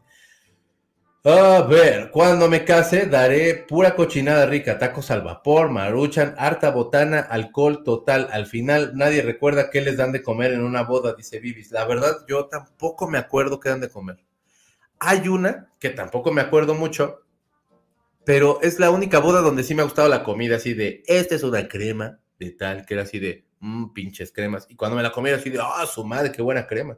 A 1.24 1.62
ver, 1.62 2.10
cuando 2.10 2.50
me 2.50 2.66
case, 2.66 3.06
daré 3.06 3.54
pura 3.54 3.96
cochinada 3.96 4.48
rica, 4.48 4.80
tacos 4.80 5.12
al 5.12 5.22
vapor, 5.22 5.70
maruchan, 5.70 6.34
harta 6.40 6.72
botana, 6.72 7.20
alcohol 7.20 7.84
total. 7.84 8.30
Al 8.32 8.48
final, 8.48 8.94
nadie 8.96 9.22
recuerda 9.22 9.70
qué 9.70 9.82
les 9.82 9.96
dan 9.96 10.12
de 10.12 10.24
comer 10.24 10.54
en 10.54 10.64
una 10.64 10.82
boda, 10.82 11.14
dice 11.14 11.40
Vivis. 11.40 11.72
La 11.72 11.86
verdad, 11.86 12.26
yo 12.28 12.48
tampoco 12.48 13.08
me 13.08 13.20
acuerdo 13.20 13.60
qué 13.60 13.70
dan 13.70 13.82
de 13.82 13.90
comer. 13.90 14.18
Hay 14.98 15.28
una 15.28 15.72
que 15.80 15.92
tampoco 15.92 16.32
me 16.32 16.42
acuerdo 16.42 16.74
mucho, 16.74 17.22
pero 18.26 18.60
es 18.64 18.80
la 18.80 18.90
única 18.90 19.20
boda 19.20 19.42
donde 19.42 19.64
sí 19.64 19.76
me 19.76 19.82
ha 19.82 19.86
gustado 19.86 20.10
la 20.10 20.24
comida, 20.24 20.56
así 20.56 20.74
de, 20.74 21.04
esta 21.06 21.36
es 21.36 21.44
una 21.44 21.68
crema 21.68 22.20
de 22.40 22.52
tal, 22.52 22.86
que 22.88 22.96
era 22.96 23.04
así 23.04 23.20
de, 23.20 23.47
mmm, 23.60 23.94
pinches 23.94 24.32
cremas. 24.32 24.66
Y 24.70 24.76
cuando 24.76 24.98
me 24.98 25.04
la 25.04 25.12
comí 25.12 25.30
así 25.30 25.50
de, 25.50 25.60
ah, 25.62 25.86
su 25.86 26.04
madre, 26.04 26.32
qué 26.32 26.42
buena 26.42 26.68
crema. 26.68 26.98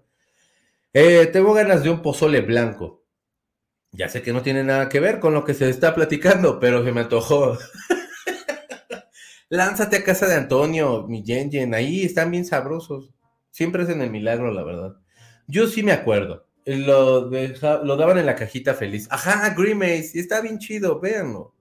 Eh, 0.93 1.27
tengo 1.27 1.53
ganas 1.53 1.83
de 1.83 1.89
un 1.89 2.01
pozole 2.01 2.41
blanco. 2.41 3.03
Ya 3.91 4.07
sé 4.09 4.21
que 4.21 4.33
no 4.33 4.41
tiene 4.41 4.63
nada 4.63 4.89
que 4.89 4.99
ver 4.99 5.19
con 5.19 5.33
lo 5.33 5.43
que 5.43 5.53
se 5.53 5.69
está 5.69 5.95
platicando, 5.95 6.59
pero 6.59 6.83
se 6.83 6.91
me 6.91 7.01
antojó. 7.01 7.57
Lánzate 9.49 9.97
a 9.97 10.03
casa 10.03 10.27
de 10.27 10.35
Antonio, 10.35 11.07
mi 11.07 11.23
Yen 11.23 11.73
ahí 11.73 12.03
están 12.03 12.29
bien 12.29 12.45
sabrosos. 12.45 13.11
Siempre 13.49 13.83
hacen 13.83 14.01
el 14.01 14.11
milagro, 14.11 14.51
la 14.51 14.63
verdad. 14.63 14.95
Yo 15.47 15.67
sí 15.67 15.81
me 15.81 15.91
acuerdo. 15.91 16.45
Lo, 16.65 17.31
lo 17.31 17.97
daban 17.97 18.19
en 18.19 18.27
la 18.27 18.35
cajita 18.35 18.75
feliz. 18.75 19.07
Ajá, 19.09 19.55
Grimace, 19.55 20.19
está 20.19 20.41
bien 20.41 20.59
chido, 20.59 20.99
véanlo. 20.99 21.55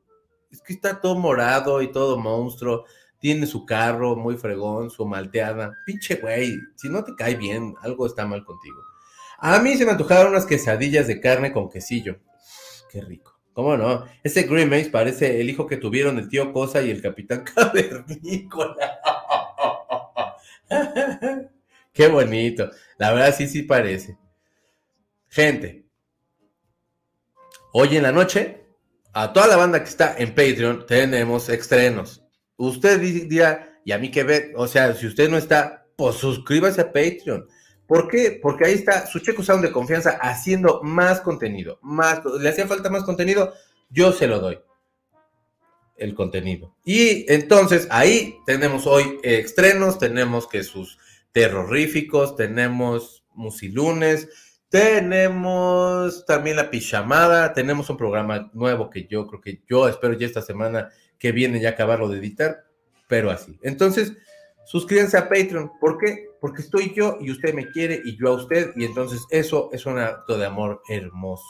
Es 0.50 0.60
que 0.60 0.74
está 0.74 1.00
todo 1.00 1.14
morado 1.14 1.80
y 1.80 1.90
todo 1.90 2.18
monstruo. 2.18 2.84
Tiene 3.18 3.46
su 3.46 3.66
carro 3.66 4.16
muy 4.16 4.36
fregón, 4.36 4.90
su 4.90 5.04
malteada. 5.06 5.72
Pinche 5.84 6.16
güey, 6.16 6.56
si 6.76 6.88
no 6.88 7.02
te 7.04 7.14
cae 7.16 7.34
bien, 7.34 7.74
algo 7.82 8.06
está 8.06 8.26
mal 8.26 8.44
contigo. 8.44 8.80
A 9.38 9.58
mí 9.60 9.76
se 9.76 9.84
me 9.84 9.92
antojaron 9.92 10.32
unas 10.32 10.46
quesadillas 10.46 11.06
de 11.06 11.20
carne 11.20 11.52
con 11.52 11.70
quesillo. 11.70 12.18
Qué 12.90 13.00
rico. 13.00 13.38
¿Cómo 13.52 13.76
no? 13.76 14.04
Ese 14.22 14.44
Green 14.44 14.70
Maze 14.70 14.90
parece 14.90 15.40
el 15.40 15.50
hijo 15.50 15.66
que 15.66 15.76
tuvieron 15.76 16.16
el 16.18 16.28
tío 16.28 16.52
Cosa 16.52 16.80
y 16.80 16.90
el 16.90 17.02
capitán 17.02 17.44
Cavernícola. 17.54 19.00
Qué 21.92 22.06
bonito. 22.06 22.70
La 22.98 23.12
verdad 23.12 23.34
sí, 23.36 23.48
sí 23.48 23.62
parece. 23.62 24.16
Gente, 25.28 25.86
hoy 27.72 27.96
en 27.96 28.04
la 28.04 28.12
noche, 28.12 28.64
a 29.12 29.32
toda 29.32 29.48
la 29.48 29.56
banda 29.56 29.82
que 29.82 29.88
está 29.90 30.16
en 30.16 30.30
Patreon, 30.30 30.86
tenemos 30.86 31.48
estrenos. 31.48 32.24
Usted 32.58 33.00
dirá, 33.00 33.80
y 33.84 33.92
a 33.92 33.98
mí 33.98 34.10
que 34.10 34.24
ve, 34.24 34.52
o 34.56 34.66
sea, 34.66 34.94
si 34.94 35.06
usted 35.06 35.30
no 35.30 35.38
está, 35.38 35.86
pues 35.96 36.16
suscríbase 36.16 36.80
a 36.80 36.92
Patreon. 36.92 37.46
¿Por 37.86 38.08
qué? 38.08 38.38
Porque 38.42 38.66
ahí 38.66 38.74
está 38.74 39.06
su 39.06 39.20
Checo 39.20 39.42
Sound 39.42 39.64
de 39.64 39.72
confianza 39.72 40.18
haciendo 40.20 40.82
más 40.82 41.20
contenido. 41.20 41.78
Más, 41.82 42.20
¿Le 42.38 42.48
hacía 42.48 42.66
falta 42.66 42.90
más 42.90 43.04
contenido? 43.04 43.54
Yo 43.88 44.12
se 44.12 44.26
lo 44.26 44.40
doy. 44.40 44.58
El 45.96 46.14
contenido. 46.14 46.76
Y 46.84 47.24
entonces 47.32 47.88
ahí 47.90 48.36
tenemos 48.44 48.86
hoy 48.86 49.18
estrenos, 49.22 49.98
tenemos 49.98 50.46
que 50.46 50.64
sus 50.64 50.98
terroríficos, 51.32 52.36
tenemos 52.36 53.24
musilunes, 53.34 54.28
tenemos 54.68 56.26
también 56.26 56.56
la 56.56 56.70
pijamada, 56.70 57.54
tenemos 57.54 57.88
un 57.88 57.96
programa 57.96 58.50
nuevo 58.52 58.90
que 58.90 59.06
yo 59.06 59.26
creo 59.26 59.40
que 59.40 59.62
yo 59.66 59.88
espero 59.88 60.12
ya 60.14 60.26
esta 60.26 60.42
semana 60.42 60.90
que 61.18 61.32
viene 61.32 61.60
ya 61.60 61.70
acabarlo 61.70 62.08
de 62.08 62.18
editar, 62.18 62.64
pero 63.08 63.30
así. 63.30 63.58
Entonces, 63.62 64.12
suscríbanse 64.66 65.16
a 65.16 65.28
Patreon. 65.28 65.72
¿Por 65.80 65.98
qué? 65.98 66.26
Porque 66.40 66.62
estoy 66.62 66.92
yo 66.94 67.18
y 67.20 67.30
usted 67.30 67.54
me 67.54 67.70
quiere 67.70 68.00
y 68.04 68.16
yo 68.16 68.28
a 68.28 68.36
usted, 68.36 68.72
y 68.76 68.84
entonces 68.84 69.22
eso 69.30 69.70
es 69.72 69.86
un 69.86 69.98
acto 69.98 70.38
de 70.38 70.46
amor 70.46 70.82
hermoso. 70.88 71.44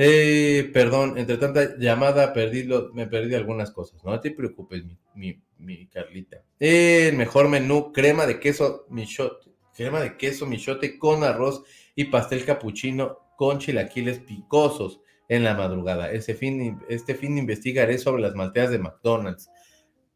Eh, 0.00 0.70
perdón, 0.72 1.18
entre 1.18 1.38
tanta 1.38 1.76
llamada 1.76 2.32
perdí 2.32 2.68
me 2.92 3.08
perdí 3.08 3.34
algunas 3.34 3.72
cosas. 3.72 4.02
No 4.04 4.20
te 4.20 4.30
preocupes, 4.30 4.84
mi, 5.14 5.42
mi, 5.58 5.88
Carlita. 5.88 6.44
el 6.60 7.16
mejor 7.16 7.48
menú, 7.48 7.92
crema 7.92 8.24
de 8.24 8.38
queso 8.38 8.86
michote, 8.90 9.50
crema 9.74 9.98
de 10.00 10.16
queso 10.16 10.46
michote 10.46 11.00
con 11.00 11.24
arroz 11.24 11.64
y 11.96 12.04
pastel 12.04 12.44
capuchino 12.44 13.18
con 13.36 13.58
chilaquiles 13.58 14.20
picosos 14.20 15.00
en 15.28 15.44
la 15.44 15.54
madrugada. 15.54 16.10
Ese 16.10 16.34
fin, 16.34 16.80
este 16.88 17.14
fin 17.14 17.38
investigaré 17.38 17.98
sobre 17.98 18.22
las 18.22 18.34
malteas 18.34 18.70
de 18.70 18.78
McDonald's. 18.78 19.50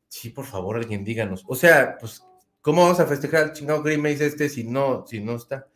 Sí, 0.08 0.30
por 0.30 0.46
favor, 0.46 0.76
alguien 0.76 1.04
díganos. 1.04 1.44
O 1.46 1.54
sea, 1.54 1.96
pues, 1.98 2.22
¿cómo 2.60 2.82
vamos 2.82 3.00
a 3.00 3.06
festejar 3.06 3.44
el 3.44 3.52
chingado 3.52 3.82
Green 3.82 4.02
Maze 4.02 4.26
este 4.26 4.48
si 4.48 4.64
no, 4.64 5.06
si 5.06 5.20
no 5.20 5.36
está? 5.36 5.68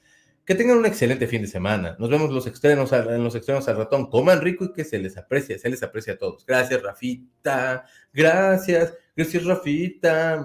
Que 0.45 0.55
tengan 0.55 0.79
un 0.79 0.87
excelente 0.87 1.27
fin 1.27 1.43
de 1.43 1.49
semana. 1.49 1.97
Nos 1.99 2.09
vemos 2.09 2.31
los 2.31 2.47
estrenos, 2.47 2.93
en 2.93 3.25
los 3.25 3.35
estrenos 3.35 3.67
al 3.69 3.77
ratón. 3.77 4.09
Coman 4.09 4.41
rico 4.41 4.65
y 4.65 4.73
que 4.73 4.85
se 4.85 4.99
les 4.99 5.17
aprecie, 5.17 5.59
se 5.59 5.69
les 5.69 5.83
aprecia 5.83 6.15
a 6.15 6.19
todos. 6.19 6.47
Gracias, 6.47 6.83
Rafita. 6.83 7.85
Gracias, 8.13 8.95
gracias, 9.17 9.45
Rafita. 9.45 10.45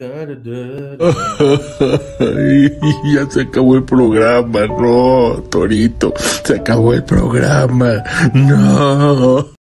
ya 3.14 3.30
se 3.30 3.42
acabó 3.42 3.76
el 3.76 3.84
programa, 3.84 4.66
no, 4.66 5.42
Torito, 5.50 6.14
se 6.16 6.54
acabó 6.54 6.94
el 6.94 7.04
programa, 7.04 8.02
no. 8.32 9.52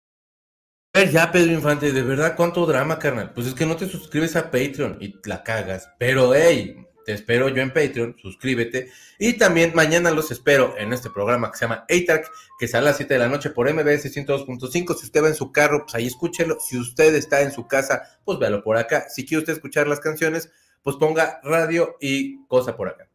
Ver, 0.94 1.12
ya, 1.12 1.30
Pedro 1.30 1.52
Infante, 1.52 1.92
de 1.92 2.04
verdad, 2.04 2.36
¿cuánto 2.38 2.66
drama, 2.66 3.00
carnal? 3.00 3.34
Pues 3.34 3.48
es 3.48 3.54
que 3.54 3.66
no 3.66 3.76
te 3.76 3.90
suscribes 3.90 4.38
a 4.38 4.50
Patreon 4.50 4.98
y 5.02 5.14
la 5.26 5.44
cagas, 5.44 5.90
pero 6.00 6.34
hey, 6.34 6.88
te 7.10 7.16
espero 7.16 7.50
yo 7.50 7.64
en 7.64 7.74
Patreon, 7.74 8.16
suscríbete. 8.20 8.92
Y 9.18 9.34
también 9.40 9.72
mañana 9.74 10.12
los 10.12 10.30
espero 10.30 10.78
en 10.78 10.94
este 10.94 11.10
programa 11.10 11.50
que 11.50 11.58
se 11.58 11.66
llama 11.66 11.88
ATAC, 11.90 12.30
que 12.60 12.68
sale 12.68 12.86
a 12.86 12.90
las 12.92 12.98
7 12.98 13.12
de 13.16 13.20
la 13.20 13.28
noche 13.28 13.50
por 13.50 13.68
MBS 13.68 14.16
102.5. 14.16 14.96
Si 14.96 15.06
usted 15.08 15.24
va 15.24 15.28
en 15.30 15.34
su 15.34 15.52
carro, 15.52 15.86
pues 15.86 15.96
ahí 15.96 16.06
escúchelo. 16.06 16.60
Si 16.60 16.78
usted 16.78 17.16
está 17.16 17.42
en 17.42 17.52
su 17.52 17.66
casa, 17.66 18.20
pues 18.24 18.38
véalo 18.38 18.62
por 18.62 18.78
acá. 18.78 19.10
Si 19.10 19.26
quiere 19.26 19.40
usted 19.40 19.54
escuchar 19.54 19.88
las 19.88 20.00
canciones, 20.00 20.52
pues 20.84 20.98
ponga 20.98 21.42
radio 21.42 21.98
y 22.00 22.46
cosa 22.46 22.78
por 22.78 22.90
acá. 22.90 23.10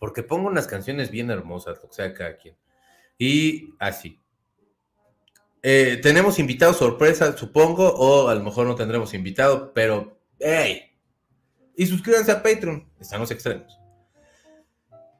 Porque 0.00 0.24
pongo 0.24 0.48
unas 0.48 0.66
canciones 0.66 1.12
bien 1.12 1.30
hermosas, 1.30 1.78
lo 1.80 1.90
que 1.90 1.94
sea 1.94 2.12
cada 2.12 2.38
quien. 2.38 2.56
Y 3.18 3.72
así. 3.78 4.20
Eh, 5.62 6.00
tenemos 6.02 6.40
invitados 6.40 6.78
sorpresa, 6.78 7.36
supongo, 7.36 7.86
o 7.86 8.26
a 8.26 8.34
lo 8.34 8.42
mejor 8.42 8.66
no 8.66 8.74
tendremos 8.74 9.14
invitado, 9.14 9.72
pero 9.72 10.18
¡hey! 10.40 10.89
Y 11.80 11.86
suscríbanse 11.86 12.30
a 12.30 12.42
Patreon, 12.42 12.86
están 13.00 13.20
los 13.20 13.30
extremos. 13.30 13.80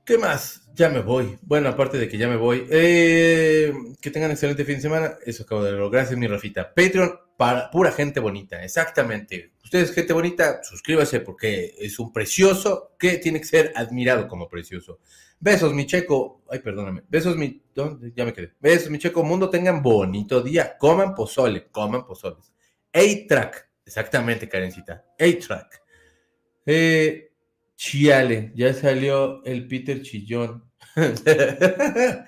¿Qué 0.05 0.19
más? 0.19 0.69
Ya 0.75 0.91
me 0.91 1.01
voy. 1.01 1.39
Bueno, 1.41 1.71
aparte 1.71 1.97
de 1.97 2.07
que 2.07 2.19
ya 2.19 2.29
me 2.29 2.37
voy, 2.37 2.67
eh, 2.69 3.73
que 3.99 4.11
tengan 4.11 4.31
excelente 4.31 4.67
fin 4.67 4.75
de 4.75 4.83
semana. 4.83 5.15
Eso 5.25 5.45
acabo 5.45 5.65
de 5.65 5.73
verlo. 5.73 5.89
Gracias, 5.89 6.19
mi 6.19 6.27
Rafita. 6.27 6.75
Patreon 6.75 7.19
para 7.39 7.71
pura 7.71 7.93
gente 7.93 8.21
bonita, 8.21 8.63
exactamente. 8.63 9.55
Ustedes, 9.65 9.91
gente 9.93 10.13
bonita, 10.13 10.63
suscríbase 10.63 11.21
porque 11.21 11.77
es 11.79 11.99
un 11.99 12.13
precioso 12.13 12.95
que 12.99 13.17
tiene 13.17 13.41
que 13.41 13.47
ser 13.47 13.73
admirado 13.75 14.29
como 14.29 14.47
precioso. 14.47 15.01
Besos, 15.39 15.73
mi 15.73 15.87
checo. 15.87 16.43
Ay, 16.51 16.59
perdóname. 16.59 17.05
Besos, 17.09 17.39
mi. 17.39 17.63
Ya 17.75 18.27
me 18.27 18.35
quedé. 18.35 18.53
Besos, 18.61 18.91
mi 18.91 18.99
checo. 18.99 19.23
Mundo, 19.23 19.49
tengan 19.49 19.83
bonito 19.83 20.43
día. 20.43 20.77
Coman 20.77 21.15
pozole, 21.15 21.69
coman 21.71 22.05
pozoles. 22.05 22.53
A-Track. 22.93 23.71
Exactamente, 23.87 24.47
Karencita. 24.47 25.07
A-Track. 25.19 25.81
Eh, 26.67 27.33
chiale, 27.77 28.53
ya 28.55 28.75
salió 28.75 29.43
el 29.45 29.67
Peter 29.67 30.03
Chillón. 30.03 30.65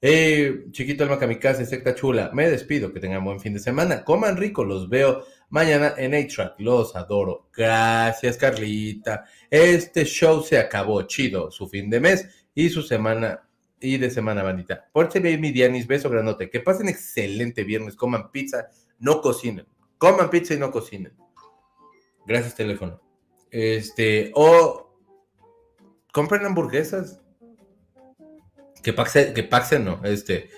eh, 0.00 0.64
chiquito 0.70 1.04
alma 1.04 1.18
kamikaze, 1.18 1.66
secta 1.66 1.94
chula. 1.94 2.30
Me 2.32 2.48
despido, 2.48 2.92
que 2.92 3.00
tengan 3.00 3.24
buen 3.24 3.40
fin 3.40 3.54
de 3.54 3.60
semana. 3.60 4.04
Coman 4.04 4.36
rico, 4.36 4.64
los 4.64 4.88
veo 4.88 5.24
mañana 5.50 5.94
en 5.96 6.14
A-Track. 6.14 6.54
Los 6.58 6.96
adoro. 6.96 7.48
Gracias, 7.54 8.36
Carlita. 8.36 9.24
Este 9.50 10.04
show 10.04 10.42
se 10.42 10.58
acabó. 10.58 11.02
Chido. 11.02 11.50
Su 11.50 11.68
fin 11.68 11.90
de 11.90 12.00
mes 12.00 12.28
y 12.54 12.70
su 12.70 12.82
semana 12.82 13.48
y 13.80 13.96
de 13.98 14.10
semana, 14.10 14.42
bandita. 14.42 14.88
Pórtense 14.92 15.20
bien, 15.20 15.40
mi 15.40 15.52
Dianis. 15.52 15.86
Beso 15.86 16.10
grandote. 16.10 16.50
Que 16.50 16.60
pasen 16.60 16.88
excelente 16.88 17.64
viernes. 17.64 17.94
Coman 17.94 18.30
pizza, 18.30 18.68
no 18.98 19.20
cocinen. 19.20 19.66
Coman 19.98 20.30
pizza 20.30 20.54
y 20.54 20.58
no 20.58 20.70
cocinen. 20.70 21.12
Gracias, 22.26 22.54
teléfono. 22.54 23.07
Este, 23.50 24.32
o 24.34 24.88
compren 26.12 26.44
hamburguesas. 26.44 27.20
Que 28.82 28.92
paxen, 28.92 29.34
que 29.34 29.42
paxen 29.42 29.84
no, 29.84 30.00
este. 30.04 30.50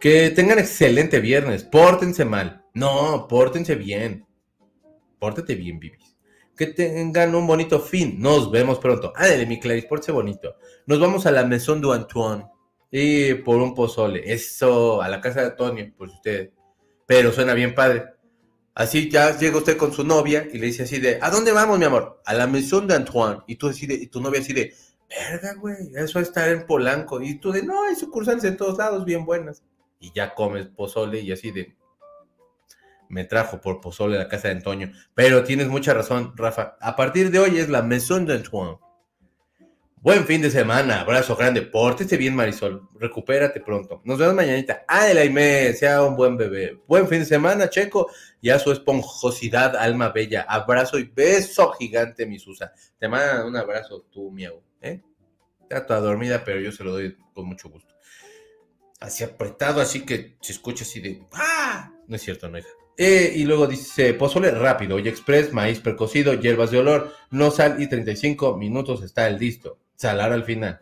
Que 0.00 0.30
tengan 0.30 0.58
excelente 0.58 1.20
viernes. 1.20 1.62
Pórtense 1.62 2.24
mal. 2.24 2.64
No, 2.74 3.26
pórtense 3.28 3.74
bien. 3.74 4.26
Pórtate 5.18 5.54
bien, 5.54 5.78
Bibis. 5.78 6.16
Que 6.56 6.68
tengan 6.68 7.34
un 7.34 7.46
bonito 7.46 7.80
fin. 7.80 8.20
Nos 8.20 8.50
vemos 8.50 8.78
pronto. 8.78 9.12
Ándale, 9.14 9.46
mi 9.46 9.60
Clarice, 9.60 9.88
pórtese 9.88 10.12
bonito. 10.12 10.56
Nos 10.86 10.98
vamos 10.98 11.26
a 11.26 11.30
la 11.30 11.44
Maison 11.44 11.80
du 11.80 11.92
Antoine. 11.92 12.46
Y 12.90 13.34
por 13.34 13.60
un 13.60 13.74
pozole. 13.74 14.22
Eso, 14.32 15.02
a 15.02 15.08
la 15.08 15.20
casa 15.20 15.42
de 15.42 15.46
Antonio, 15.48 15.92
pues 15.96 16.12
usted. 16.12 16.50
Pero 17.06 17.30
suena 17.30 17.52
bien 17.54 17.74
padre. 17.74 18.04
Así 18.74 19.10
ya 19.10 19.36
llega 19.36 19.58
usted 19.58 19.76
con 19.76 19.92
su 19.92 20.04
novia 20.04 20.48
y 20.52 20.58
le 20.58 20.66
dice 20.66 20.84
así 20.84 20.98
de, 20.98 21.18
¿a 21.20 21.30
dónde 21.30 21.52
vamos, 21.52 21.78
mi 21.78 21.84
amor? 21.84 22.20
A 22.24 22.34
la 22.34 22.46
Maison 22.46 22.86
de 22.86 22.94
Antoine. 22.94 23.40
Y 23.46 23.56
tú 23.56 23.68
así 23.68 23.86
y 23.90 24.06
tu 24.06 24.20
novia 24.20 24.40
así 24.40 24.52
de, 24.52 24.74
verga, 25.08 25.54
güey, 25.54 25.92
eso 25.96 26.20
es 26.20 26.28
estar 26.28 26.48
en 26.48 26.66
Polanco. 26.66 27.20
Y 27.20 27.34
tú 27.36 27.52
de, 27.52 27.62
no, 27.62 27.84
hay 27.84 27.96
sucursales 27.96 28.44
en 28.44 28.56
todos 28.56 28.78
lados 28.78 29.04
bien 29.04 29.24
buenas. 29.24 29.62
Y 29.98 30.12
ya 30.14 30.34
comes 30.34 30.68
pozole 30.68 31.20
y 31.20 31.32
así 31.32 31.50
de, 31.50 31.76
me 33.08 33.24
trajo 33.24 33.60
por 33.60 33.80
pozole 33.80 34.16
a 34.16 34.20
la 34.20 34.28
casa 34.28 34.48
de 34.48 34.54
Antonio. 34.54 34.90
Pero 35.14 35.44
tienes 35.44 35.68
mucha 35.68 35.92
razón, 35.92 36.32
Rafa. 36.36 36.76
A 36.80 36.96
partir 36.96 37.30
de 37.30 37.40
hoy 37.40 37.58
es 37.58 37.68
la 37.68 37.82
Maison 37.82 38.24
de 38.24 38.34
Antoine. 38.34 38.78
Buen 40.02 40.24
fin 40.24 40.40
de 40.40 40.50
semana, 40.50 41.02
abrazo 41.02 41.36
grande, 41.36 41.60
pórtese 41.60 42.16
bien 42.16 42.34
Marisol, 42.34 42.88
recupérate 42.94 43.60
pronto. 43.60 44.00
Nos 44.06 44.18
vemos 44.18 44.34
mañanita. 44.34 44.82
Aime, 44.88 45.74
sea 45.74 46.02
un 46.02 46.16
buen 46.16 46.38
bebé. 46.38 46.80
Buen 46.86 47.06
fin 47.06 47.18
de 47.18 47.26
semana, 47.26 47.68
Checo, 47.68 48.10
y 48.40 48.48
a 48.48 48.58
su 48.58 48.72
esponjosidad, 48.72 49.76
alma 49.76 50.08
bella. 50.08 50.46
Abrazo 50.48 50.98
y 50.98 51.04
beso 51.04 51.72
gigante, 51.72 52.24
mi 52.24 52.38
Susa. 52.38 52.72
Te 52.98 53.08
manda 53.08 53.44
un 53.44 53.54
abrazo 53.54 54.06
tú, 54.10 54.30
miau, 54.30 54.62
¿eh? 54.80 55.02
Está 55.64 55.84
toda 55.84 56.00
dormida, 56.00 56.42
pero 56.46 56.60
yo 56.60 56.72
se 56.72 56.82
lo 56.82 56.92
doy 56.92 57.18
con 57.34 57.44
mucho 57.44 57.68
gusto. 57.68 57.94
Así 59.00 59.22
apretado, 59.22 59.82
así 59.82 60.06
que 60.06 60.38
se 60.40 60.52
escucha 60.52 60.84
así 60.84 61.00
de 61.00 61.20
¡Ah! 61.34 61.92
No 62.06 62.16
es 62.16 62.22
cierto, 62.22 62.48
no 62.48 62.56
hija. 62.56 62.68
Eh, 62.96 63.34
y 63.36 63.44
luego 63.44 63.66
dice, 63.66 64.14
pozole 64.14 64.50
rápido, 64.50 64.98
y 64.98 65.08
express, 65.08 65.52
maíz 65.52 65.78
precocido, 65.78 66.32
hierbas 66.32 66.70
de 66.70 66.78
olor, 66.78 67.12
no 67.30 67.50
sal 67.50 67.82
y 67.82 67.86
35 67.86 68.56
minutos 68.56 69.02
está 69.02 69.28
el 69.28 69.38
listo 69.38 69.78
salar 70.00 70.32
al 70.32 70.44
final. 70.44 70.80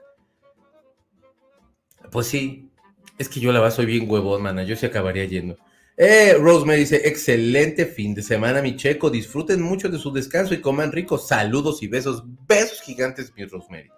Pues 2.12 2.28
sí, 2.28 2.70
es 3.18 3.28
que 3.28 3.40
yo 3.40 3.52
la 3.52 3.58
verdad 3.58 3.74
soy 3.74 3.86
bien 3.86 4.08
huevón, 4.08 4.42
mana, 4.42 4.62
yo 4.62 4.76
se 4.76 4.86
acabaría 4.86 5.24
yendo. 5.24 5.56
Eh, 5.96 6.34
Rosemary 6.34 6.80
dice, 6.80 7.08
excelente 7.08 7.84
fin 7.84 8.14
de 8.14 8.22
semana, 8.22 8.62
mi 8.62 8.76
checo. 8.76 9.10
Disfruten 9.10 9.60
mucho 9.60 9.88
de 9.88 9.98
su 9.98 10.12
descanso 10.12 10.54
y 10.54 10.60
coman 10.60 10.92
rico. 10.92 11.18
Saludos 11.18 11.82
y 11.82 11.88
besos. 11.88 12.22
Besos 12.46 12.80
gigantes, 12.82 13.32
mi 13.36 13.44
Rosemary. 13.44 13.90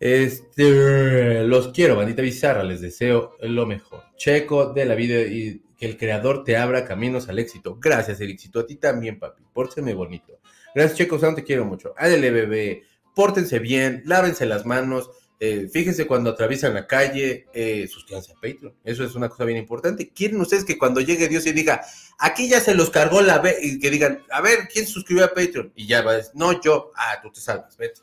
Este, 0.00 1.44
los 1.44 1.68
quiero, 1.68 1.96
bandita 1.96 2.22
bizarra. 2.22 2.64
Les 2.64 2.80
deseo 2.80 3.36
lo 3.42 3.66
mejor. 3.66 4.04
Checo 4.16 4.72
de 4.72 4.86
la 4.86 4.94
vida 4.94 5.20
y 5.20 5.60
que 5.76 5.84
el 5.84 5.98
creador 5.98 6.42
te 6.42 6.56
abra 6.56 6.86
caminos 6.86 7.28
al 7.28 7.38
éxito. 7.38 7.76
Gracias, 7.78 8.22
el 8.22 8.30
éxito. 8.30 8.60
A 8.60 8.66
ti 8.66 8.76
también, 8.76 9.18
papi. 9.18 9.42
Pórteme 9.52 9.92
bonito. 9.92 10.40
Gracias, 10.74 10.96
Checo. 10.96 11.18
Sound, 11.18 11.36
te 11.36 11.44
quiero 11.44 11.66
mucho. 11.66 11.92
Ándale, 11.98 12.30
bebé. 12.30 12.84
Pórtense 13.14 13.58
bien. 13.58 14.02
Lávense 14.04 14.46
las 14.46 14.66
manos 14.66 15.10
eh, 15.40 15.68
fíjense 15.70 16.06
cuando 16.06 16.30
atraviesan 16.30 16.74
la 16.74 16.86
calle, 16.86 17.48
eh, 17.52 17.86
suscríbanse 17.88 18.32
a 18.32 18.34
Patreon. 18.36 18.74
Eso 18.84 19.04
es 19.04 19.14
una 19.14 19.28
cosa 19.28 19.44
bien 19.44 19.58
importante. 19.58 20.10
¿Quieren 20.10 20.40
ustedes 20.40 20.64
que 20.64 20.78
cuando 20.78 21.00
llegue 21.00 21.28
Dios 21.28 21.44
y 21.46 21.52
diga, 21.52 21.82
aquí 22.18 22.48
ya 22.48 22.60
se 22.60 22.74
los 22.74 22.90
cargó 22.90 23.20
la 23.20 23.40
B, 23.40 23.54
y 23.60 23.78
que 23.78 23.90
digan, 23.90 24.22
a 24.30 24.40
ver, 24.40 24.68
¿quién 24.72 24.86
suscribió 24.86 25.24
a 25.24 25.34
Patreon? 25.34 25.72
Y 25.74 25.86
ya 25.86 26.02
va 26.02 26.12
a 26.12 26.16
decir, 26.16 26.32
no, 26.34 26.60
yo, 26.62 26.92
ah, 26.96 27.18
tú 27.22 27.30
te 27.30 27.40
salvas, 27.40 27.76
vete. 27.76 28.00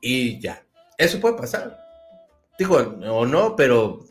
Y 0.00 0.38
ya. 0.38 0.64
Eso 0.96 1.20
puede 1.20 1.36
pasar. 1.36 1.78
Digo, 2.58 2.76
o 2.76 3.26
no, 3.26 3.56
pero 3.56 4.04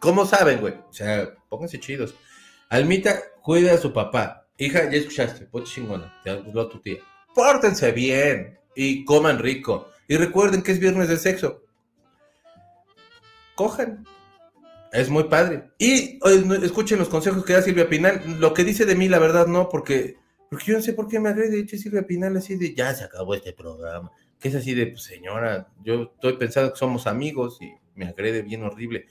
¿cómo 0.00 0.24
saben, 0.24 0.60
güey? 0.60 0.74
O 0.88 0.92
sea, 0.92 1.34
pónganse 1.48 1.80
chidos. 1.80 2.14
Almita, 2.70 3.20
cuida 3.42 3.74
a 3.74 3.78
su 3.78 3.92
papá. 3.92 4.46
Hija, 4.56 4.84
ya 4.90 4.96
escuchaste, 4.96 5.44
ponte 5.46 5.68
chingona, 5.68 6.22
te 6.24 6.30
habló 6.30 6.68
tu 6.68 6.80
tía. 6.80 6.98
Pórtense 7.34 7.92
bien 7.92 8.56
y 8.76 9.04
coman 9.04 9.40
rico. 9.40 9.90
Y 10.06 10.16
recuerden 10.16 10.62
que 10.62 10.70
es 10.70 10.78
viernes 10.78 11.08
de 11.08 11.16
sexo. 11.16 11.64
Cojan. 13.56 14.06
Es 14.92 15.10
muy 15.10 15.24
padre. 15.24 15.70
Y 15.78 16.20
escuchen 16.62 16.98
los 16.98 17.08
consejos 17.08 17.44
que 17.44 17.54
da 17.54 17.62
Silvia 17.62 17.88
Pinal. 17.88 18.22
Lo 18.38 18.54
que 18.54 18.62
dice 18.62 18.84
de 18.84 18.94
mí, 18.94 19.08
la 19.08 19.18
verdad, 19.18 19.46
no, 19.46 19.68
porque, 19.68 20.16
porque 20.48 20.66
yo 20.66 20.76
no 20.76 20.82
sé 20.82 20.92
por 20.92 21.08
qué 21.08 21.18
me 21.18 21.30
agrede. 21.30 21.64
De 21.64 21.78
Silvia 21.78 22.06
Pinal 22.06 22.36
así 22.36 22.56
de, 22.56 22.74
ya 22.74 22.94
se 22.94 23.04
acabó 23.04 23.34
este 23.34 23.52
programa. 23.52 24.12
Que 24.38 24.48
es 24.48 24.54
así 24.54 24.74
de, 24.74 24.86
pues, 24.86 25.02
señora, 25.02 25.68
yo 25.82 26.12
estoy 26.14 26.34
pensando 26.34 26.72
que 26.72 26.78
somos 26.78 27.06
amigos 27.06 27.58
y 27.60 27.72
me 27.94 28.06
agrede 28.06 28.42
bien 28.42 28.62
horrible. 28.62 29.06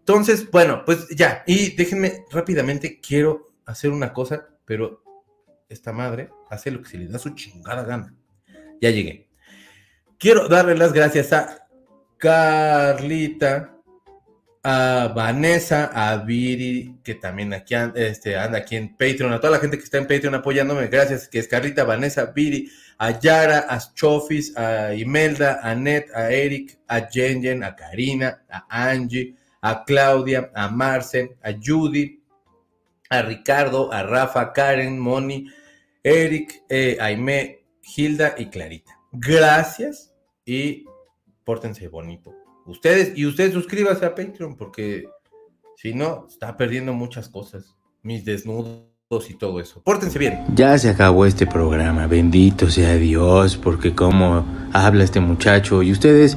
Entonces, 0.00 0.50
bueno, 0.50 0.84
pues 0.84 1.08
ya. 1.08 1.44
Y 1.46 1.74
déjenme 1.76 2.24
rápidamente, 2.30 3.00
quiero 3.00 3.52
hacer 3.64 3.90
una 3.90 4.12
cosa, 4.12 4.48
pero 4.64 5.02
esta 5.68 5.92
madre 5.92 6.30
hace 6.50 6.70
lo 6.70 6.82
que 6.82 6.90
se 6.90 6.98
le 6.98 7.08
da 7.08 7.18
su 7.18 7.30
chingada 7.30 7.84
gana. 7.84 8.14
Ya 8.80 8.90
llegué. 8.90 9.28
Quiero 10.18 10.48
darle 10.48 10.76
las 10.76 10.92
gracias 10.92 11.32
a 11.32 11.68
Carlita, 12.18 13.76
a 14.62 15.12
Vanessa, 15.14 15.90
a 15.94 16.16
Viri, 16.16 16.96
que 17.04 17.14
también 17.14 17.52
aquí 17.52 17.74
este, 17.94 18.36
anda 18.36 18.58
aquí 18.58 18.76
en 18.76 18.96
Patreon, 18.96 19.32
a 19.32 19.40
toda 19.40 19.52
la 19.52 19.58
gente 19.58 19.78
que 19.78 19.84
está 19.84 19.98
en 19.98 20.06
Patreon 20.06 20.34
apoyándome, 20.34 20.88
gracias, 20.88 21.28
que 21.28 21.38
es 21.38 21.46
Carlita, 21.46 21.84
Vanessa, 21.84 22.32
Viri, 22.34 22.70
a 22.98 23.18
Yara, 23.18 23.66
a 23.68 23.78
Chofis, 23.94 24.56
a 24.56 24.94
Imelda, 24.94 25.60
a 25.62 25.74
Net, 25.74 26.06
a 26.14 26.30
Eric, 26.30 26.78
a 26.88 27.02
Jenjen, 27.08 27.62
a 27.62 27.76
Karina, 27.76 28.42
a 28.48 28.88
Angie, 28.88 29.36
a 29.60 29.84
Claudia, 29.84 30.50
a 30.54 30.68
Marce, 30.68 31.36
a 31.42 31.52
Judy, 31.52 32.22
a 33.10 33.22
Ricardo, 33.22 33.92
a 33.92 34.02
Rafa, 34.02 34.52
Karen, 34.52 34.98
Moni, 34.98 35.46
Eric, 36.02 36.62
eh, 36.68 36.96
Aime, 37.00 37.65
Hilda 37.94 38.34
y 38.36 38.46
Clarita. 38.46 38.98
Gracias 39.12 40.14
y 40.44 40.84
pórtense 41.44 41.88
bonito. 41.88 42.34
Ustedes, 42.66 43.16
y 43.16 43.26
ustedes 43.26 43.52
suscríbanse 43.52 44.04
a 44.04 44.14
Patreon 44.14 44.56
porque 44.56 45.08
si 45.76 45.94
no, 45.94 46.26
está 46.28 46.56
perdiendo 46.56 46.92
muchas 46.92 47.28
cosas. 47.28 47.76
Mis 48.02 48.24
desnudos 48.24 48.86
y 49.28 49.34
todo 49.34 49.60
eso. 49.60 49.82
Pórtense 49.82 50.18
bien. 50.18 50.44
Ya 50.54 50.76
se 50.78 50.88
acabó 50.88 51.26
este 51.26 51.46
programa. 51.46 52.06
Bendito 52.06 52.70
sea 52.70 52.94
Dios, 52.94 53.56
porque 53.56 53.94
como 53.94 54.44
habla 54.72 55.04
este 55.04 55.20
muchacho 55.20 55.82
y 55.82 55.92
ustedes 55.92 56.36